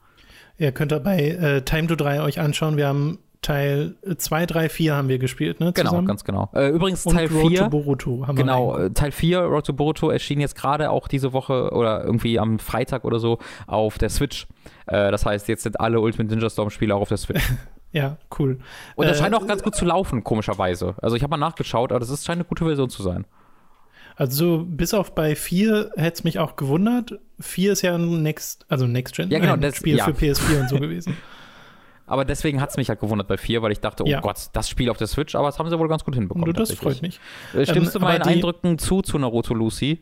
Ihr 0.57 0.71
könnt 0.71 0.91
ihr 0.91 0.99
bei 0.99 1.61
Time 1.65 1.87
to 1.87 1.95
3 1.95 2.21
euch 2.21 2.39
anschauen. 2.39 2.77
Wir 2.77 2.87
haben 2.87 3.19
Teil 3.41 3.95
2, 4.17 4.45
3, 4.45 4.69
4 4.69 4.95
haben 4.95 5.07
wir 5.07 5.17
gespielt, 5.17 5.59
ne? 5.59 5.73
Genau, 5.73 5.89
zusammen? 5.89 6.05
Genau, 6.05 6.11
ganz 6.11 6.23
genau. 6.23 6.49
Äh, 6.53 6.69
übrigens 6.69 7.03
Teil 7.03 7.27
4. 7.27 7.39
Road 7.39 7.55
to 7.57 7.69
Boruto 7.69 8.27
haben 8.27 8.35
genau, 8.35 8.73
wir. 8.73 8.77
Genau, 8.77 8.93
Teil 8.93 9.11
4, 9.11 9.39
Road 9.39 9.65
to 9.65 9.73
Boruto, 9.73 10.09
erschien 10.11 10.39
jetzt 10.39 10.55
gerade 10.55 10.91
auch 10.91 11.07
diese 11.07 11.33
Woche 11.33 11.71
oder 11.71 12.03
irgendwie 12.03 12.37
am 12.37 12.59
Freitag 12.59 13.03
oder 13.03 13.17
so 13.19 13.39
auf 13.65 13.97
der 13.97 14.09
Switch. 14.09 14.47
Äh, 14.85 15.09
das 15.09 15.25
heißt, 15.25 15.47
jetzt 15.47 15.63
sind 15.63 15.79
alle 15.79 15.99
Ultimate 15.99 16.31
Ninja 16.31 16.51
Storm 16.51 16.69
Spiele 16.69 16.93
auch 16.93 17.01
auf 17.01 17.09
der 17.09 17.17
Switch. 17.17 17.41
ja, 17.91 18.17
cool. 18.37 18.59
Und 18.95 19.07
das 19.07 19.17
äh, 19.17 19.23
scheint 19.23 19.33
auch 19.33 19.47
ganz 19.47 19.63
gut 19.63 19.75
zu 19.75 19.85
laufen, 19.85 20.23
komischerweise. 20.23 20.93
Also 21.01 21.15
ich 21.15 21.23
habe 21.23 21.31
mal 21.31 21.37
nachgeschaut, 21.37 21.91
aber 21.91 21.99
das 21.99 22.11
ist, 22.11 22.25
scheint 22.25 22.37
eine 22.37 22.45
gute 22.45 22.65
Version 22.65 22.91
zu 22.91 23.01
sein. 23.01 23.25
Also 24.15 24.65
bis 24.67 24.93
auf 24.93 25.15
bei 25.15 25.35
4 25.35 25.93
hätte 25.95 26.13
es 26.13 26.23
mich 26.23 26.37
auch 26.37 26.57
gewundert. 26.57 27.19
4 27.39 27.71
ist 27.71 27.81
ja 27.81 27.95
ein 27.95 28.21
Next, 28.21 28.65
also 28.69 28.85
Next 28.85 29.15
Gen, 29.15 29.31
ja, 29.31 29.39
genau, 29.39 29.53
ein 29.53 29.61
das, 29.61 29.77
Spiel 29.77 29.97
ja. 29.97 30.05
für 30.05 30.11
PS4 30.11 30.61
und 30.61 30.69
so 30.69 30.75
gewesen. 30.79 31.17
Aber 32.11 32.25
deswegen 32.25 32.59
hat 32.59 32.71
es 32.71 32.75
mich 32.75 32.89
halt 32.89 32.99
gewundert 32.99 33.29
bei 33.29 33.37
4, 33.37 33.61
weil 33.61 33.71
ich 33.71 33.79
dachte, 33.79 34.03
oh 34.03 34.05
ja. 34.05 34.19
Gott, 34.19 34.49
das 34.51 34.67
Spiel 34.67 34.89
auf 34.89 34.97
der 34.97 35.07
Switch, 35.07 35.33
aber 35.33 35.47
das 35.47 35.57
haben 35.59 35.69
sie 35.69 35.79
wohl 35.79 35.87
ganz 35.87 36.03
gut 36.03 36.13
hinbekommen. 36.13 36.53
Das 36.53 36.73
freut 36.73 37.01
mich. 37.01 37.21
Stimmst 37.51 37.77
ähm, 37.77 37.85
du 37.93 37.99
meinen 38.01 38.23
Eindrücken 38.23 38.77
zu, 38.77 39.01
zu 39.01 39.17
Naruto 39.17 39.53
Lucy? 39.53 40.01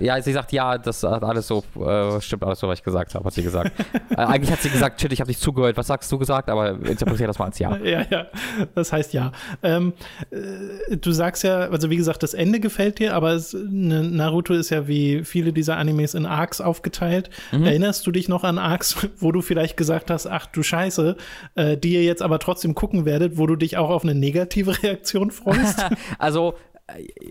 Ja, 0.00 0.20
sie 0.20 0.32
sagt, 0.32 0.52
ja, 0.52 0.78
das 0.78 1.02
hat 1.02 1.22
alles 1.22 1.46
so, 1.46 1.64
äh, 1.80 2.20
stimmt 2.20 2.44
alles 2.44 2.60
so, 2.60 2.68
was 2.68 2.78
ich 2.78 2.84
gesagt 2.84 3.14
habe, 3.14 3.24
hat 3.24 3.32
sie 3.32 3.42
gesagt. 3.42 3.72
äh, 4.10 4.16
eigentlich 4.16 4.50
hat 4.50 4.60
sie 4.60 4.70
gesagt, 4.70 5.00
shit, 5.00 5.12
ich 5.12 5.20
habe 5.20 5.28
nicht 5.28 5.40
zugehört, 5.40 5.76
was 5.76 5.86
sagst 5.86 6.10
du 6.10 6.18
gesagt, 6.18 6.48
aber 6.50 6.70
interpretiere 6.70 7.28
das 7.28 7.38
mal 7.38 7.46
als 7.46 7.58
Ja. 7.58 7.76
Ja, 7.86 8.04
ja, 8.10 8.26
das 8.74 8.92
heißt 8.92 9.12
Ja. 9.12 9.32
Ähm, 9.62 9.92
äh, 10.30 10.96
du 10.96 11.12
sagst 11.12 11.44
ja, 11.44 11.60
also 11.60 11.88
wie 11.90 11.96
gesagt, 11.96 12.22
das 12.22 12.34
Ende 12.34 12.60
gefällt 12.60 12.98
dir, 12.98 13.14
aber 13.14 13.32
es, 13.32 13.54
ne, 13.54 14.02
Naruto 14.02 14.54
ist 14.54 14.70
ja 14.70 14.88
wie 14.88 15.24
viele 15.24 15.52
dieser 15.52 15.76
Animes 15.76 16.14
in 16.14 16.26
Arcs 16.26 16.60
aufgeteilt. 16.60 17.30
Mhm. 17.52 17.64
Erinnerst 17.64 18.06
du 18.06 18.10
dich 18.10 18.28
noch 18.28 18.44
an 18.44 18.58
Arcs, 18.58 18.96
wo 19.18 19.32
du 19.32 19.40
vielleicht 19.40 19.76
gesagt 19.76 20.10
hast, 20.10 20.26
ach 20.26 20.46
du 20.46 20.62
Scheiße, 20.62 21.16
äh, 21.54 21.76
die 21.76 21.94
ihr 21.94 22.02
jetzt 22.02 22.22
aber 22.22 22.38
trotzdem 22.38 22.74
gucken 22.74 23.04
werdet, 23.04 23.38
wo 23.38 23.46
du 23.46 23.56
dich 23.56 23.76
auch 23.76 23.90
auf 23.90 24.02
eine 24.02 24.14
negative 24.14 24.82
Reaktion 24.82 25.30
freust? 25.30 25.84
also 26.18 26.54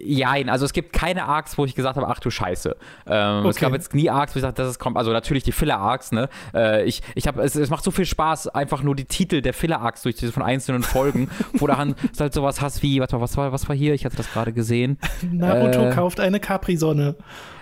Jein, 0.03 0.49
also 0.49 0.65
es 0.65 0.73
gibt 0.73 0.91
keine 0.91 1.23
Arcs, 1.25 1.57
wo 1.57 1.63
ich 1.63 1.75
gesagt 1.75 1.95
habe, 1.95 2.07
ach 2.09 2.19
du 2.19 2.29
Scheiße. 2.29 2.75
Ähm, 3.07 3.39
okay. 3.39 3.49
Es 3.49 3.55
gab 3.55 3.71
jetzt 3.71 3.93
nie 3.93 4.09
Arcs, 4.09 4.35
wo 4.35 4.39
ich 4.39 4.41
gesagt 4.41 4.59
das 4.59 4.79
kommt, 4.79 4.97
also 4.97 5.13
natürlich 5.13 5.43
die 5.43 5.53
Filler-Arcs, 5.53 6.11
ne? 6.11 6.27
Äh, 6.53 6.83
ich, 6.83 7.01
ich 7.15 7.25
habe, 7.25 7.41
es, 7.41 7.55
es, 7.55 7.69
macht 7.69 7.83
so 7.83 7.91
viel 7.91 8.05
Spaß, 8.05 8.49
einfach 8.49 8.83
nur 8.83 8.95
die 8.95 9.05
Titel 9.05 9.41
der 9.41 9.53
Filler-Arcs 9.53 10.01
durch 10.01 10.15
diese 10.15 10.33
von 10.33 10.43
einzelnen 10.43 10.83
Folgen, 10.83 11.29
wo 11.53 11.67
du 11.67 11.77
halt 11.77 12.33
sowas 12.33 12.59
hast 12.59 12.83
wie, 12.83 12.99
warte 12.99 13.15
mal, 13.15 13.21
was 13.21 13.37
war, 13.37 13.53
was 13.53 13.69
war 13.69 13.75
hier? 13.75 13.93
Ich 13.93 14.03
hatte 14.03 14.17
das 14.17 14.29
gerade 14.29 14.51
gesehen. 14.51 14.97
Naruto 15.21 15.87
äh, 15.87 15.91
kauft 15.91 16.19
eine 16.19 16.41
Capri-Sonne. 16.41 17.15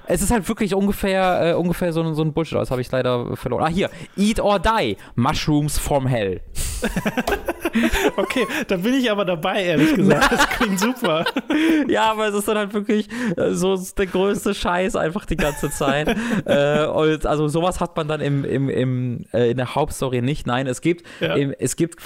Es 0.08 0.22
ist 0.22 0.32
halt 0.32 0.48
wirklich 0.48 0.74
ungefähr, 0.76 1.52
äh, 1.52 1.54
ungefähr 1.54 1.94
so, 1.94 2.14
so 2.14 2.22
ein 2.22 2.34
Bullshit. 2.34 2.58
Das 2.58 2.72
habe 2.72 2.82
ich 2.82 2.92
leider 2.92 3.36
verloren. 3.36 3.64
Ah, 3.64 3.68
hier. 3.68 3.90
Eat 4.18 4.40
or 4.40 4.60
Die. 4.60 4.98
Mushrooms 5.16 5.78
from 5.78 6.08
Hell. 6.08 6.42
okay, 8.18 8.46
da 8.68 8.78
bin 8.78 8.94
ich 8.94 9.10
aber 9.10 9.26
dabei, 9.26 9.64
ehrlich 9.64 9.96
gesagt. 9.96 10.32
Das 10.32 10.50
klingt 10.50 10.80
super. 10.80 11.26
ja, 11.88 12.12
aber 12.12 12.28
es 12.28 12.36
ist 12.36 12.48
dann 12.48 12.58
halt 12.58 12.74
wirklich 12.74 13.08
äh, 13.38 13.52
so 13.52 13.78
der 13.98 14.08
größte 14.08 14.54
Scheiß 14.54 14.96
einfach 14.96 15.26
die 15.26 15.38
ganze 15.38 15.70
Zeit. 15.70 16.16
äh, 16.46 16.86
und 16.86 17.26
also 17.26 17.48
sowas 17.48 17.80
hat 17.80 17.96
man 17.96 18.08
dann 18.08 18.22
im, 18.22 18.44
im, 18.44 18.70
im, 18.70 19.26
äh, 19.34 19.52
in 19.52 19.58
der 19.58 19.76
Hauptstory 19.76 20.22
nicht. 20.22 20.48
Nein, 20.48 20.68
es 20.68 20.82
gibt, 20.82 21.06
ja. 21.20 21.36
im, 21.36 21.54
es 21.58 21.76
gibt 21.76 22.02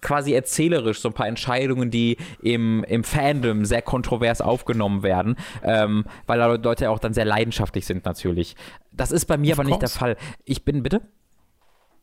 quasi 0.00 0.32
erzählerisch 0.32 1.00
so 1.00 1.08
ein 1.08 1.14
paar 1.14 1.28
Entscheidungen, 1.28 1.90
die 1.90 2.16
im, 2.42 2.84
im 2.84 3.04
Fandom 3.04 3.64
sehr 3.64 3.82
kontrovers 3.82 4.40
aufgenommen 4.40 5.02
werden, 5.02 5.36
ähm, 5.62 6.04
weil 6.26 6.38
da 6.38 6.46
Leute 6.46 6.90
auch 6.90 6.98
dann 6.98 7.14
sehr 7.14 7.24
leidenschaftlich 7.24 7.86
sind 7.86 8.04
natürlich. 8.04 8.56
Das 8.92 9.12
ist 9.12 9.26
bei 9.26 9.36
mir 9.36 9.52
of 9.52 9.60
aber 9.60 9.68
course. 9.68 9.82
nicht 9.82 9.82
der 9.82 10.00
Fall. 10.00 10.16
Ich 10.44 10.64
bin, 10.64 10.82
bitte? 10.82 11.02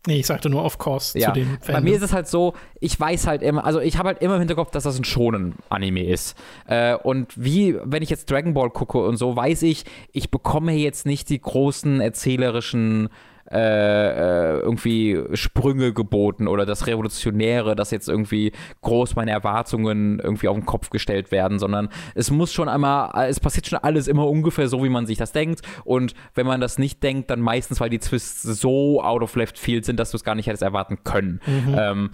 Nee, 0.05 0.19
ich 0.19 0.27
sagte 0.27 0.49
nur 0.49 0.65
of 0.65 0.77
course 0.77 1.17
ja. 1.17 1.29
zu 1.29 1.39
dem 1.39 1.57
Fandom. 1.61 1.75
Bei 1.75 1.81
mir 1.81 1.95
ist 1.95 2.01
es 2.01 2.11
halt 2.11 2.27
so, 2.27 2.53
ich 2.81 2.99
weiß 2.99 3.25
halt 3.25 3.41
immer, 3.41 3.65
also 3.65 3.79
ich 3.79 3.97
habe 3.97 4.09
halt 4.09 4.21
immer 4.21 4.33
im 4.35 4.39
Hinterkopf, 4.39 4.71
dass 4.71 4.83
das 4.83 4.97
ein 4.97 5.05
schonen 5.05 5.55
Anime 5.69 6.03
ist. 6.05 6.37
Äh, 6.67 6.95
und 6.95 7.33
wie, 7.41 7.77
wenn 7.83 8.03
ich 8.03 8.09
jetzt 8.09 8.29
Dragon 8.29 8.53
Ball 8.53 8.69
gucke 8.69 8.97
und 8.97 9.15
so, 9.15 9.35
weiß 9.35 9.61
ich, 9.61 9.85
ich 10.11 10.29
bekomme 10.29 10.73
jetzt 10.73 11.05
nicht 11.05 11.29
die 11.29 11.39
großen 11.39 12.01
erzählerischen 12.01 13.07
äh, 13.07 13.09
äh, 13.51 14.59
irgendwie 14.59 15.21
Sprünge 15.33 15.93
geboten 15.93 16.47
oder 16.47 16.65
das 16.65 16.87
Revolutionäre, 16.87 17.75
dass 17.75 17.91
jetzt 17.91 18.09
irgendwie 18.09 18.51
groß 18.81 19.15
meine 19.15 19.31
Erwartungen 19.31 20.19
irgendwie 20.19 20.47
auf 20.47 20.55
den 20.55 20.65
Kopf 20.65 20.89
gestellt 20.89 21.31
werden, 21.31 21.59
sondern 21.59 21.89
es 22.15 22.31
muss 22.31 22.53
schon 22.53 22.69
einmal, 22.69 23.27
es 23.29 23.39
passiert 23.39 23.67
schon 23.67 23.79
alles 23.79 24.07
immer 24.07 24.27
ungefähr 24.27 24.67
so, 24.67 24.83
wie 24.83 24.89
man 24.89 25.05
sich 25.05 25.17
das 25.17 25.31
denkt. 25.31 25.61
Und 25.83 26.13
wenn 26.33 26.47
man 26.47 26.61
das 26.61 26.77
nicht 26.77 27.03
denkt, 27.03 27.29
dann 27.29 27.41
meistens, 27.41 27.79
weil 27.79 27.89
die 27.89 27.99
Twists 27.99 28.41
so 28.43 29.01
out 29.03 29.21
of 29.21 29.35
left 29.35 29.59
field 29.59 29.85
sind, 29.85 29.99
dass 29.99 30.11
du 30.11 30.17
es 30.17 30.23
gar 30.23 30.35
nicht 30.35 30.47
hättest 30.47 30.63
erwarten 30.63 30.99
können. 31.03 31.41
Mhm. 31.45 31.75
Ähm, 31.77 32.09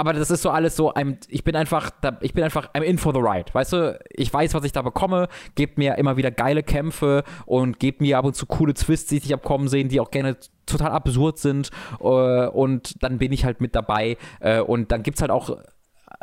aber 0.00 0.14
das 0.14 0.30
ist 0.30 0.40
so 0.40 0.48
alles 0.48 0.76
so, 0.76 0.94
ich 1.28 1.44
bin 1.44 1.54
einfach, 1.54 1.90
ich 2.22 2.32
bin 2.32 2.42
einfach, 2.42 2.72
I'm 2.72 2.80
in 2.80 2.96
for 2.96 3.12
the 3.12 3.20
ride, 3.20 3.52
weißt 3.52 3.74
du? 3.74 4.00
Ich 4.08 4.32
weiß, 4.32 4.54
was 4.54 4.64
ich 4.64 4.72
da 4.72 4.80
bekomme, 4.80 5.28
gebt 5.56 5.76
mir 5.76 5.98
immer 5.98 6.16
wieder 6.16 6.30
geile 6.30 6.62
Kämpfe 6.62 7.22
und 7.44 7.78
gebt 7.78 8.00
mir 8.00 8.16
ab 8.16 8.24
und 8.24 8.34
zu 8.34 8.46
coole 8.46 8.72
Twists, 8.72 9.10
die 9.10 9.18
ich 9.18 9.34
abkommen 9.34 9.68
sehen, 9.68 9.90
die 9.90 10.00
auch 10.00 10.10
gerne 10.10 10.38
total 10.64 10.92
absurd 10.92 11.38
sind 11.38 11.70
äh, 12.00 12.04
und 12.04 13.02
dann 13.02 13.18
bin 13.18 13.30
ich 13.30 13.44
halt 13.44 13.60
mit 13.60 13.74
dabei 13.74 14.16
äh, 14.40 14.60
und 14.60 14.90
dann 14.90 15.02
gibt 15.02 15.18
es 15.18 15.20
halt 15.20 15.30
auch 15.30 15.58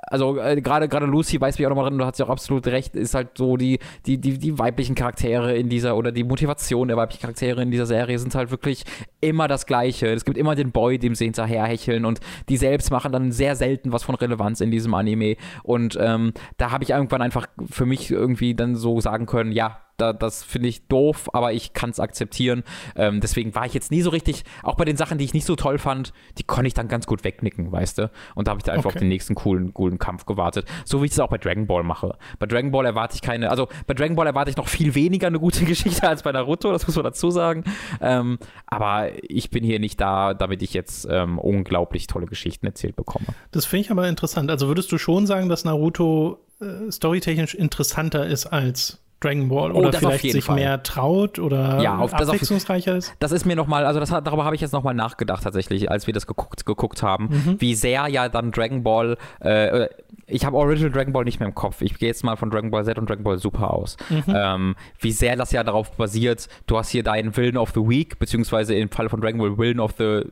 also 0.08 0.40
äh, 0.40 0.60
gerade 0.62 0.88
gerade 0.88 1.06
Lucy 1.06 1.40
weiß 1.40 1.58
mich 1.58 1.66
auch 1.66 1.70
nochmal 1.70 1.90
drin, 1.90 2.00
du 2.00 2.06
hast 2.06 2.18
ja 2.20 2.26
auch 2.26 2.30
absolut 2.30 2.66
recht, 2.68 2.96
ist 2.96 3.14
halt 3.14 3.38
so 3.38 3.58
die, 3.58 3.80
die, 4.06 4.18
die, 4.18 4.38
die 4.38 4.58
weiblichen 4.58 4.96
Charaktere 4.96 5.56
in 5.56 5.70
dieser 5.70 5.96
oder 5.98 6.12
die 6.12 6.24
Motivation 6.24 6.88
der 6.88 6.98
weiblichen 6.98 7.22
Charaktere 7.22 7.62
in 7.62 7.72
dieser 7.72 7.86
Serie 7.86 8.18
sind 8.18 8.34
halt 8.36 8.52
wirklich 8.52 8.84
immer 9.22 9.48
das 9.48 9.66
Gleiche. 9.66 10.08
Es 10.08 10.26
gibt 10.26 10.38
immer 10.38 10.56
den 10.56 10.72
Boy, 10.72 10.98
dem 10.98 11.16
sie 11.16 11.26
hinterherhecheln 11.26 12.06
und 12.06 12.20
die 12.50 12.58
selbst 12.58 12.92
machen 12.92 13.12
dann 13.12 13.32
sehr 13.32 13.56
selten 13.56 13.92
was 13.92 14.04
von 14.04 14.16
Relevanz 14.16 14.62
in 14.62 14.72
diesem 14.72 14.94
Anime. 14.94 15.36
Und 15.64 15.98
ähm, 16.00 16.34
da 16.58 16.72
habe 16.72 16.84
ich 16.84 16.92
irgendwann 16.92 17.22
einfach 17.22 17.48
für 17.70 17.86
mich 17.86 18.10
irgendwie 18.12 18.56
dann 18.56 18.76
so 18.76 19.00
sagen 19.02 19.26
können, 19.26 19.52
ja, 19.52 19.82
Da, 19.98 20.14
das 20.14 20.44
finde 20.44 20.70
ich 20.70 20.88
doof, 20.88 21.28
aber 21.34 21.54
ich 21.54 21.74
kann 21.74 21.90
es 21.90 22.00
akzeptieren. 22.00 22.64
Ähm, 22.96 23.20
deswegen 23.20 23.56
war 23.56 23.66
ich 23.66 23.74
jetzt 23.74 23.90
nie 23.90 24.04
so 24.04 24.12
richtig, 24.12 24.44
auch 24.62 24.76
bei 24.76 24.86
den 24.86 24.96
Sachen, 24.96 25.18
die 25.18 25.26
ich 25.26 25.34
nicht 25.34 25.46
so 25.46 25.56
toll 25.56 25.80
fand, 25.80 26.14
die 26.38 26.44
konnte 26.44 26.68
ich 26.68 26.76
dann 26.76 26.88
ganz 26.88 27.08
gut 27.08 27.24
wegnicken, 27.24 27.72
weißt 27.72 27.98
du? 27.98 28.12
Und 28.36 28.48
da 28.48 28.52
habe 28.52 28.60
ich 28.60 28.64
dann 28.64 28.76
einfach 28.76 28.92
okay. 28.92 28.98
auf 28.98 29.00
den 29.00 29.08
nächsten 29.08 29.34
coolen, 29.34 29.74
coolen 29.74 29.98
Kampf 29.98 30.28
gewartet. 30.28 30.68
So 30.86 31.02
wie 31.02 31.08
ich 31.08 31.14
es 31.14 31.20
auch 31.20 31.30
bei 31.30 31.40
Dragon 31.40 31.66
Ball 31.66 31.82
mache. 31.82 32.16
Bei 32.38 32.46
Dragon 32.46 32.70
Ball 32.70 32.86
erwarte 32.86 33.16
ich 33.16 33.24
keine, 33.24 33.50
also 33.50 33.70
bei 33.88 33.96
Dragon 33.96 34.16
Ball 34.16 34.28
erwarte 34.28 34.52
ich 34.52 34.58
noch 34.58 34.68
viel 34.68 34.94
weniger 34.94 35.26
eine 35.26 35.40
gute 35.40 35.66
Geschichte 35.66 36.08
als 36.08 36.22
bei 36.22 36.32
Naruto, 36.32 36.72
das 36.72 36.86
muss 36.86 36.96
man 36.96 37.04
dazu 37.04 37.32
sagen. 37.32 37.64
Ähm, 38.00 38.38
aber 38.68 39.10
ich 39.24 39.50
bin 39.50 39.64
hier 39.64 39.80
nicht 39.80 40.00
da, 40.00 40.36
damit 40.36 40.62
ich 40.62 40.76
jetzt 40.76 41.08
ähm, 41.10 41.40
unglaublich 41.40 42.06
tolle 42.06 42.28
Geschichten 42.28 42.68
erzählt 42.68 42.96
bekomme. 42.96 43.26
Das 43.50 43.66
finde 43.66 43.86
ich 43.86 43.92
aber 43.92 44.08
interessant. 44.08 44.52
Also 44.52 44.68
würdest 44.68 44.92
du 44.92 45.00
schon 45.00 45.26
sagen, 45.26 45.50
dass 45.50 45.66
Naruto 45.66 46.46
äh, 46.62 46.92
storytechnisch 46.92 47.56
interessanter 47.56 48.28
ist 48.28 48.46
als 48.46 49.00
Dragon 49.20 49.50
Ball 49.50 49.72
oh, 49.72 49.80
oder 49.80 49.94
vielleicht 49.94 50.32
sich 50.32 50.46
Fall. 50.46 50.56
mehr 50.56 50.84
traut 50.84 51.40
oder 51.40 51.82
ja, 51.82 51.98
auf, 51.98 52.14
abwechslungsreicher 52.14 52.96
das 52.96 53.08
ist? 53.08 53.16
Das 53.20 53.32
ist 53.32 53.46
mir 53.46 53.56
nochmal, 53.56 53.86
also 53.86 54.00
das, 54.00 54.10
darüber 54.10 54.46
habe 54.46 54.56
ich 54.56 54.62
jetzt 54.62 54.74
nochmal 54.74 54.94
nachgedacht 54.94 55.44
tatsächlich, 55.44 55.90
als 55.90 56.06
wir 56.06 56.14
das 56.14 56.28
geguckt, 56.28 56.66
geguckt 56.66 57.02
haben, 57.02 57.30
mhm. 57.30 57.56
wie 57.60 57.74
sehr 57.74 58.08
ja 58.08 58.30
dann 58.30 58.52
Dragon 58.52 58.84
Ball, 58.84 59.18
äh, 59.40 59.88
ich 60.28 60.46
habe 60.46 60.56
Original 60.56 60.92
Dragon 60.92 61.14
Ball 61.14 61.24
nicht 61.24 61.40
mehr 61.40 61.50
im 61.50 61.56
Kopf, 61.56 61.82
ich 61.82 61.98
gehe 61.98 62.10
jetzt 62.10 62.24
mal 62.24 62.36
von 62.36 62.52
Dragon 62.52 62.70
Ball 62.70 62.86
Z 62.86 63.00
und 63.00 63.10
Dragon 63.10 63.24
Ball 63.24 63.40
Super 63.40 63.74
aus, 63.74 63.98
mhm. 64.10 64.24
ähm, 64.28 64.76
wie 65.00 65.12
sehr 65.12 65.36
das 65.36 65.52
ja 65.52 65.64
darauf 65.64 65.92
basiert, 65.98 66.48
du 66.68 66.78
hast 66.78 66.90
hier 66.90 67.02
deinen 67.02 67.36
Villain 67.36 67.58
of 67.58 67.72
the 67.74 67.82
Week, 67.82 68.20
beziehungsweise 68.20 68.76
im 68.76 68.90
Fall 68.90 69.10
von 69.10 69.20
Dragon 69.20 69.40
Ball 69.40 69.58
Villain 69.58 69.80
of 69.80 69.96
the 69.98 70.26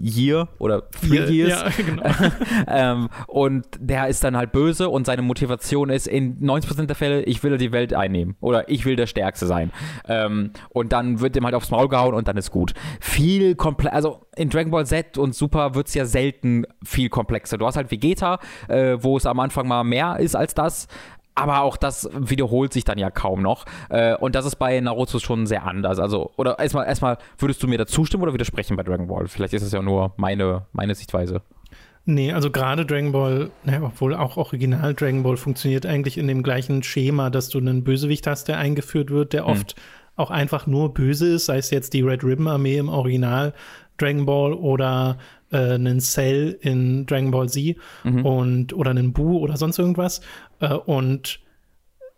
Year 0.00 0.48
oder 0.58 0.88
Three 0.90 1.16
Year, 1.16 1.30
Years. 1.30 1.50
Ja, 1.50 1.84
genau. 1.84 2.02
ähm, 2.68 3.08
und 3.26 3.66
der 3.78 4.08
ist 4.08 4.24
dann 4.24 4.36
halt 4.36 4.52
böse 4.52 4.88
und 4.88 5.06
seine 5.06 5.22
Motivation 5.22 5.90
ist 5.90 6.06
in 6.06 6.40
90% 6.40 6.86
der 6.86 6.96
Fälle, 6.96 7.22
ich 7.22 7.42
will 7.42 7.56
die 7.58 7.72
Welt 7.72 7.94
einnehmen 7.94 8.36
oder 8.40 8.68
ich 8.68 8.84
will 8.84 8.96
der 8.96 9.06
Stärkste 9.06 9.46
sein. 9.46 9.72
Ähm, 10.06 10.52
und 10.70 10.92
dann 10.92 11.20
wird 11.20 11.36
ihm 11.36 11.44
halt 11.44 11.54
aufs 11.54 11.70
Maul 11.70 11.88
gehauen 11.88 12.14
und 12.14 12.28
dann 12.28 12.36
ist 12.36 12.50
gut. 12.50 12.74
Viel 13.00 13.54
komplex, 13.54 13.94
also 13.94 14.26
in 14.36 14.50
Dragon 14.50 14.70
Ball 14.70 14.86
Z 14.86 15.18
und 15.18 15.34
Super 15.34 15.74
wird 15.74 15.88
es 15.88 15.94
ja 15.94 16.04
selten 16.04 16.64
viel 16.84 17.08
komplexer. 17.08 17.58
Du 17.58 17.66
hast 17.66 17.76
halt 17.76 17.90
Vegeta, 17.90 18.38
äh, 18.68 18.96
wo 19.00 19.16
es 19.16 19.26
am 19.26 19.40
Anfang 19.40 19.66
mal 19.66 19.84
mehr 19.84 20.18
ist 20.18 20.36
als 20.36 20.54
das, 20.54 20.88
aber 21.38 21.62
auch 21.62 21.76
das 21.76 22.08
wiederholt 22.14 22.72
sich 22.72 22.84
dann 22.84 22.98
ja 22.98 23.10
kaum 23.10 23.42
noch. 23.42 23.64
Äh, 23.88 24.16
und 24.16 24.34
das 24.34 24.44
ist 24.44 24.56
bei 24.56 24.78
Naruto 24.80 25.18
schon 25.18 25.46
sehr 25.46 25.64
anders. 25.64 25.98
Also, 25.98 26.32
oder 26.36 26.58
erstmal, 26.58 26.86
erstmal, 26.86 27.18
würdest 27.38 27.62
du 27.62 27.68
mir 27.68 27.78
da 27.78 27.86
zustimmen 27.86 28.22
oder 28.22 28.34
widersprechen 28.34 28.76
bei 28.76 28.82
Dragon 28.82 29.08
Ball? 29.08 29.28
Vielleicht 29.28 29.54
ist 29.54 29.62
es 29.62 29.72
ja 29.72 29.82
nur 29.82 30.12
meine, 30.16 30.66
meine 30.72 30.94
Sichtweise. 30.94 31.42
Nee, 32.04 32.32
also 32.32 32.50
gerade 32.50 32.86
Dragon 32.86 33.12
Ball, 33.12 33.50
ne, 33.64 33.82
obwohl 33.82 34.14
auch 34.14 34.38
Original 34.38 34.94
Dragon 34.94 35.22
Ball 35.22 35.36
funktioniert 35.36 35.84
eigentlich 35.84 36.16
in 36.16 36.26
dem 36.26 36.42
gleichen 36.42 36.82
Schema, 36.82 37.28
dass 37.28 37.50
du 37.50 37.58
einen 37.58 37.84
Bösewicht 37.84 38.26
hast, 38.26 38.48
der 38.48 38.56
eingeführt 38.56 39.10
wird, 39.10 39.34
der 39.34 39.44
hm. 39.44 39.52
oft 39.52 39.74
auch 40.16 40.30
einfach 40.30 40.66
nur 40.66 40.94
böse 40.94 41.28
ist, 41.34 41.46
sei 41.46 41.58
es 41.58 41.70
jetzt 41.70 41.92
die 41.92 42.00
Red 42.00 42.24
Ribbon 42.24 42.48
Armee 42.48 42.78
im 42.78 42.88
Original 42.88 43.52
Dragon 43.98 44.26
Ball 44.26 44.52
oder 44.52 45.18
äh, 45.50 45.74
einen 45.74 46.00
Cell 46.00 46.58
in 46.60 47.06
Dragon 47.06 47.30
Ball 47.30 47.48
Z 47.48 47.76
mhm. 48.04 48.24
und 48.24 48.72
oder 48.72 48.90
einen 48.90 49.12
Bu 49.12 49.38
oder 49.38 49.56
sonst 49.56 49.78
irgendwas. 49.78 50.20
Äh, 50.60 50.74
und 50.74 51.40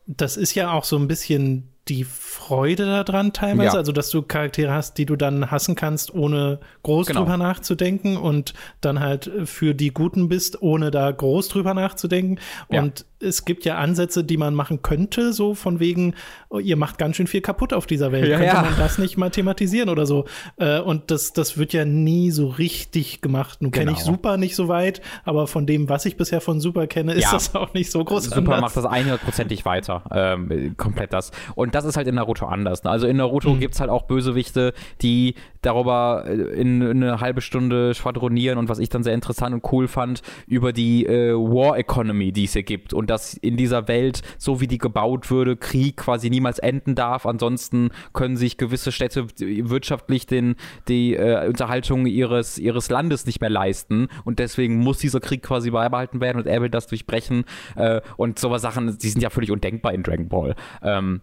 das 0.07 0.37
ist 0.37 0.55
ja 0.55 0.73
auch 0.73 0.85
so 0.85 0.97
ein 0.97 1.09
bisschen 1.09 1.69
die 1.89 2.05
Freude 2.05 2.85
daran 2.85 3.33
teilweise, 3.33 3.73
ja. 3.73 3.79
also 3.79 3.91
dass 3.91 4.11
du 4.11 4.23
Charaktere 4.23 4.73
hast, 4.73 4.99
die 4.99 5.07
du 5.07 5.17
dann 5.17 5.51
hassen 5.51 5.75
kannst, 5.75 6.15
ohne 6.15 6.61
groß 6.83 7.09
genau. 7.09 7.21
drüber 7.21 7.37
nachzudenken 7.37 8.17
und 8.17 8.55
dann 8.81 9.01
halt 9.01 9.31
für 9.45 9.75
die 9.75 9.93
Guten 9.93 10.29
bist, 10.29 10.63
ohne 10.63 10.91
da 10.91 11.11
groß 11.11 11.49
drüber 11.49 11.75
nachzudenken. 11.75 12.39
Ja. 12.71 12.83
Und 12.83 13.07
es 13.21 13.45
gibt 13.45 13.65
ja 13.65 13.77
Ansätze, 13.77 14.25
die 14.25 14.37
man 14.37 14.55
machen 14.55 14.83
könnte, 14.83 15.33
so 15.33 15.55
von 15.55 15.81
wegen, 15.81 16.15
oh, 16.49 16.59
ihr 16.59 16.77
macht 16.77 16.99
ganz 16.99 17.17
schön 17.17 17.27
viel 17.27 17.41
kaputt 17.41 17.73
auf 17.73 17.87
dieser 17.87 18.13
Welt. 18.13 18.29
Ja, 18.29 18.39
könnte 18.39 18.55
ja. 18.55 18.63
man 18.63 18.77
das 18.79 18.99
nicht 18.99 19.17
mal 19.17 19.31
thematisieren 19.31 19.89
oder 19.89 20.07
so? 20.07 20.25
Äh, 20.57 20.81
und 20.81 21.11
das, 21.11 21.33
das 21.33 21.59
wird 21.59 21.73
ja 21.73 21.85
nie 21.85 22.31
so 22.31 22.49
richtig 22.49 23.21
gemacht. 23.21 23.61
Nun 23.63 23.71
kenne 23.71 23.93
ich 23.93 23.99
genau. 23.99 24.13
Super 24.13 24.37
nicht 24.37 24.57
so 24.57 24.69
weit, 24.69 25.01
aber 25.25 25.47
von 25.47 25.67
dem, 25.67 25.89
was 25.89 26.07
ich 26.07 26.17
bisher 26.17 26.41
von 26.41 26.61
Super 26.61 26.87
kenne, 26.87 27.13
ist 27.13 27.25
ja. 27.25 27.33
das 27.33 27.55
auch 27.55 27.75
nicht 27.75 27.91
so 27.91 28.05
groß. 28.05 28.25
Super 28.25 28.55
anders. 28.55 28.61
macht 28.61 28.77
das 28.77 28.85
100%ig 28.85 29.65
weiter. 29.65 30.03
Ähm, 30.13 30.75
komplett 30.77 31.13
das. 31.13 31.31
Und 31.55 31.75
das 31.75 31.85
ist 31.85 31.97
halt 31.97 32.09
in 32.09 32.15
Naruto 32.15 32.47
anders. 32.47 32.85
Ne? 32.85 32.91
Also 32.91 33.07
in 33.07 33.19
Naruto 33.19 33.51
mhm. 33.55 33.61
gibt 33.61 33.75
es 33.75 33.81
halt 33.81 33.91
auch 33.91 34.03
Bösewichte, 34.03 34.73
die 35.03 35.35
darüber 35.63 36.25
äh, 36.27 36.33
in, 36.33 36.83
in, 36.83 37.03
eine 37.03 37.21
halbe 37.21 37.41
Stunde 37.41 37.95
schwadronieren 37.95 38.59
und 38.59 38.69
was 38.69 38.79
ich 38.79 38.89
dann 38.89 39.03
sehr 39.03 39.15
interessant 39.15 39.55
und 39.55 39.73
cool 39.73 39.89
fand, 39.89 40.23
über 40.47 40.73
die 40.73 41.07
äh, 41.07 41.33
War 41.33 41.79
Economy, 41.79 42.33
die 42.33 42.45
es 42.45 42.53
hier 42.53 42.63
gibt. 42.63 42.93
Und 42.93 43.11
dass 43.11 43.35
in 43.35 43.57
dieser 43.57 43.89
Welt, 43.89 44.23
so 44.39 44.61
wie 44.61 44.67
die 44.67 44.79
gebaut 44.79 45.31
würde, 45.31 45.57
Krieg 45.57 45.97
quasi 45.97 46.31
niemals 46.31 46.59
enden 46.59 46.95
darf. 46.95 47.27
Ansonsten 47.27 47.91
können 48.13 48.37
sich 48.37 48.57
gewisse 48.57 48.93
Städte 48.93 49.27
wirtschaftlich 49.39 50.27
den, 50.27 50.57
die 50.89 51.15
äh, 51.15 51.47
Unterhaltung 51.47 52.07
ihres, 52.07 52.59
ihres 52.59 52.91
Landes 52.91 53.27
nicht 53.27 53.41
mehr 53.41 53.51
leisten. 53.51 54.09
Und 54.25 54.39
deswegen 54.39 54.79
muss 54.79 54.99
dieser 54.99 55.21
Krieg 55.21 55.43
quasi 55.43 55.71
beibehalten 55.71 56.21
werden 56.21 56.39
und 56.39 56.47
er 56.47 56.63
will 56.63 56.71
das 56.71 56.87
durchbrechen. 56.87 57.45
Äh, 57.77 58.01
und 58.17 58.39
sowas 58.39 58.63
Sachen, 58.63 58.99
die 58.99 59.09
sind 59.09 59.23
ja 59.23 59.31
völlig 59.31 59.51
undenkbar 59.51 59.93
in 59.93 60.03
Dragon 60.03 60.29
Ball. 60.29 60.55
Ähm, 60.83 61.21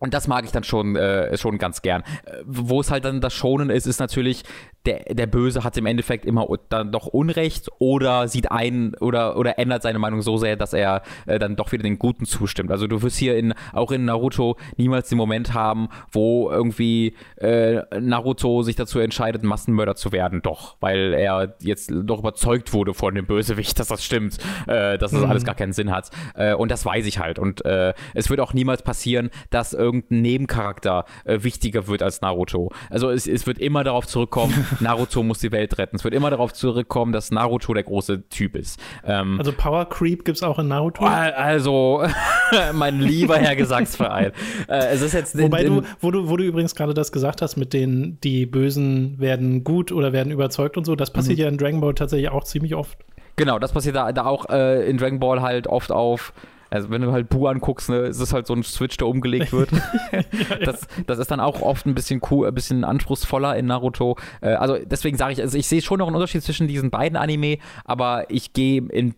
und 0.00 0.14
das 0.14 0.26
mag 0.26 0.44
ich 0.44 0.50
dann 0.50 0.64
schon, 0.64 0.96
äh, 0.96 1.36
schon 1.36 1.58
ganz 1.58 1.82
gern. 1.82 2.02
Äh, 2.24 2.38
wo 2.44 2.80
es 2.80 2.90
halt 2.90 3.04
dann 3.04 3.20
das 3.20 3.34
Schonen 3.34 3.70
ist, 3.70 3.86
ist 3.86 4.00
natürlich, 4.00 4.42
der, 4.86 5.14
der 5.14 5.26
Böse 5.26 5.62
hat 5.62 5.76
im 5.76 5.86
Endeffekt 5.86 6.24
immer 6.24 6.46
dann 6.68 6.90
doch 6.90 7.06
Unrecht 7.06 7.68
oder 7.78 8.28
sieht 8.28 8.50
ein 8.50 8.94
oder, 9.00 9.36
oder 9.36 9.58
ändert 9.58 9.82
seine 9.82 9.98
Meinung 9.98 10.22
so 10.22 10.38
sehr, 10.38 10.56
dass 10.56 10.72
er 10.72 11.02
äh, 11.26 11.38
dann 11.38 11.56
doch 11.56 11.72
wieder 11.72 11.82
den 11.82 11.98
Guten 11.98 12.24
zustimmt. 12.24 12.70
Also 12.70 12.86
du 12.86 13.02
wirst 13.02 13.18
hier 13.18 13.36
in, 13.36 13.54
auch 13.72 13.90
in 13.90 14.04
Naruto 14.06 14.56
niemals 14.76 15.08
den 15.08 15.18
Moment 15.18 15.52
haben, 15.52 15.88
wo 16.10 16.50
irgendwie 16.50 17.14
äh, 17.36 17.82
Naruto 18.00 18.62
sich 18.62 18.76
dazu 18.76 19.00
entscheidet, 19.00 19.42
Massenmörder 19.42 19.96
zu 19.96 20.12
werden. 20.12 20.40
Doch, 20.42 20.76
weil 20.80 21.12
er 21.12 21.56
jetzt 21.60 21.92
doch 21.92 22.20
überzeugt 22.20 22.72
wurde 22.72 22.94
von 22.94 23.14
dem 23.14 23.26
Bösewicht, 23.26 23.78
dass 23.78 23.88
das 23.88 24.04
stimmt, 24.04 24.38
äh, 24.66 24.96
dass 24.96 25.10
das 25.10 25.20
mhm. 25.20 25.30
alles 25.30 25.44
gar 25.44 25.54
keinen 25.54 25.72
Sinn 25.74 25.90
hat. 25.90 26.10
Äh, 26.34 26.54
und 26.54 26.70
das 26.70 26.86
weiß 26.86 27.06
ich 27.06 27.18
halt. 27.18 27.38
Und 27.38 27.64
äh, 27.66 27.92
es 28.14 28.30
wird 28.30 28.40
auch 28.40 28.54
niemals 28.54 28.82
passieren, 28.82 29.30
dass 29.50 29.74
irgendein 29.74 30.22
Nebencharakter 30.22 31.04
äh, 31.24 31.42
wichtiger 31.42 31.86
wird 31.86 32.02
als 32.02 32.22
Naruto. 32.22 32.72
Also 32.88 33.10
es, 33.10 33.26
es 33.26 33.46
wird 33.46 33.58
immer 33.58 33.84
darauf 33.84 34.06
zurückkommen, 34.06 34.66
Naruto 34.78 35.22
muss 35.22 35.38
die 35.38 35.52
Welt 35.52 35.78
retten. 35.78 35.96
Es 35.96 36.04
wird 36.04 36.14
immer 36.14 36.30
darauf 36.30 36.52
zurückkommen, 36.52 37.12
dass 37.12 37.30
Naruto 37.30 37.74
der 37.74 37.82
große 37.82 38.28
Typ 38.28 38.56
ist. 38.56 38.80
Ähm, 39.04 39.38
also 39.38 39.52
Power 39.52 39.88
Creep 39.88 40.24
gibt 40.24 40.36
es 40.36 40.42
auch 40.42 40.58
in 40.58 40.68
Naruto? 40.68 41.04
Also, 41.04 42.04
mein 42.72 43.00
lieber 43.00 43.36
Herr 43.36 43.56
Gesangsverein. 43.56 44.32
äh, 44.68 44.86
es 44.92 45.02
ist 45.02 45.14
jetzt 45.14 45.38
Wobei 45.38 45.64
du, 45.64 45.82
wo 46.00 46.10
du, 46.10 46.28
wo 46.28 46.36
du 46.36 46.44
übrigens 46.44 46.74
gerade 46.74 46.94
das 46.94 47.12
gesagt 47.12 47.42
hast, 47.42 47.56
mit 47.56 47.72
denen 47.72 48.18
die 48.20 48.46
Bösen 48.46 49.18
werden 49.18 49.64
gut 49.64 49.92
oder 49.92 50.12
werden 50.12 50.32
überzeugt 50.32 50.76
und 50.76 50.84
so, 50.84 50.96
das 50.96 51.12
passiert 51.12 51.38
mhm. 51.38 51.42
ja 51.42 51.48
in 51.48 51.58
Dragon 51.58 51.80
Ball 51.80 51.94
tatsächlich 51.94 52.30
auch 52.30 52.44
ziemlich 52.44 52.74
oft. 52.74 52.98
Genau, 53.36 53.58
das 53.58 53.72
passiert 53.72 53.96
da, 53.96 54.12
da 54.12 54.26
auch 54.26 54.48
äh, 54.50 54.88
in 54.88 54.98
Dragon 54.98 55.18
Ball 55.18 55.40
halt 55.40 55.66
oft 55.66 55.92
auf 55.92 56.32
also 56.70 56.90
wenn 56.90 57.02
du 57.02 57.12
halt 57.12 57.28
Bu 57.28 57.46
anguckst, 57.46 57.90
ne, 57.90 57.98
ist 57.98 58.20
es 58.20 58.32
halt 58.32 58.46
so 58.46 58.54
ein 58.54 58.62
Switch, 58.62 58.96
der 58.96 59.08
umgelegt 59.08 59.52
wird. 59.52 59.70
ja, 60.12 60.56
das, 60.64 60.86
das 61.06 61.18
ist 61.18 61.30
dann 61.30 61.40
auch 61.40 61.62
oft 61.62 61.86
ein 61.86 61.94
bisschen 61.94 62.20
cool, 62.30 62.48
ein 62.48 62.54
bisschen 62.54 62.84
anspruchsvoller 62.84 63.56
in 63.56 63.66
Naruto. 63.66 64.16
Äh, 64.40 64.50
also 64.50 64.78
deswegen 64.84 65.16
sage 65.16 65.32
ich, 65.32 65.40
also 65.40 65.58
ich 65.58 65.66
sehe 65.66 65.82
schon 65.82 65.98
noch 65.98 66.06
einen 66.06 66.16
Unterschied 66.16 66.42
zwischen 66.42 66.68
diesen 66.68 66.90
beiden 66.90 67.16
Anime, 67.16 67.58
aber 67.84 68.30
ich 68.30 68.52
gehe 68.52 68.82
in 68.82 69.14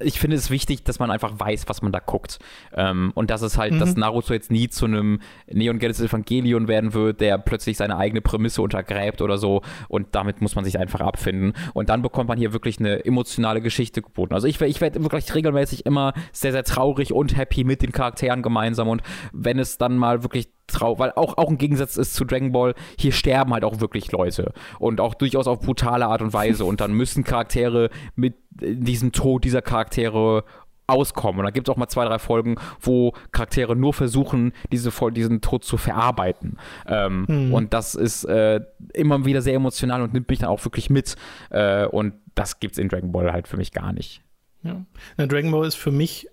ich 0.00 0.18
finde 0.18 0.36
es 0.36 0.50
wichtig, 0.50 0.84
dass 0.84 0.98
man 0.98 1.10
einfach 1.10 1.38
weiß, 1.38 1.64
was 1.68 1.82
man 1.82 1.92
da 1.92 2.00
guckt. 2.00 2.38
Ähm, 2.74 3.12
und 3.14 3.30
dass 3.30 3.42
es 3.42 3.58
halt, 3.58 3.72
mhm. 3.72 3.78
dass 3.78 3.96
Naruto 3.96 4.32
jetzt 4.32 4.50
nie 4.50 4.68
zu 4.68 4.86
einem 4.86 5.20
Neon 5.46 5.78
Genesis 5.78 6.10
Evangelion 6.10 6.68
werden 6.68 6.94
wird, 6.94 7.20
der 7.20 7.38
plötzlich 7.38 7.76
seine 7.76 7.96
eigene 7.96 8.20
Prämisse 8.20 8.62
untergräbt 8.62 9.22
oder 9.22 9.38
so. 9.38 9.62
Und 9.88 10.08
damit 10.12 10.40
muss 10.40 10.54
man 10.54 10.64
sich 10.64 10.78
einfach 10.78 11.00
abfinden. 11.00 11.54
Und 11.72 11.88
dann 11.88 12.02
bekommt 12.02 12.28
man 12.28 12.38
hier 12.38 12.52
wirklich 12.52 12.78
eine 12.78 13.04
emotionale 13.04 13.60
Geschichte 13.60 14.02
geboten. 14.02 14.34
Also 14.34 14.46
ich, 14.46 14.60
ich 14.60 14.80
werde 14.80 15.02
wirklich 15.02 15.34
regelmäßig 15.34 15.86
immer 15.86 16.12
sehr, 16.32 16.52
sehr 16.52 16.64
traurig 16.64 17.12
und 17.12 17.36
happy 17.36 17.64
mit 17.64 17.82
den 17.82 17.92
Charakteren 17.92 18.42
gemeinsam. 18.42 18.88
Und 18.88 19.02
wenn 19.32 19.58
es 19.58 19.78
dann 19.78 19.96
mal 19.96 20.22
wirklich 20.22 20.48
traurig, 20.66 20.98
weil 20.98 21.12
auch, 21.12 21.36
auch 21.36 21.48
ein 21.48 21.58
Gegensatz 21.58 21.96
ist 21.96 22.14
zu 22.14 22.24
Dragon 22.24 22.52
Ball, 22.52 22.74
hier 22.98 23.12
sterben 23.12 23.52
halt 23.52 23.64
auch 23.64 23.80
wirklich 23.80 24.10
Leute. 24.12 24.52
Und 24.78 25.00
auch 25.00 25.14
durchaus 25.14 25.46
auf 25.46 25.60
brutale 25.60 26.06
Art 26.06 26.22
und 26.22 26.32
Weise. 26.32 26.64
und 26.64 26.80
dann 26.80 26.92
müssen 26.92 27.24
Charaktere 27.24 27.90
mit 28.14 28.34
diesem 28.50 29.12
Tod 29.12 29.44
dieser 29.44 29.62
Charaktere 29.62 30.44
auskommen. 30.86 31.40
Und 31.40 31.44
da 31.44 31.50
gibt 31.50 31.68
es 31.68 31.72
auch 31.72 31.76
mal 31.76 31.88
zwei, 31.88 32.04
drei 32.04 32.18
Folgen, 32.18 32.56
wo 32.80 33.12
Charaktere 33.32 33.74
nur 33.74 33.94
versuchen, 33.94 34.52
diese, 34.70 34.90
diesen 35.10 35.40
Tod 35.40 35.64
zu 35.64 35.76
verarbeiten. 35.76 36.58
Ähm, 36.86 37.24
hm. 37.26 37.54
Und 37.54 37.72
das 37.72 37.94
ist 37.94 38.24
äh, 38.24 38.60
immer 38.92 39.24
wieder 39.24 39.42
sehr 39.42 39.54
emotional 39.54 40.02
und 40.02 40.12
nimmt 40.12 40.28
mich 40.28 40.40
dann 40.40 40.50
auch 40.50 40.64
wirklich 40.64 40.90
mit. 40.90 41.16
Äh, 41.50 41.86
und 41.86 42.14
das 42.34 42.60
gibt 42.60 42.74
es 42.74 42.78
in 42.78 42.88
Dragon 42.88 43.12
Ball 43.12 43.32
halt 43.32 43.48
für 43.48 43.56
mich 43.56 43.72
gar 43.72 43.92
nicht. 43.92 44.22
Ja. 44.62 44.84
Na, 45.16 45.26
Dragon 45.26 45.50
Ball 45.50 45.66
ist 45.66 45.76
für 45.76 45.90
mich 45.90 46.28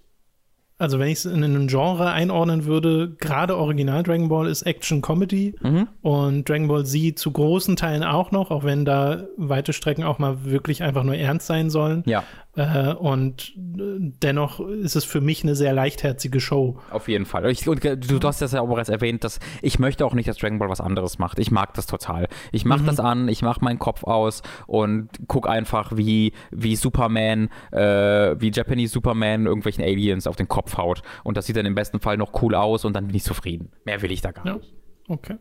also 0.82 0.98
wenn 0.98 1.10
ich 1.10 1.20
es 1.20 1.26
in 1.26 1.44
ein 1.44 1.68
Genre 1.68 2.12
einordnen 2.12 2.66
würde, 2.66 3.16
gerade 3.20 3.56
Original 3.56 4.02
Dragon 4.02 4.30
Ball 4.30 4.48
ist 4.48 4.64
Action 4.64 5.02
Comedy 5.02 5.54
mhm. 5.62 5.88
und 6.02 6.50
Dragon 6.50 6.68
Ball 6.68 6.86
Z 6.86 7.20
zu 7.20 7.32
großen 7.32 7.76
Teilen 7.76 8.04
auch 8.04 8.32
noch, 8.32 8.50
auch 8.50 8.64
wenn 8.64 8.84
da 8.84 9.28
weite 9.38 9.74
Strecken 9.74 10.04
auch 10.04 10.18
mal 10.18 10.44
wirklich 10.44 10.82
einfach 10.82 11.04
nur 11.04 11.16
ernst 11.16 11.46
sein 11.46 11.70
sollen. 11.70 12.02
Ja. 12.08 12.24
Äh, 12.56 12.94
und 12.94 13.54
äh, 13.56 14.12
dennoch 14.22 14.60
ist 14.60 14.96
es 14.96 15.06
für 15.06 15.22
mich 15.22 15.44
eine 15.44 15.56
sehr 15.56 15.74
leichtherzige 15.74 16.42
Show. 16.42 16.78
Auf 16.90 17.08
jeden 17.08 17.26
Fall. 17.26 17.50
Ich, 17.50 17.68
und 17.68 17.84
du, 17.84 17.96
du 17.98 18.28
hast 18.28 18.42
das 18.42 18.52
ja 18.52 18.62
auch 18.62 18.68
bereits 18.68 18.90
erwähnt, 18.90 19.24
dass 19.24 19.40
ich 19.62 19.80
möchte 19.80 20.06
auch 20.06 20.14
nicht, 20.14 20.28
dass 20.28 20.38
Dragon 20.38 20.60
Ball 20.60 20.70
was 20.70 20.82
anderes 20.82 21.18
macht. 21.18 21.40
Ich 21.40 21.50
mag 21.50 21.74
das 21.76 21.86
total. 21.86 22.28
Ich 22.52 22.66
mache 22.66 22.82
mhm. 22.82 22.88
das 22.88 23.00
an, 23.00 23.30
ich 23.30 23.42
mache 23.42 23.64
meinen 23.64 23.80
Kopf 23.80 24.04
aus 24.04 24.42
und 24.68 25.10
gucke 25.28 25.50
einfach, 25.50 25.96
wie, 25.96 26.34
wie 26.52 26.76
Superman, 26.76 27.50
äh, 27.72 28.36
wie 28.40 28.52
Japanese 28.52 28.92
Superman 28.92 29.46
irgendwelchen 29.46 29.84
Aliens 29.84 30.28
auf 30.28 30.36
den 30.36 30.50
Kopf 30.50 30.78
haut. 30.78 31.04
Und 31.24 31.38
das 31.38 31.46
sieht 31.46 31.56
dann 31.56 31.66
im 31.66 31.76
besten 31.76 32.02
Fall 32.02 32.18
noch 32.18 32.42
cool 32.42 32.56
aus 32.56 32.84
und 32.84 32.94
dann 32.94 33.08
bin 33.08 33.16
ich 33.16 33.24
zufrieden. 33.24 33.72
Mehr 33.86 34.02
will 34.02 34.12
ich 34.12 34.22
da 34.22 34.32
gar 34.32 34.46
ja. 34.46 34.54
nicht. 34.56 34.74
Okay. 35.08 35.38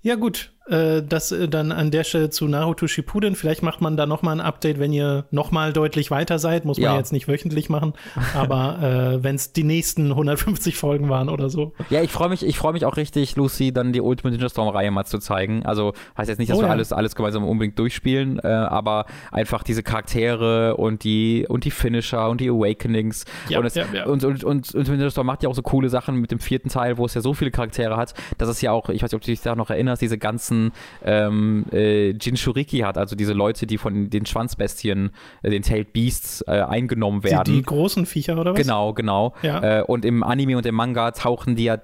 Ja, 0.00 0.14
gut. 0.14 0.52
Äh, 0.68 1.02
das 1.02 1.32
äh, 1.32 1.48
dann 1.48 1.72
an 1.72 1.90
der 1.90 2.04
Stelle 2.04 2.30
zu 2.30 2.46
Naruto 2.46 2.86
Shippuden. 2.86 3.36
Vielleicht 3.36 3.62
macht 3.62 3.80
man 3.80 3.96
da 3.96 4.06
noch 4.06 4.22
mal 4.22 4.32
ein 4.32 4.40
Update, 4.40 4.78
wenn 4.78 4.92
ihr 4.92 5.24
noch 5.30 5.50
mal 5.50 5.72
deutlich 5.72 6.10
weiter 6.10 6.38
seid. 6.38 6.64
Muss 6.64 6.78
man 6.78 6.92
ja. 6.92 6.96
jetzt 6.96 7.12
nicht 7.12 7.28
wöchentlich 7.28 7.68
machen. 7.70 7.94
Aber 8.34 8.78
äh, 9.18 9.24
wenn 9.24 9.36
es 9.36 9.52
die 9.52 9.64
nächsten 9.64 10.10
150 10.10 10.76
Folgen 10.76 11.08
waren 11.08 11.28
oder 11.28 11.48
so. 11.48 11.72
Ja, 11.90 12.02
ich 12.02 12.10
freue 12.10 12.28
mich, 12.28 12.44
ich 12.44 12.62
mich 12.72 12.84
auch 12.84 12.96
richtig, 12.96 13.36
Lucy, 13.36 13.72
dann 13.72 13.92
die 13.92 14.00
Ultimate 14.00 14.34
Ninja 14.34 14.48
Storm 14.50 14.68
Reihe 14.68 14.90
mal 14.90 15.04
zu 15.04 15.18
zeigen. 15.18 15.64
Also 15.64 15.94
heißt 16.16 16.28
jetzt 16.28 16.38
nicht, 16.38 16.50
dass 16.50 16.58
oh, 16.58 16.62
wir 16.62 16.66
ja. 16.66 16.72
alles, 16.72 16.92
alles 16.92 17.14
gemeinsam 17.14 17.44
unbedingt 17.44 17.78
durchspielen, 17.78 18.38
äh, 18.40 18.46
aber 18.48 19.06
einfach 19.32 19.62
diese 19.62 19.82
Charaktere 19.82 20.76
und 20.76 21.04
die 21.04 21.46
und 21.48 21.64
die 21.64 21.70
Finisher 21.70 22.28
und 22.28 22.40
die 22.40 22.50
Awakenings. 22.50 23.24
Ja, 23.48 23.58
und, 23.60 23.66
es, 23.66 23.74
ja, 23.74 23.86
ja. 23.92 24.04
und, 24.06 24.24
und, 24.24 24.44
und, 24.44 24.74
und 24.74 24.88
Ninja 24.88 25.10
Storm 25.10 25.26
macht 25.26 25.42
ja 25.42 25.48
auch 25.48 25.54
so 25.54 25.62
coole 25.62 25.88
Sachen 25.88 26.16
mit 26.16 26.30
dem 26.30 26.40
vierten 26.40 26.68
Teil, 26.68 26.98
wo 26.98 27.06
es 27.06 27.14
ja 27.14 27.22
so 27.22 27.32
viele 27.32 27.50
Charaktere 27.50 27.96
hat, 27.96 28.12
dass 28.36 28.48
es 28.48 28.60
ja 28.60 28.72
auch, 28.72 28.90
ich 28.90 29.02
weiß 29.02 29.10
nicht, 29.10 29.16
ob 29.16 29.22
du 29.22 29.30
dich 29.30 29.40
da 29.40 29.56
noch 29.56 29.70
erinnerst, 29.70 30.02
diese 30.02 30.18
ganzen 30.18 30.57
ganzen 30.58 30.72
ähm, 31.04 31.64
äh, 31.72 32.10
Jinchuriki 32.10 32.78
hat, 32.78 32.98
also 32.98 33.16
diese 33.16 33.32
Leute, 33.32 33.66
die 33.66 33.78
von 33.78 34.10
den 34.10 34.26
Schwanzbestien, 34.26 35.10
äh, 35.42 35.50
den 35.50 35.62
Tailed 35.62 35.92
Beasts, 35.92 36.42
äh, 36.46 36.60
eingenommen 36.60 37.24
werden. 37.24 37.44
Die, 37.44 37.52
die, 37.52 37.62
großen 37.62 38.06
Viecher 38.06 38.38
oder 38.38 38.52
was? 38.52 38.60
Genau, 38.60 38.92
genau. 38.92 39.34
Ja. 39.42 39.80
Äh, 39.80 39.82
und 39.82 40.04
im 40.04 40.22
Anime 40.22 40.56
und 40.56 40.66
im 40.66 40.74
Manga 40.74 41.10
tauchen 41.12 41.56
die 41.56 41.64
ja, 41.64 41.78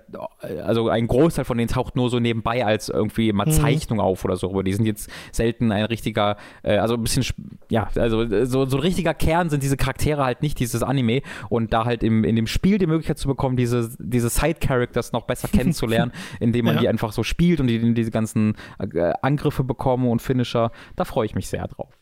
also 0.65 0.89
ein 0.89 1.07
Großteil 1.07 1.45
von 1.45 1.59
denen 1.59 1.69
taucht 1.69 1.97
nur 1.97 2.11
so 2.11 2.19
nebenbei 2.19 2.65
als 2.65 2.89
irgendwie 2.89 3.33
mal 3.33 3.47
mhm. 3.47 3.53
Zeichnung 3.53 4.01
auf 4.01 4.25
oder 4.25 4.37
so. 4.37 4.51
Aber 4.51 4.63
die 4.63 4.73
sind 4.73 4.87
jetzt 4.87 5.11
selten 5.33 5.73
ein 5.73 5.85
richtiger, 5.85 6.37
äh, 6.63 6.77
also 6.77 6.95
ein 6.95 7.03
bisschen, 7.03 7.25
ja, 7.71 7.89
also 7.97 8.27
so, 8.45 8.67
so 8.67 8.77
ein 8.77 8.83
richtiger 8.83 9.15
Kern 9.15 9.51
sind 9.51 9.63
diese 9.63 9.77
Charaktere 9.77 10.25
halt 10.25 10.43
nicht, 10.43 10.59
dieses 10.59 10.83
Anime. 10.83 11.23
Und 11.49 11.73
da 11.73 11.85
halt 11.85 12.03
im, 12.03 12.25
in 12.25 12.37
dem 12.37 12.47
Spiel 12.47 12.79
die 12.79 12.87
Möglichkeit 12.87 13.19
zu 13.19 13.29
bekommen, 13.29 13.57
diese, 13.57 13.91
diese 13.99 14.29
Side-Characters 14.29 15.13
noch 15.13 15.23
besser 15.23 15.49
kennenzulernen, 15.53 16.13
indem 16.41 16.67
man 16.67 16.77
ja. 16.77 16.81
die 16.83 16.89
einfach 16.89 17.13
so 17.13 17.23
spielt 17.23 17.61
und 17.61 17.67
die, 17.67 17.95
diese 17.95 18.11
ganzen 18.11 18.55
äh, 18.79 19.13
Angriffe 19.23 19.65
bekomme 19.65 20.09
und 20.11 20.21
Finisher. 20.21 20.71
Da 20.97 21.05
freue 21.05 21.27
ich 21.27 21.35
mich 21.35 21.49
sehr 21.49 21.67
drauf. 21.69 21.99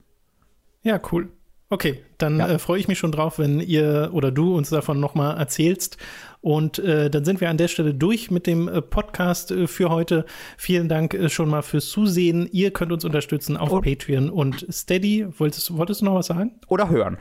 Ja, 0.82 1.00
cool. 1.12 1.30
Okay, 1.72 2.02
dann 2.18 2.38
ja. 2.38 2.48
äh, 2.48 2.58
freue 2.58 2.78
ich 2.78 2.86
mich 2.86 2.98
schon 2.98 3.12
drauf, 3.12 3.38
wenn 3.38 3.58
ihr 3.58 4.10
oder 4.12 4.30
du 4.30 4.54
uns 4.54 4.68
davon 4.68 5.00
nochmal 5.00 5.38
erzählst. 5.38 5.96
Und 6.42 6.78
äh, 6.80 7.08
dann 7.08 7.24
sind 7.24 7.40
wir 7.40 7.48
an 7.48 7.56
der 7.56 7.68
Stelle 7.68 7.94
durch 7.94 8.30
mit 8.30 8.46
dem 8.46 8.68
äh, 8.68 8.82
Podcast 8.82 9.52
äh, 9.52 9.66
für 9.66 9.88
heute. 9.88 10.26
Vielen 10.58 10.90
Dank 10.90 11.14
äh, 11.14 11.30
schon 11.30 11.48
mal 11.48 11.62
fürs 11.62 11.88
Zusehen. 11.88 12.46
Ihr 12.52 12.72
könnt 12.72 12.92
uns 12.92 13.06
unterstützen 13.06 13.56
auf 13.56 13.72
und 13.72 13.84
Patreon 13.84 14.28
und 14.28 14.66
Steady. 14.70 15.26
Wolltest, 15.38 15.74
wolltest 15.74 16.02
du 16.02 16.04
noch 16.04 16.14
was 16.16 16.26
sagen? 16.26 16.60
Oder 16.68 16.90
hören. 16.90 17.16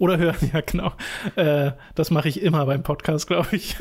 Oder 0.00 0.16
hören, 0.16 0.36
ja, 0.54 0.62
genau. 0.62 0.92
Äh, 1.36 1.72
das 1.94 2.10
mache 2.10 2.28
ich 2.30 2.40
immer 2.40 2.64
beim 2.64 2.82
Podcast, 2.82 3.26
glaube 3.26 3.48
ich. 3.52 3.76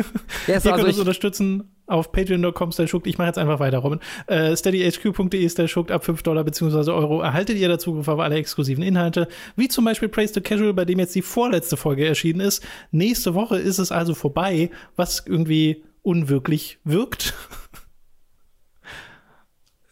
Yes, 0.47 0.65
Ihr 0.65 0.71
also 0.71 0.71
könnt 0.71 0.87
uns 0.89 0.99
unterstützen 0.99 1.71
auf 1.87 2.11
patreon.com 2.11 2.73
schuckt. 2.87 3.07
Ich 3.07 3.17
mache 3.17 3.27
jetzt 3.27 3.37
einfach 3.37 3.61
weiter, 3.61 3.77
Robin. 3.77 4.01
Äh, 4.27 4.55
steadyhq.de 4.55 5.67
schuckt 5.67 5.91
ab 5.91 6.03
5 6.03 6.21
Dollar 6.23 6.43
bzw. 6.43 6.91
Euro 6.91 7.21
erhaltet 7.21 7.57
ihr 7.57 7.69
dazu 7.69 7.91
Zugriff 7.91 8.09
auf 8.09 8.19
alle 8.19 8.35
exklusiven 8.35 8.83
Inhalte, 8.83 9.29
wie 9.55 9.69
zum 9.69 9.85
Beispiel 9.85 10.09
Praise 10.09 10.33
the 10.33 10.41
Casual, 10.41 10.73
bei 10.73 10.83
dem 10.83 10.99
jetzt 10.99 11.15
die 11.15 11.21
vorletzte 11.21 11.77
Folge 11.77 12.05
erschienen 12.05 12.41
ist. 12.41 12.67
Nächste 12.91 13.33
Woche 13.33 13.57
ist 13.57 13.79
es 13.79 13.93
also 13.93 14.13
vorbei, 14.13 14.71
was 14.97 15.23
irgendwie 15.25 15.85
unwirklich 16.01 16.79
wirkt. 16.83 17.33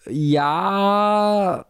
Ja, 0.09 1.65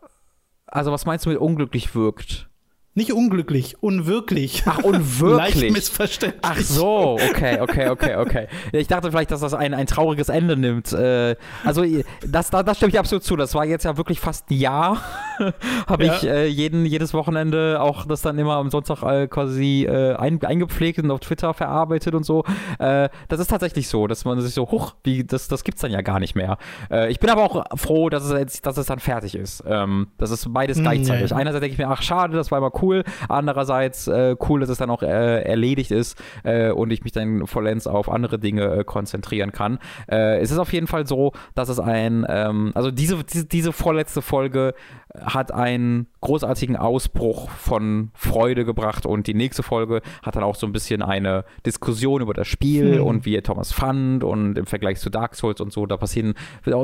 also 0.66 0.92
was 0.92 1.06
meinst 1.06 1.28
du 1.28 1.30
mit 1.30 1.38
unglücklich 1.38 1.94
wirkt? 1.94 2.50
Nicht 2.98 3.14
unglücklich, 3.14 3.76
unwirklich. 3.80 4.64
Ach, 4.66 4.80
unwirklich. 4.80 5.56
Leicht 5.62 5.72
missverständlich. 5.72 6.42
Ach 6.42 6.58
so, 6.58 7.20
okay, 7.30 7.60
okay, 7.62 7.90
okay, 7.90 8.16
okay. 8.16 8.48
Ich 8.72 8.88
dachte 8.88 9.12
vielleicht, 9.12 9.30
dass 9.30 9.42
das 9.42 9.54
ein, 9.54 9.76
ein 9.76 9.86
trauriges 9.86 10.30
Ende 10.30 10.58
nimmt. 10.58 10.94
Äh, 10.94 11.36
also, 11.64 11.86
das, 12.26 12.50
da, 12.50 12.64
das 12.64 12.78
stimme 12.78 12.90
ich 12.90 12.98
absolut 12.98 13.24
zu. 13.24 13.36
Das 13.36 13.54
war 13.54 13.66
jetzt 13.66 13.86
ja 13.86 13.98
wirklich 13.98 14.20
fast 14.20 14.50
ein 14.50 14.56
Jahr. 14.56 15.04
Habe 15.88 16.06
ja. 16.06 16.16
ich 16.16 16.24
äh, 16.24 16.48
jeden, 16.48 16.86
jedes 16.86 17.14
Wochenende 17.14 17.82
auch 17.82 18.06
das 18.06 18.22
dann 18.22 18.38
immer 18.40 18.56
am 18.56 18.70
Sonntag 18.70 19.04
äh, 19.04 19.28
quasi 19.28 19.86
äh, 19.86 20.16
ein, 20.16 20.44
eingepflegt 20.44 21.00
und 21.00 21.12
auf 21.12 21.20
Twitter 21.20 21.54
verarbeitet 21.54 22.16
und 22.16 22.26
so. 22.26 22.44
Äh, 22.80 23.10
das 23.28 23.40
ist 23.40 23.48
tatsächlich 23.48 23.88
so, 23.88 24.08
dass 24.08 24.26
man 24.26 24.42
sich 24.42 24.54
so, 24.54 24.70
huch, 24.70 24.96
wie, 25.04 25.24
das, 25.24 25.48
das 25.48 25.64
es 25.68 25.82
dann 25.82 25.92
ja 25.92 26.02
gar 26.02 26.20
nicht 26.20 26.36
mehr. 26.36 26.58
Äh, 26.90 27.12
ich 27.12 27.20
bin 27.20 27.30
aber 27.30 27.44
auch 27.44 27.78
froh, 27.78 28.10
dass 28.10 28.24
es, 28.24 28.32
jetzt, 28.32 28.66
dass 28.66 28.78
es 28.78 28.88
dann 28.88 29.00
fertig 29.00 29.36
ist. 29.36 29.64
Ähm, 29.68 30.08
das 30.18 30.32
ist 30.32 30.52
beides 30.52 30.78
hm, 30.78 30.84
gleichzeitig. 30.84 31.32
Nee. 31.32 31.38
Einerseits 31.38 31.62
denke 31.62 31.74
ich 31.74 31.78
mir, 31.78 31.90
ach, 31.90 32.02
schade, 32.02 32.36
das 32.36 32.50
war 32.52 32.58
immer 32.58 32.72
cool 32.82 32.88
cool. 32.88 33.04
Andererseits 33.30 34.08
äh, 34.08 34.36
cool, 34.48 34.60
dass 34.62 34.70
es 34.70 34.78
dann 34.78 34.90
auch 34.90 35.04
äh, 35.04 35.42
erledigt 35.44 35.92
ist 35.92 36.22
äh, 36.44 36.72
und 36.72 36.92
ich 36.92 37.04
mich 37.04 37.14
dann 37.14 37.46
vollends 37.48 37.88
auf 37.88 38.10
andere 38.10 38.40
Dinge 38.40 38.78
äh, 38.78 38.84
konzentrieren 38.84 39.52
kann. 39.52 39.80
Äh, 40.10 40.40
es 40.40 40.52
ist 40.52 40.58
auf 40.58 40.74
jeden 40.74 40.88
Fall 40.88 41.06
so, 41.06 41.34
dass 41.56 41.70
es 41.70 41.80
ein, 41.80 42.26
ähm, 42.30 42.72
also 42.76 42.92
diese, 42.92 43.24
diese, 43.24 43.46
diese 43.46 43.74
vorletzte 43.74 44.22
Folge 44.22 44.74
hat 45.22 45.52
einen 45.52 46.08
großartigen 46.22 46.76
Ausbruch 46.76 47.50
von 47.50 48.12
Freude 48.14 48.66
gebracht 48.66 49.06
und 49.06 49.28
die 49.28 49.34
nächste 49.34 49.64
Folge 49.64 50.02
hat 50.22 50.36
dann 50.36 50.44
auch 50.44 50.56
so 50.56 50.66
ein 50.68 50.74
bisschen 50.74 51.02
eine 51.02 51.46
Diskussion 51.66 52.22
über 52.22 52.34
das 52.34 52.48
Spiel 52.48 52.98
hm. 52.98 53.04
und 53.04 53.26
wie 53.26 53.36
er 53.36 53.44
Thomas 53.44 53.72
fand 53.72 54.24
und 54.24 54.58
im 54.58 54.66
Vergleich 54.66 55.00
zu 55.00 55.10
Dark 55.10 55.36
Souls 55.36 55.62
und 55.62 55.72
so. 55.72 55.86
Da 55.86 55.98
passieren 55.98 56.34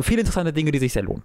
viele 0.01 0.21
interessante 0.21 0.53
Dinge, 0.53 0.71
die 0.71 0.79
sich 0.79 0.93
sehr 0.93 1.03
lohnen. 1.03 1.23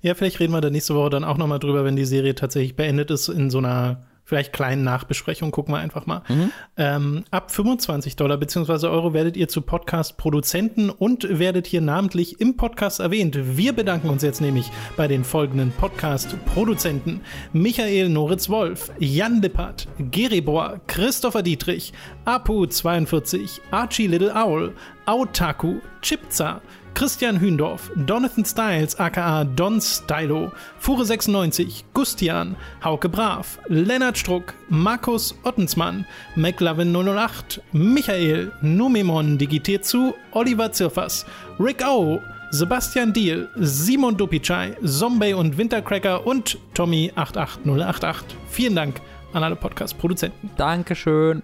Ja, 0.00 0.14
vielleicht 0.14 0.40
reden 0.40 0.52
wir 0.52 0.60
da 0.60 0.70
nächste 0.70 0.94
Woche 0.94 1.10
dann 1.10 1.24
auch 1.24 1.36
nochmal 1.36 1.58
drüber, 1.58 1.84
wenn 1.84 1.96
die 1.96 2.04
Serie 2.04 2.34
tatsächlich 2.34 2.76
beendet 2.76 3.10
ist, 3.10 3.28
in 3.28 3.50
so 3.50 3.58
einer 3.58 4.06
vielleicht 4.26 4.52
kleinen 4.52 4.82
Nachbesprechung. 4.82 5.52
Gucken 5.52 5.72
wir 5.72 5.78
einfach 5.78 6.04
mal. 6.04 6.22
Mhm. 6.28 6.50
Ähm, 6.76 7.24
ab 7.30 7.50
25 7.50 8.16
Dollar 8.16 8.36
bzw. 8.36 8.88
Euro 8.88 9.14
werdet 9.14 9.36
ihr 9.36 9.48
zu 9.48 9.62
Podcast-Produzenten 9.62 10.90
und 10.90 11.26
werdet 11.38 11.66
hier 11.66 11.80
namentlich 11.80 12.40
im 12.40 12.56
Podcast 12.56 13.00
erwähnt. 13.00 13.38
Wir 13.56 13.72
bedanken 13.72 14.10
uns 14.10 14.22
jetzt 14.22 14.40
nämlich 14.40 14.70
bei 14.96 15.06
den 15.06 15.24
folgenden 15.24 15.70
Podcast-Produzenten: 15.70 17.20
Michael 17.52 18.08
Noritz-Wolf, 18.08 18.90
Jan 18.98 19.40
Lippert, 19.40 19.86
Geribor, 20.10 20.80
Christopher 20.88 21.42
Dietrich, 21.42 21.92
Apu42, 22.24 23.60
Archie 23.70 24.08
Little 24.08 24.34
Owl, 24.34 24.74
Autaku, 25.06 25.76
Chipza, 26.02 26.60
Christian 26.96 27.38
Hündorf, 27.38 27.90
Donathan 27.94 28.46
Styles 28.46 28.98
aka 28.98 29.44
Don 29.44 29.82
Stylo, 29.82 30.50
Fure96, 30.80 31.84
Gustian, 31.92 32.56
Hauke 32.82 33.10
Brav, 33.10 33.58
Lennart 33.68 34.16
Struck, 34.16 34.54
Markus 34.70 35.34
Ottensmann, 35.44 36.06
McLovin 36.36 36.96
008, 36.96 37.60
Michael, 37.72 38.50
Numemon 38.62 39.36
digitiert 39.36 39.84
zu, 39.84 40.14
Oliver 40.32 40.72
Zirfers, 40.72 41.26
Rick 41.60 41.84
O, 41.86 42.22
Sebastian 42.50 43.12
Diel, 43.12 43.50
Simon 43.56 44.16
Dupicai, 44.16 44.74
Zombie 44.82 45.34
und 45.34 45.58
Wintercracker 45.58 46.26
und 46.26 46.56
Tommy 46.72 47.12
88088. 47.14 48.38
Vielen 48.48 48.74
Dank 48.74 49.02
an 49.34 49.44
alle 49.44 49.56
Podcast-Produzenten. 49.56 50.48
Dankeschön. 50.56 51.42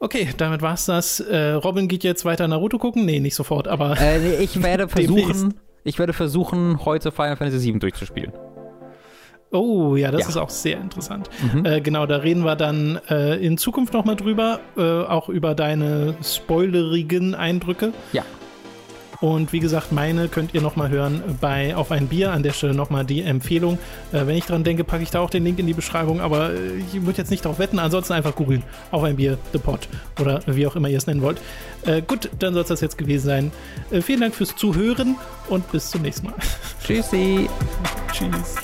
Okay, 0.00 0.28
damit 0.36 0.62
war's 0.62 0.86
das. 0.86 1.20
Äh, 1.20 1.52
Robin 1.52 1.88
geht 1.88 2.04
jetzt 2.04 2.24
weiter 2.24 2.46
Naruto 2.46 2.78
gucken? 2.78 3.04
Nee, 3.04 3.20
nicht 3.20 3.34
sofort, 3.34 3.66
aber. 3.66 4.00
Äh, 4.00 4.42
ich 4.42 4.62
werde 4.62 4.88
versuchen, 4.88 5.54
ich 5.84 5.98
werde 5.98 6.12
versuchen, 6.12 6.84
heute 6.84 7.10
Final 7.10 7.36
Fantasy 7.36 7.72
VII 7.72 7.80
durchzuspielen. 7.80 8.32
Oh, 9.50 9.96
ja, 9.96 10.10
das 10.10 10.22
ja. 10.22 10.28
ist 10.28 10.36
auch 10.36 10.50
sehr 10.50 10.78
interessant. 10.78 11.30
Mhm. 11.52 11.64
Äh, 11.64 11.80
genau, 11.80 12.06
da 12.06 12.16
reden 12.18 12.44
wir 12.44 12.54
dann 12.54 13.00
äh, 13.08 13.36
in 13.36 13.56
Zukunft 13.56 13.94
nochmal 13.94 14.16
drüber, 14.16 14.60
äh, 14.76 14.82
auch 14.82 15.30
über 15.30 15.54
deine 15.54 16.14
spoilerigen 16.22 17.34
Eindrücke. 17.34 17.92
Ja. 18.12 18.24
Und 19.20 19.52
wie 19.52 19.58
gesagt, 19.58 19.90
meine 19.90 20.28
könnt 20.28 20.54
ihr 20.54 20.60
nochmal 20.60 20.90
hören 20.90 21.22
bei 21.40 21.74
Auf 21.74 21.90
ein 21.90 22.06
Bier. 22.06 22.32
An 22.32 22.42
der 22.42 22.52
Stelle 22.52 22.74
nochmal 22.74 23.04
die 23.04 23.22
Empfehlung. 23.22 23.78
Äh, 24.12 24.26
wenn 24.26 24.36
ich 24.36 24.44
dran 24.44 24.62
denke, 24.62 24.84
packe 24.84 25.02
ich 25.02 25.10
da 25.10 25.20
auch 25.20 25.30
den 25.30 25.44
Link 25.44 25.58
in 25.58 25.66
die 25.66 25.74
Beschreibung. 25.74 26.20
Aber 26.20 26.52
äh, 26.52 26.76
ich 26.76 27.04
würde 27.04 27.18
jetzt 27.18 27.30
nicht 27.30 27.44
darauf 27.44 27.58
wetten. 27.58 27.78
Ansonsten 27.78 28.12
einfach 28.12 28.34
googeln. 28.34 28.62
Auf 28.92 29.02
ein 29.02 29.16
Bier, 29.16 29.38
The 29.52 29.58
Pot. 29.58 29.88
Oder 30.20 30.40
wie 30.46 30.66
auch 30.66 30.76
immer 30.76 30.88
ihr 30.88 30.98
es 30.98 31.06
nennen 31.06 31.22
wollt. 31.22 31.40
Äh, 31.84 32.02
gut, 32.02 32.30
dann 32.38 32.54
soll 32.54 32.62
es 32.62 32.68
das 32.68 32.80
jetzt 32.80 32.96
gewesen 32.96 33.26
sein. 33.26 33.52
Äh, 33.90 34.02
vielen 34.02 34.20
Dank 34.20 34.34
fürs 34.34 34.54
Zuhören 34.54 35.16
und 35.48 35.70
bis 35.72 35.90
zum 35.90 36.02
nächsten 36.02 36.26
Mal. 36.26 36.34
Tschüssi. 36.84 37.48
Tschüss. 38.12 38.56